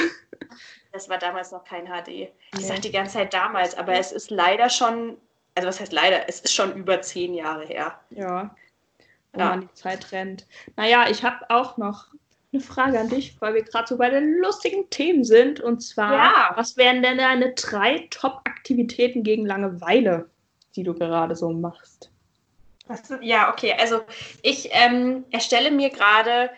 Das 0.91 1.07
war 1.07 1.19
damals 1.19 1.51
noch 1.51 1.63
kein 1.63 1.85
HD. 1.85 2.07
Ich 2.07 2.31
nee. 2.53 2.61
sage 2.63 2.81
die 2.81 2.91
ganze 2.91 3.13
Zeit 3.13 3.33
damals, 3.33 3.77
aber 3.77 3.93
es 3.93 4.11
ist 4.11 4.29
leider 4.29 4.69
schon 4.69 5.17
also 5.59 5.67
was 5.67 5.79
heißt 5.81 5.91
leider, 5.91 6.29
es 6.29 6.39
ist 6.39 6.53
schon 6.53 6.73
über 6.75 7.01
zehn 7.01 7.33
Jahre 7.33 7.65
her. 7.65 7.99
Ja, 8.11 8.55
wenn 9.31 9.41
ja. 9.41 9.49
man 9.49 9.61
die 9.61 9.73
Zeit 9.73 10.11
rennt. 10.11 10.47
Naja, 10.77 11.09
ich 11.09 11.23
habe 11.23 11.49
auch 11.49 11.77
noch 11.77 12.07
eine 12.51 12.61
Frage 12.61 12.99
an 12.99 13.09
dich, 13.09 13.39
weil 13.41 13.53
wir 13.53 13.63
gerade 13.63 13.87
so 13.87 13.97
bei 13.97 14.09
den 14.09 14.39
lustigen 14.39 14.89
Themen 14.89 15.23
sind. 15.23 15.59
Und 15.59 15.81
zwar, 15.81 16.13
ja. 16.13 16.51
was 16.55 16.77
wären 16.77 17.03
denn 17.03 17.17
deine 17.17 17.53
drei 17.53 18.07
Top-Aktivitäten 18.09 19.23
gegen 19.23 19.45
Langeweile, 19.45 20.29
die 20.75 20.83
du 20.83 20.93
gerade 20.93 21.35
so 21.35 21.49
machst? 21.51 22.09
Ja, 23.21 23.51
okay. 23.51 23.75
Also 23.77 24.01
ich 24.41 24.69
ähm, 24.71 25.25
erstelle 25.29 25.69
mir 25.69 25.89
gerade 25.89 26.49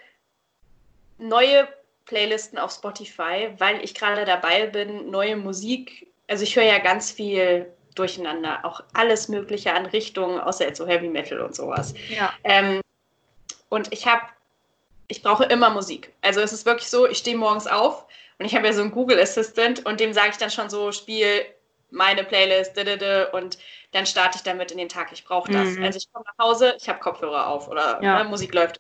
neue 1.18 1.68
Playlisten 2.06 2.58
auf 2.58 2.72
Spotify, 2.72 3.50
weil 3.58 3.84
ich 3.84 3.96
gerade 3.96 4.26
dabei 4.26 4.68
bin, 4.68 5.10
neue 5.10 5.36
Musik. 5.36 6.08
Also 6.28 6.44
ich 6.44 6.56
höre 6.56 6.64
ja 6.64 6.78
ganz 6.78 7.12
viel 7.12 7.74
durcheinander. 7.96 8.60
Auch 8.64 8.84
alles 8.94 9.28
Mögliche 9.28 9.74
an 9.74 9.86
Richtungen, 9.86 10.40
außer 10.40 10.66
jetzt 10.66 10.78
so 10.78 10.88
Heavy 10.88 11.10
Metal 11.10 11.40
und 11.42 11.56
sowas. 11.56 11.94
Ja. 12.10 12.34
Ähm, 12.44 12.82
und 13.70 13.92
ich 13.94 14.08
habe, 14.08 14.22
ich 15.08 15.22
brauche 15.22 15.46
immer 15.46 15.70
Musik. 15.70 16.14
Also 16.22 16.42
es 16.42 16.54
ist 16.54 16.66
wirklich 16.66 16.90
so, 16.90 17.08
ich 17.08 17.18
stehe 17.18 17.38
morgens 17.38 17.68
auf 17.68 18.06
und 18.40 18.46
ich 18.46 18.56
habe 18.56 18.68
ja 18.68 18.74
so 18.74 18.82
einen 18.82 18.92
Google 18.92 19.20
Assistant 19.20 19.86
und 19.86 20.00
dem 20.00 20.14
sage 20.14 20.30
ich 20.32 20.38
dann 20.38 20.52
schon 20.52 20.70
so, 20.70 20.92
spiel 20.92 21.46
meine 21.92 22.24
Playlist 22.24 22.78
und 23.34 23.58
dann 23.92 24.06
starte 24.06 24.38
ich 24.38 24.44
damit 24.44 24.72
in 24.72 24.78
den 24.78 24.90
Tag. 24.90 25.12
Ich 25.12 25.26
brauche 25.26 25.52
das. 25.52 25.70
Mhm. 25.70 25.84
Also 25.84 25.98
ich 25.98 26.12
komme 26.12 26.26
nach 26.26 26.46
Hause, 26.46 26.76
ich 26.80 26.88
habe 26.88 27.00
Kopfhörer 27.00 27.48
auf 27.48 27.68
oder 27.68 28.02
ja. 28.02 28.24
ne, 28.24 28.30
Musik 28.30 28.54
läuft. 28.54 28.80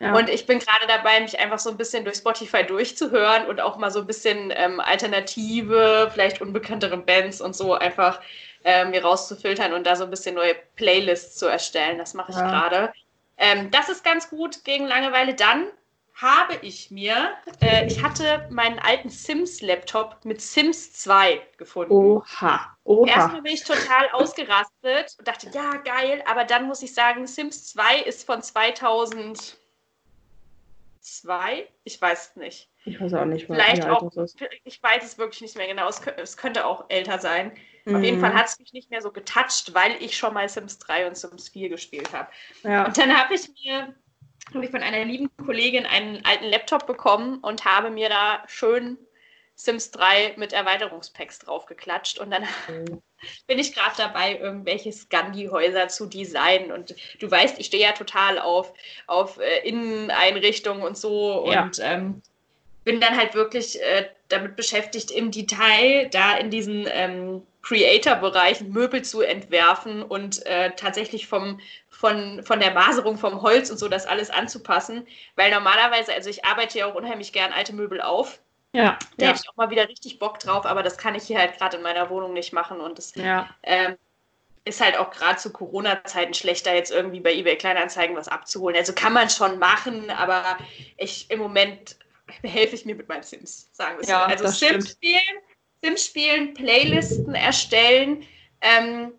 Ja. 0.00 0.14
Und 0.14 0.28
ich 0.28 0.46
bin 0.46 0.58
gerade 0.58 0.86
dabei, 0.86 1.20
mich 1.20 1.38
einfach 1.38 1.58
so 1.58 1.70
ein 1.70 1.76
bisschen 1.76 2.04
durch 2.04 2.16
Spotify 2.16 2.64
durchzuhören 2.64 3.46
und 3.46 3.60
auch 3.60 3.76
mal 3.76 3.90
so 3.90 4.00
ein 4.00 4.06
bisschen 4.06 4.52
ähm, 4.54 4.80
alternative, 4.80 6.10
vielleicht 6.12 6.40
unbekanntere 6.40 6.96
Bands 6.96 7.40
und 7.40 7.54
so 7.54 7.74
einfach 7.74 8.20
äh, 8.64 8.84
mir 8.84 9.02
rauszufiltern 9.02 9.72
und 9.72 9.86
da 9.86 9.96
so 9.96 10.04
ein 10.04 10.10
bisschen 10.10 10.34
neue 10.34 10.54
Playlists 10.76 11.36
zu 11.36 11.46
erstellen. 11.46 11.98
Das 11.98 12.14
mache 12.14 12.32
ich 12.32 12.38
ja. 12.38 12.48
gerade. 12.48 12.92
Ähm, 13.36 13.70
das 13.70 13.88
ist 13.88 14.04
ganz 14.04 14.30
gut 14.30 14.64
gegen 14.64 14.86
Langeweile. 14.86 15.34
Dann 15.34 15.66
habe 16.14 16.54
ich 16.62 16.90
mir, 16.92 17.34
äh, 17.60 17.86
ich 17.86 18.02
hatte 18.02 18.46
meinen 18.50 18.78
alten 18.78 19.08
Sims-Laptop 19.08 20.24
mit 20.24 20.40
Sims 20.40 20.92
2 20.92 21.42
gefunden. 21.56 21.92
Oha, 21.92 22.76
oha. 22.84 23.08
Erstmal 23.08 23.42
bin 23.42 23.52
ich 23.52 23.64
total 23.64 24.08
ausgerastet 24.12 25.16
und 25.18 25.26
dachte, 25.26 25.50
ja, 25.52 25.76
geil, 25.78 26.22
aber 26.26 26.44
dann 26.44 26.66
muss 26.66 26.82
ich 26.82 26.94
sagen, 26.94 27.26
Sims 27.26 27.66
2 27.66 27.98
ist 28.02 28.24
von 28.24 28.42
2002. 28.42 29.56
Ich 31.82 32.00
weiß 32.00 32.30
es 32.30 32.36
nicht. 32.36 32.70
Ich 32.84 33.00
weiß 33.00 33.14
auch 33.14 33.24
nicht, 33.24 33.46
Vielleicht 33.46 33.86
auch, 33.86 34.08
ich 34.64 34.82
weiß 34.82 35.02
es 35.04 35.18
wirklich 35.18 35.40
nicht 35.40 35.56
mehr 35.56 35.66
genau. 35.66 35.88
Es, 35.88 36.00
es 36.16 36.36
könnte 36.36 36.64
auch 36.66 36.84
älter 36.90 37.18
sein. 37.18 37.56
Mhm. 37.86 37.96
Auf 37.96 38.02
jeden 38.02 38.20
Fall 38.20 38.30
mhm. 38.30 38.38
hat 38.38 38.46
es 38.46 38.58
mich 38.60 38.72
nicht 38.72 38.90
mehr 38.90 39.02
so 39.02 39.10
getoucht, 39.10 39.74
weil 39.74 40.00
ich 40.00 40.16
schon 40.16 40.32
mal 40.32 40.48
Sims 40.48 40.78
3 40.78 41.08
und 41.08 41.16
Sims 41.16 41.48
4 41.48 41.70
gespielt 41.70 42.12
habe. 42.12 42.28
Ja. 42.62 42.86
Und 42.86 42.96
dann 42.96 43.18
habe 43.18 43.34
ich 43.34 43.48
mir 43.64 43.94
habe 44.52 44.64
ich 44.64 44.70
von 44.70 44.82
einer 44.82 45.04
lieben 45.04 45.30
Kollegin 45.44 45.86
einen 45.86 46.24
alten 46.24 46.46
Laptop 46.46 46.86
bekommen 46.86 47.38
und 47.38 47.64
habe 47.64 47.90
mir 47.90 48.08
da 48.08 48.42
schön 48.46 48.98
Sims 49.56 49.90
3 49.92 50.34
mit 50.36 50.52
Erweiterungspacks 50.52 51.38
draufgeklatscht 51.38 52.18
und 52.18 52.30
dann 52.30 52.42
mhm. 52.68 53.02
bin 53.46 53.58
ich 53.58 53.74
gerade 53.74 53.96
dabei, 53.96 54.36
irgendwelche 54.36 54.92
Scandi-Häuser 54.92 55.88
zu 55.88 56.06
designen. 56.06 56.72
Und 56.72 56.94
du 57.20 57.30
weißt, 57.30 57.58
ich 57.58 57.66
stehe 57.66 57.82
ja 57.82 57.92
total 57.92 58.38
auf, 58.38 58.72
auf 59.06 59.38
äh, 59.38 59.66
Inneneinrichtungen 59.66 60.82
und 60.82 60.98
so 60.98 61.48
ja. 61.50 61.62
und 61.62 61.78
ähm, 61.80 62.22
bin 62.82 63.00
dann 63.00 63.16
halt 63.16 63.34
wirklich 63.34 63.80
äh, 63.80 64.08
damit 64.28 64.56
beschäftigt, 64.56 65.10
im 65.10 65.30
Detail 65.30 66.08
da 66.10 66.36
in 66.36 66.50
diesen 66.50 66.86
ähm, 66.90 67.42
Creator-Bereich 67.62 68.60
Möbel 68.60 69.02
zu 69.02 69.22
entwerfen 69.22 70.02
und 70.02 70.44
äh, 70.46 70.72
tatsächlich 70.76 71.26
vom, 71.26 71.60
von, 72.04 72.42
von 72.42 72.60
der 72.60 72.74
Maserung 72.74 73.16
vom 73.16 73.40
Holz 73.40 73.70
und 73.70 73.78
so 73.78 73.88
das 73.88 74.04
alles 74.04 74.28
anzupassen. 74.28 75.06
Weil 75.36 75.50
normalerweise, 75.50 76.12
also 76.12 76.28
ich 76.28 76.44
arbeite 76.44 76.78
ja 76.78 76.86
auch 76.86 76.94
unheimlich 76.94 77.32
gern 77.32 77.50
alte 77.50 77.74
Möbel 77.74 78.02
auf. 78.02 78.40
Ja. 78.72 78.98
Da 79.16 79.24
ja. 79.24 79.30
hätte 79.30 79.40
ich 79.42 79.48
auch 79.48 79.56
mal 79.56 79.70
wieder 79.70 79.88
richtig 79.88 80.18
Bock 80.18 80.38
drauf, 80.38 80.66
aber 80.66 80.82
das 80.82 80.98
kann 80.98 81.14
ich 81.14 81.22
hier 81.22 81.38
halt 81.38 81.56
gerade 81.56 81.78
in 81.78 81.82
meiner 81.82 82.10
Wohnung 82.10 82.34
nicht 82.34 82.52
machen. 82.52 82.78
Und 82.78 82.98
es 82.98 83.14
ja. 83.14 83.48
ähm, 83.62 83.96
ist 84.66 84.82
halt 84.82 84.98
auch 84.98 85.10
gerade 85.12 85.38
zu 85.38 85.50
Corona-Zeiten 85.50 86.34
schlechter, 86.34 86.74
jetzt 86.74 86.92
irgendwie 86.92 87.20
bei 87.20 87.32
eBay 87.32 87.56
Kleinanzeigen 87.56 88.14
was 88.16 88.28
abzuholen. 88.28 88.76
Also 88.76 88.92
kann 88.92 89.14
man 89.14 89.30
schon 89.30 89.58
machen, 89.58 90.10
aber 90.10 90.58
ich 90.98 91.30
im 91.30 91.38
Moment 91.38 91.96
behelfe 92.42 92.74
ich 92.74 92.84
mir 92.84 92.96
mit 92.96 93.08
meinen 93.08 93.22
Sims, 93.22 93.70
sagen 93.72 93.96
wir 93.96 94.02
es 94.02 94.08
ja, 94.10 94.26
Also 94.26 94.46
Sims 94.48 94.90
spielen, 94.90 95.38
Sims 95.82 96.04
spielen, 96.04 96.52
Playlisten 96.52 97.34
erstellen, 97.34 98.26
ähm, 98.60 99.14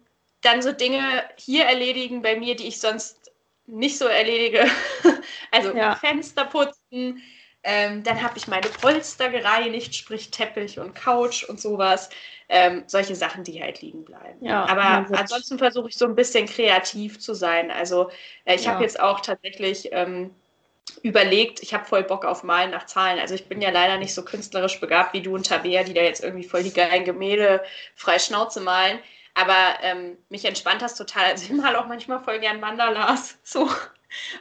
dann 0.45 0.61
so 0.61 0.71
Dinge 0.71 1.23
hier 1.37 1.65
erledigen 1.65 2.21
bei 2.21 2.35
mir, 2.35 2.55
die 2.55 2.67
ich 2.67 2.79
sonst 2.79 3.31
nicht 3.67 3.97
so 3.97 4.05
erledige. 4.05 4.65
also 5.51 5.75
ja. 5.75 5.95
Fenster 5.95 6.45
putzen, 6.45 7.21
ähm, 7.63 8.03
dann 8.03 8.21
habe 8.21 8.37
ich 8.37 8.47
meine 8.47 8.67
Polster 8.67 9.29
gereinigt, 9.29 9.95
sprich 9.95 10.29
Teppich 10.29 10.79
und 10.79 10.93
Couch 10.93 11.43
und 11.43 11.59
sowas. 11.59 12.09
Ähm, 12.47 12.83
solche 12.85 13.15
Sachen, 13.15 13.43
die 13.43 13.59
halt 13.59 13.81
liegen 13.81 14.05
bleiben. 14.05 14.45
Ja, 14.45 14.65
Aber 14.65 14.83
ansonsten 15.17 15.57
versuche 15.57 15.89
ich 15.89 15.97
so 15.97 16.05
ein 16.05 16.13
bisschen 16.13 16.45
kreativ 16.45 17.19
zu 17.19 17.33
sein. 17.33 17.71
Also 17.71 18.11
äh, 18.45 18.53
ich 18.53 18.65
ja. 18.65 18.73
habe 18.73 18.83
jetzt 18.83 18.99
auch 18.99 19.19
tatsächlich 19.19 19.89
ähm, 19.91 20.29
überlegt, 21.01 21.63
ich 21.63 21.73
habe 21.73 21.85
voll 21.85 22.03
Bock 22.03 22.23
auf 22.23 22.43
Malen 22.43 22.69
nach 22.69 22.85
Zahlen. 22.85 23.19
Also 23.19 23.33
ich 23.33 23.47
bin 23.47 23.61
ja 23.61 23.71
leider 23.71 23.97
nicht 23.97 24.13
so 24.13 24.23
künstlerisch 24.23 24.79
begabt 24.79 25.13
wie 25.13 25.21
du 25.21 25.33
und 25.33 25.47
Tabea, 25.47 25.83
die 25.83 25.95
da 25.95 26.01
jetzt 26.01 26.23
irgendwie 26.23 26.47
voll 26.47 26.61
die 26.61 26.73
geilen 26.73 27.03
Gemälde 27.03 27.63
frei 27.95 28.19
Schnauze 28.19 28.61
malen. 28.61 28.99
Aber 29.35 29.77
ähm, 29.81 30.17
mich 30.29 30.45
entspannt 30.45 30.81
das 30.81 30.95
total. 30.95 31.25
Also 31.31 31.45
ich 31.45 31.51
mal 31.51 31.75
auch 31.75 31.87
manchmal 31.87 32.19
voll 32.19 32.39
gern 32.39 32.59
Mandalas. 32.59 33.37
So. 33.43 33.69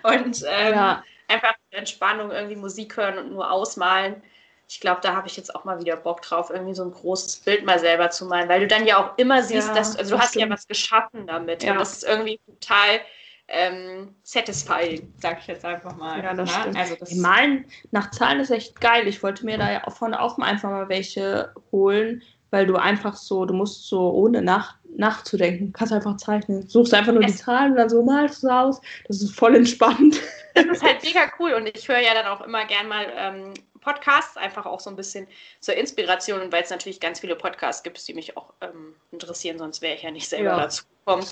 Und 0.03 0.45
ähm, 0.49 0.74
ja 0.74 1.03
einfach 1.28 1.55
Entspannung, 1.70 2.30
irgendwie 2.30 2.57
Musik 2.57 2.97
hören 2.97 3.18
und 3.18 3.32
nur 3.32 3.51
ausmalen. 3.51 4.22
Ich 4.68 4.80
glaube, 4.80 5.01
da 5.03 5.14
habe 5.14 5.26
ich 5.26 5.36
jetzt 5.36 5.55
auch 5.55 5.64
mal 5.64 5.78
wieder 5.80 5.97
Bock 5.97 6.22
drauf, 6.22 6.51
irgendwie 6.51 6.74
so 6.74 6.84
ein 6.84 6.90
großes 6.90 7.36
Bild 7.38 7.64
mal 7.64 7.78
selber 7.78 8.11
zu 8.11 8.26
malen, 8.26 8.49
weil 8.49 8.61
du 8.61 8.66
dann 8.66 8.86
ja 8.86 8.99
auch 8.99 9.18
immer 9.18 9.42
siehst, 9.42 9.68
ja, 9.68 9.74
dass 9.74 9.97
also 9.97 10.16
du 10.16 10.20
hast 10.20 10.30
stimmt. 10.30 10.47
ja 10.47 10.51
was 10.51 10.66
geschaffen 10.66 11.26
damit. 11.26 11.62
Ja. 11.62 11.72
Und 11.72 11.80
das 11.80 11.92
ist 11.92 12.05
irgendwie 12.05 12.40
total 12.47 13.01
ähm, 13.47 14.14
satisfying, 14.22 15.12
sag 15.18 15.40
ich 15.40 15.49
jetzt 15.49 15.66
einfach 15.66 15.95
mal. 15.97 16.22
Ja, 16.22 16.32
das 16.32 16.51
Na? 16.51 16.57
Ne? 16.57 16.62
stimmt. 16.62 16.76
Also 16.78 16.97
das 16.97 17.14
Malen 17.14 17.66
nach 17.90 18.11
Zahlen 18.11 18.40
ist 18.40 18.51
echt 18.51 18.80
geil. 18.80 19.07
Ich 19.07 19.22
wollte 19.22 19.45
mir 19.45 19.59
da 19.59 19.70
ja 19.70 19.90
von 19.90 20.14
auch 20.14 20.38
mal 20.38 20.47
einfach 20.47 20.70
mal 20.70 20.88
welche 20.88 21.53
holen, 21.70 22.22
weil 22.55 22.68
du 22.68 22.76
einfach 22.76 23.16
so, 23.16 23.44
du 23.46 23.52
musst 23.52 23.88
so 23.88 24.12
ohne 24.12 24.40
nach, 24.40 24.76
nachzudenken, 24.96 25.72
kannst 25.72 25.92
einfach 25.92 26.16
zeichnen. 26.18 26.68
Suchst 26.68 26.94
einfach 26.94 27.12
nur 27.12 27.24
es 27.24 27.32
die 27.32 27.38
Zahlen 27.38 27.72
und 27.72 27.78
dann 27.78 27.88
so 27.88 28.00
malst 28.00 28.44
du 28.44 28.48
aus. 28.48 28.80
Das 29.09 29.20
ist 29.20 29.34
voll 29.34 29.57
entspannt. 29.57 30.20
Das 30.55 30.64
ist 30.66 30.84
halt 30.84 31.02
mega 31.02 31.22
cool 31.40 31.55
und 31.55 31.66
ich 31.66 31.88
höre 31.88 31.98
ja 31.98 32.14
dann 32.14 32.26
auch 32.26 32.42
immer 32.42 32.64
gern 32.64 32.86
mal 32.86 33.07
ähm, 33.16 33.55
Podcasts, 33.80 34.36
einfach 34.36 34.66
auch 34.66 34.78
so 34.78 34.88
ein 34.88 34.94
bisschen 34.94 35.26
zur 35.59 35.74
Inspiration 35.74 36.42
und 36.42 36.52
weil 36.52 36.62
es 36.62 36.70
natürlich 36.70 37.00
ganz 37.00 37.18
viele 37.18 37.34
Podcasts 37.34 37.82
gibt, 37.82 38.07
die 38.07 38.14
mich 38.14 38.36
auch 38.36 38.52
ähm, 38.61 38.94
interessieren, 39.11 39.59
sonst 39.59 39.82
wäre 39.82 39.96
ich 39.96 40.05
ja 40.05 40.12
nicht 40.12 40.28
selber 40.28 40.50
ja. 40.50 40.57
dazu 40.57 40.84
gekommen. 41.00 41.26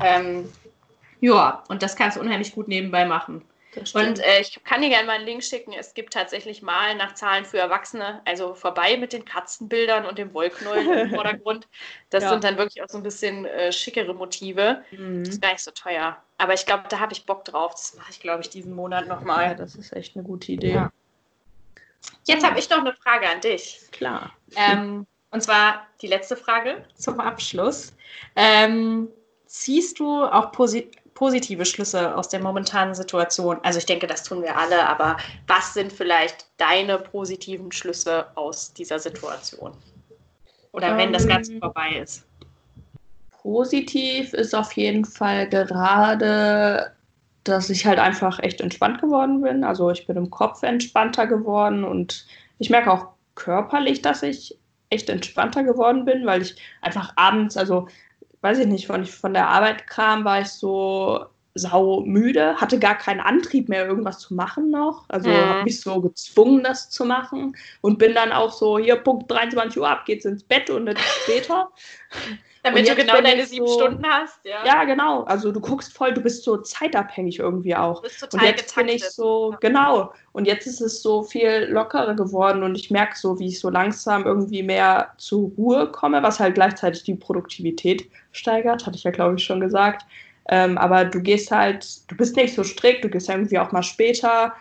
Ähm, 0.00 0.48
ja, 1.18 1.64
und 1.68 1.82
das 1.82 1.96
kannst 1.96 2.16
du 2.16 2.20
unheimlich 2.20 2.54
gut 2.54 2.68
nebenbei 2.68 3.04
machen. 3.04 3.42
Und 3.94 4.20
äh, 4.20 4.40
ich 4.40 4.62
kann 4.64 4.82
dir 4.82 4.88
gerne 4.88 5.06
mal 5.06 5.14
einen 5.14 5.26
Link 5.26 5.42
schicken. 5.42 5.72
Es 5.72 5.94
gibt 5.94 6.12
tatsächlich 6.12 6.62
Malen 6.62 6.98
nach 6.98 7.14
Zahlen 7.14 7.44
für 7.44 7.58
Erwachsene, 7.58 8.20
also 8.24 8.54
vorbei 8.54 8.96
mit 8.96 9.12
den 9.12 9.24
Katzenbildern 9.24 10.06
und 10.06 10.18
dem 10.18 10.32
Wollknäuel 10.34 10.86
im 10.86 11.10
Vordergrund. 11.14 11.68
Das 12.10 12.24
ja. 12.24 12.30
sind 12.30 12.44
dann 12.44 12.56
wirklich 12.58 12.82
auch 12.82 12.88
so 12.88 12.96
ein 12.96 13.02
bisschen 13.02 13.44
äh, 13.46 13.72
schickere 13.72 14.14
Motive. 14.14 14.82
Mhm. 14.90 15.24
Das 15.24 15.34
ist 15.34 15.42
gar 15.42 15.52
nicht 15.52 15.64
so 15.64 15.70
teuer. 15.70 16.16
Aber 16.38 16.54
ich 16.54 16.66
glaube, 16.66 16.84
da 16.88 17.00
habe 17.00 17.12
ich 17.12 17.26
Bock 17.26 17.44
drauf. 17.44 17.72
Das 17.72 17.94
mache 17.96 18.10
ich, 18.10 18.20
glaube 18.20 18.42
ich, 18.42 18.50
diesen 18.50 18.74
Monat 18.74 19.08
nochmal. 19.08 19.48
Ja, 19.48 19.54
das 19.54 19.74
ist 19.74 19.92
echt 19.92 20.16
eine 20.16 20.24
gute 20.24 20.52
Idee. 20.52 20.74
Ja. 20.74 20.92
Jetzt 22.24 22.44
habe 22.44 22.58
ich 22.58 22.70
noch 22.70 22.78
eine 22.78 22.94
Frage 22.94 23.28
an 23.28 23.40
dich. 23.40 23.80
Klar. 23.90 24.32
Ähm, 24.56 25.06
und 25.30 25.42
zwar 25.42 25.86
die 26.00 26.06
letzte 26.06 26.36
Frage 26.36 26.84
zum 26.94 27.20
Abschluss. 27.20 27.92
Ähm, 28.36 29.08
ziehst 29.46 29.98
du 29.98 30.24
auch 30.24 30.52
positive 31.18 31.64
Schlüsse 31.64 32.16
aus 32.16 32.28
der 32.28 32.40
momentanen 32.40 32.94
Situation? 32.94 33.58
Also 33.64 33.80
ich 33.80 33.86
denke, 33.86 34.06
das 34.06 34.22
tun 34.22 34.40
wir 34.40 34.56
alle, 34.56 34.88
aber 34.88 35.16
was 35.48 35.74
sind 35.74 35.92
vielleicht 35.92 36.46
deine 36.58 36.96
positiven 36.98 37.72
Schlüsse 37.72 38.26
aus 38.36 38.72
dieser 38.72 39.00
Situation? 39.00 39.72
Oder 40.70 40.96
wenn 40.96 41.12
das 41.12 41.26
Ganze 41.26 41.54
ähm, 41.54 41.60
vorbei 41.60 41.98
ist? 42.00 42.24
Positiv 43.42 44.32
ist 44.32 44.54
auf 44.54 44.72
jeden 44.74 45.04
Fall 45.04 45.48
gerade, 45.48 46.92
dass 47.42 47.68
ich 47.68 47.84
halt 47.84 47.98
einfach 47.98 48.38
echt 48.38 48.60
entspannt 48.60 49.00
geworden 49.00 49.42
bin. 49.42 49.64
Also 49.64 49.90
ich 49.90 50.06
bin 50.06 50.16
im 50.16 50.30
Kopf 50.30 50.62
entspannter 50.62 51.26
geworden 51.26 51.82
und 51.82 52.26
ich 52.60 52.70
merke 52.70 52.92
auch 52.92 53.08
körperlich, 53.34 54.02
dass 54.02 54.22
ich 54.22 54.56
echt 54.90 55.10
entspannter 55.10 55.64
geworden 55.64 56.04
bin, 56.04 56.26
weil 56.26 56.42
ich 56.42 56.56
einfach 56.80 57.12
abends, 57.16 57.56
also 57.56 57.88
weiß 58.40 58.58
ich 58.58 58.66
nicht, 58.66 58.88
wenn 58.88 59.02
ich 59.02 59.10
von 59.14 59.34
der 59.34 59.48
Arbeit 59.48 59.86
kam, 59.86 60.24
war 60.24 60.40
ich 60.40 60.48
so 60.48 61.26
sau 61.54 62.00
müde, 62.00 62.56
hatte 62.56 62.78
gar 62.78 62.96
keinen 62.96 63.20
Antrieb 63.20 63.68
mehr, 63.68 63.86
irgendwas 63.86 64.20
zu 64.20 64.34
machen 64.34 64.70
noch. 64.70 65.04
Also 65.08 65.28
mhm. 65.28 65.34
habe 65.34 65.64
mich 65.64 65.80
so 65.80 66.00
gezwungen, 66.00 66.62
das 66.62 66.90
zu 66.90 67.04
machen 67.04 67.56
und 67.80 67.98
bin 67.98 68.14
dann 68.14 68.32
auch 68.32 68.52
so, 68.52 68.78
hier 68.78 68.96
Punkt 68.96 69.30
23 69.30 69.80
Uhr 69.80 69.88
ab 69.88 70.04
geht's 70.04 70.24
ins 70.24 70.44
Bett 70.44 70.70
und 70.70 70.84
nicht 70.84 71.00
später. 71.22 71.70
Damit 72.70 72.88
du 72.88 72.94
genau 72.94 73.20
deine 73.20 73.46
sieben 73.46 73.66
so, 73.66 73.74
Stunden 73.74 74.06
hast, 74.06 74.44
ja. 74.44 74.64
Ja, 74.64 74.84
genau. 74.84 75.24
Also 75.24 75.52
du 75.52 75.60
guckst 75.60 75.92
voll, 75.92 76.12
du 76.12 76.20
bist 76.20 76.44
so 76.44 76.56
zeitabhängig 76.58 77.38
irgendwie 77.38 77.74
auch. 77.74 77.96
Du 77.96 78.08
bist 78.08 78.20
total 78.20 78.40
und 78.40 78.46
jetzt 78.46 78.68
getaktet. 78.68 78.86
bin 78.86 78.96
ich 78.96 79.04
so, 79.04 79.54
genau. 79.60 80.12
Und 80.32 80.46
jetzt 80.46 80.66
ist 80.66 80.80
es 80.80 81.02
so 81.02 81.22
viel 81.22 81.66
lockerer 81.70 82.14
geworden 82.14 82.62
und 82.62 82.74
ich 82.76 82.90
merke 82.90 83.16
so, 83.16 83.38
wie 83.38 83.48
ich 83.48 83.60
so 83.60 83.70
langsam 83.70 84.24
irgendwie 84.24 84.62
mehr 84.62 85.12
zur 85.18 85.50
Ruhe 85.56 85.90
komme, 85.90 86.22
was 86.22 86.40
halt 86.40 86.54
gleichzeitig 86.54 87.02
die 87.04 87.14
Produktivität 87.14 88.08
steigert, 88.32 88.86
hatte 88.86 88.96
ich 88.96 89.04
ja, 89.04 89.10
glaube 89.10 89.36
ich, 89.36 89.44
schon 89.44 89.60
gesagt. 89.60 90.04
Ähm, 90.48 90.78
aber 90.78 91.04
du 91.04 91.20
gehst 91.20 91.50
halt, 91.50 92.10
du 92.10 92.16
bist 92.16 92.36
nicht 92.36 92.54
so 92.54 92.64
strikt, 92.64 93.04
du 93.04 93.08
gehst 93.08 93.28
irgendwie 93.28 93.58
auch 93.58 93.72
mal 93.72 93.82
später 93.82 94.54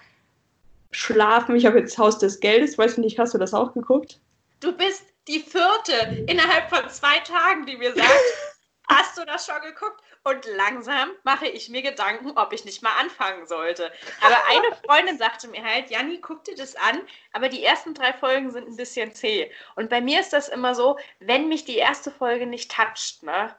schlafen. 0.92 1.56
Ich 1.56 1.66
habe 1.66 1.80
jetzt 1.80 1.98
Haus 1.98 2.18
des 2.18 2.40
Geldes, 2.40 2.78
weiß 2.78 2.98
nicht, 2.98 3.20
hast 3.20 3.34
du 3.34 3.38
das 3.38 3.54
auch 3.54 3.74
geguckt? 3.74 4.20
Du 4.60 4.76
bist 4.76 5.06
die 5.28 5.40
vierte 5.40 6.24
innerhalb 6.28 6.70
von 6.70 6.90
zwei 6.90 7.20
Tagen, 7.20 7.66
die 7.66 7.78
mir 7.78 7.94
sagt, 7.94 8.08
hast 8.90 9.18
du 9.18 9.26
das 9.26 9.46
schon 9.46 9.62
geguckt? 9.62 10.02
Und 10.24 10.46
langsam 10.46 11.12
mache 11.24 11.48
ich 11.48 11.70
mir 11.70 11.82
Gedanken, 11.82 12.32
ob 12.38 12.52
ich 12.52 12.66
nicht 12.66 12.82
mal 12.82 12.92
anfangen 13.00 13.48
sollte. 13.48 13.92
Aber 14.22 14.36
eine 14.50 14.76
Freundin 14.86 15.18
sagte 15.18 15.48
mir 15.48 15.64
halt, 15.64 15.90
Janni, 15.90 16.20
guck 16.20 16.44
dir 16.44 16.56
das 16.56 16.76
an, 16.76 17.02
aber 17.32 17.48
die 17.48 17.64
ersten 17.64 17.94
drei 17.94 18.12
Folgen 18.12 18.52
sind 18.52 18.68
ein 18.68 18.76
bisschen 18.76 19.14
zäh. 19.14 19.50
Und 19.76 19.90
bei 19.90 20.02
mir 20.02 20.20
ist 20.20 20.34
das 20.34 20.50
immer 20.50 20.76
so, 20.76 20.98
wenn 21.20 21.48
mich 21.48 21.64
die 21.64 21.78
erste 21.78 22.12
Folge 22.12 22.46
nicht 22.46 22.72
toucht, 22.72 23.24
ne, 23.24 23.56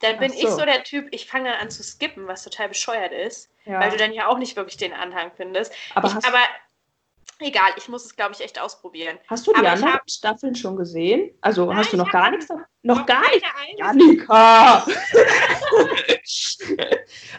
dann 0.00 0.18
bin 0.18 0.30
so. 0.30 0.38
ich 0.38 0.48
so 0.48 0.64
der 0.64 0.84
Typ, 0.84 1.08
ich 1.10 1.26
fange 1.26 1.50
dann 1.50 1.60
an 1.60 1.70
zu 1.70 1.82
skippen, 1.82 2.26
was 2.26 2.44
total 2.44 2.68
bescheuert 2.68 3.12
ist, 3.12 3.50
ja. 3.64 3.80
weil 3.80 3.90
du 3.90 3.96
dann 3.96 4.12
ja 4.12 4.28
auch 4.28 4.38
nicht 4.38 4.56
wirklich 4.56 4.76
den 4.76 4.92
Anhang 4.92 5.32
findest. 5.36 5.72
Aber, 5.94 6.08
ich, 6.08 6.24
aber 6.26 6.40
egal, 7.40 7.72
ich 7.76 7.88
muss 7.88 8.04
es, 8.04 8.16
glaube 8.16 8.32
ich, 8.34 8.40
echt 8.40 8.60
ausprobieren. 8.60 9.18
Hast 9.28 9.46
du 9.46 9.52
die 9.52 9.58
aber 9.58 9.70
anderen 9.70 9.94
hab... 9.94 10.10
Staffeln 10.10 10.54
schon 10.54 10.76
gesehen? 10.76 11.30
Also 11.40 11.66
Nein, 11.66 11.76
hast 11.76 11.92
du 11.92 11.96
noch 11.96 12.10
gar 12.10 12.30
nichts? 12.30 12.48
Noch, 12.48 12.60
noch 12.82 13.06
gar 13.06 13.22
nichts? 13.30 13.48
Janika! 13.78 14.86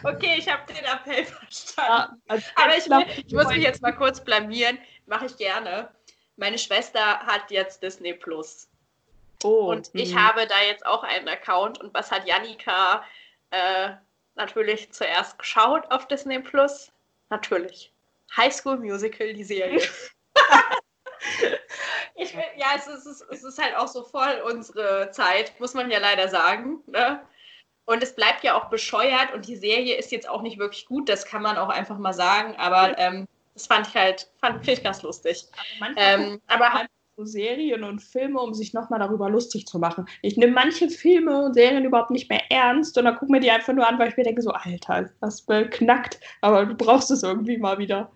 okay, 0.04 0.36
ich 0.38 0.48
habe 0.50 0.72
den 0.72 0.84
Appell 0.84 1.24
verstanden. 1.24 1.90
Ja, 1.90 2.16
also 2.28 2.46
aber 2.54 2.76
ich, 2.76 2.88
will, 2.88 3.24
ich 3.26 3.32
muss 3.32 3.48
mich 3.48 3.62
jetzt 3.62 3.82
mal 3.82 3.92
kurz 3.92 4.22
blamieren. 4.22 4.78
Mache 5.06 5.26
ich 5.26 5.36
gerne. 5.36 5.90
Meine 6.36 6.58
Schwester 6.58 7.20
hat 7.20 7.50
jetzt 7.50 7.82
Disney 7.82 8.14
Plus. 8.14 8.68
Oh, 9.42 9.70
und 9.70 9.90
ich 9.92 10.14
mh. 10.14 10.22
habe 10.22 10.46
da 10.46 10.62
jetzt 10.66 10.86
auch 10.86 11.02
einen 11.02 11.28
Account. 11.28 11.80
Und 11.80 11.94
was 11.94 12.10
hat 12.10 12.26
Janika 12.26 13.04
äh, 13.50 13.90
natürlich 14.34 14.92
zuerst 14.92 15.38
geschaut 15.38 15.90
auf 15.90 16.06
Disney 16.06 16.38
Plus? 16.38 16.92
Natürlich. 17.30 17.92
High 18.36 18.52
School 18.52 18.78
Musical, 18.78 19.32
die 19.32 19.44
Serie. 19.44 19.80
ich 22.14 22.34
will, 22.34 22.44
ja, 22.56 22.68
es 22.76 22.86
ist, 22.86 23.24
es 23.30 23.44
ist 23.44 23.62
halt 23.62 23.76
auch 23.76 23.88
so 23.88 24.04
voll 24.04 24.42
unsere 24.46 25.10
Zeit, 25.12 25.58
muss 25.60 25.74
man 25.74 25.90
ja 25.90 25.98
leider 25.98 26.28
sagen. 26.28 26.82
Ne? 26.86 27.20
Und 27.84 28.02
es 28.02 28.14
bleibt 28.14 28.44
ja 28.44 28.54
auch 28.54 28.66
bescheuert 28.66 29.32
und 29.32 29.46
die 29.46 29.56
Serie 29.56 29.96
ist 29.96 30.12
jetzt 30.12 30.28
auch 30.28 30.42
nicht 30.42 30.58
wirklich 30.58 30.86
gut, 30.86 31.08
das 31.08 31.24
kann 31.24 31.42
man 31.42 31.56
auch 31.56 31.70
einfach 31.70 31.96
mal 31.96 32.12
sagen, 32.12 32.54
aber 32.56 32.98
ähm, 32.98 33.26
das 33.54 33.66
fand 33.66 33.88
ich 33.88 33.94
halt, 33.94 34.30
fand 34.40 34.68
ich 34.68 34.82
ganz 34.84 35.02
lustig. 35.02 35.46
Aber, 35.80 35.96
ähm, 35.96 36.40
aber 36.48 36.86
Serien 37.26 37.84
und 37.84 38.00
Filme, 38.00 38.40
um 38.40 38.54
sich 38.54 38.72
nochmal 38.72 38.98
darüber 38.98 39.28
lustig 39.28 39.66
zu 39.66 39.78
machen. 39.78 40.06
Ich 40.22 40.36
nehme 40.36 40.52
manche 40.52 40.88
Filme 40.88 41.44
und 41.44 41.54
Serien 41.54 41.84
überhaupt 41.84 42.10
nicht 42.10 42.28
mehr 42.28 42.42
ernst 42.50 42.96
und 42.98 43.04
dann 43.04 43.16
gucke 43.16 43.32
mir 43.32 43.40
die 43.40 43.50
einfach 43.50 43.72
nur 43.72 43.86
an, 43.86 43.98
weil 43.98 44.08
ich 44.08 44.16
mir 44.16 44.24
denke, 44.24 44.42
so, 44.42 44.50
Alter, 44.50 45.10
das 45.20 45.42
beknackt, 45.42 46.20
aber 46.40 46.66
du 46.66 46.74
brauchst 46.74 47.10
es 47.10 47.22
irgendwie 47.22 47.58
mal 47.58 47.78
wieder. 47.78 48.10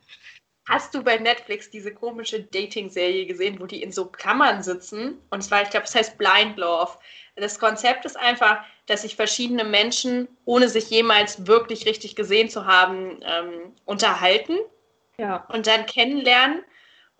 Hast 0.68 0.94
du 0.94 1.02
bei 1.02 1.18
Netflix 1.18 1.70
diese 1.70 1.92
komische 1.92 2.40
Dating-Serie 2.40 3.26
gesehen, 3.26 3.58
wo 3.58 3.66
die 3.66 3.82
in 3.82 3.90
so 3.90 4.06
Kammern 4.06 4.62
sitzen? 4.62 5.18
Und 5.30 5.42
zwar, 5.42 5.62
ich 5.62 5.70
glaube, 5.70 5.86
es 5.86 5.94
heißt 5.94 6.18
Blind 6.18 6.56
Love. 6.56 6.92
Das 7.34 7.58
Konzept 7.58 8.04
ist 8.04 8.16
einfach, 8.16 8.64
dass 8.86 9.02
sich 9.02 9.16
verschiedene 9.16 9.64
Menschen, 9.64 10.28
ohne 10.44 10.68
sich 10.68 10.88
jemals 10.88 11.48
wirklich 11.48 11.86
richtig 11.86 12.14
gesehen 12.14 12.48
zu 12.48 12.66
haben, 12.66 13.18
ähm, 13.22 13.74
unterhalten 13.86 14.56
ja. 15.18 15.46
und 15.52 15.66
dann 15.66 15.86
kennenlernen 15.86 16.62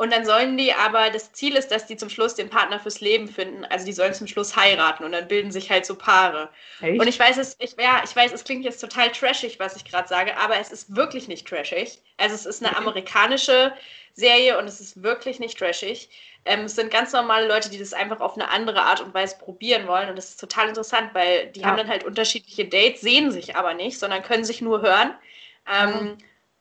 und 0.03 0.13
dann 0.13 0.25
sollen 0.25 0.57
die 0.57 0.75
aber, 0.75 1.11
das 1.11 1.33
Ziel 1.33 1.55
ist, 1.55 1.71
dass 1.71 1.87
die 1.87 1.97
zum 1.97 2.11
Schluss 2.11 2.35
den 2.35 2.51
Partner 2.51 2.81
fürs 2.81 3.01
Leben 3.01 3.29
finden. 3.29 3.65
Also 3.67 3.87
die 3.87 3.93
sollen 3.93 4.13
zum 4.15 4.27
Schluss 4.27 4.57
heiraten 4.57 5.05
und 5.05 5.13
dann 5.13 5.29
bilden 5.29 5.53
sich 5.53 5.71
halt 5.71 5.87
so 5.87 5.95
Paare. 5.95 6.49
Echt? 6.81 7.01
Und 7.01 7.07
ich 7.07 7.21
weiß, 7.21 7.39
es, 7.39 7.55
ich, 7.61 7.77
ja, 7.79 8.03
ich 8.05 8.17
weiß, 8.17 8.33
es 8.33 8.43
klingt 8.43 8.65
jetzt 8.65 8.81
total 8.81 9.13
trashig, 9.13 9.61
was 9.61 9.77
ich 9.77 9.85
gerade 9.85 10.09
sage, 10.09 10.37
aber 10.37 10.57
es 10.59 10.73
ist 10.73 10.97
wirklich 10.97 11.29
nicht 11.29 11.47
trashig. 11.47 12.01
Also 12.17 12.35
es 12.35 12.47
ist 12.47 12.65
eine 12.65 12.77
amerikanische 12.77 13.73
Serie 14.15 14.59
und 14.59 14.67
es 14.67 14.81
ist 14.81 15.05
wirklich 15.05 15.39
nicht 15.39 15.57
trashig. 15.57 16.09
Ähm, 16.47 16.65
es 16.65 16.75
sind 16.75 16.91
ganz 16.91 17.13
normale 17.13 17.47
Leute, 17.47 17.71
die 17.71 17.79
das 17.79 17.93
einfach 17.93 18.19
auf 18.19 18.35
eine 18.35 18.49
andere 18.49 18.83
Art 18.83 19.01
und 19.03 19.15
Weise 19.15 19.39
probieren 19.39 19.87
wollen. 19.87 20.11
Und 20.11 20.17
das 20.17 20.31
ist 20.31 20.41
total 20.41 20.67
interessant, 20.67 21.11
weil 21.13 21.47
die 21.53 21.61
ja. 21.61 21.69
haben 21.69 21.77
dann 21.77 21.87
halt 21.87 22.03
unterschiedliche 22.03 22.65
Dates, 22.65 23.03
sehen 23.03 23.31
sich 23.31 23.55
aber 23.55 23.75
nicht, 23.75 24.01
sondern 24.01 24.25
können 24.25 24.43
sich 24.43 24.63
nur 24.63 24.83
hören 24.83 25.15
Ähm, 25.73 25.91
mhm. 25.91 26.19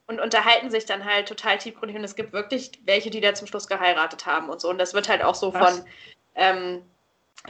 Und 0.08 0.20
unterhalten 0.20 0.70
sich 0.70 0.86
dann 0.86 1.06
halt 1.06 1.28
total 1.28 1.58
tiefgründig. 1.58 1.98
Und 1.98 2.04
es 2.04 2.16
gibt 2.16 2.34
wirklich 2.34 2.72
welche, 2.86 3.10
die 3.10 3.22
da 3.22 3.34
zum 3.34 3.48
Schluss 3.48 3.68
geheiratet 3.68 4.26
haben 4.26 4.50
und 4.50 4.60
so. 4.60 4.70
Und 4.70 4.78
das 4.78 4.94
wird 4.94 5.08
halt 5.08 5.24
auch 5.24 5.36
so 5.36 5.52
von, 5.52 5.86
ähm, 6.36 6.84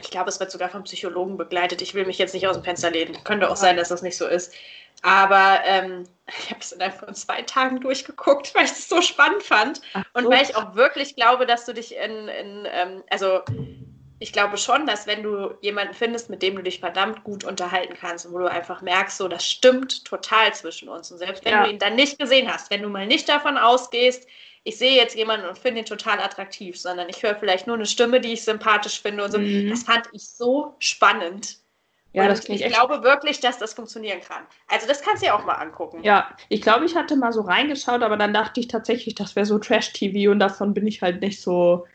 ich 0.00 0.10
glaube, 0.10 0.28
es 0.28 0.40
wird 0.40 0.50
sogar 0.50 0.68
von 0.68 0.84
Psychologen 0.84 1.36
begleitet. 1.36 1.82
Ich 1.82 1.94
will 1.94 2.06
mich 2.06 2.18
jetzt 2.18 2.34
nicht 2.34 2.46
aus 2.46 2.56
dem 2.56 2.64
Fenster 2.64 2.90
lehnen. 2.90 3.22
Könnte 3.24 3.50
auch 3.50 3.56
sein, 3.56 3.76
dass 3.76 3.88
das 3.88 4.02
nicht 4.02 4.16
so 4.16 4.26
ist. 4.26 4.54
Aber 5.02 5.60
ähm, 5.64 6.04
ich 6.26 6.50
habe 6.50 6.60
es 6.60 6.72
innerhalb 6.72 6.98
von 6.98 7.14
zwei 7.14 7.42
Tagen 7.42 7.80
durchgeguckt, 7.80 8.54
weil 8.54 8.64
ich 8.64 8.70
es 8.70 8.88
so 8.88 9.02
spannend 9.02 9.42
fand. 9.42 9.82
Ach, 9.94 10.04
und 10.14 10.28
weil 10.28 10.42
ich 10.42 10.56
auch 10.56 10.74
wirklich 10.76 11.16
glaube, 11.16 11.46
dass 11.46 11.66
du 11.66 11.74
dich 11.74 11.96
in, 11.96 12.28
in 12.28 12.68
ähm, 12.70 13.02
also 13.10 13.40
ich 14.22 14.32
glaube 14.32 14.56
schon, 14.56 14.86
dass 14.86 15.08
wenn 15.08 15.24
du 15.24 15.54
jemanden 15.62 15.94
findest, 15.94 16.30
mit 16.30 16.42
dem 16.42 16.54
du 16.54 16.62
dich 16.62 16.78
verdammt 16.78 17.24
gut 17.24 17.42
unterhalten 17.42 17.94
kannst 17.94 18.24
und 18.24 18.32
wo 18.32 18.38
du 18.38 18.48
einfach 18.48 18.80
merkst, 18.80 19.18
so 19.18 19.26
das 19.26 19.44
stimmt 19.44 20.04
total 20.04 20.54
zwischen 20.54 20.88
uns. 20.88 21.10
Und 21.10 21.18
selbst 21.18 21.44
wenn 21.44 21.52
ja. 21.52 21.64
du 21.64 21.70
ihn 21.70 21.80
dann 21.80 21.96
nicht 21.96 22.20
gesehen 22.20 22.50
hast, 22.50 22.70
wenn 22.70 22.82
du 22.82 22.88
mal 22.88 23.08
nicht 23.08 23.28
davon 23.28 23.58
ausgehst, 23.58 24.28
ich 24.62 24.78
sehe 24.78 24.94
jetzt 24.94 25.16
jemanden 25.16 25.48
und 25.48 25.58
finde 25.58 25.80
ihn 25.80 25.86
total 25.86 26.20
attraktiv, 26.20 26.78
sondern 26.78 27.08
ich 27.08 27.20
höre 27.24 27.34
vielleicht 27.34 27.66
nur 27.66 27.74
eine 27.74 27.84
Stimme, 27.84 28.20
die 28.20 28.34
ich 28.34 28.44
sympathisch 28.44 29.02
finde 29.02 29.24
und 29.24 29.32
so. 29.32 29.40
Mhm. 29.40 29.70
Das 29.70 29.82
fand 29.82 30.06
ich 30.12 30.22
so 30.28 30.76
spannend. 30.78 31.58
Ja, 32.12 32.22
und 32.22 32.28
das 32.28 32.48
ich 32.48 32.64
glaube 32.66 33.02
wirklich, 33.02 33.40
dass 33.40 33.58
das 33.58 33.74
funktionieren 33.74 34.20
kann. 34.20 34.44
Also 34.68 34.86
das 34.86 35.02
kannst 35.02 35.22
du 35.22 35.26
ja 35.26 35.34
auch 35.36 35.44
mal 35.44 35.54
angucken. 35.54 36.04
Ja, 36.04 36.36
ich 36.48 36.62
glaube, 36.62 36.84
ich 36.84 36.94
hatte 36.94 37.16
mal 37.16 37.32
so 37.32 37.40
reingeschaut, 37.40 38.02
aber 38.02 38.16
dann 38.16 38.32
dachte 38.32 38.60
ich 38.60 38.68
tatsächlich, 38.68 39.16
das 39.16 39.34
wäre 39.34 39.46
so 39.46 39.58
Trash-TV 39.58 40.30
und 40.30 40.38
davon 40.38 40.74
bin 40.74 40.86
ich 40.86 41.02
halt 41.02 41.22
nicht 41.22 41.42
so 41.42 41.86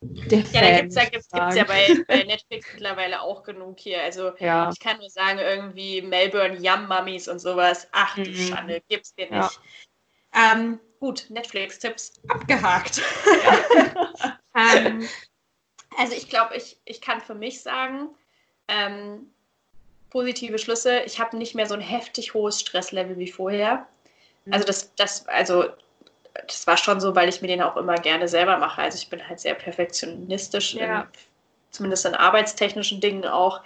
der 0.00 0.40
Ja, 0.40 0.82
da 0.82 1.04
gibt 1.04 1.24
es 1.24 1.54
ja 1.56 1.64
bei, 1.64 2.04
bei, 2.06 2.24
Netflix 2.24 2.66
mittlerweile 2.74 3.20
auch 3.22 3.42
genug 3.42 3.78
hier. 3.78 4.02
Also 4.02 4.32
ja. 4.38 4.70
ich 4.72 4.80
kann 4.80 4.98
nur 4.98 5.10
sagen, 5.10 5.38
irgendwie 5.38 6.02
Melbourne 6.02 6.58
Yum 6.60 6.86
Mummies 6.88 7.28
und 7.28 7.38
sowas. 7.38 7.88
Ach 7.92 8.14
du 8.14 8.28
mhm. 8.28 8.34
Schande, 8.34 8.82
gibt's 8.88 9.14
dir 9.14 9.30
nicht. 9.30 9.60
Ja. 10.34 10.52
Ähm, 10.52 10.80
gut, 11.00 11.26
Netflix-Tipps 11.30 12.20
abgehakt. 12.28 13.00
Ja. 13.44 14.38
ähm, 14.56 15.08
also 15.96 16.14
ich 16.14 16.28
glaube, 16.28 16.56
ich, 16.56 16.78
ich 16.84 17.00
kann 17.00 17.20
für 17.20 17.34
mich 17.34 17.62
sagen, 17.62 18.08
ähm, 18.68 19.30
positive 20.10 20.58
Schlüsse. 20.58 21.00
Ich 21.00 21.18
habe 21.20 21.36
nicht 21.36 21.54
mehr 21.54 21.66
so 21.66 21.74
ein 21.74 21.80
heftig 21.80 22.34
hohes 22.34 22.60
Stresslevel 22.60 23.18
wie 23.18 23.30
vorher. 23.30 23.86
Mhm. 24.44 24.52
Also 24.52 24.66
das, 24.66 24.94
das, 24.94 25.26
also 25.28 25.66
das 26.46 26.66
war 26.66 26.76
schon 26.76 27.00
so, 27.00 27.14
weil 27.14 27.28
ich 27.28 27.42
mir 27.42 27.48
den 27.48 27.62
auch 27.62 27.76
immer 27.76 27.94
gerne 27.94 28.28
selber 28.28 28.58
mache. 28.58 28.82
Also 28.82 28.96
ich 28.96 29.08
bin 29.08 29.26
halt 29.26 29.40
sehr 29.40 29.54
perfektionistisch, 29.54 30.74
ja. 30.74 31.00
in, 31.00 31.06
zumindest 31.70 32.06
in 32.06 32.14
arbeitstechnischen 32.14 33.00
Dingen 33.00 33.26
auch. 33.26 33.60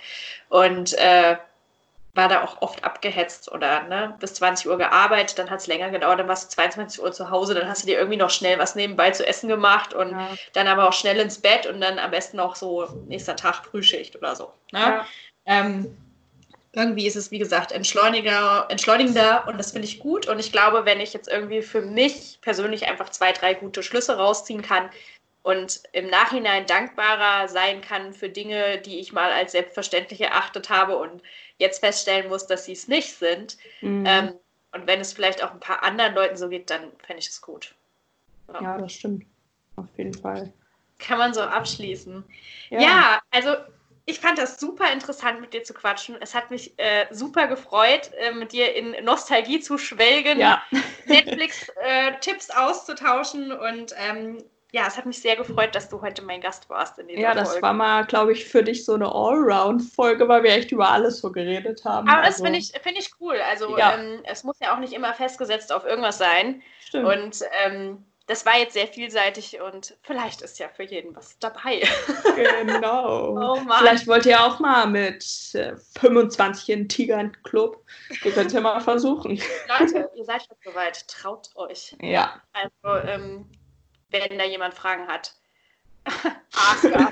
Und 0.48 0.94
äh, 0.94 1.36
war 2.14 2.28
da 2.28 2.42
auch 2.42 2.60
oft 2.60 2.82
abgehetzt 2.82 3.50
oder 3.52 3.84
ne, 3.84 4.16
bis 4.18 4.34
20 4.34 4.68
Uhr 4.68 4.78
gearbeitet, 4.78 5.38
dann 5.38 5.48
hat 5.48 5.60
es 5.60 5.66
länger 5.66 5.90
gedauert, 5.90 6.18
dann 6.18 6.28
warst 6.28 6.50
du 6.50 6.56
22 6.56 7.02
Uhr 7.02 7.12
zu 7.12 7.30
Hause, 7.30 7.54
dann 7.54 7.68
hast 7.68 7.82
du 7.82 7.86
dir 7.86 7.98
irgendwie 7.98 8.16
noch 8.16 8.30
schnell 8.30 8.58
was 8.58 8.74
nebenbei 8.74 9.12
zu 9.12 9.26
essen 9.26 9.48
gemacht 9.48 9.94
und 9.94 10.10
ja. 10.10 10.28
dann 10.52 10.66
aber 10.66 10.88
auch 10.88 10.92
schnell 10.92 11.20
ins 11.20 11.40
Bett 11.40 11.66
und 11.66 11.80
dann 11.80 11.98
am 11.98 12.10
besten 12.10 12.40
auch 12.40 12.56
so 12.56 12.86
nächster 13.06 13.36
Tag 13.36 13.64
Frühschicht 13.64 14.16
oder 14.16 14.34
so. 14.34 14.52
Ne? 14.72 14.80
Ja. 14.80 15.06
Ähm, 15.46 15.96
irgendwie 16.72 17.06
ist 17.06 17.16
es, 17.16 17.30
wie 17.30 17.38
gesagt, 17.38 17.72
entschleuniger, 17.72 18.66
entschleunigender 18.68 19.46
und 19.48 19.58
das 19.58 19.72
finde 19.72 19.88
ich 19.88 19.98
gut. 19.98 20.28
Und 20.28 20.38
ich 20.38 20.52
glaube, 20.52 20.84
wenn 20.84 21.00
ich 21.00 21.12
jetzt 21.12 21.28
irgendwie 21.28 21.62
für 21.62 21.82
mich 21.82 22.38
persönlich 22.42 22.86
einfach 22.86 23.10
zwei, 23.10 23.32
drei 23.32 23.54
gute 23.54 23.82
Schlüsse 23.82 24.16
rausziehen 24.16 24.62
kann 24.62 24.88
und 25.42 25.82
im 25.92 26.08
Nachhinein 26.08 26.66
dankbarer 26.66 27.48
sein 27.48 27.80
kann 27.80 28.12
für 28.12 28.28
Dinge, 28.28 28.78
die 28.78 29.00
ich 29.00 29.12
mal 29.12 29.32
als 29.32 29.52
selbstverständlich 29.52 30.20
erachtet 30.20 30.70
habe 30.70 30.96
und 30.96 31.22
jetzt 31.58 31.80
feststellen 31.80 32.28
muss, 32.28 32.46
dass 32.46 32.66
sie 32.66 32.72
es 32.72 32.86
nicht 32.86 33.14
sind. 33.14 33.56
Mhm. 33.80 34.04
Ähm, 34.06 34.32
und 34.72 34.86
wenn 34.86 35.00
es 35.00 35.12
vielleicht 35.12 35.42
auch 35.42 35.50
ein 35.50 35.60
paar 35.60 35.82
anderen 35.82 36.14
Leuten 36.14 36.36
so 36.36 36.48
geht, 36.48 36.70
dann 36.70 36.92
fände 37.04 37.18
ich 37.18 37.28
es 37.28 37.40
gut. 37.40 37.74
Ja. 38.52 38.62
ja, 38.62 38.78
das 38.78 38.92
stimmt. 38.92 39.26
Auf 39.74 39.86
jeden 39.96 40.14
Fall. 40.14 40.52
Kann 40.98 41.18
man 41.18 41.34
so 41.34 41.40
abschließen. 41.40 42.22
ja, 42.68 42.80
ja 42.80 43.22
also 43.32 43.56
ich 44.10 44.20
fand 44.20 44.38
das 44.38 44.58
super 44.58 44.92
interessant, 44.92 45.40
mit 45.40 45.54
dir 45.54 45.62
zu 45.62 45.72
quatschen. 45.72 46.16
Es 46.20 46.34
hat 46.34 46.50
mich 46.50 46.78
äh, 46.78 47.06
super 47.10 47.46
gefreut, 47.46 48.10
äh, 48.18 48.32
mit 48.32 48.52
dir 48.52 48.74
in 48.74 49.04
Nostalgie 49.04 49.60
zu 49.60 49.78
schwelgen, 49.78 50.40
ja. 50.40 50.62
Netflix-Tipps 51.06 52.48
äh, 52.48 52.52
auszutauschen 52.54 53.52
und 53.52 53.94
ähm, 53.96 54.38
ja, 54.72 54.86
es 54.86 54.96
hat 54.96 55.06
mich 55.06 55.20
sehr 55.20 55.34
gefreut, 55.34 55.74
dass 55.74 55.88
du 55.88 56.00
heute 56.00 56.22
mein 56.22 56.40
Gast 56.40 56.70
warst 56.70 56.98
in 56.98 57.08
dieser 57.08 57.20
Ja, 57.20 57.34
das 57.34 57.50
Folge. 57.50 57.62
war 57.62 57.72
mal, 57.72 58.04
glaube 58.04 58.32
ich, 58.32 58.44
für 58.44 58.62
dich 58.62 58.84
so 58.84 58.94
eine 58.94 59.06
Allround-Folge, 59.06 60.28
weil 60.28 60.44
wir 60.44 60.52
echt 60.52 60.70
über 60.70 60.90
alles 60.90 61.20
so 61.20 61.32
geredet 61.32 61.84
haben. 61.84 62.08
Aber 62.08 62.22
also. 62.22 62.30
das 62.30 62.42
finde 62.42 62.58
ich, 62.60 62.72
find 62.80 62.96
ich 62.96 63.10
cool. 63.20 63.36
Also 63.48 63.76
ja. 63.76 63.96
ähm, 63.96 64.20
es 64.24 64.44
muss 64.44 64.60
ja 64.60 64.74
auch 64.74 64.78
nicht 64.78 64.92
immer 64.92 65.12
festgesetzt 65.12 65.72
auf 65.72 65.84
irgendwas 65.84 66.18
sein. 66.18 66.62
Stimmt. 66.80 67.06
Und 67.06 67.40
ähm, 67.64 68.04
das 68.30 68.46
war 68.46 68.56
jetzt 68.56 68.74
sehr 68.74 68.86
vielseitig 68.86 69.60
und 69.60 69.98
vielleicht 70.02 70.40
ist 70.40 70.60
ja 70.60 70.68
für 70.68 70.84
jeden 70.84 71.16
was 71.16 71.36
dabei. 71.40 71.82
Genau. 72.36 73.36
oh 73.56 73.60
vielleicht 73.76 74.06
wollt 74.06 74.24
ihr 74.24 74.40
auch 74.40 74.60
mal 74.60 74.86
mit 74.86 75.24
25 75.98 76.68
äh, 76.68 76.72
in 76.72 76.88
Tigern 76.88 77.36
Club. 77.42 77.84
Ihr 78.22 78.30
könnt 78.30 78.52
ja 78.52 78.60
mal 78.60 78.80
versuchen. 78.80 79.42
Leute, 79.66 80.08
ihr 80.14 80.24
seid 80.24 80.44
schon 80.46 80.56
soweit. 80.64 81.08
Traut 81.08 81.50
euch. 81.56 81.96
Ja. 82.00 82.40
Also, 82.52 83.08
ähm, 83.08 83.50
wenn 84.10 84.38
da 84.38 84.44
jemand 84.44 84.74
Fragen 84.74 85.08
hat. 85.08 85.34
Aska. 86.54 87.10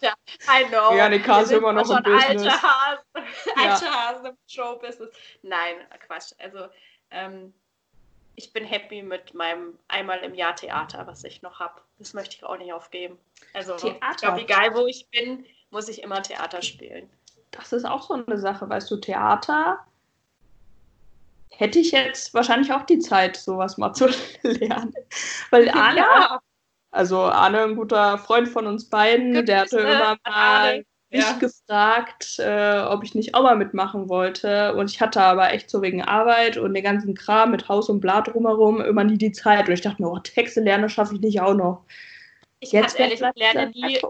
ja, 0.00 0.14
I 0.50 0.64
know. 0.70 0.92
Ja, 0.96 1.08
die 1.08 1.20
K 1.20 1.40
ist 1.42 1.52
immer 1.52 1.72
noch 1.72 1.88
im 1.88 2.02
Business. 2.02 2.52
Alte 2.52 2.62
Hasen, 2.62 3.28
alte 3.54 3.84
ja. 3.84 3.92
Hasen 3.92 4.26
im 4.26 4.36
Showbusiness. 4.48 5.10
Nein, 5.42 5.76
Quatsch. 6.04 6.32
Also, 6.40 6.66
ähm, 7.12 7.54
ich 8.38 8.52
bin 8.52 8.64
happy 8.64 9.02
mit 9.02 9.34
meinem 9.34 9.76
einmal 9.88 10.20
im 10.20 10.32
Jahr 10.32 10.54
Theater, 10.54 11.06
was 11.08 11.24
ich 11.24 11.42
noch 11.42 11.58
habe. 11.58 11.80
Das 11.98 12.14
möchte 12.14 12.36
ich 12.36 12.44
auch 12.44 12.56
nicht 12.56 12.72
aufgeben. 12.72 13.18
Also 13.52 13.74
Theater. 13.74 13.98
ich 14.12 14.16
glaube, 14.18 14.40
egal 14.40 14.74
wo 14.74 14.86
ich 14.86 15.08
bin, 15.10 15.44
muss 15.70 15.88
ich 15.88 16.04
immer 16.04 16.22
Theater 16.22 16.62
spielen. 16.62 17.10
Das 17.50 17.72
ist 17.72 17.84
auch 17.84 18.06
so 18.06 18.14
eine 18.14 18.38
Sache, 18.38 18.68
weißt 18.68 18.90
du, 18.92 18.96
Theater 18.98 19.80
hätte 21.50 21.80
ich 21.80 21.90
jetzt 21.90 22.32
wahrscheinlich 22.32 22.72
auch 22.72 22.84
die 22.84 23.00
Zeit, 23.00 23.36
sowas 23.36 23.76
mal 23.76 23.92
zu 23.94 24.08
lernen. 24.42 24.94
Weil 25.50 25.68
Arne, 25.70 25.98
ja. 25.98 26.40
also 26.92 27.22
Arne, 27.22 27.62
ein 27.62 27.74
guter 27.74 28.18
Freund 28.18 28.48
von 28.48 28.68
uns 28.68 28.88
beiden, 28.88 29.34
Good 29.34 29.48
der 29.48 29.60
hatte 29.62 29.80
immer 29.80 30.16
mal 30.24 30.84
mich 31.10 31.22
ja. 31.22 31.32
gefragt, 31.32 32.38
äh, 32.38 32.80
ob 32.80 33.02
ich 33.02 33.14
nicht 33.14 33.34
auch 33.34 33.42
mal 33.42 33.56
mitmachen 33.56 34.08
wollte. 34.08 34.74
Und 34.74 34.90
ich 34.90 35.00
hatte 35.00 35.22
aber 35.22 35.52
echt 35.52 35.70
so 35.70 35.80
wegen 35.80 36.02
Arbeit 36.02 36.56
und 36.58 36.74
den 36.74 36.84
ganzen 36.84 37.14
Kram 37.14 37.50
mit 37.50 37.68
Haus 37.68 37.88
und 37.88 38.00
Blatt 38.00 38.28
drumherum 38.28 38.80
immer 38.80 39.04
nie 39.04 39.18
die 39.18 39.32
Zeit. 39.32 39.68
Und 39.68 39.74
ich 39.74 39.80
dachte 39.80 40.02
mir, 40.02 40.10
oh, 40.10 40.18
Texte 40.18 40.60
lernen 40.60 40.88
schaffe 40.88 41.14
ich 41.14 41.20
nicht 41.20 41.40
auch 41.40 41.54
noch. 41.54 41.84
Ich 42.60 42.72
Jetzt 42.72 42.98
ehrlich, 42.98 43.20
ich 43.20 43.36
lerne, 43.36 43.70
nie, 43.70 44.00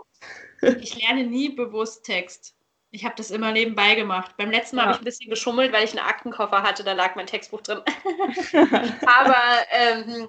ich 0.80 1.00
lerne 1.00 1.24
nie 1.24 1.50
bewusst 1.50 2.04
Text. 2.04 2.54
Ich 2.90 3.04
habe 3.04 3.14
das 3.16 3.30
immer 3.30 3.52
nebenbei 3.52 3.94
gemacht. 3.94 4.36
Beim 4.38 4.50
letzten 4.50 4.76
Mal 4.76 4.82
ja. 4.82 4.86
habe 4.86 4.96
ich 4.96 5.02
ein 5.02 5.04
bisschen 5.04 5.30
geschummelt, 5.30 5.72
weil 5.72 5.84
ich 5.84 5.90
einen 5.90 6.06
Aktenkoffer 6.06 6.62
hatte, 6.62 6.84
da 6.84 6.94
lag 6.94 7.14
mein 7.16 7.26
Textbuch 7.26 7.60
drin. 7.60 7.80
aber 9.06 9.36
ähm, 9.70 10.28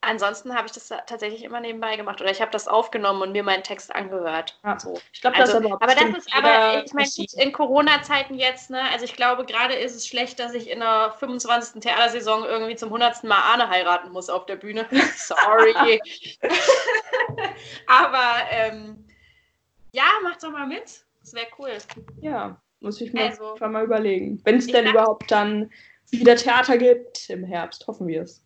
ansonsten 0.00 0.54
habe 0.54 0.66
ich 0.66 0.72
das 0.72 0.88
tatsächlich 0.88 1.42
immer 1.42 1.60
nebenbei 1.60 1.96
gemacht 1.96 2.20
oder 2.20 2.30
ich 2.30 2.40
habe 2.40 2.50
das 2.50 2.68
aufgenommen 2.68 3.22
und 3.22 3.32
mir 3.32 3.42
meinen 3.42 3.62
Text 3.62 3.94
angehört. 3.94 4.58
Ja. 4.64 4.78
So. 4.78 4.98
Ich 5.12 5.20
glaube, 5.20 5.36
also, 5.36 5.60
das 5.60 5.64
aber, 5.64 5.82
aber 5.82 5.94
das 5.94 6.18
ist 6.18 6.34
aber 6.34 6.84
ich 6.84 6.92
meine 6.92 7.08
in 7.42 7.52
Corona-Zeiten 7.52 8.34
jetzt, 8.34 8.70
ne? 8.70 8.80
Also 8.92 9.04
ich 9.04 9.14
glaube, 9.14 9.44
gerade 9.44 9.74
ist 9.74 9.96
es 9.96 10.06
schlecht, 10.06 10.38
dass 10.38 10.54
ich 10.54 10.70
in 10.70 10.80
der 10.80 11.14
25. 11.18 11.80
Theatersaison 11.82 12.44
irgendwie 12.44 12.76
zum 12.76 12.88
100. 12.88 13.24
Mal 13.24 13.36
Arne 13.36 13.68
heiraten 13.68 14.10
muss 14.10 14.30
auf 14.30 14.46
der 14.46 14.56
Bühne. 14.56 14.86
Sorry. 15.16 16.00
aber 17.86 18.34
ähm, 18.50 19.04
ja, 19.92 20.04
macht 20.22 20.42
doch 20.42 20.50
mal 20.50 20.66
mit. 20.66 21.04
Das 21.20 21.34
wäre 21.34 21.46
cool. 21.58 21.76
Ja, 22.20 22.60
muss 22.80 23.00
ich 23.00 23.12
mir 23.12 23.24
also, 23.24 23.56
mal 23.60 23.84
überlegen. 23.84 24.40
Wenn 24.44 24.56
es 24.56 24.66
denn 24.66 24.86
überhaupt 24.86 25.30
dann 25.30 25.70
wieder 26.10 26.36
Theater 26.36 26.78
gibt 26.78 27.28
im 27.28 27.44
Herbst, 27.44 27.86
hoffen 27.86 28.06
wir 28.06 28.22
es. 28.22 28.42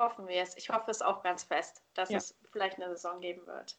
Hoffen 0.00 0.26
wir 0.26 0.42
es. 0.42 0.56
Ich 0.56 0.70
hoffe 0.70 0.90
es 0.90 1.02
auch 1.02 1.22
ganz 1.22 1.44
fest, 1.44 1.82
dass 1.94 2.08
ja. 2.08 2.18
es 2.18 2.34
vielleicht 2.50 2.76
eine 2.76 2.88
Saison 2.88 3.20
geben 3.20 3.46
wird. 3.46 3.78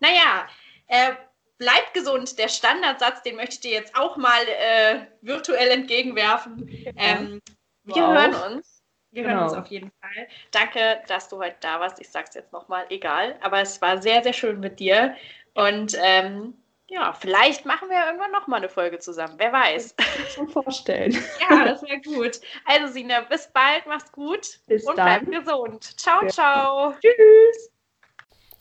Naja, 0.00 0.46
äh, 0.86 1.14
bleib 1.56 1.94
gesund. 1.94 2.38
Der 2.38 2.48
Standardsatz, 2.48 3.22
den 3.22 3.36
möchte 3.36 3.54
ich 3.54 3.60
dir 3.60 3.72
jetzt 3.72 3.96
auch 3.96 4.16
mal 4.16 4.42
äh, 4.46 5.06
virtuell 5.22 5.70
entgegenwerfen. 5.70 6.68
Ähm, 6.96 7.40
wir 7.84 8.02
wow. 8.02 8.12
hören 8.12 8.34
uns. 8.52 8.82
Wir 9.12 9.22
genau. 9.22 9.34
hören 9.34 9.44
uns 9.44 9.54
auf 9.54 9.66
jeden 9.68 9.90
Fall. 10.00 10.28
Danke, 10.50 11.02
dass 11.08 11.28
du 11.28 11.38
heute 11.38 11.56
da 11.60 11.80
warst. 11.80 12.00
Ich 12.00 12.10
sage 12.10 12.26
es 12.28 12.34
jetzt 12.34 12.52
nochmal, 12.52 12.86
egal. 12.90 13.38
Aber 13.40 13.60
es 13.60 13.80
war 13.80 14.00
sehr, 14.00 14.22
sehr 14.22 14.32
schön 14.32 14.60
mit 14.60 14.78
dir. 14.78 15.16
Und 15.54 15.96
ähm, 16.00 16.54
ja, 16.92 17.14
vielleicht 17.14 17.64
machen 17.64 17.88
wir 17.88 18.04
irgendwann 18.04 18.32
nochmal 18.32 18.58
eine 18.58 18.68
Folge 18.68 18.98
zusammen. 18.98 19.34
Wer 19.38 19.50
weiß. 19.50 19.96
Das 19.96 20.06
kann 20.06 20.22
ich 20.24 20.32
schon 20.32 20.48
vorstellen. 20.48 21.12
ja, 21.50 21.64
das 21.64 21.82
wäre 21.82 22.00
gut. 22.02 22.40
Also, 22.66 22.92
Sina, 22.92 23.22
bis 23.22 23.50
bald. 23.50 23.86
Mach's 23.86 24.12
gut. 24.12 24.60
Bis 24.66 24.86
und 24.86 24.98
dann. 24.98 25.24
bleib 25.24 25.44
gesund. 25.44 25.98
Ciao, 25.98 26.22
ja. 26.22 26.28
ciao. 26.28 26.94
Tschüss. 27.00 27.72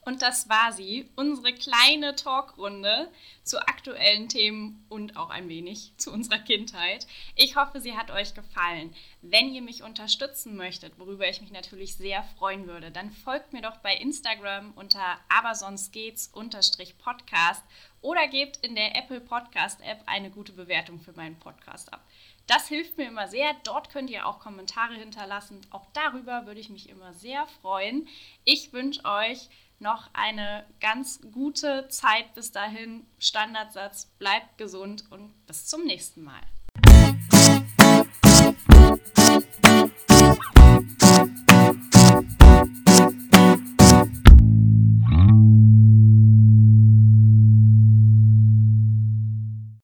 Und 0.04 0.24
das 0.24 0.50
war 0.50 0.72
sie, 0.72 1.12
unsere 1.16 1.54
kleine 1.54 2.16
Talkrunde 2.16 3.12
zu 3.44 3.60
aktuellen 3.60 4.30
Themen 4.30 4.84
und 4.90 5.16
auch 5.16 5.30
ein 5.30 5.48
wenig 5.48 5.94
zu 5.98 6.12
unserer 6.12 6.40
Kindheit. 6.40 7.06
Ich 7.36 7.56
hoffe, 7.56 7.80
sie 7.80 7.96
hat 7.96 8.10
euch 8.10 8.34
gefallen. 8.34 8.96
Wenn 9.22 9.54
ihr 9.54 9.62
mich 9.62 9.84
unterstützen 9.84 10.56
möchtet, 10.56 10.98
worüber 10.98 11.30
ich 11.30 11.42
mich 11.42 11.52
natürlich 11.52 11.96
sehr 11.96 12.24
freuen 12.24 12.66
würde, 12.66 12.90
dann 12.90 13.12
folgt 13.12 13.54
mir 13.54 13.62
doch 13.62 13.78
bei 13.78 13.94
Instagram 13.94 14.74
unter 14.76 15.20
abersonstgeht's 15.30 16.32
Podcast 16.32 17.64
oder 18.02 18.28
gebt 18.28 18.58
in 18.58 18.76
der 18.76 18.96
Apple 18.96 19.22
Podcast 19.22 19.82
App 19.82 20.02
eine 20.06 20.30
gute 20.30 20.52
Bewertung 20.52 21.00
für 21.00 21.14
meinen 21.14 21.40
Podcast 21.40 21.94
ab. 21.94 22.04
Das 22.48 22.68
hilft 22.68 22.98
mir 22.98 23.08
immer 23.08 23.28
sehr. 23.28 23.56
Dort 23.64 23.90
könnt 23.90 24.10
ihr 24.10 24.26
auch 24.26 24.40
Kommentare 24.40 24.96
hinterlassen. 24.96 25.62
Auch 25.70 25.86
darüber 25.94 26.46
würde 26.46 26.60
ich 26.60 26.70
mich 26.70 26.90
immer 26.90 27.14
sehr 27.14 27.48
freuen. 27.62 28.08
Ich 28.44 28.74
wünsche 28.74 29.06
euch 29.06 29.50
noch 29.80 30.10
eine 30.14 30.66
ganz 30.80 31.22
gute 31.32 31.88
Zeit 31.90 32.34
bis 32.34 32.52
dahin. 32.52 33.06
Standardsatz, 33.20 34.06
bleibt 34.20 34.58
gesund 34.58 35.06
und 35.12 35.34
bis 35.46 35.68
zum 35.68 35.86
nächsten 35.86 36.24
Mal. 36.24 36.42